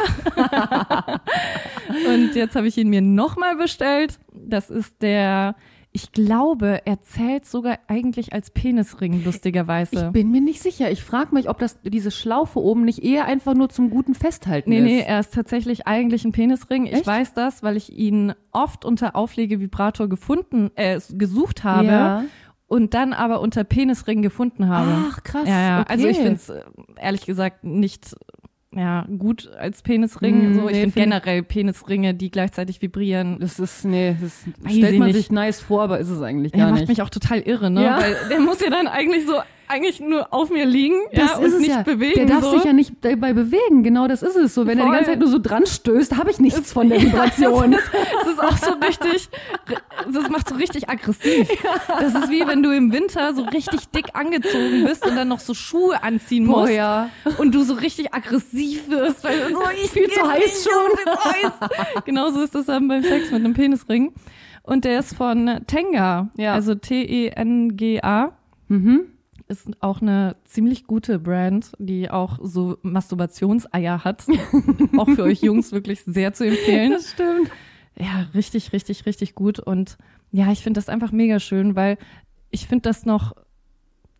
und 2.07 2.35
jetzt 2.35 2.55
habe 2.55 2.67
ich 2.67 2.77
ihn 2.77 2.89
mir 2.89 3.01
nochmal 3.01 3.55
bestellt. 3.55 4.19
Das 4.33 4.69
ist 4.69 5.01
der, 5.01 5.55
ich 5.93 6.13
glaube, 6.13 6.81
er 6.85 7.01
zählt 7.01 7.45
sogar 7.45 7.77
eigentlich 7.87 8.31
als 8.31 8.49
Penisring, 8.51 9.13
Ich 9.13 9.25
lustigerweise. 9.25 10.11
bin 10.11 10.31
mir 10.31 10.39
nicht 10.39 10.61
sicher. 10.61 10.89
Ich 10.89 11.03
frage 11.03 11.33
mich, 11.35 11.49
ob 11.49 11.59
das 11.59 11.81
diese 11.81 12.11
Schlaufe 12.11 12.59
oben 12.59 12.85
nicht 12.85 13.03
eher 13.03 13.25
einfach 13.25 13.53
nur 13.55 13.67
zum 13.69 13.89
guten 13.89 14.15
Festhalten 14.15 14.69
Nee, 14.69 14.77
ist. 14.77 14.83
nee, 14.85 14.99
er 15.01 15.19
ist 15.19 15.33
tatsächlich 15.33 15.87
eigentlich 15.87 16.23
ein 16.23 16.31
Penisring. 16.31 16.85
Ich 16.85 16.93
Echt? 16.93 17.07
weiß 17.07 17.33
das, 17.33 17.61
weil 17.61 17.75
ich 17.75 17.91
ihn 17.91 18.33
oft 18.53 18.85
unter 18.85 19.15
Auflegevibrator 19.17 20.07
gefunden, 20.07 20.71
äh, 20.75 20.99
gesucht 21.11 21.65
habe 21.65 21.85
Ja. 21.87 22.23
und 22.67 22.93
dann 22.93 23.11
aber 23.11 23.41
unter 23.41 23.65
Penisring 23.65 24.21
gefunden 24.21 24.69
habe. 24.69 24.91
Ach, 25.09 25.23
krass. 25.23 25.47
Ja, 25.47 25.61
ja. 25.61 25.81
Okay. 25.81 25.91
Also 25.93 26.07
ich 26.07 26.17
finde 26.17 26.33
es 26.35 26.53
ehrlich 27.01 27.25
gesagt 27.25 27.65
nicht 27.65 28.15
ja, 28.73 29.05
gut 29.17 29.49
als 29.57 29.81
Penisring. 29.81 30.51
Mm, 30.51 30.55
so, 30.55 30.67
ich 30.69 30.73
nee, 30.75 30.79
finde 30.81 30.91
find- 30.93 30.93
generell 31.05 31.43
Penisringe, 31.43 32.13
die 32.13 32.31
gleichzeitig 32.31 32.81
vibrieren. 32.81 33.37
Das 33.39 33.59
ist, 33.59 33.83
nee, 33.85 34.15
das 34.21 34.43
Weiß 34.61 34.73
stellt 34.75 34.97
man 34.97 35.07
nicht. 35.09 35.17
sich 35.17 35.31
nice 35.31 35.59
vor, 35.59 35.81
aber 35.83 35.99
ist 35.99 36.09
es 36.09 36.21
eigentlich 36.21 36.53
Der 36.53 36.61
gar 36.61 36.69
macht 36.71 36.79
nicht. 36.81 36.89
mich 36.89 37.01
auch 37.01 37.09
total 37.09 37.39
irre, 37.41 37.69
ne? 37.69 37.83
Ja. 37.83 37.99
Weil 38.01 38.15
der 38.29 38.39
muss 38.39 38.61
ja 38.61 38.69
dann 38.69 38.87
eigentlich 38.87 39.25
so, 39.25 39.33
eigentlich 39.71 39.99
nur 39.99 40.33
auf 40.33 40.49
mir 40.49 40.65
liegen 40.65 40.95
das 41.13 41.31
ja, 41.31 41.37
ist 41.39 41.53
und 41.53 41.61
nicht 41.61 41.69
ja. 41.71 41.81
bewegen. 41.83 42.13
Der 42.15 42.25
darf 42.25 42.43
so. 42.43 42.51
sich 42.51 42.63
ja 42.65 42.73
nicht 42.73 42.93
dabei 43.01 43.33
bewegen. 43.33 43.83
Genau 43.83 44.07
das 44.07 44.21
ist 44.21 44.35
es 44.35 44.53
so. 44.53 44.67
Wenn 44.67 44.77
er 44.77 44.83
die 44.85 44.89
Voll. 44.89 44.95
ganze 44.95 45.11
Zeit 45.11 45.19
nur 45.19 45.29
so 45.29 45.39
dran 45.39 45.65
stößt, 45.65 46.17
habe 46.17 46.29
ich 46.31 46.39
nichts 46.39 46.71
von 46.73 46.89
der 46.89 47.01
Vibration. 47.01 47.71
Das 47.71 47.81
ist 48.27 48.39
auch 48.39 48.57
so 48.57 48.73
richtig, 48.85 49.29
das 50.11 50.29
macht 50.29 50.49
so 50.49 50.55
richtig 50.55 50.89
aggressiv. 50.89 51.47
Das 51.87 52.15
ist 52.15 52.29
wie 52.29 52.45
wenn 52.47 52.63
du 52.63 52.71
im 52.71 52.91
Winter 52.91 53.33
so 53.33 53.43
richtig 53.43 53.87
dick 53.89 54.15
angezogen 54.15 54.83
bist 54.85 55.05
und 55.05 55.15
dann 55.15 55.27
noch 55.27 55.39
so 55.39 55.53
Schuhe 55.53 56.01
anziehen 56.03 56.47
Boah, 56.47 56.61
musst 56.61 56.73
ja. 56.73 57.09
und 57.37 57.53
du 57.53 57.63
so 57.63 57.73
richtig 57.75 58.13
aggressiv 58.13 58.89
wirst, 58.89 59.23
weil 59.23 59.49
so 59.51 59.61
ich 59.81 59.91
Viel 59.91 60.09
zu 60.09 60.21
heiß 60.27 60.67
schon. 60.67 62.03
Genauso 62.05 62.41
ist 62.41 62.55
das 62.55 62.65
dann 62.65 62.87
beim 62.87 63.03
Sex 63.03 63.31
mit 63.31 63.43
einem 63.43 63.53
Penisring. 63.53 64.13
Und 64.63 64.85
der 64.85 64.99
ist 64.99 65.15
von 65.15 65.61
Tenga, 65.67 66.29
Ja. 66.37 66.53
also 66.53 66.75
T-E-N-G-A. 66.75 68.31
Mhm. 68.67 69.01
Ist 69.51 69.67
auch 69.81 70.01
eine 70.01 70.37
ziemlich 70.45 70.87
gute 70.87 71.19
Brand, 71.19 71.73
die 71.77 72.09
auch 72.09 72.39
so 72.41 72.77
Masturbationseier 72.83 74.05
hat. 74.05 74.25
auch 74.97 75.09
für 75.09 75.23
euch 75.23 75.41
Jungs 75.41 75.73
wirklich 75.73 76.03
sehr 76.05 76.31
zu 76.31 76.47
empfehlen. 76.47 76.93
Das 76.93 77.11
stimmt. 77.11 77.51
Ja, 77.99 78.29
richtig, 78.33 78.71
richtig, 78.71 79.05
richtig 79.05 79.35
gut. 79.35 79.59
Und 79.59 79.97
ja, 80.31 80.49
ich 80.53 80.61
finde 80.63 80.77
das 80.77 80.87
einfach 80.87 81.11
mega 81.11 81.41
schön, 81.41 81.75
weil 81.75 81.97
ich 82.49 82.65
finde 82.65 82.83
das 82.83 83.05
noch 83.05 83.33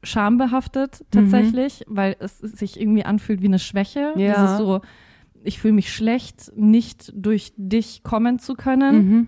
schambehaftet 0.04 1.06
tatsächlich, 1.12 1.86
weil 1.88 2.18
es 2.20 2.40
sich 2.40 2.78
irgendwie 2.78 3.06
anfühlt 3.06 3.42
wie 3.42 3.48
eine 3.48 3.60
Schwäche. 3.60 4.14
Ja. 4.18 4.34
Dieses 4.34 4.58
so, 4.58 4.82
ich 5.46 5.60
fühle 5.60 5.76
mich 5.76 5.94
schlecht, 5.94 6.52
nicht 6.58 7.14
durch 7.16 7.54
dich 7.56 8.04
kommen 8.04 8.38
zu 8.38 8.56
können. 8.56 8.96
Mhm. 8.96 9.28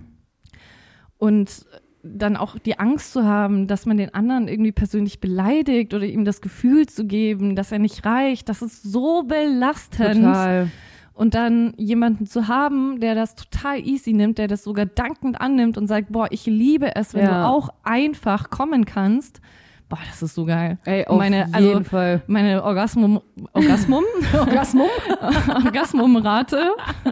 Und 1.17 1.65
dann 2.03 2.35
auch 2.35 2.59
die 2.59 2.77
Angst 2.79 3.13
zu 3.13 3.23
haben, 3.23 3.67
dass 3.67 3.85
man 3.85 3.95
den 3.97 4.13
anderen 4.13 4.47
irgendwie 4.49 4.73
persönlich 4.73 5.19
beleidigt 5.21 5.93
oder 5.93 6.05
ihm 6.05 6.25
das 6.25 6.41
Gefühl 6.41 6.85
zu 6.85 7.05
geben, 7.05 7.55
dass 7.55 7.71
er 7.71 7.79
nicht 7.79 8.05
reicht, 8.05 8.49
das 8.49 8.61
ist 8.61 8.83
so 8.83 9.23
belastend. 9.23 10.15
Total. 10.15 10.69
Und 11.13 11.35
dann 11.35 11.73
jemanden 11.77 12.25
zu 12.25 12.47
haben, 12.47 12.99
der 12.99 13.13
das 13.15 13.35
total 13.35 13.79
easy 13.79 14.13
nimmt, 14.13 14.37
der 14.39 14.47
das 14.47 14.63
sogar 14.63 14.85
dankend 14.87 15.39
annimmt 15.39 15.77
und 15.77 15.87
sagt, 15.87 16.11
boah, 16.11 16.27
ich 16.31 16.45
liebe 16.47 16.95
es, 16.95 17.13
wenn 17.13 17.23
Ja. 17.25 17.43
du 17.43 17.47
auch 17.47 17.69
einfach 17.83 18.49
kommen 18.49 18.85
kannst. 18.85 19.39
Boah, 19.89 19.99
das 20.09 20.23
ist 20.23 20.33
so 20.33 20.45
geil. 20.45 20.79
Ey, 20.85 21.05
auf 21.05 21.17
meine, 21.17 21.39
jeden 21.39 21.53
also 21.53 21.83
Fall. 21.83 22.21
meine 22.27 22.63
Orgasmum, 22.63 23.21
Orgasmum, 23.53 24.03
Orgasmus? 24.33 24.89
Orgasmumrate, 25.65 26.57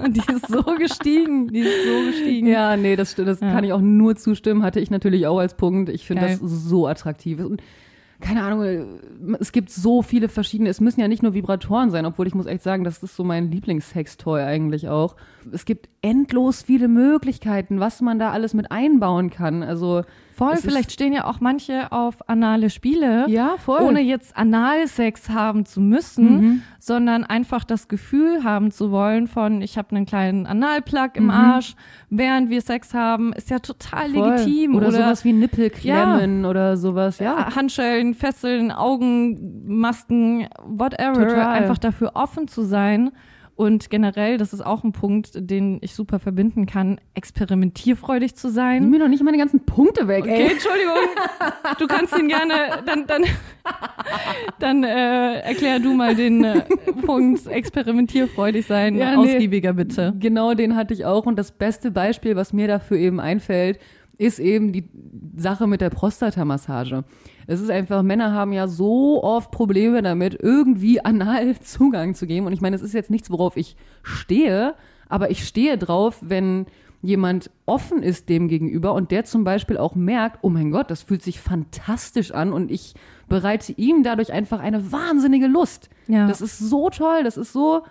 die 0.09 0.33
ist 0.33 0.47
so 0.47 0.63
gestiegen, 0.63 1.47
die 1.49 1.59
ist 1.59 1.85
so 1.85 2.05
gestiegen. 2.11 2.47
Ja, 2.47 2.77
nee, 2.77 2.95
das. 2.95 3.15
Das 3.15 3.39
Ja. 3.39 3.51
kann 3.51 3.63
ich 3.63 3.73
auch 3.73 3.81
nur 3.81 4.15
zustimmen. 4.15 4.63
Hatte 4.63 4.79
ich 4.79 4.89
natürlich 4.89 5.27
auch 5.27 5.39
als 5.39 5.55
Punkt. 5.55 5.89
Ich 5.89 6.05
finde 6.07 6.23
das 6.27 6.39
so 6.39 6.87
attraktiv. 6.87 7.39
Und 7.39 7.61
keine 8.19 8.43
Ahnung, 8.43 8.99
es 9.39 9.51
gibt 9.51 9.71
so 9.71 10.01
viele 10.03 10.29
verschiedene. 10.29 10.69
Es 10.69 10.79
müssen 10.79 11.01
ja 11.01 11.07
nicht 11.07 11.23
nur 11.23 11.33
Vibratoren 11.33 11.89
sein, 11.89 12.05
obwohl 12.05 12.27
ich 12.27 12.35
muss 12.35 12.45
echt 12.45 12.61
sagen, 12.63 12.83
das 12.83 13.01
ist 13.01 13.15
so 13.15 13.23
mein 13.23 13.49
Lieblingssextoy 13.51 14.41
eigentlich 14.41 14.89
auch. 14.89 15.15
Es 15.51 15.65
gibt 15.65 15.89
endlos 16.01 16.61
viele 16.61 16.87
Möglichkeiten, 16.87 17.79
was 17.79 17.99
man 18.01 18.19
da 18.19 18.31
alles 18.31 18.53
mit 18.53 18.71
einbauen 18.71 19.29
kann. 19.31 19.63
Also 19.63 20.03
Voll, 20.41 20.53
Es 20.53 20.61
vielleicht 20.61 20.91
stehen 20.91 21.13
ja 21.13 21.25
auch 21.25 21.39
manche 21.39 21.91
auf 21.91 22.27
anale 22.27 22.69
Spiele. 22.71 23.25
ja, 23.29 23.57
voll. 23.57 23.81
ohne 23.81 23.99
jetzt 24.01 24.35
Analsex 24.35 25.29
haben 25.29 25.65
zu 25.65 25.79
müssen, 25.81 26.31
Mhm. 26.41 26.61
sondern 26.79 27.23
einfach 27.23 27.63
das 27.63 27.87
Gefühl 27.87 28.43
haben 28.43 28.71
zu 28.71 28.89
wollen 28.91 29.27
von, 29.27 29.61
ich 29.61 29.77
habe 29.77 29.95
einen 29.95 30.05
kleinen 30.07 30.47
Analplug 30.47 31.15
im 31.15 31.25
Mhm. 31.25 31.29
Arsch, 31.29 31.75
während 32.09 32.49
wir 32.49 32.61
Sex 32.61 32.93
haben, 32.95 33.33
ist 33.33 33.49
ja 33.51 33.59
total 33.59 34.09
voll. 34.09 34.29
legitim. 34.31 34.75
Oder, 34.75 34.91
sowas 34.91 35.23
wie 35.23 35.33
Nippelklemmen 35.33 36.45
oder 36.45 36.75
sowas. 36.75 37.19
Ja, 37.19 37.35
ja, 37.37 37.55
Handschellen, 37.55 38.13
Fesseln, 38.15 38.71
Augenmasken, 38.71 40.47
whatever. 40.63 41.13
Total. 41.27 41.47
Einfach 41.47 41.77
dafür 41.77 42.11
offen 42.15 42.47
zu 42.47 42.63
sein. 42.63 43.11
Und 43.61 43.91
generell, 43.91 44.39
das 44.39 44.53
ist 44.53 44.65
auch 44.65 44.83
ein 44.83 44.91
Punkt, 44.91 45.33
den 45.35 45.77
ich 45.81 45.93
super 45.93 46.17
verbinden 46.17 46.65
kann, 46.65 46.99
experimentierfreudig 47.13 48.33
zu 48.33 48.49
sein. 48.49 48.81
Nimm 48.81 48.89
mir 48.89 48.97
doch 48.97 49.07
nicht 49.07 49.21
meine 49.21 49.37
ganzen 49.37 49.67
Punkte 49.67 50.07
weg, 50.07 50.23
Okay, 50.23 50.45
ey. 50.47 50.51
Entschuldigung. 50.53 50.95
Du 51.77 51.85
kannst 51.85 52.17
ihn 52.17 52.27
gerne, 52.27 52.81
dann, 52.87 53.05
dann, 53.05 53.21
dann 54.57 54.83
äh, 54.83 55.41
erklär 55.41 55.79
du 55.79 55.93
mal 55.93 56.15
den 56.15 56.43
äh, 56.43 56.61
Punkt 57.05 57.45
experimentierfreudig 57.45 58.65
sein, 58.65 58.95
Ja, 58.95 59.11
nee. 59.11 59.17
ausgiebiger 59.35 59.73
bitte. 59.73 60.15
Genau 60.17 60.55
den 60.55 60.75
hatte 60.75 60.95
ich 60.95 61.05
auch. 61.05 61.27
Und 61.27 61.37
das 61.37 61.51
beste 61.51 61.91
Beispiel, 61.91 62.35
was 62.35 62.53
mir 62.53 62.67
dafür 62.67 62.97
eben 62.97 63.19
einfällt, 63.19 63.77
ist 64.17 64.39
eben 64.39 64.73
die 64.73 64.89
Sache 65.37 65.67
mit 65.67 65.81
der 65.81 65.91
Prostatamassage. 65.91 67.03
Es 67.51 67.59
ist 67.59 67.69
einfach, 67.69 68.01
Männer 68.01 68.31
haben 68.33 68.53
ja 68.53 68.67
so 68.69 69.21
oft 69.23 69.51
Probleme 69.51 70.01
damit, 70.01 70.37
irgendwie 70.41 71.03
anal 71.03 71.59
Zugang 71.59 72.15
zu 72.15 72.25
geben. 72.25 72.45
Und 72.45 72.53
ich 72.53 72.61
meine, 72.61 72.77
es 72.77 72.81
ist 72.81 72.93
jetzt 72.93 73.11
nichts, 73.11 73.29
worauf 73.29 73.57
ich 73.57 73.75
stehe, 74.03 74.73
aber 75.09 75.31
ich 75.31 75.45
stehe 75.45 75.77
drauf, 75.77 76.19
wenn 76.21 76.65
jemand 77.01 77.49
offen 77.65 78.03
ist 78.03 78.29
dem 78.29 78.47
gegenüber 78.47 78.93
und 78.93 79.11
der 79.11 79.25
zum 79.25 79.43
Beispiel 79.43 79.77
auch 79.77 79.95
merkt, 79.95 80.39
oh 80.43 80.49
mein 80.49 80.71
Gott, 80.71 80.89
das 80.89 81.01
fühlt 81.01 81.23
sich 81.23 81.41
fantastisch 81.41 82.31
an 82.31 82.53
und 82.53 82.71
ich 82.71 82.93
bereite 83.27 83.73
ihm 83.73 84.03
dadurch 84.03 84.31
einfach 84.31 84.61
eine 84.61 84.91
wahnsinnige 84.93 85.47
Lust. 85.47 85.89
Ja. 86.07 86.27
Das 86.27 86.39
ist 86.39 86.57
so 86.57 86.89
toll, 86.89 87.23
das 87.23 87.35
ist 87.35 87.51
so, 87.51 87.81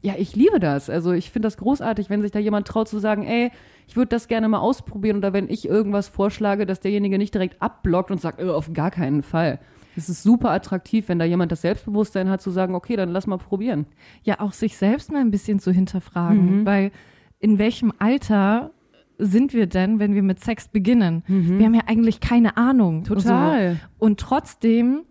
ja, 0.00 0.14
ich 0.16 0.34
liebe 0.36 0.58
das. 0.58 0.88
Also 0.88 1.12
ich 1.12 1.30
finde 1.30 1.46
das 1.46 1.58
großartig, 1.58 2.08
wenn 2.08 2.22
sich 2.22 2.30
da 2.30 2.38
jemand 2.38 2.66
traut 2.66 2.88
zu 2.88 2.98
sagen, 2.98 3.24
ey, 3.24 3.50
ich 3.86 3.96
würde 3.96 4.08
das 4.08 4.28
gerne 4.28 4.48
mal 4.48 4.58
ausprobieren 4.60 5.16
oder 5.18 5.32
wenn 5.32 5.48
ich 5.48 5.68
irgendwas 5.68 6.08
vorschlage, 6.08 6.66
dass 6.66 6.80
derjenige 6.80 7.18
nicht 7.18 7.34
direkt 7.34 7.60
abblockt 7.60 8.10
und 8.10 8.20
sagt, 8.20 8.40
äh, 8.40 8.48
auf 8.48 8.72
gar 8.72 8.90
keinen 8.90 9.22
Fall. 9.22 9.58
Es 9.96 10.08
ist 10.08 10.22
super 10.22 10.50
attraktiv, 10.50 11.08
wenn 11.08 11.18
da 11.18 11.24
jemand 11.26 11.52
das 11.52 11.60
Selbstbewusstsein 11.62 12.30
hat, 12.30 12.40
zu 12.40 12.50
sagen, 12.50 12.74
okay, 12.74 12.96
dann 12.96 13.10
lass 13.10 13.26
mal 13.26 13.36
probieren. 13.36 13.86
Ja, 14.22 14.40
auch 14.40 14.52
sich 14.54 14.76
selbst 14.78 15.12
mal 15.12 15.20
ein 15.20 15.30
bisschen 15.30 15.58
zu 15.58 15.70
hinterfragen, 15.70 16.60
Mhm. 16.60 16.66
weil 16.66 16.92
in 17.40 17.58
welchem 17.58 17.92
Alter 17.98 18.70
sind 19.18 19.52
wir 19.52 19.66
denn, 19.66 19.98
wenn 19.98 20.14
wir 20.14 20.22
mit 20.22 20.40
Sex 20.40 20.68
beginnen? 20.68 21.22
Wir 21.26 21.66
haben 21.66 21.74
ja 21.74 21.82
eigentlich 21.86 22.20
keine 22.20 22.56
Ahnung. 22.56 23.00
Mhm. 23.00 23.04
Total. 23.04 23.72
So. 23.74 23.78
Und 24.06 24.18
trotzdem 24.18 25.02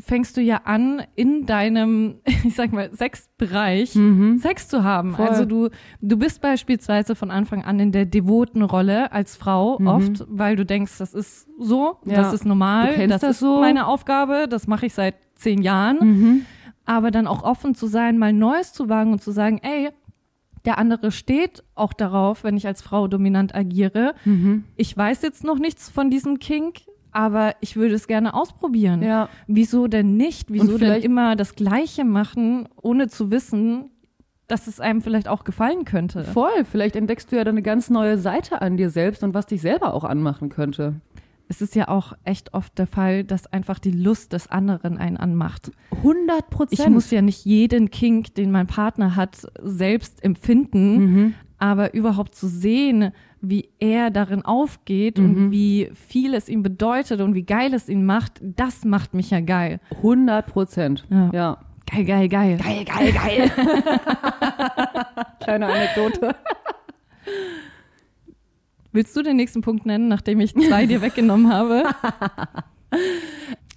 fängst 0.00 0.36
du 0.36 0.40
ja 0.40 0.62
an, 0.64 1.02
in 1.16 1.44
deinem, 1.46 2.20
ich 2.44 2.54
sag 2.54 2.72
mal, 2.72 2.90
Sexbereich 2.94 3.98
Sex 4.38 4.68
zu 4.68 4.84
haben. 4.84 5.10
Mhm. 5.10 5.14
Voll. 5.14 5.26
Also 5.28 5.44
du, 5.44 5.68
du 6.00 6.16
bist 6.16 6.40
beispielsweise 6.40 7.14
von 7.14 7.30
Anfang 7.30 7.64
an 7.64 7.80
in 7.80 7.92
der 7.92 8.06
devoten 8.06 8.62
Rolle 8.62 9.12
als 9.12 9.36
Frau 9.36 9.78
oft, 9.84 10.24
weil 10.28 10.56
du 10.56 10.64
denkst, 10.64 10.98
das 10.98 11.14
ist 11.14 11.48
so, 11.58 11.98
Mhm. 12.04 12.10
Ja. 12.12 12.16
das 12.18 12.32
ist 12.32 12.44
normal, 12.44 13.06
das, 13.08 13.20
das 13.22 13.30
ist 13.32 13.40
so. 13.40 13.60
meine 13.60 13.86
Aufgabe, 13.86 14.46
das 14.48 14.66
mache 14.66 14.86
ich 14.86 14.94
seit 14.94 15.14
zehn 15.34 15.62
Jahren. 15.62 15.98
Mhm. 16.00 16.46
Aber 16.84 17.10
dann 17.10 17.26
auch 17.26 17.42
offen 17.42 17.74
zu 17.74 17.86
sein, 17.86 18.18
mal 18.18 18.32
Neues 18.32 18.72
zu 18.72 18.88
wagen 18.88 19.12
und 19.12 19.22
zu 19.22 19.30
sagen, 19.30 19.58
ey, 19.62 19.90
der 20.64 20.78
andere 20.78 21.12
steht 21.12 21.62
auch 21.74 21.92
darauf, 21.92 22.44
wenn 22.44 22.56
ich 22.56 22.66
als 22.66 22.82
Frau 22.82 23.08
dominant 23.08 23.54
agiere. 23.54 24.14
Mhm. 24.24 24.64
Ich 24.76 24.96
weiß 24.96 25.22
jetzt 25.22 25.44
noch 25.44 25.58
nichts 25.58 25.88
von 25.90 26.10
diesem 26.10 26.38
Kink, 26.38 26.80
aber 27.18 27.56
ich 27.60 27.74
würde 27.74 27.96
es 27.96 28.06
gerne 28.06 28.32
ausprobieren. 28.32 29.02
Ja. 29.02 29.28
Wieso 29.48 29.88
denn 29.88 30.16
nicht? 30.16 30.52
Wieso 30.52 30.78
denn 30.78 31.02
immer 31.02 31.34
das 31.34 31.56
Gleiche 31.56 32.04
machen, 32.04 32.68
ohne 32.80 33.08
zu 33.08 33.32
wissen, 33.32 33.90
dass 34.46 34.68
es 34.68 34.78
einem 34.78 35.02
vielleicht 35.02 35.26
auch 35.26 35.42
gefallen 35.42 35.84
könnte? 35.84 36.22
Voll, 36.22 36.64
vielleicht 36.64 36.94
entdeckst 36.94 37.32
du 37.32 37.36
ja 37.36 37.42
dann 37.42 37.54
eine 37.56 37.62
ganz 37.62 37.90
neue 37.90 38.18
Seite 38.18 38.62
an 38.62 38.76
dir 38.76 38.88
selbst 38.90 39.24
und 39.24 39.34
was 39.34 39.46
dich 39.46 39.60
selber 39.60 39.94
auch 39.94 40.04
anmachen 40.04 40.48
könnte. 40.48 41.00
Es 41.48 41.60
ist 41.60 41.74
ja 41.74 41.88
auch 41.88 42.12
echt 42.22 42.54
oft 42.54 42.78
der 42.78 42.86
Fall, 42.86 43.24
dass 43.24 43.52
einfach 43.52 43.80
die 43.80 43.90
Lust 43.90 44.32
des 44.32 44.46
anderen 44.48 44.96
einen 44.96 45.16
anmacht. 45.16 45.72
100 45.90 46.50
Prozent. 46.50 46.78
Ich 46.80 46.88
muss 46.88 47.10
ja 47.10 47.20
nicht 47.20 47.44
jeden 47.44 47.90
Kink, 47.90 48.32
den 48.36 48.52
mein 48.52 48.68
Partner 48.68 49.16
hat, 49.16 49.44
selbst 49.60 50.22
empfinden, 50.22 50.98
Mhm. 50.98 51.34
aber 51.58 51.94
überhaupt 51.94 52.36
zu 52.36 52.46
sehen, 52.46 53.10
wie 53.40 53.68
er 53.78 54.10
darin 54.10 54.44
aufgeht 54.44 55.18
und 55.18 55.50
wie 55.50 55.90
viel 55.94 56.34
es 56.34 56.48
ihm 56.48 56.62
bedeutet 56.62 57.20
und 57.20 57.34
wie 57.34 57.44
geil 57.44 57.72
es 57.74 57.88
ihn 57.88 58.04
macht, 58.04 58.40
das 58.42 58.84
macht 58.84 59.14
mich 59.14 59.30
ja 59.30 59.40
geil. 59.40 59.80
100 59.96 60.46
Prozent. 60.46 61.06
Ja. 61.10 61.30
ja. 61.32 61.58
Geil, 61.90 62.04
geil, 62.04 62.28
geil. 62.28 62.58
Geil, 62.62 62.84
geil, 62.84 63.12
geil. 63.12 63.50
Kleine 65.40 65.66
Anekdote. 65.66 66.34
Willst 68.92 69.16
du 69.16 69.22
den 69.22 69.36
nächsten 69.36 69.62
Punkt 69.62 69.86
nennen, 69.86 70.08
nachdem 70.08 70.40
ich 70.40 70.54
zwei 70.54 70.86
dir 70.86 71.00
weggenommen 71.02 71.52
habe? 71.52 71.84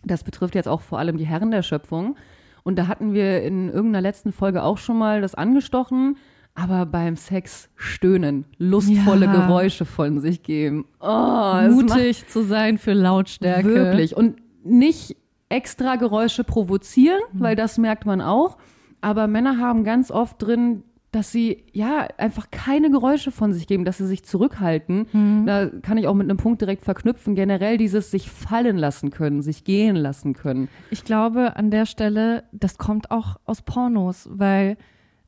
Das 0.03 0.23
betrifft 0.23 0.55
jetzt 0.55 0.67
auch 0.67 0.81
vor 0.81 0.97
allem 0.97 1.17
die 1.17 1.27
Herren 1.27 1.51
der 1.51 1.61
Schöpfung. 1.61 2.15
Und 2.63 2.77
da 2.77 2.87
hatten 2.87 3.13
wir 3.13 3.43
in 3.43 3.69
irgendeiner 3.69 4.01
letzten 4.01 4.31
Folge 4.31 4.63
auch 4.63 4.79
schon 4.79 4.97
mal 4.97 5.21
das 5.21 5.35
angestochen. 5.35 6.17
Aber 6.53 6.85
beim 6.85 7.15
Sex 7.15 7.69
stöhnen, 7.75 8.45
lustvolle 8.57 9.25
Ja. 9.25 9.31
Geräusche 9.31 9.85
von 9.85 10.19
sich 10.19 10.43
geben. 10.43 10.85
Oh, 10.99 11.53
Mutig 11.69 12.27
zu 12.27 12.43
sein 12.43 12.77
für 12.77 12.93
Lautstärke. 12.93 13.69
Wirklich. 13.73 14.15
Und 14.17 14.41
nicht 14.63 15.15
extra 15.49 15.95
Geräusche 15.95 16.43
provozieren, 16.43 17.21
weil 17.33 17.55
das 17.55 17.77
merkt 17.77 18.05
man 18.05 18.21
auch. 18.21 18.57
Aber 19.01 19.27
Männer 19.27 19.57
haben 19.57 19.83
ganz 19.83 20.11
oft 20.11 20.41
drin, 20.41 20.83
dass 21.11 21.31
sie 21.31 21.65
ja 21.73 22.07
einfach 22.17 22.51
keine 22.51 22.89
Geräusche 22.89 23.31
von 23.31 23.51
sich 23.51 23.67
geben, 23.67 23.83
dass 23.83 23.97
sie 23.97 24.05
sich 24.07 24.23
zurückhalten. 24.23 25.43
Da 25.45 25.67
kann 25.81 25.97
ich 25.97 26.07
auch 26.07 26.13
mit 26.13 26.29
einem 26.29 26.37
Punkt 26.37 26.61
direkt 26.61 26.85
verknüpfen. 26.85 27.35
Generell 27.35 27.77
dieses 27.77 28.11
sich 28.11 28.29
fallen 28.29 28.77
lassen 28.77 29.09
können, 29.09 29.41
sich 29.41 29.63
gehen 29.65 29.95
lassen 29.97 30.33
können. 30.33 30.69
Ich 30.89 31.03
glaube 31.03 31.55
an 31.57 31.69
der 31.71 31.85
Stelle, 31.85 32.43
das 32.53 32.77
kommt 32.77 33.11
auch 33.11 33.37
aus 33.45 33.61
Pornos, 33.61 34.29
weil 34.31 34.77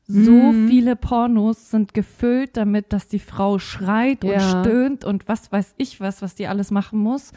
so 0.06 0.30
Mhm. 0.32 0.68
viele 0.68 0.96
Pornos 0.96 1.70
sind 1.70 1.94
gefüllt 1.94 2.56
damit, 2.56 2.92
dass 2.92 3.08
die 3.08 3.18
Frau 3.18 3.58
schreit 3.58 4.22
und 4.24 4.30
Ja. 4.32 4.60
stöhnt 4.62 5.04
und 5.04 5.28
was 5.28 5.50
weiß 5.50 5.74
ich 5.78 6.00
was, 6.00 6.20
was 6.22 6.34
die 6.34 6.46
alles 6.46 6.70
machen 6.70 6.98
muss. 6.98 7.32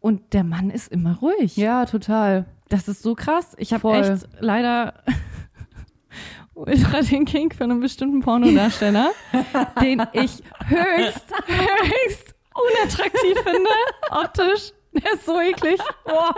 Und 0.00 0.32
der 0.32 0.44
Mann 0.44 0.70
ist 0.70 0.90
immer 0.92 1.16
ruhig. 1.18 1.56
Ja, 1.56 1.84
total. 1.84 2.46
Das 2.68 2.88
ist 2.88 3.02
so 3.02 3.14
krass. 3.14 3.54
Ich 3.58 3.72
habe 3.72 3.92
echt 3.92 4.28
leider 4.40 4.94
ultra 6.54 7.00
den 7.02 7.24
Kink 7.24 7.54
für 7.54 7.64
einen 7.64 7.80
bestimmten 7.80 8.20
Pornodarsteller, 8.20 9.10
den 9.82 10.02
ich 10.12 10.42
höchst, 10.66 11.24
höchst 11.46 12.34
unattraktiv 12.54 13.36
finde, 13.44 13.70
optisch. 14.10 14.72
Der 14.94 15.12
ist 15.12 15.26
so 15.26 15.38
eklig. 15.40 15.78
Boah. 16.06 16.34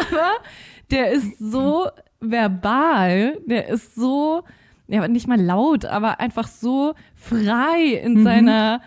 Aber 0.00 0.32
der 0.90 1.10
ist 1.10 1.38
so 1.38 1.88
verbal, 2.20 3.38
der 3.46 3.68
ist 3.68 3.94
so, 3.94 4.42
ja, 4.88 5.06
nicht 5.08 5.28
mal 5.28 5.40
laut, 5.40 5.84
aber 5.84 6.20
einfach 6.20 6.48
so 6.48 6.94
frei 7.14 8.00
in 8.02 8.24
seiner, 8.24 8.80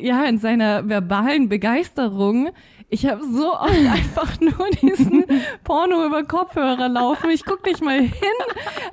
ja, 0.00 0.24
in 0.24 0.38
seiner 0.38 0.88
verbalen 0.88 1.48
Begeisterung. 1.48 2.50
Ich 2.88 3.06
habe 3.06 3.22
so 3.24 3.54
oft 3.54 3.70
einfach 3.90 4.40
nur 4.40 4.70
diesen 4.80 5.24
Porno 5.64 6.06
über 6.06 6.22
Kopfhörer 6.24 6.88
laufen. 6.88 7.30
Ich 7.30 7.44
gucke 7.44 7.68
nicht 7.68 7.82
mal 7.82 8.00
hin, 8.00 8.38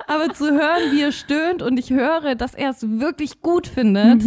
aber 0.06 0.32
zu 0.34 0.50
hören, 0.50 0.92
wie 0.92 1.02
er 1.02 1.12
stöhnt 1.12 1.62
und 1.62 1.78
ich 1.78 1.90
höre, 1.90 2.34
dass 2.34 2.54
er 2.54 2.70
es 2.70 2.98
wirklich 3.00 3.40
gut 3.40 3.66
findet. 3.66 4.22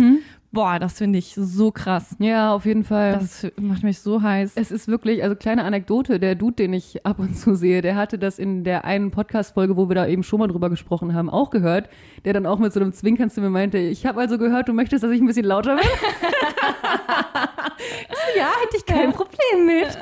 Boah, 0.52 0.80
das 0.80 0.98
finde 0.98 1.19
ich 1.19 1.36
so 1.36 1.72
krass. 1.72 2.15
Ja, 2.19 2.53
auf 2.53 2.65
jeden 2.65 2.86
Fall. 2.86 3.14
Das 3.14 3.45
macht 3.57 3.84
mich 3.84 3.99
so 3.99 4.22
heiß. 4.22 4.53
Es 4.56 4.72
ist 4.72 4.88
wirklich, 4.88 5.22
also 5.22 5.36
kleine 5.36 5.65
Anekdote, 5.65 6.19
der 6.19 6.36
Dude, 6.36 6.56
den 6.56 6.74
ich 6.74 7.06
ab 7.06 7.19
und 7.19 7.38
zu 7.38 7.56
sehe, 7.56 7.82
der 7.82 7.95
hatte 7.95 8.18
das 8.18 8.40
in 8.40 8.64
der 8.64 8.86
einen 8.86 9.11
Podcast-Folge, 9.11 9.76
wo 9.76 9.90
wir 9.90 9.95
da 9.95 10.07
eben 10.07 10.24
schon 10.24 10.40
mal 10.40 10.48
drüber 10.48 10.69
gesprochen 10.69 11.14
haben, 11.14 11.30
auch 11.30 11.49
gehört, 11.49 11.90
der 12.24 12.34
dann 12.34 12.45
auch 12.45 12.60
mit 12.60 12.72
so 12.72 12.80
einem 12.80 12.94
Zwinkern 12.94 13.30
zu 13.30 13.41
mir 13.41 13.49
meinte, 13.49 13.78
ich 13.78 14.06
habe 14.06 14.22
also 14.22 14.38
gehört, 14.38 14.69
du 14.69 14.74
möchtest, 14.74 15.03
dass 15.03 15.11
ich 15.11 15.19
ein 15.19 15.28
bisschen 15.28 15.45
lauter 15.45 15.76
bin. 15.76 15.86
ja, 18.38 18.49
hätte 18.64 18.77
ich 18.77 18.85
kein 18.85 19.11
Problem 19.11 19.65
mit. 19.65 19.97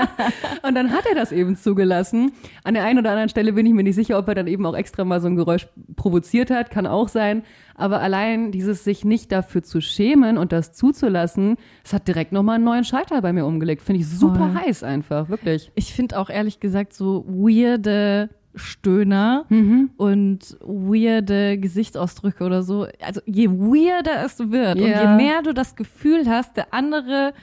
und 0.62 0.74
dann 0.74 0.92
hat 0.92 1.04
er 1.08 1.14
das 1.14 1.32
eben 1.32 1.56
zugelassen. 1.56 2.32
An 2.64 2.74
der 2.74 2.84
einen 2.84 2.98
oder 2.98 3.10
anderen 3.10 3.28
Stelle 3.28 3.52
bin 3.52 3.66
ich 3.66 3.72
mir 3.72 3.82
nicht 3.82 3.94
sicher, 3.94 4.18
ob 4.18 4.28
er 4.28 4.34
dann 4.34 4.46
eben 4.46 4.66
auch 4.66 4.76
extra 4.76 5.04
mal 5.04 5.20
so 5.20 5.28
ein 5.28 5.36
Geräusch 5.36 5.66
provoziert 5.96 6.50
hat, 6.50 6.70
kann 6.70 6.86
auch 6.86 7.08
sein. 7.08 7.42
Aber 7.74 8.00
allein 8.00 8.52
dieses 8.52 8.84
sich 8.84 9.04
nicht 9.04 9.30
dafür 9.32 9.62
zu 9.62 9.80
schämen 9.80 10.38
und 10.38 10.52
das 10.52 10.72
zuzulassen, 10.72 11.56
es 11.84 11.92
hat 11.92 12.08
direkt 12.08 12.32
nochmal 12.32 12.56
einen 12.56 12.64
neuen 12.64 12.84
Schalter 12.84 13.20
bei 13.22 13.32
mir 13.32 13.44
umgelegt. 13.46 13.82
Finde 13.82 14.00
ich 14.00 14.08
super 14.08 14.50
Voll. 14.50 14.54
heiß 14.66 14.82
einfach, 14.82 15.28
wirklich. 15.28 15.70
Ich 15.74 15.92
finde 15.92 16.18
auch 16.18 16.30
ehrlich 16.30 16.58
gesagt 16.60 16.94
so 16.94 17.24
weirde 17.28 18.30
Stöhner 18.54 19.44
Mhm. 19.50 19.90
und 19.98 20.56
weirde 20.62 21.58
Gesichtsausdrücke 21.58 22.42
oder 22.44 22.62
so. 22.62 22.86
Also 23.02 23.20
je 23.26 23.50
weirder 23.50 24.24
es 24.24 24.38
wird 24.38 24.76
und 24.80 24.86
Ja. 24.88 25.02
je 25.02 25.16
mehr 25.22 25.42
du 25.42 25.52
das 25.52 25.76
Gefühl 25.76 26.24
hast, 26.26 26.56
der 26.56 26.72
andere 26.72 27.34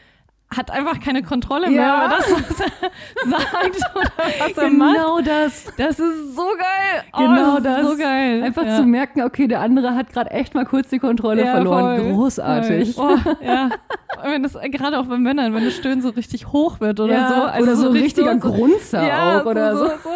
hat 0.57 0.71
einfach 0.71 0.99
keine 0.99 1.23
Kontrolle 1.23 1.69
mehr 1.69 1.81
Ja. 1.81 2.05
über 2.05 2.15
das, 2.15 2.31
was 2.31 2.59
er 2.61 3.29
sagt 3.29 3.95
oder 3.95 4.11
was 4.39 4.57
er 4.57 4.69
macht. 4.69 4.95
Genau 4.95 5.21
das. 5.21 5.65
Das 5.77 5.99
ist 5.99 6.35
so 6.35 6.41
geil. 6.57 7.03
Oh, 7.13 7.17
Genau 7.19 7.59
das. 7.59 7.63
das. 7.81 7.87
So 7.91 7.97
geil. 7.97 8.43
Einfach 8.43 8.65
ja. 8.65 8.75
zu 8.77 8.83
merken, 8.83 9.21
okay, 9.23 9.47
der 9.47 9.61
andere 9.61 9.95
hat 9.95 10.11
gerade 10.11 10.31
echt 10.31 10.53
mal 10.55 10.65
kurz 10.65 10.89
die 10.89 10.99
Kontrolle 10.99 11.45
Ja, 11.45 11.53
verloren. 11.55 11.97
voll, 12.01 12.11
Großartig. 12.13 12.95
Voll. 12.95 13.17
Oh, 13.25 13.45
ja. 13.45 13.69
Wenn 14.23 14.43
das 14.43 14.53
gerade 14.71 14.99
auch 14.99 15.05
bei 15.05 15.17
Männern, 15.17 15.53
wenn 15.53 15.65
das 15.65 15.73
Stöhnen 15.75 16.01
so 16.01 16.09
richtig 16.09 16.47
hoch 16.53 16.79
wird 16.79 16.99
oder 16.99 17.27
so. 17.27 17.33
Also 17.43 17.63
oder 17.63 17.75
so 17.75 17.87
ein 17.87 17.93
richtig 17.93 18.25
richtiger 18.25 18.35
Grunzer 18.37 19.05
ja, 19.05 19.41
auch 19.41 19.45
oder 19.45 19.75
so. 19.75 19.85
so. 19.87 20.09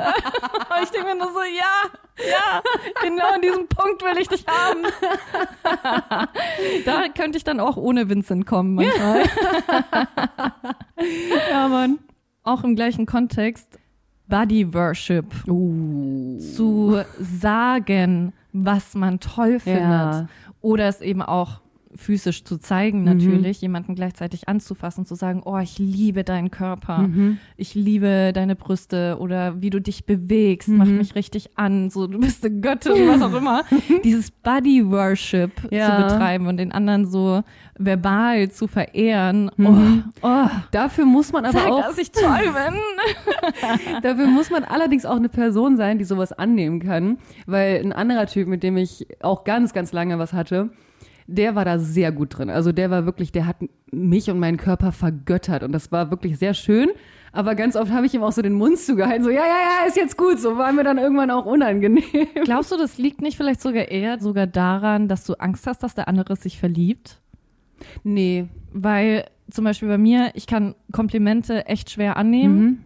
ich 0.82 0.90
denke 0.90 1.08
mir 1.08 1.14
nur 1.16 1.32
so, 1.32 1.40
ja, 1.40 1.90
ja, 2.28 2.62
genau 3.02 3.34
an 3.34 3.42
diesem 3.42 3.66
Punkt 3.68 4.02
will 4.02 4.18
ich 4.18 4.28
dich 4.28 4.44
haben. 4.46 4.82
da 6.84 7.04
könnte 7.14 7.38
ich 7.38 7.44
dann 7.44 7.60
auch 7.60 7.76
ohne 7.76 8.08
Vincent 8.08 8.46
kommen 8.46 8.74
manchmal. 8.74 9.24
Ja, 11.50 11.66
Mann. 11.68 11.98
Auch 12.42 12.62
im 12.62 12.76
gleichen 12.76 13.06
Kontext 13.06 13.78
Body 14.28 14.74
Worship. 14.74 15.24
Uh. 15.48 16.38
Zu 16.38 17.02
sagen, 17.18 18.34
was 18.52 18.94
man 18.94 19.18
toll 19.18 19.60
findet. 19.60 19.82
Ja. 19.82 20.28
Oder 20.60 20.88
es 20.88 21.00
eben 21.00 21.22
auch 21.22 21.60
physisch 21.96 22.44
zu 22.44 22.56
zeigen, 22.58 23.02
natürlich, 23.02 23.60
jemanden 23.60 23.94
gleichzeitig 23.96 24.48
anzufassen, 24.48 25.06
zu 25.06 25.14
sagen, 25.16 25.42
oh, 25.44 25.58
ich 25.58 25.78
liebe 25.78 26.22
deinen 26.22 26.50
Körper, 26.50 27.08
ich 27.56 27.74
liebe 27.74 28.32
deine 28.32 28.54
Brüste 28.54 29.16
oder 29.18 29.60
wie 29.60 29.70
du 29.70 29.80
dich 29.80 30.04
bewegst, 30.06 30.68
macht 30.68 30.90
mich 30.90 31.14
richtig 31.16 31.50
an, 31.56 31.90
so 31.90 32.06
du 32.06 32.20
bist 32.20 32.44
eine 32.44 32.60
Göttin, 32.60 33.08
was 33.08 33.22
auch 33.22 33.34
immer. 33.34 33.64
Dieses 34.04 34.30
Body 34.30 34.88
Worship 34.88 35.50
Ja. 35.72 35.96
zu 35.96 36.02
betreiben 36.14 36.46
und 36.46 36.58
den 36.58 36.70
anderen 36.70 37.06
so 37.06 37.42
verbal 37.76 38.50
zu 38.50 38.66
verehren. 38.68 39.50
Oh, 39.58 39.74
oh, 40.22 40.46
Dafür 40.70 41.06
muss 41.06 41.32
man 41.32 41.44
aber 41.44 41.58
sag, 41.58 41.68
auch, 41.70 41.82
dass 41.88 41.98
ich 41.98 42.12
toll 42.12 42.52
bin. 42.52 42.80
dafür 44.02 44.26
muss 44.26 44.50
man 44.50 44.64
allerdings 44.64 45.04
auch 45.04 45.16
eine 45.16 45.28
Person 45.28 45.76
sein, 45.76 45.98
die 45.98 46.04
sowas 46.04 46.32
annehmen 46.32 46.80
kann. 46.80 47.18
Weil 47.46 47.80
ein 47.82 47.92
anderer 47.92 48.26
Typ, 48.26 48.48
mit 48.48 48.62
dem 48.62 48.76
ich 48.76 49.06
auch 49.22 49.44
ganz, 49.44 49.72
ganz 49.72 49.92
lange 49.92 50.18
was 50.18 50.32
hatte, 50.32 50.70
der 51.30 51.54
war 51.54 51.64
da 51.64 51.78
sehr 51.78 52.12
gut 52.12 52.36
drin. 52.36 52.50
Also 52.50 52.72
der 52.72 52.90
war 52.90 53.06
wirklich, 53.06 53.30
der 53.32 53.46
hat 53.46 53.56
mich 53.92 54.30
und 54.30 54.38
meinen 54.38 54.56
Körper 54.56 54.92
vergöttert 54.92 55.62
und 55.62 55.72
das 55.72 55.92
war 55.92 56.10
wirklich 56.10 56.38
sehr 56.38 56.54
schön. 56.54 56.90
Aber 57.32 57.54
ganz 57.54 57.76
oft 57.76 57.92
habe 57.92 58.06
ich 58.06 58.14
ihm 58.14 58.24
auch 58.24 58.32
so 58.32 58.42
den 58.42 58.54
Mund 58.54 58.78
zugehalten, 58.78 59.22
so 59.22 59.30
ja, 59.30 59.42
ja, 59.42 59.82
ja, 59.82 59.86
ist 59.86 59.96
jetzt 59.96 60.16
gut. 60.16 60.40
So 60.40 60.58
war 60.58 60.72
mir 60.72 60.82
dann 60.82 60.98
irgendwann 60.98 61.30
auch 61.30 61.46
unangenehm. 61.46 62.02
Glaubst 62.44 62.72
du, 62.72 62.76
das 62.76 62.98
liegt 62.98 63.22
nicht 63.22 63.36
vielleicht 63.36 63.60
sogar 63.60 63.88
eher 63.88 64.18
sogar 64.18 64.48
daran, 64.48 65.06
dass 65.06 65.24
du 65.24 65.34
Angst 65.34 65.66
hast, 65.68 65.84
dass 65.84 65.94
der 65.94 66.08
andere 66.08 66.34
sich 66.34 66.58
verliebt? 66.58 67.20
Nee. 68.02 68.48
Weil 68.72 69.26
zum 69.48 69.64
Beispiel 69.64 69.88
bei 69.88 69.98
mir, 69.98 70.32
ich 70.34 70.48
kann 70.48 70.74
Komplimente 70.90 71.66
echt 71.66 71.90
schwer 71.90 72.16
annehmen. 72.16 72.60
Mhm. 72.60 72.78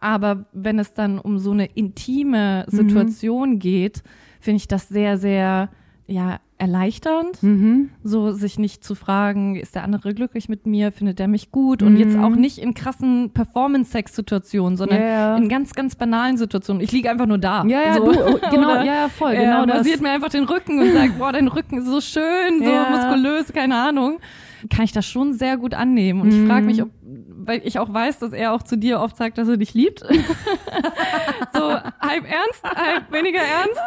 Aber 0.00 0.46
wenn 0.52 0.78
es 0.78 0.94
dann 0.94 1.18
um 1.18 1.38
so 1.38 1.50
eine 1.50 1.66
intime 1.66 2.64
Situation 2.68 3.58
geht, 3.58 4.02
finde 4.40 4.56
ich 4.56 4.68
das 4.68 4.88
sehr, 4.88 5.18
sehr 5.18 5.70
ja, 6.06 6.40
erleichternd. 6.64 7.42
Mhm. 7.42 7.90
So 8.02 8.32
sich 8.32 8.58
nicht 8.58 8.82
zu 8.84 8.94
fragen, 8.94 9.56
ist 9.56 9.74
der 9.74 9.84
andere 9.84 10.14
glücklich 10.14 10.48
mit 10.48 10.66
mir, 10.66 10.92
findet 10.92 11.20
er 11.20 11.28
mich 11.28 11.50
gut? 11.52 11.82
Und 11.82 11.96
jetzt 11.96 12.16
auch 12.18 12.34
nicht 12.34 12.58
in 12.58 12.74
krassen 12.74 13.30
Performance-Sex-Situationen, 13.32 14.76
sondern 14.76 15.00
ja. 15.00 15.36
in 15.36 15.48
ganz, 15.48 15.72
ganz 15.74 15.94
banalen 15.94 16.36
Situationen. 16.36 16.82
Ich 16.82 16.92
liege 16.92 17.10
einfach 17.10 17.26
nur 17.26 17.38
da. 17.38 17.64
Ja, 17.66 17.80
ja, 17.82 17.94
so. 17.94 18.12
du, 18.12 18.18
oh, 18.34 18.38
genau, 18.50 18.72
Oder 18.72 18.84
ja, 18.84 19.08
voll, 19.08 19.32
er 19.32 19.44
genau 19.44 19.66
das. 19.66 19.78
massiert 19.78 20.00
mir 20.00 20.10
einfach 20.10 20.30
den 20.30 20.44
Rücken 20.44 20.78
und 20.80 20.92
sagt, 20.92 21.18
boah, 21.18 21.32
dein 21.32 21.48
Rücken 21.48 21.78
ist 21.78 21.86
so 21.86 22.00
schön, 22.00 22.58
so 22.62 22.70
Ja. 22.70 22.88
muskulös, 22.90 23.52
keine 23.52 23.76
Ahnung. 23.76 24.18
kann 24.70 24.86
ich 24.86 24.92
das 24.92 25.04
schon 25.04 25.34
sehr 25.34 25.58
gut 25.58 25.74
annehmen. 25.74 26.22
Und 26.22 26.28
ich 26.28 26.36
Mhm. 26.38 26.46
frage 26.48 26.64
mich, 26.64 26.82
ob, 26.82 26.88
weil 27.06 27.60
ich 27.64 27.78
auch 27.78 27.92
weiß, 27.92 28.18
dass 28.18 28.32
er 28.32 28.52
auch 28.52 28.62
zu 28.62 28.76
dir 28.76 29.00
oft 29.00 29.16
sagt, 29.16 29.36
dass 29.38 29.48
er 29.48 29.56
dich 29.56 29.74
liebt. 29.74 30.00
so 31.52 31.60
halb 31.60 32.24
ernst, 32.24 32.62
halb 32.64 33.12
weniger 33.12 33.40
ernst. 33.40 33.78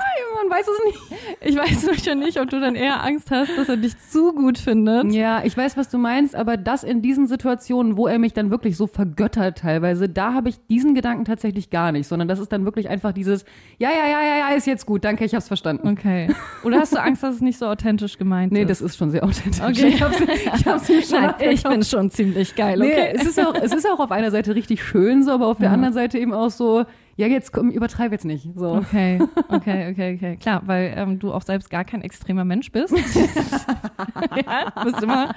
Man 0.42 0.52
weiß 0.52 0.68
es 0.68 0.86
nicht. 0.86 1.22
Ich 1.42 1.56
weiß 1.58 2.04
schon 2.06 2.20
nicht, 2.20 2.40
ob 2.40 2.50
du 2.50 2.60
dann 2.60 2.76
eher 2.76 3.04
Angst 3.04 3.32
hast, 3.32 3.58
dass 3.58 3.70
er 3.70 3.78
dich 3.78 3.94
zu 4.12 4.34
gut 4.34 4.58
findet. 4.58 5.12
Ja, 5.14 5.42
ich 5.44 5.58
weiß, 5.58 5.78
was 5.78 5.90
du 5.90 5.98
meinst, 5.98 6.36
aber 6.36 6.58
das 6.58 6.84
in 6.84 7.02
diesen 7.02 7.28
Situationen, 7.28 7.98
wo 7.98 8.08
er 8.08 8.20
mich 8.20 8.34
dann 8.34 8.52
wirklich 8.52 8.78
so 8.78 8.88
vergöttert 8.88 9.58
teilweise, 9.60 10.08
da 10.10 10.34
habe 10.34 10.50
ich 10.50 10.58
diesen 10.70 10.94
Gedanken 10.94 11.26
tatsächlich 11.26 11.70
gar 11.70 11.92
nicht, 11.92 12.08
sondern 12.08 12.28
das 12.28 12.40
ist 12.40 12.52
dann 12.52 12.66
wirklich 12.66 12.90
einfach 12.90 13.14
dieses, 13.14 13.46
ja, 13.80 13.90
ja, 13.90 14.08
ja, 14.10 14.22
ja, 14.22 14.38
ja, 14.50 14.56
ist 14.56 14.68
jetzt 14.68 14.86
gut, 14.86 15.04
danke, 15.04 15.26
ich 15.26 15.34
hab's 15.34 15.48
verstanden. 15.48 15.88
Okay. 15.88 16.30
Oder 16.64 16.80
hast 16.80 16.94
du 16.94 17.02
Angst, 17.02 17.24
dass 17.24 17.36
es 17.36 17.42
nicht 17.42 17.58
so 17.58 17.66
authentisch 17.66 18.18
gemeint 18.18 18.52
Nee, 18.52 18.62
ist? 18.62 18.70
das 18.70 18.82
ist 18.82 18.98
schon 18.98 19.10
sehr 19.12 19.24
authentisch. 19.24 19.62
Okay. 19.62 19.88
Ich 19.88 20.02
hab's, 20.02 20.20
ich 20.22 20.66
hab's 20.68 21.12
Nein, 21.12 21.34
ich 21.40 21.64
bin 21.64 21.84
schon 21.84 22.12
ziemlich 22.12 22.56
geil, 22.56 22.80
Nee, 22.80 23.07
es 23.14 23.26
ist, 23.26 23.40
auch, 23.40 23.54
es 23.56 23.74
ist 23.74 23.88
auch 23.90 24.00
auf 24.00 24.12
einer 24.12 24.32
Seite 24.32 24.56
richtig 24.56 24.84
schön 24.84 25.24
so, 25.24 25.32
aber 25.32 25.48
auf 25.48 25.58
der 25.58 25.68
Ja. 25.68 25.74
anderen 25.74 25.94
Seite 25.94 26.18
eben 26.18 26.34
auch 26.34 26.50
so, 26.50 26.86
ja, 27.16 27.28
jetzt 27.28 27.52
komm, 27.52 27.70
übertreib 27.70 28.12
jetzt 28.12 28.26
nicht. 28.26 28.48
So. 28.56 28.76
Okay, 28.76 29.20
okay, 29.50 29.92
okay, 29.92 30.16
okay. 30.16 30.38
Klar, 30.38 30.62
weil 30.66 30.94
ähm, 30.96 31.20
du 31.20 31.34
auch 31.34 31.42
selbst 31.42 31.70
gar 31.70 31.84
kein 31.84 32.02
extremer 32.02 32.46
Mensch 32.46 32.72
bist. 32.72 32.94
ja, 34.46 34.72
du 34.76 34.84
bist 34.92 35.02
immer, 35.04 35.34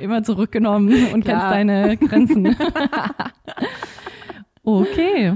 immer 0.00 0.22
zurückgenommen 0.22 0.88
und 1.12 1.24
kennst 1.24 1.40
Klar. 1.40 1.50
deine 1.50 1.96
Grenzen. 1.96 2.56
okay. 4.64 5.34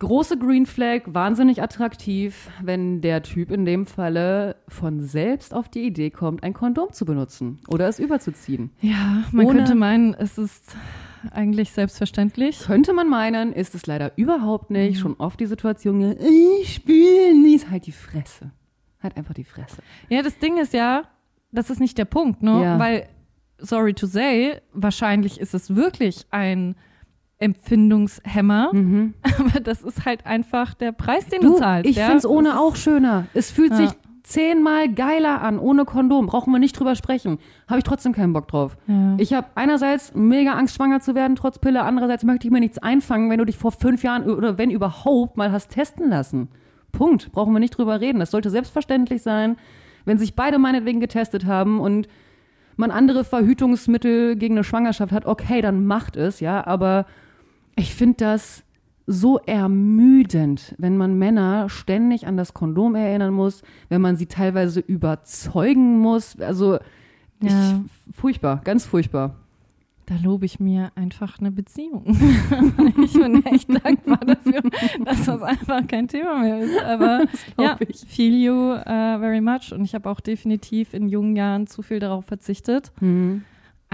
Große 0.00 0.36
Green 0.38 0.66
Flag, 0.66 1.02
wahnsinnig 1.06 1.62
attraktiv, 1.62 2.50
wenn 2.60 3.00
der 3.00 3.22
Typ 3.22 3.50
in 3.50 3.64
dem 3.64 3.86
Falle 3.86 4.56
von 4.68 5.00
selbst 5.00 5.54
auf 5.54 5.68
die 5.68 5.82
Idee 5.86 6.10
kommt, 6.10 6.42
ein 6.42 6.52
Kondom 6.52 6.92
zu 6.92 7.04
benutzen 7.04 7.60
oder 7.68 7.88
es 7.88 8.00
überzuziehen. 8.00 8.70
Ja, 8.80 9.22
man 9.30 9.46
Ohne- 9.46 9.58
könnte 9.58 9.74
meinen, 9.76 10.12
es 10.14 10.36
ist 10.36 10.76
eigentlich 11.30 11.70
selbstverständlich. 11.72 12.60
Könnte 12.66 12.92
man 12.92 13.08
meinen, 13.08 13.52
ist 13.52 13.74
es 13.74 13.86
leider 13.86 14.12
überhaupt 14.16 14.70
Mhm. 14.70 14.76
nicht. 14.76 14.98
Schon 15.00 15.14
oft 15.18 15.38
die 15.40 15.46
Situation, 15.46 16.16
ich 16.20 16.74
spiele 16.74 17.34
nicht, 17.40 17.70
halt 17.70 17.86
die 17.86 17.92
Fresse. 17.92 18.50
Halt 19.02 19.16
einfach 19.16 19.34
die 19.34 19.44
Fresse. 19.44 19.76
Ja, 20.08 20.22
das 20.22 20.38
Ding 20.38 20.58
ist 20.58 20.74
ja, 20.74 21.04
das 21.52 21.70
ist 21.70 21.78
nicht 21.80 21.96
der 21.98 22.04
Punkt, 22.04 22.42
ne? 22.42 22.62
Ja. 22.62 22.78
Weil, 22.80 23.08
sorry 23.58 23.94
to 23.94 24.06
say, 24.06 24.60
wahrscheinlich 24.72 25.38
ist 25.40 25.54
es 25.54 25.76
wirklich 25.76 26.26
ein 26.30 26.74
Empfindungshemmer, 27.44 28.70
aber 29.38 29.60
das 29.62 29.82
ist 29.82 30.04
halt 30.04 30.26
einfach 30.26 30.74
der 30.74 30.92
Preis, 30.92 31.26
den 31.26 31.40
du, 31.40 31.48
Mhm. 31.48 31.52
Du, 31.52 31.58
zahlst. 31.58 31.90
ich 31.90 31.96
ja? 31.96 32.06
find's 32.08 32.26
ohne 32.26 32.48
Das 32.48 32.54
ist- 32.54 32.60
auch 32.60 32.76
schöner. 32.76 33.26
Es 33.34 33.50
fühlt 33.50 33.70
Ja. 33.72 33.76
sich 33.76 33.90
zehnmal 34.22 34.88
geiler 34.90 35.42
an, 35.42 35.58
ohne 35.58 35.84
Kondom. 35.84 36.26
Brauchen 36.26 36.50
wir 36.52 36.58
nicht 36.58 36.78
drüber 36.78 36.94
sprechen. 36.94 37.38
Habe 37.68 37.78
ich 37.78 37.84
trotzdem 37.84 38.12
keinen 38.12 38.32
Bock 38.32 38.48
drauf. 38.48 38.76
Ja. 38.86 39.14
Ich 39.18 39.34
habe 39.34 39.48
einerseits 39.54 40.14
mega 40.14 40.54
Angst, 40.54 40.74
schwanger 40.76 41.00
zu 41.00 41.14
werden, 41.14 41.36
trotz 41.36 41.58
Pille. 41.58 41.82
Andererseits 41.82 42.24
möchte 42.24 42.46
ich 42.46 42.50
mir 42.50 42.60
nichts 42.60 42.78
einfangen, 42.78 43.28
wenn 43.30 43.38
du 43.38 43.44
dich 43.44 43.58
vor 43.58 43.70
fünf 43.72 44.02
Jahren 44.02 44.24
oder 44.30 44.56
wenn 44.56 44.70
überhaupt 44.70 45.36
mal 45.36 45.52
hast 45.52 45.68
testen 45.72 46.08
lassen. 46.08 46.48
Punkt. 46.90 47.32
Brauchen 47.32 47.52
wir 47.52 47.60
nicht 47.60 47.76
drüber 47.76 48.00
reden. 48.00 48.18
Das 48.18 48.30
sollte 48.30 48.48
selbstverständlich 48.48 49.22
sein, 49.22 49.56
wenn 50.06 50.16
sich 50.16 50.34
beide 50.34 50.58
meinetwegen 50.58 51.00
getestet 51.00 51.44
haben 51.44 51.78
und 51.78 52.08
man 52.76 52.90
andere 52.90 53.24
Verhütungsmittel 53.24 54.36
gegen 54.36 54.54
eine 54.54 54.64
Schwangerschaft 54.64 55.12
hat, 55.12 55.26
okay, 55.26 55.60
dann 55.60 55.84
macht 55.86 56.16
es, 56.16 56.40
ja. 56.40 56.66
Aber 56.66 57.04
ich 57.76 57.94
finde 57.94 58.16
das 58.18 58.64
so 59.06 59.38
ermüdend, 59.38 60.74
wenn 60.78 60.96
man 60.96 61.18
Männer 61.18 61.68
ständig 61.68 62.26
an 62.26 62.36
das 62.36 62.54
Kondom 62.54 62.94
erinnern 62.94 63.34
muss, 63.34 63.62
wenn 63.88 64.00
man 64.00 64.16
sie 64.16 64.26
teilweise 64.26 64.80
überzeugen 64.80 65.98
muss. 65.98 66.40
Also 66.40 66.78
Ja. 67.42 67.82
ich, 68.10 68.14
furchtbar, 68.16 68.60
ganz 68.64 68.86
furchtbar. 68.86 69.36
Da 70.06 70.16
lobe 70.22 70.44
ich 70.44 70.60
mir 70.60 70.92
einfach 70.96 71.38
eine 71.38 71.50
Beziehung. 71.50 72.04
ich 73.04 73.14
bin 73.14 73.44
echt 73.46 73.70
dankbar 73.70 74.18
dafür, 74.18 74.60
dass 75.04 75.24
das 75.24 75.40
einfach 75.42 75.86
kein 75.86 76.08
Thema 76.08 76.40
mehr 76.40 76.60
ist. 76.60 76.78
Aber 76.82 77.24
ja, 77.58 77.76
ich. 77.88 78.04
feel 78.06 78.34
you 78.34 78.52
uh, 78.72 78.84
very 78.84 79.40
much. 79.40 79.72
Und 79.72 79.82
ich 79.84 79.94
habe 79.94 80.10
auch 80.10 80.20
definitiv 80.20 80.92
in 80.92 81.08
jungen 81.08 81.36
Jahren 81.36 81.66
zu 81.66 81.80
viel 81.82 82.00
darauf 82.00 82.26
verzichtet. 82.26 82.92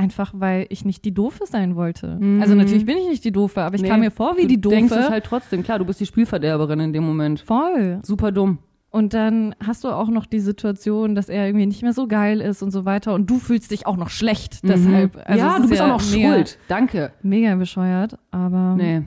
Einfach 0.01 0.33
weil 0.35 0.67
ich 0.71 0.85
nicht 0.87 1.05
die 1.05 1.13
Doofe 1.13 1.45
sein 1.47 1.77
wollte. 1.77 2.19
Also 2.41 2.55
natürlich 2.55 2.87
bin 2.87 2.97
ich 2.97 3.09
nicht 3.09 3.25
die 3.25 3.33
Doofe, 3.33 3.61
aber 3.63 3.75
ich 3.75 3.83
Nee, 3.83 3.89
kam 3.89 4.01
mir 4.01 4.11
vor 4.11 4.37
wie 4.39 4.43
du 4.43 4.49
die 4.49 4.61
Doofe. 4.61 4.77
denkst 4.77 4.93
es 4.97 5.11
halt 5.11 5.25
trotzdem. 5.25 5.63
Klar, 5.63 5.79
du 5.79 5.85
bist 5.85 6.01
die 6.01 6.07
Spielverderberin 6.07 6.81
in 6.81 6.93
dem 6.95 7.05
Moment. 7.05 7.41
Voll. 7.41 8.01
Super 8.03 8.33
dumm. 8.33 8.59
Und 8.89 9.13
dann 9.15 9.55
hast 9.65 9.85
du 9.85 9.89
auch 9.89 10.09
noch 10.09 10.27
die 10.27 10.41
Situation, 10.41 11.15
dass 11.15 11.29
er 11.29 11.47
irgendwie 11.47 11.67
nicht 11.67 11.83
mehr 11.83 11.93
so 11.93 12.09
geil 12.09 12.41
ist 12.41 12.63
und 12.63 12.71
so 12.71 12.85
weiter. 12.85 13.15
Und 13.15 13.29
du 13.31 13.39
fühlst 13.39 13.71
dich 13.71 13.87
auch 13.87 13.97
noch 13.97 14.09
schlecht. 14.11 14.61
Deshalb. 14.65 15.17
Also 15.27 15.39
ja, 15.39 15.51
es 15.51 15.57
du 15.59 15.63
ist 15.65 15.71
bist 15.71 15.83
auch 15.83 15.89
noch 15.89 16.11
mega, 16.11 16.35
schuld. 16.35 16.59
Danke. 16.67 17.13
Mega 17.23 17.55
bescheuert. 17.57 18.19
Aber 18.33 18.75
Nee. 18.77 19.03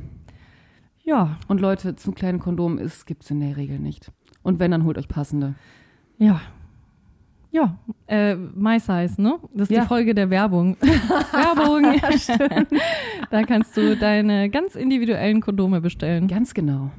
ja, 1.04 1.38
Und 1.48 1.60
Leute, 1.60 1.96
zu 1.96 2.12
kleinen 2.12 2.40
Kondomen 2.40 2.78
ist, 2.78 3.06
gibt's 3.08 3.30
in 3.32 3.40
der 3.40 3.58
Regel 3.58 3.80
nicht. 3.80 4.12
Und 4.42 4.60
wenn, 4.60 4.72
dann 4.72 4.84
holt 4.86 4.98
euch 4.98 5.08
passende. 5.08 5.56
ja. 6.20 6.40
Ja, 7.54 7.78
äh, 8.08 8.34
My 8.36 8.80
Size, 8.80 9.22
ne? 9.22 9.36
Das 9.54 9.70
ist 9.70 9.76
Ja. 9.76 9.82
die 9.84 9.88
Folge 9.88 10.16
der 10.16 10.32
Werbung. 10.32 10.76
Werbung. 10.82 12.02
da 13.30 13.44
kannst 13.44 13.78
du 13.78 13.96
deine 13.96 14.50
ganz 14.50 14.76
individuellen 14.76 15.40
Kondome 15.40 15.80
bestellen. 15.80 16.28
Ganz 16.28 16.56
genau. 16.56 16.90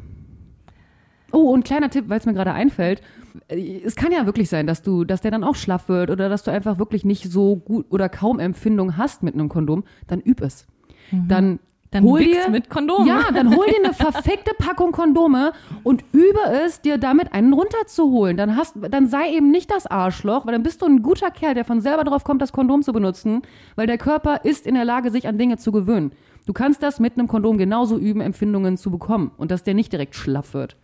Oh, 1.32 1.50
und 1.52 1.64
kleiner 1.64 1.90
Tipp, 1.90 2.04
weil 2.08 2.20
es 2.20 2.26
mir 2.26 2.34
gerade 2.34 2.52
einfällt. 2.52 3.02
Äh, 3.48 3.80
Es 3.84 3.96
kann 3.96 4.12
ja 4.12 4.26
wirklich 4.26 4.48
sein, 4.48 4.68
dass 4.68 4.82
du, 4.82 5.02
dass 5.04 5.20
der 5.22 5.32
dann 5.32 5.42
auch 5.42 5.56
schlaff 5.56 5.88
wird 5.88 6.10
oder 6.10 6.28
dass 6.28 6.44
du 6.44 6.52
einfach 6.52 6.78
wirklich 6.78 7.04
nicht 7.04 7.24
so 7.30 7.56
gut 7.56 7.86
oder 7.90 8.08
kaum 8.08 8.38
Empfindung 8.38 8.96
hast 8.96 9.24
mit 9.24 9.34
einem 9.34 9.48
Kondom, 9.48 9.82
dann 10.06 10.20
üb 10.20 10.40
es. 10.40 10.68
Mhm. 11.10 11.26
Dann 11.28 11.58
hol 12.02 12.20
wichs 12.20 12.44
dir 12.44 12.50
mit 12.50 12.68
Kondom. 12.68 13.06
Ja, 13.06 13.30
dann 13.32 13.54
hol 13.54 13.66
dir 13.66 13.84
eine 13.84 13.94
verfickte 13.94 14.52
Packung 14.58 14.92
Kondome 14.92 15.52
und 15.82 16.04
übe 16.12 16.40
es, 16.64 16.80
dir 16.80 16.98
damit 16.98 17.32
einen 17.32 17.52
runterzuholen. 17.52 18.36
Dann 18.36 18.56
hast, 18.56 18.74
dann 18.90 19.06
sei 19.06 19.30
eben 19.30 19.50
nicht 19.50 19.70
das 19.70 19.86
Arschloch, 19.86 20.46
weil 20.46 20.52
dann 20.52 20.62
bist 20.62 20.82
du 20.82 20.86
ein 20.86 21.02
guter 21.02 21.30
Kerl, 21.30 21.54
der 21.54 21.64
von 21.64 21.80
selber 21.80 22.04
drauf 22.04 22.24
kommt, 22.24 22.42
das 22.42 22.52
Kondom 22.52 22.82
zu 22.82 22.92
benutzen, 22.92 23.42
weil 23.76 23.86
der 23.86 23.98
Körper 23.98 24.44
ist 24.44 24.66
in 24.66 24.74
der 24.74 24.84
Lage, 24.84 25.10
sich 25.10 25.28
an 25.28 25.38
Dinge 25.38 25.58
zu 25.58 25.70
gewöhnen. 25.70 26.12
Du 26.46 26.52
kannst 26.52 26.82
das 26.82 27.00
mit 27.00 27.16
einem 27.16 27.28
Kondom 27.28 27.56
genauso 27.56 27.96
üben, 27.96 28.20
Empfindungen 28.20 28.76
zu 28.76 28.90
bekommen 28.90 29.30
und 29.36 29.50
dass 29.50 29.62
der 29.62 29.74
nicht 29.74 29.92
direkt 29.92 30.14
schlaff 30.14 30.54
wird. 30.54 30.76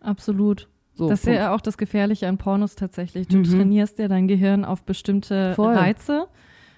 Absolut. 0.00 0.68
So, 0.94 1.08
das 1.08 1.20
ist 1.20 1.24
Punkt. 1.24 1.38
ja 1.38 1.54
auch 1.54 1.60
das 1.60 1.78
Gefährliche 1.78 2.28
an 2.28 2.38
Pornos 2.38 2.74
tatsächlich. 2.74 3.28
Du 3.28 3.42
trainierst 3.42 3.98
ja 3.98 4.08
dein 4.08 4.28
Gehirn 4.28 4.64
auf 4.64 4.84
bestimmte 4.84 5.54
Voll. 5.54 5.74
Reize. 5.74 6.26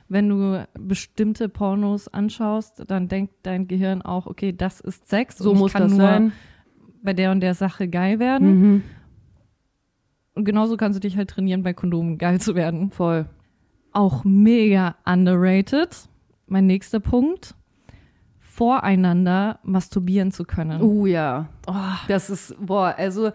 Wenn 0.09 0.29
du 0.29 0.67
bestimmte 0.79 1.49
Pornos 1.49 2.09
anschaust, 2.09 2.85
dann 2.89 3.09
denkt 3.09 3.35
dein 3.43 3.67
Gehirn 3.69 4.03
auch, 4.03 4.27
okay, 4.27 4.53
das 4.53 4.81
ist 4.81 5.09
Sex. 5.09 5.39
so 5.39 5.51
und 5.51 5.57
ich 5.57 5.63
muss 5.63 5.73
kann 5.73 5.83
das 5.85 5.93
nur 5.93 6.01
sein. 6.07 6.33
bei 7.03 7.13
der 7.15 7.31
und 7.31 7.41
der 7.41 7.55
Sache 7.55 7.89
geil 7.89 8.19
werden. 8.19 8.61
Mhm. 8.61 8.83
Und 10.35 10.45
genauso 10.45 10.77
kannst 10.77 10.97
du 10.97 11.01
dich 11.01 11.17
halt 11.17 11.31
trainieren, 11.31 11.63
bei 11.63 11.73
Kondomen 11.73 12.19
geil 12.19 12.41
zu 12.41 12.55
werden. 12.55 12.91
Voll. 12.91 13.27
Auch 13.93 14.25
mega 14.25 14.97
underrated. 15.07 16.09
Mein 16.47 16.67
nächster 16.67 17.01
Punkt. 17.01 17.55
Voreinander 18.41 19.59
masturbieren 19.65 20.31
zu 20.31 20.45
können. 20.45 20.81
Oh 20.83 21.07
ja. 21.07 21.49
Oh, 21.67 21.73
Das 22.09 22.31
ist, 22.31 22.55
boah, 22.65 22.95
also 22.97 23.33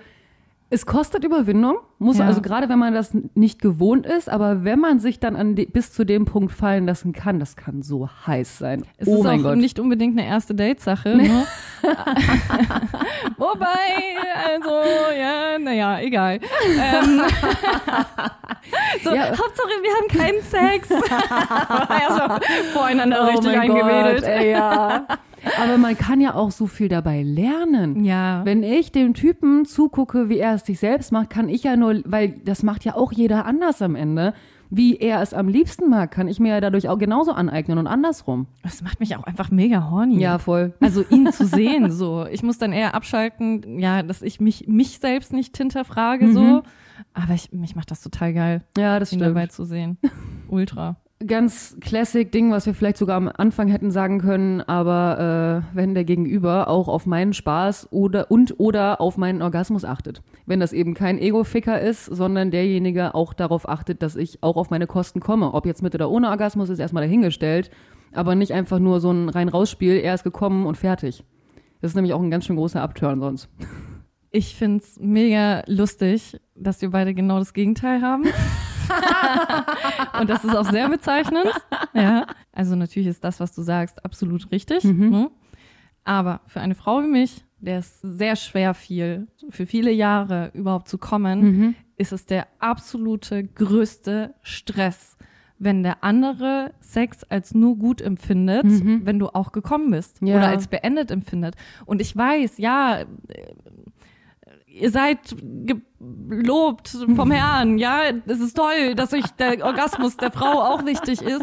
es 0.72 0.86
kostet 0.86 1.24
Überwindung, 1.24 1.78
muss 1.98 2.20
Ja. 2.20 2.26
also 2.26 2.41
gerade 2.41 2.70
wenn 2.70 2.78
man 2.78 2.94
das 2.94 3.12
nicht 3.34 3.60
gewohnt 3.60 4.06
ist, 4.06 4.30
aber 4.30 4.64
wenn 4.64 4.80
man 4.80 5.00
sich 5.00 5.20
dann 5.20 5.36
an 5.36 5.56
die, 5.56 5.66
bis 5.66 5.91
zu 5.91 6.06
dem 6.06 6.26
Punkt 6.26 6.52
fallen 6.52 6.86
lassen 6.86 7.12
kann, 7.12 7.40
das 7.40 7.56
kann 7.56 7.82
so 7.82 8.08
heiß 8.28 8.60
sein. 8.60 8.84
Es 8.98 9.08
oh 9.08 9.16
ist 9.18 9.24
mein 9.24 9.40
auch 9.40 9.44
Gott. 9.50 9.58
nicht 9.58 9.80
unbedingt 9.80 10.18
eine 10.20 10.28
erste 10.28 10.54
Date-Sache. 10.54 11.16
Ne? 11.18 11.46
Wobei, 13.38 13.68
also, 14.48 14.70
ja, 15.20 15.58
naja, 15.60 16.00
egal. 16.02 16.36
Ähm, 16.36 17.22
so, 19.04 19.14
Ja. 19.14 19.30
Hauptsache, 19.30 19.70
wir 19.82 19.94
haben 19.96 20.08
keinen 20.08 20.41
Sex. 20.44 20.90
also, 21.90 22.44
voreinander 22.74 23.28
richtig 23.28 23.48
Oh 23.54 23.56
mein 23.58 23.60
eingewedelt. 23.72 24.22
Gott, 24.22 24.30
ey, 24.30 24.52
ja. 24.52 25.06
Aber 25.62 25.78
man 25.78 25.98
kann 25.98 26.22
ja 26.22 26.34
auch 26.36 26.52
so 26.52 26.68
viel 26.68 26.90
dabei 26.90 27.24
lernen. 27.24 28.04
Ja. 28.04 28.42
Wenn 28.46 28.64
ich 28.64 28.92
dem 28.92 29.14
Typen 29.14 29.66
zugucke, 29.66 30.30
wie 30.30 30.38
er 30.40 30.56
es 30.56 30.66
sich 30.66 30.80
selbst 30.80 31.12
macht, 31.12 31.30
kann 31.30 31.50
ich 31.50 31.64
ja 31.64 31.76
nur, 31.76 32.02
weil 32.06 32.30
das 32.46 32.64
macht 32.64 32.86
ja 32.86 32.96
auch 32.96 33.12
jeder 33.12 33.46
anders 33.46 33.82
am 33.82 33.96
Ende, 33.96 34.34
wie 34.72 34.98
er 34.98 35.22
es 35.22 35.34
am 35.34 35.48
liebsten 35.48 35.90
mag, 35.90 36.12
kann 36.12 36.28
ich 36.28 36.40
mir 36.40 36.50
ja 36.50 36.62
dadurch 36.62 36.90
auch 36.90 37.00
genauso 37.00 37.32
aneignen 37.32 37.80
und 37.80 37.88
andersrum. 37.88 38.46
Das 38.62 38.84
macht 38.84 39.00
mich 39.00 39.16
auch 39.16 39.24
einfach 39.24 39.50
mega 39.50 39.90
horny. 39.90 40.20
Ja, 40.22 40.38
voll. 40.38 40.74
Also 40.80 41.04
ihn 41.10 41.32
zu 41.32 41.46
sehen, 41.48 41.90
so. 41.92 42.28
Ich 42.30 42.44
muss 42.44 42.60
dann 42.60 42.72
eher 42.72 42.94
abschalten, 42.94 43.80
ja, 43.80 44.04
dass 44.04 44.22
ich 44.22 44.40
mich, 44.40 44.68
mich 44.68 45.00
selbst 45.00 45.34
nicht 45.34 45.58
hinterfrage, 45.58 46.32
so. 46.34 46.62
Aber 47.16 47.34
ich, 47.34 47.52
mich 47.52 47.76
macht 47.76 47.90
das 47.90 48.02
total 48.02 48.34
geil, 48.34 48.64
Ja, 48.78 49.00
das 49.00 49.12
ihn 49.12 49.18
stimmt. 49.20 49.32
dabei 49.36 49.48
zu 49.48 49.64
sehen. 49.66 49.98
Ultra. 50.50 50.98
Ganz 51.26 51.76
Classic-Ding, 51.82 52.52
was 52.52 52.66
wir 52.66 52.74
vielleicht 52.74 52.98
sogar 52.98 53.18
am 53.18 53.28
Anfang 53.28 53.68
hätten 53.68 53.91
sagen 53.91 54.20
können, 54.20 54.62
aber 54.62 55.64
äh, 55.74 55.76
wenn 55.76 55.94
der 55.94 56.06
Gegenüber 56.06 56.70
auch 56.70 56.88
auf 56.88 57.06
meinen 57.06 57.34
Spaß 57.34 57.90
oder 57.91 58.32
und 58.32 58.60
oder 58.60 59.02
auf 59.02 59.18
meinen 59.18 59.41
Orgasmus 59.41 59.84
achtet. 59.84 60.22
Wenn 60.46 60.62
das 60.62 60.72
eben 60.72 60.94
kein 60.94 61.20
Ego-Ficker 61.20 61.80
ist, 61.82 62.06
sondern 62.06 62.52
derjenige 62.52 63.16
auch 63.16 63.34
darauf 63.34 63.68
achtet, 63.68 64.02
dass 64.02 64.16
ich 64.16 64.41
auch 64.41 64.56
auf 64.56 64.70
meine 64.70 64.88
Kosten 64.88 65.20
komme. 65.20 65.54
Ob 65.54 65.66
jetzt 65.66 65.84
mit 65.84 65.94
oder 65.94 66.10
ohne 66.10 66.30
Orgasmus 66.30 66.70
ist 66.70 66.80
erstmal 66.80 67.04
dahingestellt, 67.04 67.70
aber 68.14 68.36
nicht 68.36 68.54
einfach 68.54 68.80
nur 68.80 69.02
so 69.02 69.12
ein 69.12 69.28
rein-raus-Spiel, 69.28 69.98
er 69.98 70.14
ist 70.14 70.24
gekommen 70.24 70.66
und 70.66 70.78
fertig. 70.78 71.24
Das 71.82 71.91
ist 71.91 71.96
nämlich 71.96 72.14
auch 72.14 72.22
ein 72.22 72.32
ganz 72.32 72.46
schön 72.46 72.56
großer 72.56 72.82
Upturn 72.82 73.20
sonst. 73.20 73.50
Ich 74.32 74.56
find's 74.56 74.98
mega 75.00 75.64
lustig, 75.68 76.40
dass 76.56 76.82
wir 76.82 76.91
beide 76.91 77.14
genau 77.14 77.40
das 77.40 77.54
Gegenteil 77.54 78.02
haben. 78.02 78.24
und 80.20 80.30
das 80.30 80.44
ist 80.44 80.56
auch 80.56 80.70
sehr 80.70 80.90
bezeichnend. 80.90 81.48
Ja. 81.94 82.28
Also 82.52 82.76
natürlich 82.76 83.07
ist 83.10 83.24
das, 83.24 83.40
was 83.40 83.53
du 83.53 83.61
sagst, 83.61 84.03
absolut 84.06 84.52
richtig. 84.52 84.84
Mhm. 84.84 85.10
Ne? 85.10 85.32
Aber 86.03 86.41
für 86.48 86.60
eine 86.61 86.76
Frau 86.76 87.02
wie 87.03 87.07
mich, 87.07 87.44
der 87.60 87.80
es 87.80 87.99
sehr 88.02 88.36
schwer 88.36 88.74
fiel, 88.74 89.28
für 89.49 89.66
viele 89.66 89.91
Jahre 89.91 90.52
überhaupt 90.53 90.88
zu 90.88 90.98
kommen, 90.98 91.41
Mhm. 91.41 91.76
ist 91.98 92.14
es 92.14 92.26
der 92.26 92.48
absolute 92.60 93.44
größte 93.44 94.34
Stress, 94.41 95.18
wenn 95.61 95.84
der 95.84 96.03
andere 96.06 96.72
Sex 96.80 97.26
als 97.26 97.53
nur 97.53 97.76
gut 97.78 98.02
empfindet, 98.02 98.64
Mhm. 98.64 99.02
wenn 99.06 99.20
du 99.20 99.28
auch 99.28 99.52
gekommen 99.52 99.91
bist 99.91 100.20
Ja. 100.22 100.38
oder 100.38 100.48
als 100.48 100.68
beendet 100.68 101.11
empfindet. 101.11 101.56
Und 101.86 101.99
ich 102.02 102.16
weiß, 102.16 102.57
ja, 102.60 102.99
ihr 104.72 104.91
seid 104.91 105.20
gelobt 106.30 106.90
vom 107.16 107.32
Herrn, 107.32 107.78
ja, 107.78 108.00
es 108.26 108.40
ist 108.40 108.56
toll, 108.56 108.96
dass 108.96 109.14
euch 109.14 109.26
der 109.38 109.66
Orgasmus 109.66 110.16
der 110.18 110.32
Frau 110.32 110.62
auch 110.62 110.86
wichtig 110.86 111.22
ist, 111.22 111.41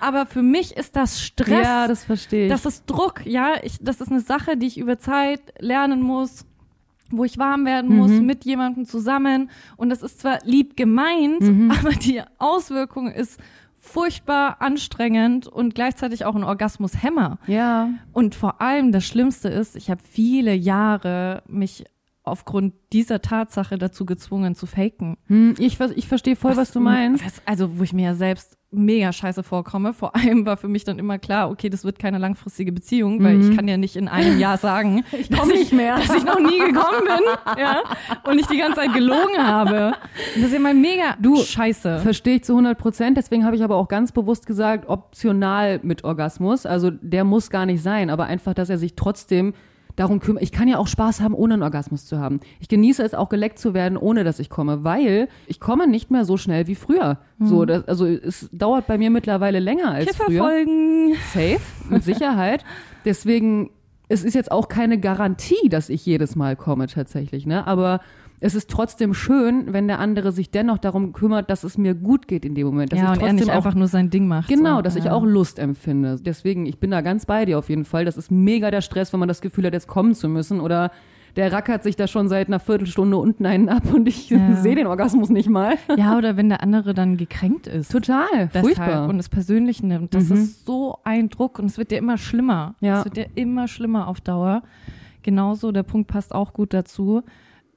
aber 0.00 0.26
für 0.26 0.42
mich 0.42 0.76
ist 0.76 0.94
das 0.96 1.20
Stress. 1.20 1.64
Ja, 1.66 1.88
das 1.88 2.04
verstehe 2.04 2.44
ich. 2.46 2.50
Das 2.50 2.66
ist 2.66 2.84
Druck, 2.86 3.24
ja. 3.26 3.54
Ich, 3.62 3.78
das 3.80 4.00
ist 4.00 4.10
eine 4.10 4.20
Sache, 4.20 4.56
die 4.56 4.66
ich 4.66 4.78
über 4.78 4.98
Zeit 4.98 5.40
lernen 5.58 6.02
muss, 6.02 6.44
wo 7.10 7.24
ich 7.24 7.38
warm 7.38 7.64
werden 7.66 7.96
muss 7.96 8.10
Mhm. 8.10 8.26
mit 8.26 8.44
jemandem 8.44 8.84
zusammen. 8.84 9.50
Und 9.76 9.90
das 9.90 10.02
ist 10.02 10.20
zwar 10.20 10.38
lieb 10.44 10.76
gemeint, 10.76 11.40
Mhm. 11.40 11.70
aber 11.70 11.90
die 11.90 12.22
Auswirkung 12.38 13.10
ist 13.10 13.38
furchtbar 13.78 14.56
anstrengend 14.60 15.46
und 15.46 15.74
gleichzeitig 15.76 16.24
auch 16.24 16.34
ein 16.34 16.42
Orgasmushemmer. 16.44 17.38
ja. 17.46 17.90
Und 18.12 18.34
vor 18.34 18.60
allem 18.60 18.90
das 18.92 19.04
Schlimmste 19.06 19.48
ist, 19.48 19.76
ich 19.76 19.90
habe 19.90 20.00
viele 20.10 20.54
Jahre 20.54 21.42
mich 21.46 21.84
aufgrund 22.26 22.74
dieser 22.92 23.22
Tatsache 23.22 23.78
dazu 23.78 24.04
gezwungen 24.04 24.54
zu 24.54 24.66
faken. 24.66 25.16
Hm, 25.26 25.54
ich, 25.58 25.78
ich 25.80 26.08
verstehe 26.08 26.36
voll, 26.36 26.56
was, 26.56 26.72
du 26.72 26.80
meinst. 26.80 27.24
Was, 27.24 27.40
also, 27.46 27.78
wo 27.78 27.82
ich 27.84 27.92
mir 27.92 28.04
ja 28.06 28.14
selbst 28.14 28.56
mega 28.72 29.12
scheiße 29.12 29.42
vorkomme. 29.44 29.94
Vor 29.94 30.16
allem 30.16 30.44
war 30.44 30.56
für 30.56 30.66
mich 30.68 30.82
dann 30.84 30.98
immer 30.98 31.18
klar, 31.18 31.50
okay, 31.50 31.70
das 31.70 31.84
wird 31.84 31.98
keine 32.00 32.18
langfristige 32.18 32.72
Beziehung, 32.72 33.22
weil 33.22 33.36
Mhm. 33.36 33.50
ich 33.50 33.56
kann 33.56 33.68
ja 33.68 33.76
nicht 33.76 33.94
in 33.96 34.08
einem 34.08 34.38
Jahr 34.40 34.58
sagen, 34.58 35.04
ich 35.12 35.28
dass, 35.28 35.48
ich, 35.48 35.72
mehr. 35.72 35.96
dass 35.96 36.14
ich 36.14 36.24
noch 36.24 36.40
nie 36.40 36.58
gekommen 36.58 37.00
bin 37.04 37.58
ja, 37.58 37.82
und 38.28 38.38
ich 38.38 38.46
die 38.48 38.58
ganze 38.58 38.80
Zeit 38.80 38.92
gelogen 38.92 39.38
habe. 39.38 39.86
Und 40.34 40.42
das 40.42 40.46
ist 40.48 40.52
ja 40.52 40.58
mal 40.58 40.74
mega 40.74 41.14
Du, 41.22 41.36
scheiße. 41.36 42.00
Verstehe 42.00 42.36
ich 42.36 42.44
zu 42.44 42.52
100 42.54 42.76
Prozent. 42.76 43.16
Deswegen 43.16 43.44
habe 43.44 43.54
ich 43.56 43.62
aber 43.62 43.76
auch 43.76 43.88
ganz 43.88 44.10
bewusst 44.12 44.46
gesagt, 44.46 44.88
optional 44.88 45.78
mit 45.84 46.02
Orgasmus. 46.04 46.66
Also 46.66 46.90
der 46.90 47.22
muss 47.24 47.50
gar 47.50 47.66
nicht 47.66 47.82
sein, 47.82 48.10
aber 48.10 48.24
einfach, 48.24 48.52
dass 48.52 48.68
er 48.68 48.78
sich 48.78 48.96
trotzdem 48.96 49.54
darum 49.96 50.20
kümmert. 50.20 50.42
Ich 50.42 50.52
kann 50.52 50.68
ja 50.68 50.78
auch 50.78 50.86
Spaß 50.86 51.20
haben, 51.20 51.34
ohne 51.34 51.54
einen 51.54 51.62
Orgasmus 51.62 52.04
zu 52.04 52.18
haben. 52.18 52.40
Ich 52.60 52.68
genieße 52.68 53.02
es 53.02 53.14
auch 53.14 53.28
geleckt 53.28 53.58
zu 53.58 53.74
werden, 53.74 53.98
ohne 53.98 54.24
dass 54.24 54.38
ich 54.38 54.50
komme, 54.50 54.84
weil 54.84 55.28
ich 55.46 55.58
komme 55.58 55.86
nicht 55.86 56.10
mehr 56.10 56.24
so 56.24 56.36
schnell 56.36 56.66
wie 56.66 56.74
früher. 56.74 57.18
So, 57.40 57.64
das, 57.64 57.86
also 57.88 58.06
es 58.06 58.48
dauert 58.52 58.86
bei 58.86 58.98
mir 58.98 59.10
mittlerweile 59.10 59.58
länger 59.58 59.92
als 59.92 60.16
früher. 60.16 60.26
Kifferfolgen. 60.26 61.14
Safe, 61.32 61.60
mit 61.90 62.04
Sicherheit. 62.04 62.64
Deswegen, 63.04 63.70
es 64.08 64.22
ist 64.22 64.34
jetzt 64.34 64.52
auch 64.52 64.68
keine 64.68 64.98
Garantie, 64.98 65.68
dass 65.68 65.88
ich 65.88 66.04
jedes 66.06 66.36
Mal 66.36 66.56
komme 66.56 66.86
tatsächlich, 66.86 67.46
ne? 67.46 67.66
Aber 67.66 68.00
es 68.40 68.54
ist 68.54 68.68
trotzdem 68.70 69.14
schön, 69.14 69.72
wenn 69.72 69.86
der 69.88 69.98
andere 69.98 70.30
sich 70.32 70.50
dennoch 70.50 70.78
darum 70.78 71.12
kümmert, 71.12 71.48
dass 71.50 71.64
es 71.64 71.78
mir 71.78 71.94
gut 71.94 72.28
geht 72.28 72.44
in 72.44 72.54
dem 72.54 72.66
Moment. 72.66 72.92
Dass 72.92 72.98
Ja, 72.98 73.14
ich 73.14 73.20
und 73.20 73.26
er 73.26 73.32
nicht 73.32 73.50
auch, 73.50 73.54
einfach 73.56 73.74
nur 73.74 73.88
sein 73.88 74.10
Ding 74.10 74.28
macht. 74.28 74.48
Genau, 74.48 74.76
so. 74.76 74.82
dass 74.82 74.96
ich 74.96 75.04
ja. 75.04 75.12
auch 75.12 75.24
Lust 75.24 75.58
empfinde. 75.58 76.16
Deswegen, 76.20 76.66
ich 76.66 76.78
bin 76.78 76.90
da 76.90 77.00
ganz 77.00 77.24
bei 77.26 77.44
dir 77.46 77.58
auf 77.58 77.68
jeden 77.70 77.84
Fall. 77.84 78.04
Das 78.04 78.16
ist 78.16 78.30
mega 78.30 78.70
der 78.70 78.82
Stress, 78.82 79.12
wenn 79.12 79.20
man 79.20 79.28
das 79.28 79.40
Gefühl 79.40 79.64
hat, 79.66 79.72
jetzt 79.72 79.86
kommen 79.88 80.14
zu 80.14 80.28
müssen 80.28 80.60
oder 80.60 80.90
der 81.36 81.52
rackert 81.52 81.82
sich 81.82 81.96
da 81.96 82.06
schon 82.06 82.28
seit 82.28 82.46
einer 82.48 82.60
Viertelstunde 82.60 83.18
unten 83.18 83.44
einen 83.44 83.68
ab 83.68 83.92
und 83.92 84.08
ich 84.08 84.30
Ja. 84.30 84.56
sehe 84.62 84.74
den 84.74 84.86
Orgasmus 84.86 85.28
nicht 85.28 85.50
mal. 85.50 85.74
Ja, 85.96 86.16
oder 86.16 86.36
wenn 86.38 86.48
der 86.48 86.62
andere 86.62 86.94
dann 86.94 87.18
gekränkt 87.18 87.66
ist. 87.66 87.90
Total, 87.92 88.26
Deshalb 88.54 88.64
furchtbar. 88.64 89.08
und 89.08 89.18
es 89.18 89.28
persönlich 89.28 89.82
nimmt. 89.82 90.14
Das 90.14 90.30
Mhm. 90.30 90.36
ist 90.36 90.64
so 90.64 90.98
ein 91.04 91.28
Druck 91.28 91.58
und 91.58 91.66
es 91.66 91.76
wird 91.76 91.90
dir 91.90 91.98
immer 91.98 92.16
schlimmer. 92.16 92.74
Ja. 92.80 93.00
Es 93.00 93.04
wird 93.04 93.16
dir 93.18 93.26
immer 93.34 93.68
schlimmer 93.68 94.08
auf 94.08 94.20
Dauer. 94.22 94.62
Genauso, 95.22 95.72
der 95.72 95.82
Punkt 95.82 96.08
passt 96.08 96.34
auch 96.34 96.52
gut 96.54 96.72
dazu, 96.72 97.22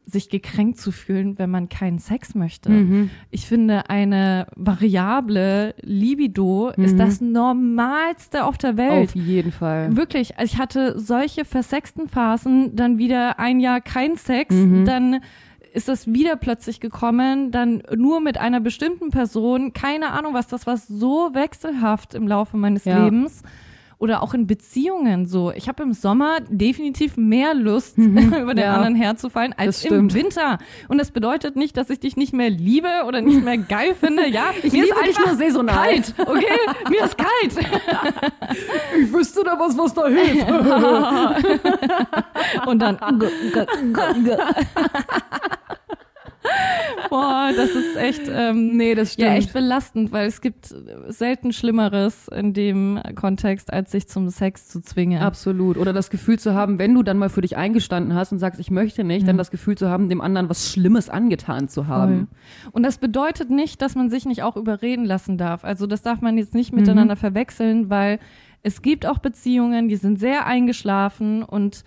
sich 0.10 0.30
gekränkt 0.30 0.77
zu 0.80 0.91
fühlen, 0.91 1.38
wenn 1.38 1.49
man 1.49 1.69
keinen 1.69 1.99
Sex 1.99 2.36
möchte. 2.36 2.69
Mhm. 2.69 3.10
Ich 3.31 3.45
finde, 3.48 3.90
eine 3.90 4.48
variable 4.56 5.76
Libido 5.81 6.72
Mhm. 6.76 6.84
ist 6.84 6.98
das 6.99 7.22
Normalste 7.22 8.44
auf 8.45 8.57
der 8.57 8.77
Welt. 8.77 9.10
Auf 9.10 9.15
jeden 9.15 9.52
Fall. 9.52 9.95
Wirklich, 9.95 10.38
also 10.38 10.53
ich 10.53 10.60
hatte 10.60 10.99
solche 10.99 11.45
versexten 11.45 12.07
Phasen, 12.07 12.76
dann 12.76 12.98
wieder 12.98 13.40
ein 13.40 13.60
Jahr 13.60 13.81
kein 13.81 14.15
Sex, 14.15 14.53
Mhm. 14.56 14.86
dann 14.86 15.19
ist 15.73 15.88
das 15.88 16.07
wieder 16.11 16.36
plötzlich 16.36 16.80
gekommen, 16.80 17.52
dann 17.52 17.84
nur 17.95 18.22
mit 18.22 18.40
einer 18.40 18.60
bestimmten 18.60 19.11
Person, 19.11 19.72
keine 19.73 20.11
Ahnung 20.11 20.34
was, 20.34 20.48
das 20.48 20.65
war 20.65 20.77
so 20.77 21.30
wechselhaft 21.34 22.15
im 22.15 22.27
Laufe 22.27 22.57
meines 22.57 22.86
Ja. 22.86 23.03
Lebens. 23.06 23.44
Oder 24.00 24.24
auch 24.24 24.34
in 24.34 24.48
Beziehungen 24.48 25.26
so. 25.28 25.52
Ich 25.52 25.68
habe 25.68 25.84
im 25.84 25.92
Sommer 25.92 26.38
definitiv 26.48 27.18
mehr 27.18 27.54
Lust, 27.54 27.98
über 27.98 28.54
den 28.56 28.60
Ja. 28.60 28.74
anderen 28.76 28.96
herzufallen, 28.96 29.54
als 29.58 29.84
im. 29.84 30.14
Winter. 30.14 30.58
Und 30.88 30.98
das 31.00 31.12
bedeutet 31.12 31.58
nicht, 31.58 31.76
dass 31.76 31.90
ich 31.90 32.00
dich 32.00 32.16
nicht 32.16 32.32
mehr 32.34 32.50
liebe 32.50 32.88
oder 33.06 33.20
nicht 33.20 33.44
mehr 33.44 33.58
geil 33.58 33.94
finde. 34.00 34.26
Ja, 34.28 34.52
Ich 34.64 34.72
mir 34.72 34.84
liebe 34.86 34.96
ist 35.06 35.18
dich 35.20 35.26
nur 35.26 35.36
saisonal. 35.36 35.76
kalt, 35.76 36.14
okay? 36.18 36.46
Mir 36.90 37.04
ist 37.04 37.18
kalt. 37.18 37.68
Ich 39.02 39.14
wüsste 39.14 39.44
da 39.44 39.60
was, 39.60 39.78
was 39.78 39.94
da 39.94 40.08
hilft. 40.08 40.48
Und 42.66 42.80
dann. 42.80 42.98
Boah, 47.10 47.52
das 47.56 47.72
ist 47.72 47.96
echt, 47.98 48.22
ähm, 48.30 48.76
nee, 48.78 48.94
das 48.94 49.14
stimmt. 49.14 49.28
ja, 49.30 49.36
echt 49.36 49.54
belastend, 49.54 50.12
weil 50.12 50.28
es 50.28 50.42
gibt 50.42 50.74
selten 51.08 51.54
Schlimmeres 51.54 52.28
in 52.28 52.54
dem 52.54 53.00
Kontext, 53.16 53.72
als 53.74 53.92
sich 53.92 54.08
zum 54.08 54.30
Sex 54.30 54.68
zu 54.68 54.82
zwingen. 54.82 55.22
Absolut. 55.22 55.78
Oder 55.78 55.92
das 55.94 56.10
Gefühl 56.10 56.38
zu 56.38 56.54
haben, 56.54 56.78
wenn 56.78 56.94
du 56.94 57.02
dann 57.02 57.18
mal 57.18 57.30
für 57.30 57.42
dich 57.42 57.58
eingestanden 57.58 58.14
hast 58.14 58.32
und 58.32 58.38
sagst, 58.40 58.60
ich 58.60 58.70
möchte 58.70 59.04
nicht, 59.04 59.22
Ja. 59.22 59.28
dann 59.28 59.38
das 59.38 59.50
Gefühl 59.50 59.76
zu 59.78 59.90
haben, 59.90 60.10
dem 60.10 60.22
anderen 60.22 60.50
was 60.50 60.72
Schlimmes 60.72 61.10
angetan 61.10 61.68
zu 61.68 61.88
haben. 61.88 62.28
Voll. 62.64 62.72
Und 62.74 62.84
das 62.84 62.98
bedeutet 63.00 63.50
nicht, 63.50 63.82
dass 63.82 63.96
man 63.96 64.10
sich 64.10 64.26
nicht 64.26 64.44
auch 64.44 64.56
überreden 64.56 65.06
lassen 65.06 65.38
darf. 65.38 65.64
Also 65.64 65.88
das 65.88 66.02
darf 66.02 66.22
man 66.22 66.38
jetzt 66.38 66.54
nicht 66.54 66.74
miteinander 66.74 67.16
verwechseln, 67.16 67.90
weil 67.90 68.20
es 68.62 68.82
gibt 68.82 69.06
auch 69.08 69.20
Beziehungen, 69.20 69.88
die 69.88 69.96
sind 69.96 70.20
sehr 70.20 70.46
eingeschlafen 70.46 71.44
und 71.44 71.84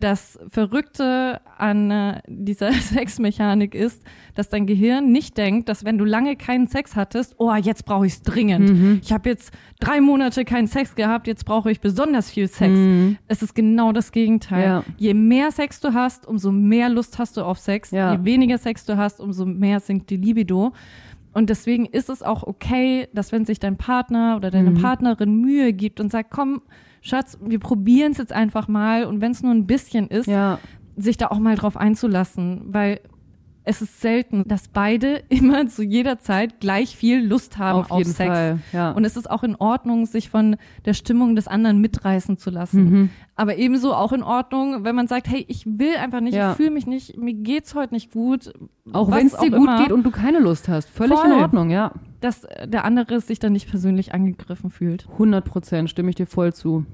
das 0.00 0.38
Verrückte 0.48 1.40
an 1.56 1.90
äh, 1.90 2.20
dieser 2.26 2.72
Sexmechanik 2.72 3.74
ist, 3.74 4.02
dass 4.34 4.48
dein 4.48 4.66
Gehirn 4.66 5.12
nicht 5.12 5.36
denkt, 5.36 5.68
dass 5.68 5.84
wenn 5.84 5.98
du 5.98 6.04
lange 6.04 6.36
keinen 6.36 6.66
Sex 6.66 6.96
hattest, 6.96 7.34
oh, 7.38 7.54
jetzt 7.54 7.84
brauche 7.84 8.06
ich 8.06 8.14
es 8.14 8.22
dringend. 8.22 9.02
Ich 9.02 9.12
habe 9.12 9.28
jetzt 9.28 9.52
drei 9.78 10.00
Monate 10.00 10.44
keinen 10.44 10.66
Sex 10.66 10.94
gehabt, 10.94 11.26
jetzt 11.26 11.44
brauche 11.44 11.70
ich 11.70 11.80
besonders 11.80 12.30
viel 12.30 12.48
Sex. 12.48 13.18
Es 13.28 13.42
ist 13.42 13.54
genau 13.54 13.92
das 13.92 14.12
Gegenteil. 14.12 14.64
Ja. 14.64 14.84
Je 14.96 15.14
mehr 15.14 15.52
Sex 15.52 15.80
du 15.80 15.94
hast, 15.94 16.26
umso 16.26 16.50
mehr 16.50 16.88
Lust 16.88 17.18
hast 17.18 17.36
du 17.36 17.42
auf 17.42 17.58
Sex. 17.58 17.90
Ja. 17.90 18.14
Je 18.14 18.24
weniger 18.24 18.58
Sex 18.58 18.84
du 18.84 18.96
hast, 18.96 19.20
umso 19.20 19.44
mehr 19.44 19.80
sinkt 19.80 20.10
die 20.10 20.16
Libido. 20.16 20.72
Und 21.32 21.50
deswegen 21.50 21.86
ist 21.86 22.08
es 22.08 22.22
auch 22.22 22.42
okay, 22.42 23.08
dass 23.12 23.30
wenn 23.30 23.44
sich 23.44 23.60
dein 23.60 23.76
Partner 23.76 24.34
oder 24.36 24.50
deine 24.50 24.72
Partnerin 24.72 25.34
Mühe 25.40 25.72
gibt 25.72 26.00
und 26.00 26.10
sagt, 26.10 26.30
komm, 26.30 26.62
Schatz, 27.00 27.38
wir 27.42 27.58
probieren 27.58 28.12
es 28.12 28.18
jetzt 28.18 28.32
einfach 28.32 28.68
mal 28.68 29.04
und 29.04 29.20
wenn 29.20 29.32
es 29.32 29.42
nur 29.42 29.52
ein 29.52 29.66
bisschen 29.66 30.08
ist, 30.08 30.26
Ja. 30.26 30.58
sich 30.96 31.16
da 31.16 31.28
auch 31.28 31.38
mal 31.38 31.56
drauf 31.56 31.76
einzulassen, 31.76 32.62
weil 32.66 33.00
es 33.62 33.82
ist 33.82 34.00
selten, 34.00 34.44
dass 34.48 34.68
beide 34.68 35.22
immer 35.28 35.66
zu 35.66 35.82
jeder 35.82 36.18
Zeit 36.18 36.60
gleich 36.60 36.96
viel 36.96 37.24
Lust 37.24 37.58
haben 37.58 37.80
auf, 37.80 37.90
auf 37.90 38.02
Sex. 38.04 38.16
Fall. 38.28 38.58
Ja. 38.72 38.90
Und 38.92 39.04
es 39.04 39.16
ist 39.16 39.30
auch 39.30 39.42
in 39.42 39.54
Ordnung, 39.54 40.06
sich 40.06 40.28
von 40.30 40.56
der 40.86 40.94
Stimmung 40.94 41.36
des 41.36 41.46
anderen 41.46 41.78
mitreißen 41.80 42.38
zu 42.38 42.50
lassen. 42.50 42.90
Mhm. 42.90 43.10
Aber 43.36 43.56
ebenso 43.56 43.94
auch 43.94 44.12
in 44.12 44.22
Ordnung, 44.22 44.84
wenn 44.84 44.94
man 44.96 45.08
sagt, 45.08 45.28
hey, 45.28 45.44
ich 45.46 45.64
will 45.66 45.94
einfach 46.02 46.20
nicht, 46.20 46.34
Ja. 46.34 46.50
ich 46.52 46.56
fühle 46.56 46.70
mich 46.70 46.86
nicht, 46.86 47.16
mir 47.18 47.34
geht's 47.34 47.74
heute 47.74 47.94
nicht 47.94 48.12
gut. 48.12 48.50
auch 48.92 49.10
wenn 49.10 49.26
es 49.26 49.36
dir 49.36 49.50
gut 49.50 49.58
immer, 49.60 49.82
geht 49.82 49.92
und 49.92 50.02
du 50.04 50.10
keine 50.10 50.38
Lust 50.40 50.68
hast. 50.68 50.88
Völlig 50.88 51.18
Voll. 51.18 51.30
in 51.30 51.38
Ordnung, 51.40 51.70
ja. 51.70 51.92
Dass 52.20 52.46
der 52.64 52.84
andere 52.84 53.20
sich 53.20 53.38
dann 53.38 53.52
nicht 53.52 53.68
persönlich 53.68 54.14
angegriffen 54.14 54.70
fühlt. 54.70 55.08
100 55.12 55.44
Prozent 55.44 55.90
stimme 55.90 56.10
ich 56.10 56.16
dir 56.16 56.26
voll 56.26 56.52
zu. 56.52 56.84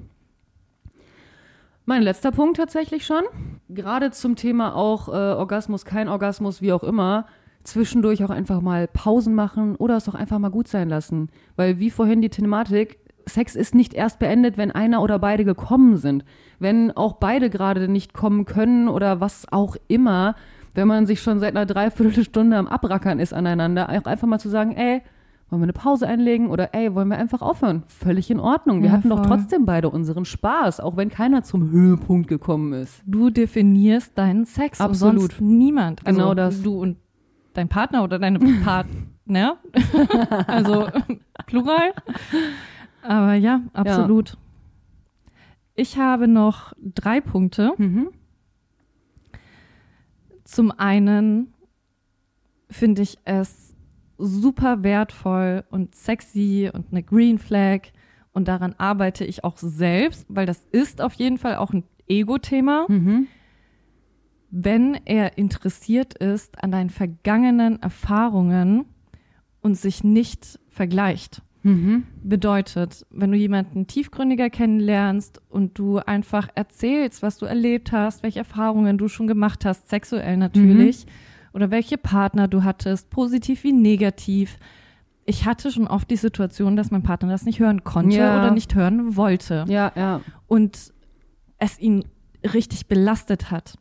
Mein 1.85 2.01
letzter 2.01 2.31
Punkt 2.31 2.57
tatsächlich 2.57 3.05
schon. 3.05 3.23
Gerade 3.69 4.11
zum 4.11 4.35
Thema 4.35 4.75
auch 4.75 5.07
äh, 5.07 5.11
Orgasmus, 5.11 5.85
kein 5.85 6.09
Orgasmus, 6.09 6.61
wie 6.61 6.73
auch 6.73 6.83
immer. 6.83 7.27
zwischendurch 7.63 8.23
auch 8.23 8.29
einfach 8.29 8.61
mal 8.61 8.87
Pausen 8.87 9.35
machen 9.35 9.75
oder 9.75 9.97
es 9.97 10.07
auch 10.07 10.15
einfach 10.15 10.39
mal 10.39 10.49
gut 10.49 10.67
sein 10.67 10.89
lassen. 10.89 11.29
Weil 11.55 11.79
wie 11.79 11.89
vorhin 11.89 12.21
die 12.21 12.29
Thematik, 12.29 12.97
Sex 13.25 13.55
ist 13.55 13.75
nicht 13.75 13.93
erst 13.93 14.19
beendet, 14.19 14.57
wenn 14.57 14.71
einer 14.71 15.01
oder 15.01 15.19
beide 15.19 15.45
gekommen 15.45 15.97
sind. 15.97 16.23
Wenn 16.59 16.91
auch 16.91 17.13
beide 17.13 17.49
gerade 17.49 17.87
nicht 17.87 18.13
kommen 18.13 18.45
können 18.45 18.87
oder 18.87 19.19
was 19.19 19.51
auch 19.51 19.75
immer, 19.87 20.35
wenn 20.75 20.87
man 20.87 21.05
sich 21.05 21.21
schon 21.21 21.39
seit 21.39 21.55
einer 21.55 21.65
Dreiviertelstunde 21.65 22.57
am 22.57 22.67
Abrackern 22.67 23.19
ist 23.19 23.33
aneinander, 23.33 23.89
auch 23.89 24.05
einfach 24.05 24.27
mal 24.27 24.39
zu 24.39 24.49
sagen, 24.49 24.73
ey, 24.73 25.01
wollen 25.49 25.61
wir 25.61 25.65
eine 25.65 25.73
Pause 25.73 26.07
einlegen 26.07 26.47
oder 26.49 26.73
ey, 26.73 26.93
wollen 26.93 27.07
wir 27.07 27.17
einfach 27.17 27.41
aufhören? 27.41 27.83
Völlig 27.87 28.29
in 28.29 28.39
Ordnung. 28.39 28.81
Wir 28.81 28.89
Ja, 28.89 28.97
hatten 28.97 29.09
doch 29.09 29.19
voll. 29.25 29.27
trotzdem 29.37 29.65
beide 29.65 29.89
unseren 29.89 30.25
Spaß, 30.25 30.79
auch 30.81 30.97
wenn 30.97 31.09
keiner 31.09 31.43
zum 31.43 31.69
Höhepunkt 31.71 32.27
gekommen 32.27 32.73
ist. 32.73 33.01
Du 33.05 33.29
definierst 33.29 34.17
deinen 34.17 34.45
Sex 34.45 34.81
Absolut. 34.81 35.13
und 35.13 35.19
sonst 35.21 35.41
niemand. 35.41 36.05
Also 36.05 36.19
Genau 36.19 36.33
das. 36.33 36.61
Du 36.61 36.81
und 36.81 36.97
dein 37.53 37.69
Partner 37.69 38.03
oder 38.03 38.19
deine 38.19 38.39
Partner. 38.63 39.57
also 40.47 40.87
Plural. 41.45 41.93
Aber 43.01 43.33
ja, 43.35 43.61
absolut. 43.73 44.37
Ich 45.75 45.97
habe 45.97 46.27
noch 46.27 46.73
drei 46.81 47.21
Punkte. 47.21 47.71
Mhm. 47.77 48.09
Zum 50.43 50.71
einen 50.71 51.53
finde 52.69 53.01
ich 53.01 53.17
es 53.25 53.66
super 54.17 54.83
wertvoll 54.83 55.63
und 55.69 55.95
sexy 55.95 56.69
und 56.73 56.87
eine 56.91 57.03
Green 57.03 57.37
Flag 57.37 57.81
und 58.33 58.47
daran 58.47 58.75
arbeite 58.77 59.25
ich 59.25 59.43
auch 59.43 59.57
selbst, 59.57 60.25
weil 60.29 60.45
das 60.45 60.65
ist 60.71 61.01
auf 61.01 61.13
jeden 61.13 61.37
Fall 61.37 61.55
auch 61.55 61.71
ein 61.73 61.83
Ego-Thema. 62.07 62.85
Mhm. 62.87 63.27
wenn 64.49 64.97
er 65.05 65.37
interessiert 65.37 66.13
ist 66.13 66.63
an 66.63 66.71
deinen 66.71 66.89
vergangenen 66.89 67.81
Erfahrungen 67.81 68.85
und 69.61 69.75
sich 69.75 70.05
nicht 70.05 70.57
vergleicht. 70.69 71.41
Mhm. 71.63 72.03
Bedeutet, 72.23 73.05
wenn 73.09 73.31
du 73.31 73.37
jemanden 73.37 73.87
tiefgründiger 73.87 74.49
kennenlernst 74.49 75.41
und 75.49 75.77
du 75.77 75.97
einfach 75.97 76.47
erzählst, 76.55 77.21
was 77.21 77.37
du 77.37 77.45
erlebt 77.45 77.91
hast, 77.91 78.23
welche 78.23 78.39
Erfahrungen 78.39 78.97
du 78.97 79.09
schon 79.09 79.27
gemacht 79.27 79.65
hast, 79.65 79.89
sexuell 79.89 80.37
natürlich, 80.37 81.05
oder 81.57 81.71
welche 81.71 81.97
Partner 81.97 82.47
du 82.47 82.63
hattest, 82.63 83.09
positiv 83.09 83.63
wie 83.63 83.73
negativ. 83.73 84.59
Ich 85.25 85.45
hatte 85.47 85.71
schon 85.71 85.87
oft 85.87 86.07
die 86.11 86.15
Situation, 86.15 86.75
dass 86.75 86.91
mein 86.91 87.01
Partner 87.01 87.29
das 87.29 87.45
nicht 87.45 87.59
hören 87.59 87.83
konnte 87.83 88.15
Ja. 88.17 88.37
oder 88.39 88.51
nicht 88.51 88.75
hören 88.75 89.15
wollte 89.15 89.65
Ja, 89.67 89.91
ja. 89.95 90.21
und 90.45 90.93
es 91.57 91.79
ihn 91.79 92.05
richtig 92.53 92.85
belastet 92.87 93.49
hat, 93.49 93.73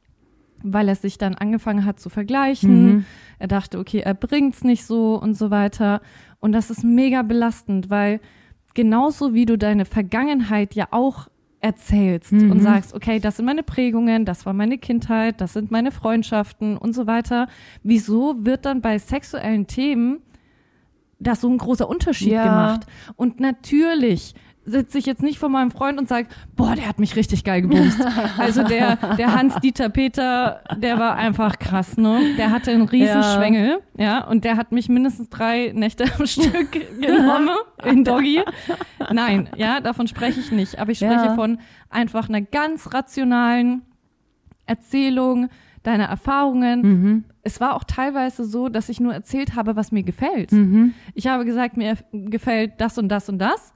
weil 0.62 0.88
er 0.88 0.94
sich 0.94 1.18
dann 1.18 1.34
angefangen 1.34 1.84
hat 1.84 2.00
zu 2.00 2.08
vergleichen. 2.08 2.86
Mhm. 2.86 3.04
Er 3.38 3.48
dachte, 3.48 3.78
okay, 3.78 3.98
er 4.00 4.14
bringt's 4.14 4.64
nicht 4.64 4.86
so 4.86 5.20
und 5.20 5.34
so 5.34 5.50
weiter. 5.50 6.00
Und 6.40 6.52
das 6.52 6.70
ist 6.70 6.82
mega 6.82 7.20
belastend, 7.20 7.90
weil 7.90 8.20
genauso 8.72 9.34
wie 9.34 9.44
du 9.44 9.58
deine 9.58 9.84
Vergangenheit 9.84 10.74
ja 10.74 10.88
auch 10.92 11.28
erzählst 11.66 12.32
Mhm. 12.32 12.50
und 12.52 12.60
sagst, 12.60 12.94
okay, 12.94 13.18
das 13.18 13.36
sind 13.36 13.44
meine 13.44 13.64
Prägungen, 13.64 14.24
das 14.24 14.46
war 14.46 14.52
meine 14.52 14.78
Kindheit, 14.78 15.40
das 15.40 15.52
sind 15.52 15.70
meine 15.72 15.90
Freundschaften 15.90 16.76
und 16.76 16.92
so 16.94 17.06
weiter. 17.08 17.48
Wieso 17.82 18.36
wird 18.46 18.64
dann 18.64 18.80
bei 18.80 18.98
sexuellen 18.98 19.66
Themen 19.66 20.20
da 21.18 21.34
so 21.34 21.48
ein 21.48 21.58
großer 21.58 21.88
Unterschied 21.88 22.30
Ja. 22.32 22.44
gemacht? 22.44 22.86
Und 23.16 23.40
natürlich 23.40 24.34
sitze 24.66 24.98
ich 24.98 25.06
jetzt 25.06 25.22
nicht 25.22 25.38
vor 25.38 25.48
meinem 25.48 25.70
Freund 25.70 25.98
und 25.98 26.08
sage, 26.08 26.26
boah, 26.56 26.74
der 26.74 26.86
hat 26.88 26.98
mich 26.98 27.16
richtig 27.16 27.44
geil 27.44 27.62
gebumst. 27.62 27.98
Also 28.38 28.62
der, 28.64 28.96
der 29.16 29.34
Hans-Dieter 29.34 29.88
Peter, 29.88 30.60
der 30.76 30.98
war 30.98 31.14
einfach 31.16 31.58
krass, 31.58 31.96
ne? 31.96 32.34
Der 32.36 32.50
hatte 32.50 32.72
einen 32.72 32.82
riesen 32.88 33.22
Ja. 33.22 33.36
Schwengel, 33.36 33.78
ja, 33.96 34.24
und 34.26 34.44
der 34.44 34.56
hat 34.56 34.72
mich 34.72 34.88
mindestens 34.88 35.28
drei 35.30 35.72
Nächte 35.74 36.04
am 36.18 36.26
Stück 36.26 36.72
genommen 37.00 37.50
in 37.84 38.04
Doggy. 38.04 38.42
Nein, 39.12 39.48
ja, 39.56 39.80
davon 39.80 40.06
spreche 40.08 40.40
ich 40.40 40.50
nicht. 40.52 40.78
Aber 40.78 40.90
ich 40.90 40.98
spreche 40.98 41.26
Ja. 41.26 41.34
von 41.34 41.58
einfach 41.90 42.28
einer 42.28 42.40
ganz 42.42 42.92
rationalen 42.92 43.82
Erzählung 44.66 45.48
deiner 45.82 46.04
Erfahrungen. 46.04 46.80
Mhm. 46.82 47.24
Es 47.42 47.60
war 47.60 47.74
auch 47.76 47.84
teilweise 47.84 48.44
so, 48.44 48.68
dass 48.68 48.88
ich 48.88 48.98
nur 48.98 49.14
erzählt 49.14 49.54
habe, 49.54 49.76
was 49.76 49.92
mir 49.92 50.02
gefällt. 50.02 50.50
Mhm. 50.52 50.94
Ich 51.14 51.28
habe 51.28 51.44
gesagt, 51.44 51.76
mir 51.76 51.96
gefällt 52.12 52.72
das 52.80 52.98
und 52.98 53.08
das 53.08 53.28
und 53.28 53.38
das. 53.38 53.72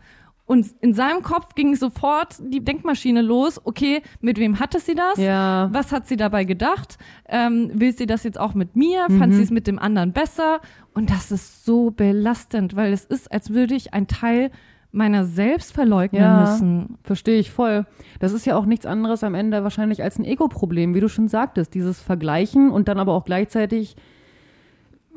Und 0.51 0.67
in 0.81 0.95
seinem 0.95 1.23
Kopf 1.23 1.55
ging 1.55 1.77
sofort 1.77 2.35
die 2.41 2.65
Denkmaschine 2.65 3.23
los. 3.23 3.61
Okay, 3.65 4.03
mit 4.21 4.37
wem 4.37 4.59
hatte 4.59 4.81
sie 4.81 4.97
das? 4.97 5.17
Ja. 5.17 5.69
Was 5.73 5.93
hat 5.93 6.09
sie 6.09 6.17
dabei 6.17 6.43
gedacht? 6.43 6.99
Ähm, 7.29 7.71
will 7.73 7.93
sie 7.97 8.07
das 8.07 8.25
jetzt 8.25 8.41
auch 8.41 8.55
mit 8.55 8.75
mir? 8.75 9.07
Fand 9.17 9.29
Mhm. 9.29 9.37
sie 9.37 9.43
es 9.45 9.51
mit 9.53 9.69
dem 9.69 9.79
anderen 9.79 10.13
besser? 10.13 10.61
Und 10.93 11.09
das 11.11 11.31
ist 11.31 11.65
so 11.65 11.93
belastend, 11.93 12.75
weil 12.75 12.93
es 12.93 13.05
ist, 13.05 13.31
als 13.31 13.51
würde 13.51 13.77
ich 13.77 13.95
einen 13.95 14.09
Teil 14.09 14.51
meiner 14.91 15.25
selbst 15.25 15.73
verleugnen 15.73 16.21
Ja. 16.23 16.41
müssen. 16.41 16.99
Verstehe 17.05 17.39
ich 17.39 17.53
voll. 17.53 17.87
Das 18.19 18.33
ist 18.33 18.45
ja 18.45 18.57
auch 18.57 18.67
nichts 18.67 18.87
anderes 18.87 19.23
am 19.23 19.35
Ende 19.37 19.63
wahrscheinlich 19.63 20.03
als 20.03 20.19
ein 20.19 20.25
Ego-Problem, 20.25 20.97
wie 20.97 21.01
du 21.01 21.09
schon 21.09 21.29
sagtest. 21.29 21.75
Dieses 21.75 22.01
Vergleichen 22.01 22.73
und 22.73 22.89
dann 22.89 22.99
aber 22.99 23.13
auch 23.15 23.25
gleichzeitig, 23.25 23.95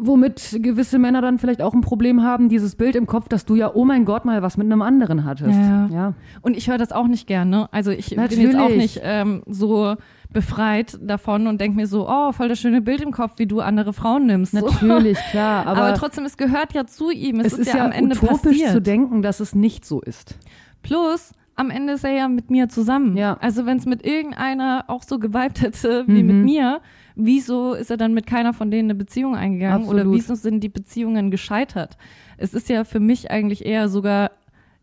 womit 0.05 0.57
gewisse 0.61 0.99
Männer 0.99 1.21
dann 1.21 1.39
vielleicht 1.39 1.61
auch 1.61 1.73
ein 1.73 1.81
Problem 1.81 2.21
haben, 2.23 2.49
dieses 2.49 2.75
Bild 2.75 2.95
im 2.95 3.07
Kopf, 3.07 3.27
dass 3.29 3.45
du 3.45 3.55
ja, 3.55 3.71
oh 3.73 3.85
mein 3.85 4.05
Gott, 4.05 4.25
mal 4.25 4.41
was 4.41 4.57
mit 4.57 4.65
einem 4.65 4.81
anderen 4.81 5.25
hattest. 5.25 5.57
Ja. 5.59 5.87
ja. 5.91 6.13
Und 6.41 6.57
ich 6.57 6.69
höre 6.69 6.77
das 6.77 6.91
auch 6.91 7.07
nicht 7.07 7.27
gerne. 7.27 7.67
Also 7.71 7.91
ich 7.91 8.09
bin 8.09 8.19
jetzt 8.19 8.55
auch 8.55 8.59
Natürlich. 8.61 8.77
nicht 8.77 9.01
ähm, 9.03 9.43
so 9.47 9.95
befreit 10.31 10.97
davon 11.01 11.47
und 11.47 11.61
denke 11.61 11.75
mir 11.75 11.87
so, 11.87 12.07
oh, 12.09 12.31
voll 12.31 12.49
das 12.49 12.59
schöne 12.59 12.81
Bild 12.81 13.01
im 13.01 13.11
Kopf, 13.11 13.33
wie 13.37 13.45
du 13.45 13.59
andere 13.61 13.93
Frauen 13.93 14.25
nimmst. 14.25 14.53
So. 14.53 14.65
Natürlich, 14.67 15.17
klar. 15.31 15.65
Aber, 15.67 15.81
Aber, 15.81 15.93
trotzdem, 15.95 16.25
es 16.25 16.37
gehört 16.37 16.73
ja 16.73 16.85
zu 16.85 17.11
ihm. 17.11 17.39
Es, 17.39 17.53
es 17.53 17.59
ist 17.59 17.73
ja, 17.73 17.85
am 17.85 17.91
Ende 17.91 18.15
utopisch 18.15 18.41
passiert. 18.57 18.71
zu 18.71 18.81
denken, 18.81 19.21
dass 19.21 19.39
es 19.39 19.53
nicht 19.53 19.85
so 19.85 20.01
ist. 20.01 20.37
Plus, 20.81 21.31
am 21.55 21.69
Ende 21.69 21.93
ist 21.93 22.03
er 22.03 22.11
ja 22.13 22.27
mit 22.27 22.49
mir 22.49 22.67
zusammen. 22.67 23.15
Ja. 23.15 23.37
Also 23.39 23.65
wenn 23.67 23.77
es 23.77 23.85
mit 23.85 24.03
irgendeiner 24.05 24.85
auch 24.87 25.03
so 25.03 25.19
geweibt 25.19 25.61
hätte 25.61 26.03
wie 26.07 26.23
Mhm. 26.23 26.27
mit 26.27 26.45
mir, 26.45 26.81
wieso 27.15 27.73
ist 27.73 27.91
er 27.91 27.97
dann 27.97 28.13
mit 28.13 28.25
keiner 28.27 28.53
von 28.53 28.71
denen 28.71 28.87
eine 28.89 28.95
Beziehung 28.95 29.35
eingegangen? 29.35 29.87
Oder 29.87 29.99
Absolut. 30.01 30.15
wieso 30.17 30.35
sind 30.35 30.61
die 30.61 30.69
Beziehungen 30.69 31.31
gescheitert? 31.31 31.97
Es 32.37 32.53
ist 32.53 32.69
ja 32.69 32.83
für 32.83 32.99
mich 32.99 33.29
eigentlich 33.31 33.65
eher 33.65 33.89
sogar 33.89 34.31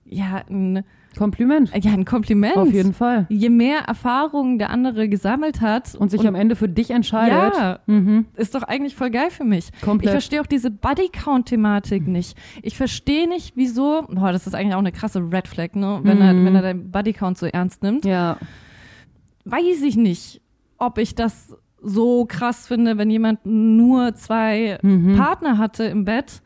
ja 0.05 0.43
ein, 0.49 0.83
Kompliment. 1.19 1.73
ja, 1.85 1.93
ein 1.93 2.05
Kompliment. 2.05 2.57
Auf 2.57 2.73
jeden 2.73 2.95
Fall. 2.95 3.27
Je 3.29 3.49
mehr 3.49 3.81
Erfahrungen 3.81 4.59
der 4.59 4.71
andere 4.71 5.09
gesammelt 5.09 5.61
hat 5.61 5.95
Und 5.97 6.11
sich 6.11 6.27
am 6.27 6.35
Ende 6.37 6.55
für 6.57 6.69
dich 6.69 6.91
entscheidet. 6.91 7.53
ja, 7.57 7.81
Mhm. 7.87 8.27
ist 8.37 8.55
doch 8.55 8.63
eigentlich 8.63 8.95
voll 8.95 9.11
geil 9.11 9.31
für 9.31 9.45
mich. 9.45 9.71
Komplett. 9.83 10.07
Ich 10.07 10.11
verstehe 10.13 10.41
auch 10.41 10.47
diese 10.47 10.71
Buddy-Count-Thematik 10.71 12.07
nicht. 12.07 12.37
Ich 12.63 12.77
verstehe 12.77 13.29
nicht, 13.29 13.57
wieso, 13.57 14.07
boah, 14.09 14.31
das 14.33 14.47
ist 14.47 14.55
eigentlich 14.55 14.75
auch 14.75 14.79
eine 14.79 14.93
krasse 14.93 15.21
Red 15.21 15.49
Flag, 15.49 15.75
ne? 15.75 15.99
Wenn, 16.05 16.21
er, 16.21 16.33
Mhm. 16.33 16.45
wenn 16.47 16.55
er 16.57 16.63
deinen 16.63 16.91
Buddy-Count 16.93 17.39
so 17.39 17.47
ernst 17.47 17.83
nimmt. 17.83 18.05
Ja. 18.05 18.37
Weiß 19.45 19.83
ich 19.83 19.97
nicht, 19.97 20.41
ob 20.79 20.99
ich 20.99 21.15
das 21.15 21.57
so 21.83 22.25
krass 22.27 22.67
finde, 22.69 22.99
wenn 22.99 23.11
jemand 23.11 23.41
nur 23.45 24.15
zwei 24.15 24.79
Mhm. 24.83 25.17
Partner 25.17 25.59
hatte 25.59 25.85
im 25.85 26.05
Bett. 26.05 26.43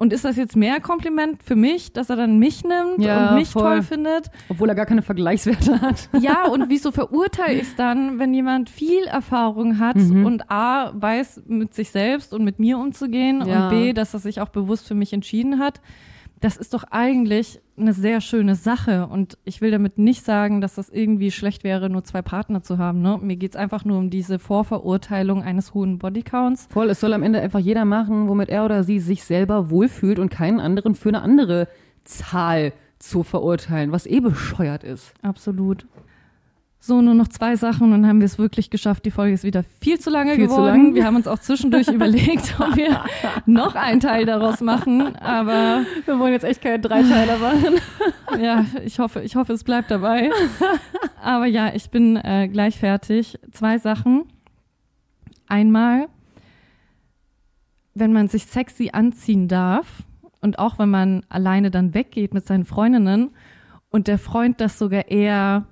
Und 0.00 0.12
ist 0.12 0.24
das 0.24 0.36
jetzt 0.36 0.54
mehr 0.54 0.78
Kompliment 0.80 1.42
für 1.42 1.56
mich, 1.56 1.92
dass 1.92 2.08
er 2.08 2.14
dann 2.14 2.38
mich 2.38 2.62
nimmt 2.62 3.04
Ja, 3.04 3.30
und 3.30 3.34
mich 3.34 3.48
voll. 3.48 3.62
toll 3.64 3.82
findet? 3.82 4.30
Obwohl 4.48 4.68
er 4.68 4.76
gar 4.76 4.86
keine 4.86 5.02
Vergleichswerte 5.02 5.80
hat. 5.80 6.08
Ja, 6.20 6.46
und 6.46 6.68
wieso 6.68 6.92
verurteile 6.92 7.54
ich 7.54 7.62
es 7.62 7.74
dann, 7.74 8.20
wenn 8.20 8.32
jemand 8.32 8.70
viel 8.70 9.02
Erfahrung 9.06 9.80
hat 9.80 9.96
Mhm. 9.96 10.24
und 10.24 10.50
A, 10.52 10.92
weiß, 10.94 11.42
mit 11.48 11.74
sich 11.74 11.90
selbst 11.90 12.32
und 12.32 12.44
mit 12.44 12.60
mir 12.60 12.78
umzugehen 12.78 13.42
Ja. 13.44 13.64
und 13.64 13.70
B, 13.70 13.92
dass 13.92 14.14
er 14.14 14.20
sich 14.20 14.40
auch 14.40 14.50
bewusst 14.50 14.86
für 14.86 14.94
mich 14.94 15.12
entschieden 15.12 15.58
hat? 15.58 15.80
Das 16.40 16.56
ist 16.56 16.74
doch 16.74 16.84
eigentlich 16.90 17.60
eine 17.76 17.92
sehr 17.92 18.20
schöne 18.20 18.54
Sache. 18.54 19.06
Und 19.06 19.38
ich 19.44 19.60
will 19.60 19.70
damit 19.70 19.98
nicht 19.98 20.24
sagen, 20.24 20.60
dass 20.60 20.74
das 20.74 20.88
irgendwie 20.88 21.30
schlecht 21.30 21.64
wäre, 21.64 21.90
nur 21.90 22.04
zwei 22.04 22.22
Partner 22.22 22.62
zu 22.62 22.78
haben. 22.78 23.02
Ne? 23.02 23.18
Mir 23.20 23.36
geht's 23.36 23.56
einfach 23.56 23.84
nur 23.84 23.98
um 23.98 24.10
diese 24.10 24.38
Vorverurteilung 24.38 25.42
eines 25.42 25.74
hohen 25.74 25.98
Bodycounts. 25.98 26.68
Voll, 26.70 26.90
es 26.90 27.00
soll 27.00 27.12
am 27.12 27.22
Ende 27.22 27.40
einfach 27.40 27.60
jeder 27.60 27.84
machen, 27.84 28.28
womit 28.28 28.48
er 28.48 28.64
oder 28.64 28.84
sie 28.84 29.00
sich 29.00 29.24
selber 29.24 29.70
wohlfühlt 29.70 30.18
und 30.18 30.30
keinen 30.30 30.60
anderen 30.60 30.94
für 30.94 31.08
eine 31.08 31.22
andere 31.22 31.68
Zahl 32.04 32.72
zu 32.98 33.22
verurteilen, 33.22 33.92
was 33.92 34.06
eh 34.06 34.20
bescheuert 34.20 34.84
ist. 34.84 35.12
Absolut. 35.22 35.86
So, 36.88 37.02
nur 37.02 37.12
noch 37.12 37.28
zwei 37.28 37.54
Sachen 37.54 37.82
und 37.82 37.90
dann 37.90 38.06
haben 38.06 38.20
wir 38.20 38.24
es 38.24 38.38
wirklich 38.38 38.70
geschafft. 38.70 39.04
Die 39.04 39.10
Folge 39.10 39.34
ist 39.34 39.44
wieder 39.44 39.62
viel 39.78 39.98
zu 39.98 40.08
lange 40.08 40.36
Viel 40.36 40.48
zu 40.48 40.54
geworden. 40.54 40.84
lang. 40.84 40.94
Wir 40.94 41.04
haben 41.04 41.16
uns 41.16 41.28
auch 41.28 41.38
zwischendurch 41.38 41.86
überlegt, 41.92 42.58
ob 42.58 42.76
wir 42.76 43.04
noch 43.44 43.74
einen 43.74 44.00
Teil 44.00 44.24
daraus 44.24 44.62
machen. 44.62 45.14
Aber 45.16 45.84
Wir 46.06 46.18
wollen 46.18 46.32
jetzt 46.32 46.44
echt 46.46 46.62
keine 46.62 46.80
Dreiteiler 46.80 47.36
machen. 47.36 47.74
ja, 48.42 48.64
ich 48.86 48.98
hoffe, 49.00 49.20
ich 49.20 49.36
hoffe, 49.36 49.52
es 49.52 49.64
bleibt 49.64 49.90
dabei. 49.90 50.30
Aber 51.22 51.44
ja, 51.44 51.74
ich 51.74 51.90
bin 51.90 52.16
äh, 52.16 52.48
gleich 52.48 52.78
fertig. 52.78 53.38
Zwei 53.52 53.76
Sachen. 53.76 54.24
Einmal, 55.46 56.08
wenn 57.92 58.14
man 58.14 58.28
sich 58.28 58.46
sexy 58.46 58.88
anziehen 58.94 59.46
darf 59.46 60.04
und 60.40 60.58
auch 60.58 60.78
wenn 60.78 60.88
man 60.88 61.20
alleine 61.28 61.70
dann 61.70 61.92
weggeht 61.92 62.32
mit 62.32 62.46
seinen 62.46 62.64
Freundinnen 62.64 63.32
und 63.90 64.08
der 64.08 64.16
Freund 64.16 64.62
das 64.62 64.78
sogar 64.78 65.08
eher 65.08 65.66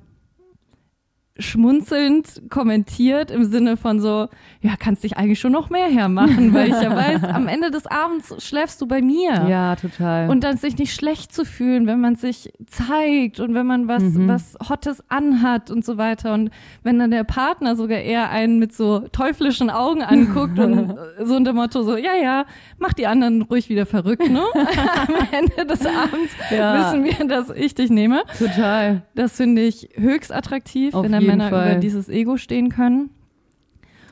schmunzelnd 1.39 2.43
kommentiert 2.51 3.31
im 3.31 3.45
Sinne 3.45 3.77
von 3.77 4.01
so, 4.01 4.29
ja, 4.61 4.73
kannst 4.79 5.05
dich 5.05 5.17
eigentlich 5.17 5.39
schon 5.41 5.53
noch 5.53 5.71
mehr 5.71 5.87
hermachen, 5.87 6.53
weil 6.55 6.69
ich 6.69 6.81
ja 6.81 6.95
weiß, 6.97 7.25
am 7.25 7.49
Ende 7.49 7.71
des 7.71 7.87
Abends 7.87 8.35
schläfst 8.45 8.81
du 8.81 8.87
bei 8.87 9.01
mir. 9.03 9.47
Ja, 9.49 9.77
total. 9.77 10.29
Und 10.29 10.45
dann 10.45 10.57
sich 10.57 10.77
nicht 10.79 10.95
schlecht 10.95 11.33
zu 11.33 11.45
fühlen, 11.45 11.87
wenn 11.87 12.01
man 12.01 12.17
sich 12.17 12.53
zeigt 12.67 13.41
und 13.41 13.55
wenn 13.55 13.67
man 13.67 13.89
was, 13.89 14.03
Mhm. 14.03 14.29
was 14.29 14.57
Hottes 14.69 15.03
anhat 15.09 15.71
und 15.71 15.85
so 15.85 15.97
weiter. 15.99 16.35
Und 16.35 16.51
wenn 16.83 16.99
dann 16.99 17.11
der 17.11 17.25
Partner 17.25 17.77
sogar 17.77 17.99
eher 17.99 18.31
einen 18.31 18.59
mit 18.59 18.73
so 18.75 19.01
teuflischen 19.13 19.71
Augen 19.71 20.03
anguckt 20.03 20.59
und 20.59 20.95
so 21.25 21.37
unter 21.37 21.53
dem 21.53 21.57
Motto 21.57 21.83
so, 21.83 21.97
ja, 21.97 22.15
ja, 22.21 22.45
mach 22.79 22.93
die 22.93 23.07
anderen 23.07 23.43
ruhig 23.43 23.69
wieder 23.69 23.87
verrückt, 23.87 24.29
ne? 24.31 24.43
Am 24.55 25.15
Ende 25.33 25.67
des 25.67 25.85
Abends 25.87 26.33
Ja. 26.51 26.79
wissen 26.93 27.05
wir, 27.05 27.27
dass 27.29 27.51
ich 27.51 27.75
dich 27.75 27.91
nehme. 27.91 28.23
total. 28.39 29.03
Das 29.15 29.37
finde 29.37 29.63
ich 29.63 29.89
höchst 29.95 30.33
attraktiv, 30.33 30.95
Auf 30.95 31.05
wenn 31.05 31.13
Männer 31.27 31.51
Fall. 31.51 31.71
über 31.73 31.81
dieses 31.81 32.09
Ego 32.09 32.37
stehen 32.37 32.71
können. 32.71 33.11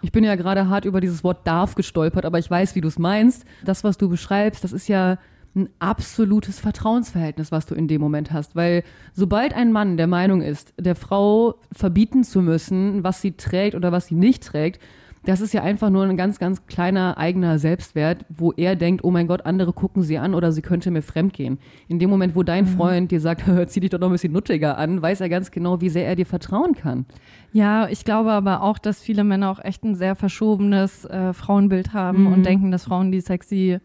Ich 0.03 0.13
bin 0.13 0.23
ja 0.23 0.35
gerade 0.35 0.69
hart 0.69 0.85
über 0.85 1.01
dieses 1.01 1.25
Wort 1.25 1.47
darf 1.47 1.75
gestolpert, 1.75 2.27
aber 2.27 2.39
ich 2.39 2.51
weiß, 2.51 2.75
wie 2.75 2.83
du 2.83 2.89
es 2.89 2.99
meinst. 2.99 3.47
Das, 3.65 3.85
was 3.85 3.97
du 3.97 4.09
beschreibst, 4.09 4.63
das 4.63 4.73
ist 4.73 4.87
ja 4.87 5.19
ein 5.57 5.71
absolutes 5.79 6.59
Vertrauensverhältnis, 6.59 7.53
was 7.53 7.67
du 7.67 7.75
in 7.75 7.89
dem 7.89 8.01
Moment 8.01 8.33
hast. 8.33 8.57
Weil 8.57 8.83
sobald 9.15 9.55
ein 9.55 9.73
Mann 9.73 9.97
der 9.97 10.07
Meinung 10.07 10.43
ist, 10.43 10.75
der 10.79 10.95
Frau 10.97 11.55
verbieten 11.73 12.25
zu 12.25 12.43
müssen, 12.43 13.05
was 13.05 13.21
sie 13.21 13.33
trägt 13.33 13.75
oder 13.75 13.93
was 13.93 14.09
sie 14.09 14.15
nicht 14.15 14.43
trägt, 14.43 14.83
das 15.27 15.41
ist 15.41 15.55
ja 15.55 15.63
einfach 15.63 15.91
nur 15.91 16.05
ein 16.05 16.17
ganz, 16.17 16.39
ganz 16.39 16.67
kleiner 16.67 17.17
eigener 17.19 17.59
Selbstwert, 17.59 18.25
wo 18.29 18.53
er 18.53 18.77
denkt, 18.77 19.05
oh 19.05 19.11
mein 19.11 19.27
Gott, 19.27 19.47
andere 19.47 19.73
gucken 19.73 20.03
sie 20.03 20.19
an 20.19 20.35
oder 20.35 20.53
sie 20.53 20.63
könnte 20.63 20.91
mir 20.91 21.03
fremdgehen. 21.03 21.59
In 21.89 21.99
dem 21.99 22.11
Moment, 22.11 22.37
wo 22.37 22.43
dein 22.43 22.67
Freund 22.67 23.11
dir 23.11 23.21
sagt, 23.21 23.45
zieh 23.71 23.81
dich 23.81 23.91
doch 23.91 23.99
noch 23.99 24.09
ein 24.09 24.13
bisschen 24.13 24.33
nuttiger 24.33 24.77
an, 24.79 25.01
weiß 25.01 25.21
er 25.21 25.29
ganz 25.29 25.51
genau, 25.51 25.81
wie 25.81 25.89
sehr 25.89 26.07
er 26.07 26.17
dir 26.17 26.27
vertrauen 26.27 26.75
kann. 26.75 27.07
Ja, 27.53 27.89
ich 27.89 28.05
glaube 28.05 28.33
aber 28.33 28.63
auch, 28.63 28.79
dass 28.79 29.01
viele 29.01 29.25
Männer 29.25 29.51
auch 29.51 29.63
echt 29.65 29.85
ein 29.85 29.95
sehr 29.95 30.15
verschobenes 30.15 31.05
äh, 31.07 31.33
Frauenbild 31.33 31.93
haben 31.93 32.25
Mhm. 32.25 32.33
und 32.33 32.43
denken, 32.47 32.71
dass 32.71 32.85
Frauen, 32.85 33.11
die 33.13 33.21
sexy 33.21 33.79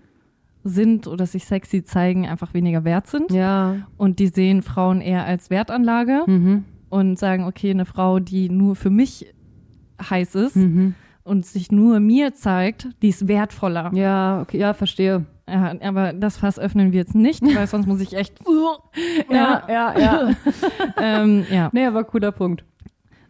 sind 0.63 1.07
oder 1.07 1.25
sich 1.25 1.45
sexy 1.45 1.83
zeigen, 1.85 2.27
einfach 2.27 2.53
weniger 2.53 2.83
wert 2.83 3.07
sind. 3.07 3.31
Ja. 3.31 3.87
Und 3.95 4.19
die 4.19 4.27
sehen 4.27 4.61
Frauen 4.61 4.99
eher 4.99 5.23
als 5.25 5.49
Wertanlage 5.49 6.23
Mhm. 6.27 6.65
und 6.89 7.17
sagen, 7.17 7.45
okay, 7.45 7.69
eine 7.71 7.85
Frau, 7.85 8.19
die 8.19 8.49
nur 8.49 8.75
für 8.75 8.89
mich 8.89 9.33
heiß 10.01 10.35
ist 10.35 10.55
Mhm. 10.57 10.95
Und 11.23 11.45
sich 11.45 11.71
nur 11.71 11.99
mir 11.99 12.33
zeigt, 12.33 12.87
die 13.01 13.09
ist 13.09 13.27
wertvoller. 13.27 13.91
Ja, 13.93 14.41
okay, 14.41 14.57
ja, 14.57 14.73
verstehe. 14.73 15.25
Ja, 15.47 15.73
aber 15.81 16.13
das 16.13 16.37
Fass 16.37 16.59
öffnen 16.59 16.91
wir 16.91 16.99
jetzt 16.99 17.15
nicht, 17.15 17.43
weil 17.43 17.67
sonst 17.67 17.87
muss 17.87 18.01
ich 18.01 18.13
echt. 18.13 18.39
Ja, 19.29 19.63
ja, 19.67 19.99
ja. 19.99 20.29
ähm, 21.01 21.45
ja. 21.49 21.69
nee, 21.71 21.85
aber 21.85 22.03
cooler 22.03 22.31
Punkt. 22.31 22.63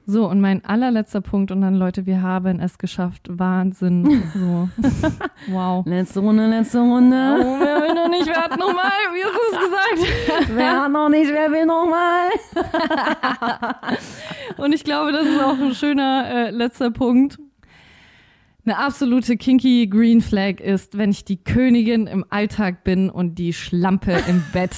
So, 0.05 0.27
und 0.27 0.41
mein 0.41 0.65
allerletzter 0.65 1.21
Punkt, 1.21 1.51
und 1.51 1.61
dann, 1.61 1.75
Leute, 1.75 2.07
wir 2.07 2.23
haben 2.23 2.59
es 2.59 2.79
geschafft. 2.79 3.27
Wahnsinn. 3.29 4.23
So. 4.33 4.69
Wow. 5.53 5.85
Letzte 5.85 6.19
Runde, 6.19 6.47
letzte 6.47 6.79
Runde. 6.79 7.15
Oh, 7.39 7.57
wer 7.59 7.81
will 7.81 7.93
noch 7.93 8.09
nicht, 8.09 8.27
wer 8.27 8.43
hat 8.43 8.57
nochmal? 8.57 8.91
Wie 9.13 9.23
hast 9.23 9.35
du 9.35 9.39
es 9.55 9.59
gesagt? 9.63 10.49
Wer 10.55 10.81
hat 10.81 10.91
noch 10.91 11.09
nicht, 11.09 11.31
wer 11.31 11.51
will 11.51 11.65
noch 11.65 11.87
mal? 11.87 12.29
Und 14.57 14.73
ich 14.73 14.83
glaube, 14.83 15.11
das 15.11 15.25
ist 15.25 15.41
auch 15.41 15.57
ein 15.59 15.73
schöner 15.75 16.25
äh, 16.27 16.49
letzter 16.49 16.91
Punkt. 16.91 17.37
Eine 18.69 18.77
absolute 18.77 19.35
kinky 19.35 19.87
Green 19.87 20.21
Flag 20.21 20.59
ist, 20.59 20.95
wenn 20.95 21.09
ich 21.09 21.25
die 21.25 21.43
Königin 21.43 22.05
im 22.05 22.23
Alltag 22.29 22.83
bin 22.83 23.09
und 23.09 23.39
die 23.39 23.51
Schlampe 23.51 24.11
im 24.27 24.43
Bett. 24.53 24.69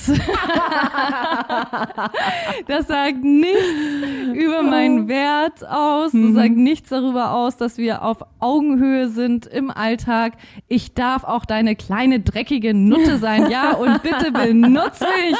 das 2.67 2.87
sagt 2.87 3.21
nichts 3.21 4.31
über 4.33 4.63
meinen 4.63 5.09
Wert 5.09 5.67
aus. 5.67 6.13
Das 6.13 6.33
sagt 6.35 6.55
nichts 6.55 6.87
darüber 6.87 7.33
aus, 7.33 7.57
dass 7.57 7.77
wir 7.77 8.01
auf 8.03 8.19
Augenhöhe 8.39 9.09
sind 9.09 9.45
im 9.45 9.69
Alltag. 9.69 10.37
Ich 10.69 10.93
darf 10.93 11.25
auch 11.25 11.43
deine 11.43 11.75
kleine 11.75 12.21
dreckige 12.21 12.73
Nutte 12.73 13.17
sein. 13.17 13.51
Ja, 13.51 13.73
und 13.73 14.01
bitte 14.03 14.31
benutz 14.31 15.01
mich. 15.01 15.35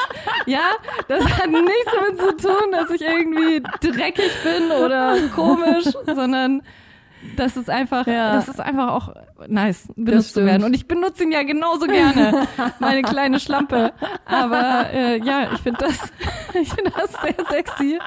Ja, 0.45 0.71
das 1.07 1.23
hat 1.23 1.49
nichts 1.49 1.91
damit 1.95 2.19
zu 2.19 2.47
tun, 2.49 2.71
dass 2.73 2.89
ich 2.89 3.01
irgendwie 3.01 3.61
dreckig 3.79 4.31
bin 4.43 4.71
oder 4.77 5.15
komisch, 5.33 5.85
sondern 6.05 6.61
das 7.35 7.57
ist 7.57 7.69
einfach, 7.69 8.07
Ja. 8.07 8.33
das 8.33 8.47
ist 8.47 8.59
einfach 8.59 8.89
auch 8.89 9.13
nice, 9.47 9.87
benutzt 9.95 10.33
zu 10.33 10.45
werden. 10.45 10.63
Und 10.63 10.73
ich 10.73 10.87
benutze 10.87 11.23
ihn 11.23 11.31
ja 11.31 11.43
genauso 11.43 11.87
gerne, 11.87 12.47
meine 12.79 13.01
kleine 13.01 13.39
Schlampe. 13.39 13.91
Aber 14.25 14.87
äh, 14.93 15.19
ja, 15.23 15.49
ich 15.53 15.59
finde 15.59 15.79
das, 15.79 15.99
ich 16.61 16.69
finde 16.69 16.91
das 16.95 17.11
sehr 17.21 17.45
sexy, 17.49 17.99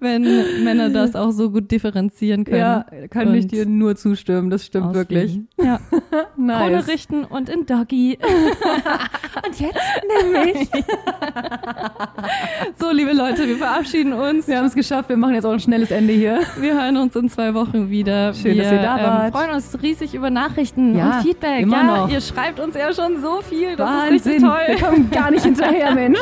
wenn 0.00 0.22
Männer 0.64 0.90
das 0.90 1.14
auch 1.14 1.30
so 1.30 1.50
gut 1.50 1.70
differenzieren 1.70 2.44
können. 2.44 2.58
Ja, 2.58 2.86
kann 3.10 3.34
ich 3.34 3.46
dir 3.46 3.66
nur 3.66 3.96
zustimmen. 3.96 4.50
Das 4.50 4.64
stimmt 4.64 4.94
wirklich. 4.94 5.24
ausleben. 5.24 5.48
Ja, 5.62 5.80
Krone 6.36 6.76
Nice. 6.76 6.88
richten 6.88 7.24
und 7.24 7.48
in 7.48 7.66
Doggy. 7.66 8.18
Und 9.44 9.58
jetzt 9.58 9.78
nämlich. 10.22 10.68
So, 12.78 12.90
liebe 12.90 13.12
Leute, 13.12 13.48
wir 13.48 13.56
verabschieden 13.56 14.12
uns. 14.12 14.46
Wir 14.46 14.58
haben 14.58 14.66
es 14.66 14.74
geschafft. 14.74 15.08
Wir 15.08 15.16
machen 15.16 15.34
jetzt 15.34 15.44
auch 15.44 15.52
ein 15.52 15.60
schnelles 15.60 15.90
Ende 15.90 16.12
hier. 16.12 16.40
Wir 16.58 16.74
hören 16.74 16.96
uns 16.96 17.16
in 17.16 17.28
zwei 17.28 17.54
Wochen 17.54 17.90
wieder. 17.90 18.34
Schön, 18.34 18.56
wir, 18.56 18.62
dass 18.62 18.72
ihr 18.72 18.82
da 18.82 18.96
wart. 19.02 19.26
Ähm, 19.26 19.32
freuen 19.32 19.50
uns 19.54 19.82
riesig 19.82 20.14
über 20.14 20.30
Nachrichten 20.30 20.61
Ja, 20.76 21.16
und 21.18 21.22
Feedback. 21.22 21.62
immer 21.62 21.76
ja, 21.76 21.82
noch. 21.82 22.08
ihr 22.10 22.20
schreibt 22.20 22.60
uns 22.60 22.74
ja 22.76 22.92
schon 22.92 23.20
so 23.20 23.40
viel. 23.42 23.76
Das 23.76 23.88
ist 23.90 23.96
Wahnsinn. 23.96 24.12
richtig 24.12 24.68
Wir 24.68 24.76
toll. 24.78 24.88
kommen 24.90 25.10
gar 25.10 25.30
nicht 25.30 25.44
hinterher, 25.44 25.94
Mensch. 25.94 26.18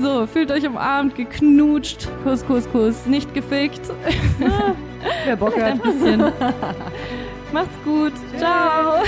So, 0.00 0.26
fühlt 0.26 0.50
euch 0.50 0.66
umarmt, 0.66 1.14
geknutscht, 1.14 2.08
Kuss, 2.24 2.46
Kuss, 2.46 2.68
Kuss. 2.70 3.06
nicht 3.06 3.32
gefickt. 3.34 3.80
Wer 5.24 5.36
Bock 5.36 5.54
hat. 5.56 5.72
ein 5.72 5.78
bisschen. 5.80 6.20
Macht's 7.52 7.76
gut. 7.84 8.12
Ciao. 8.38 9.02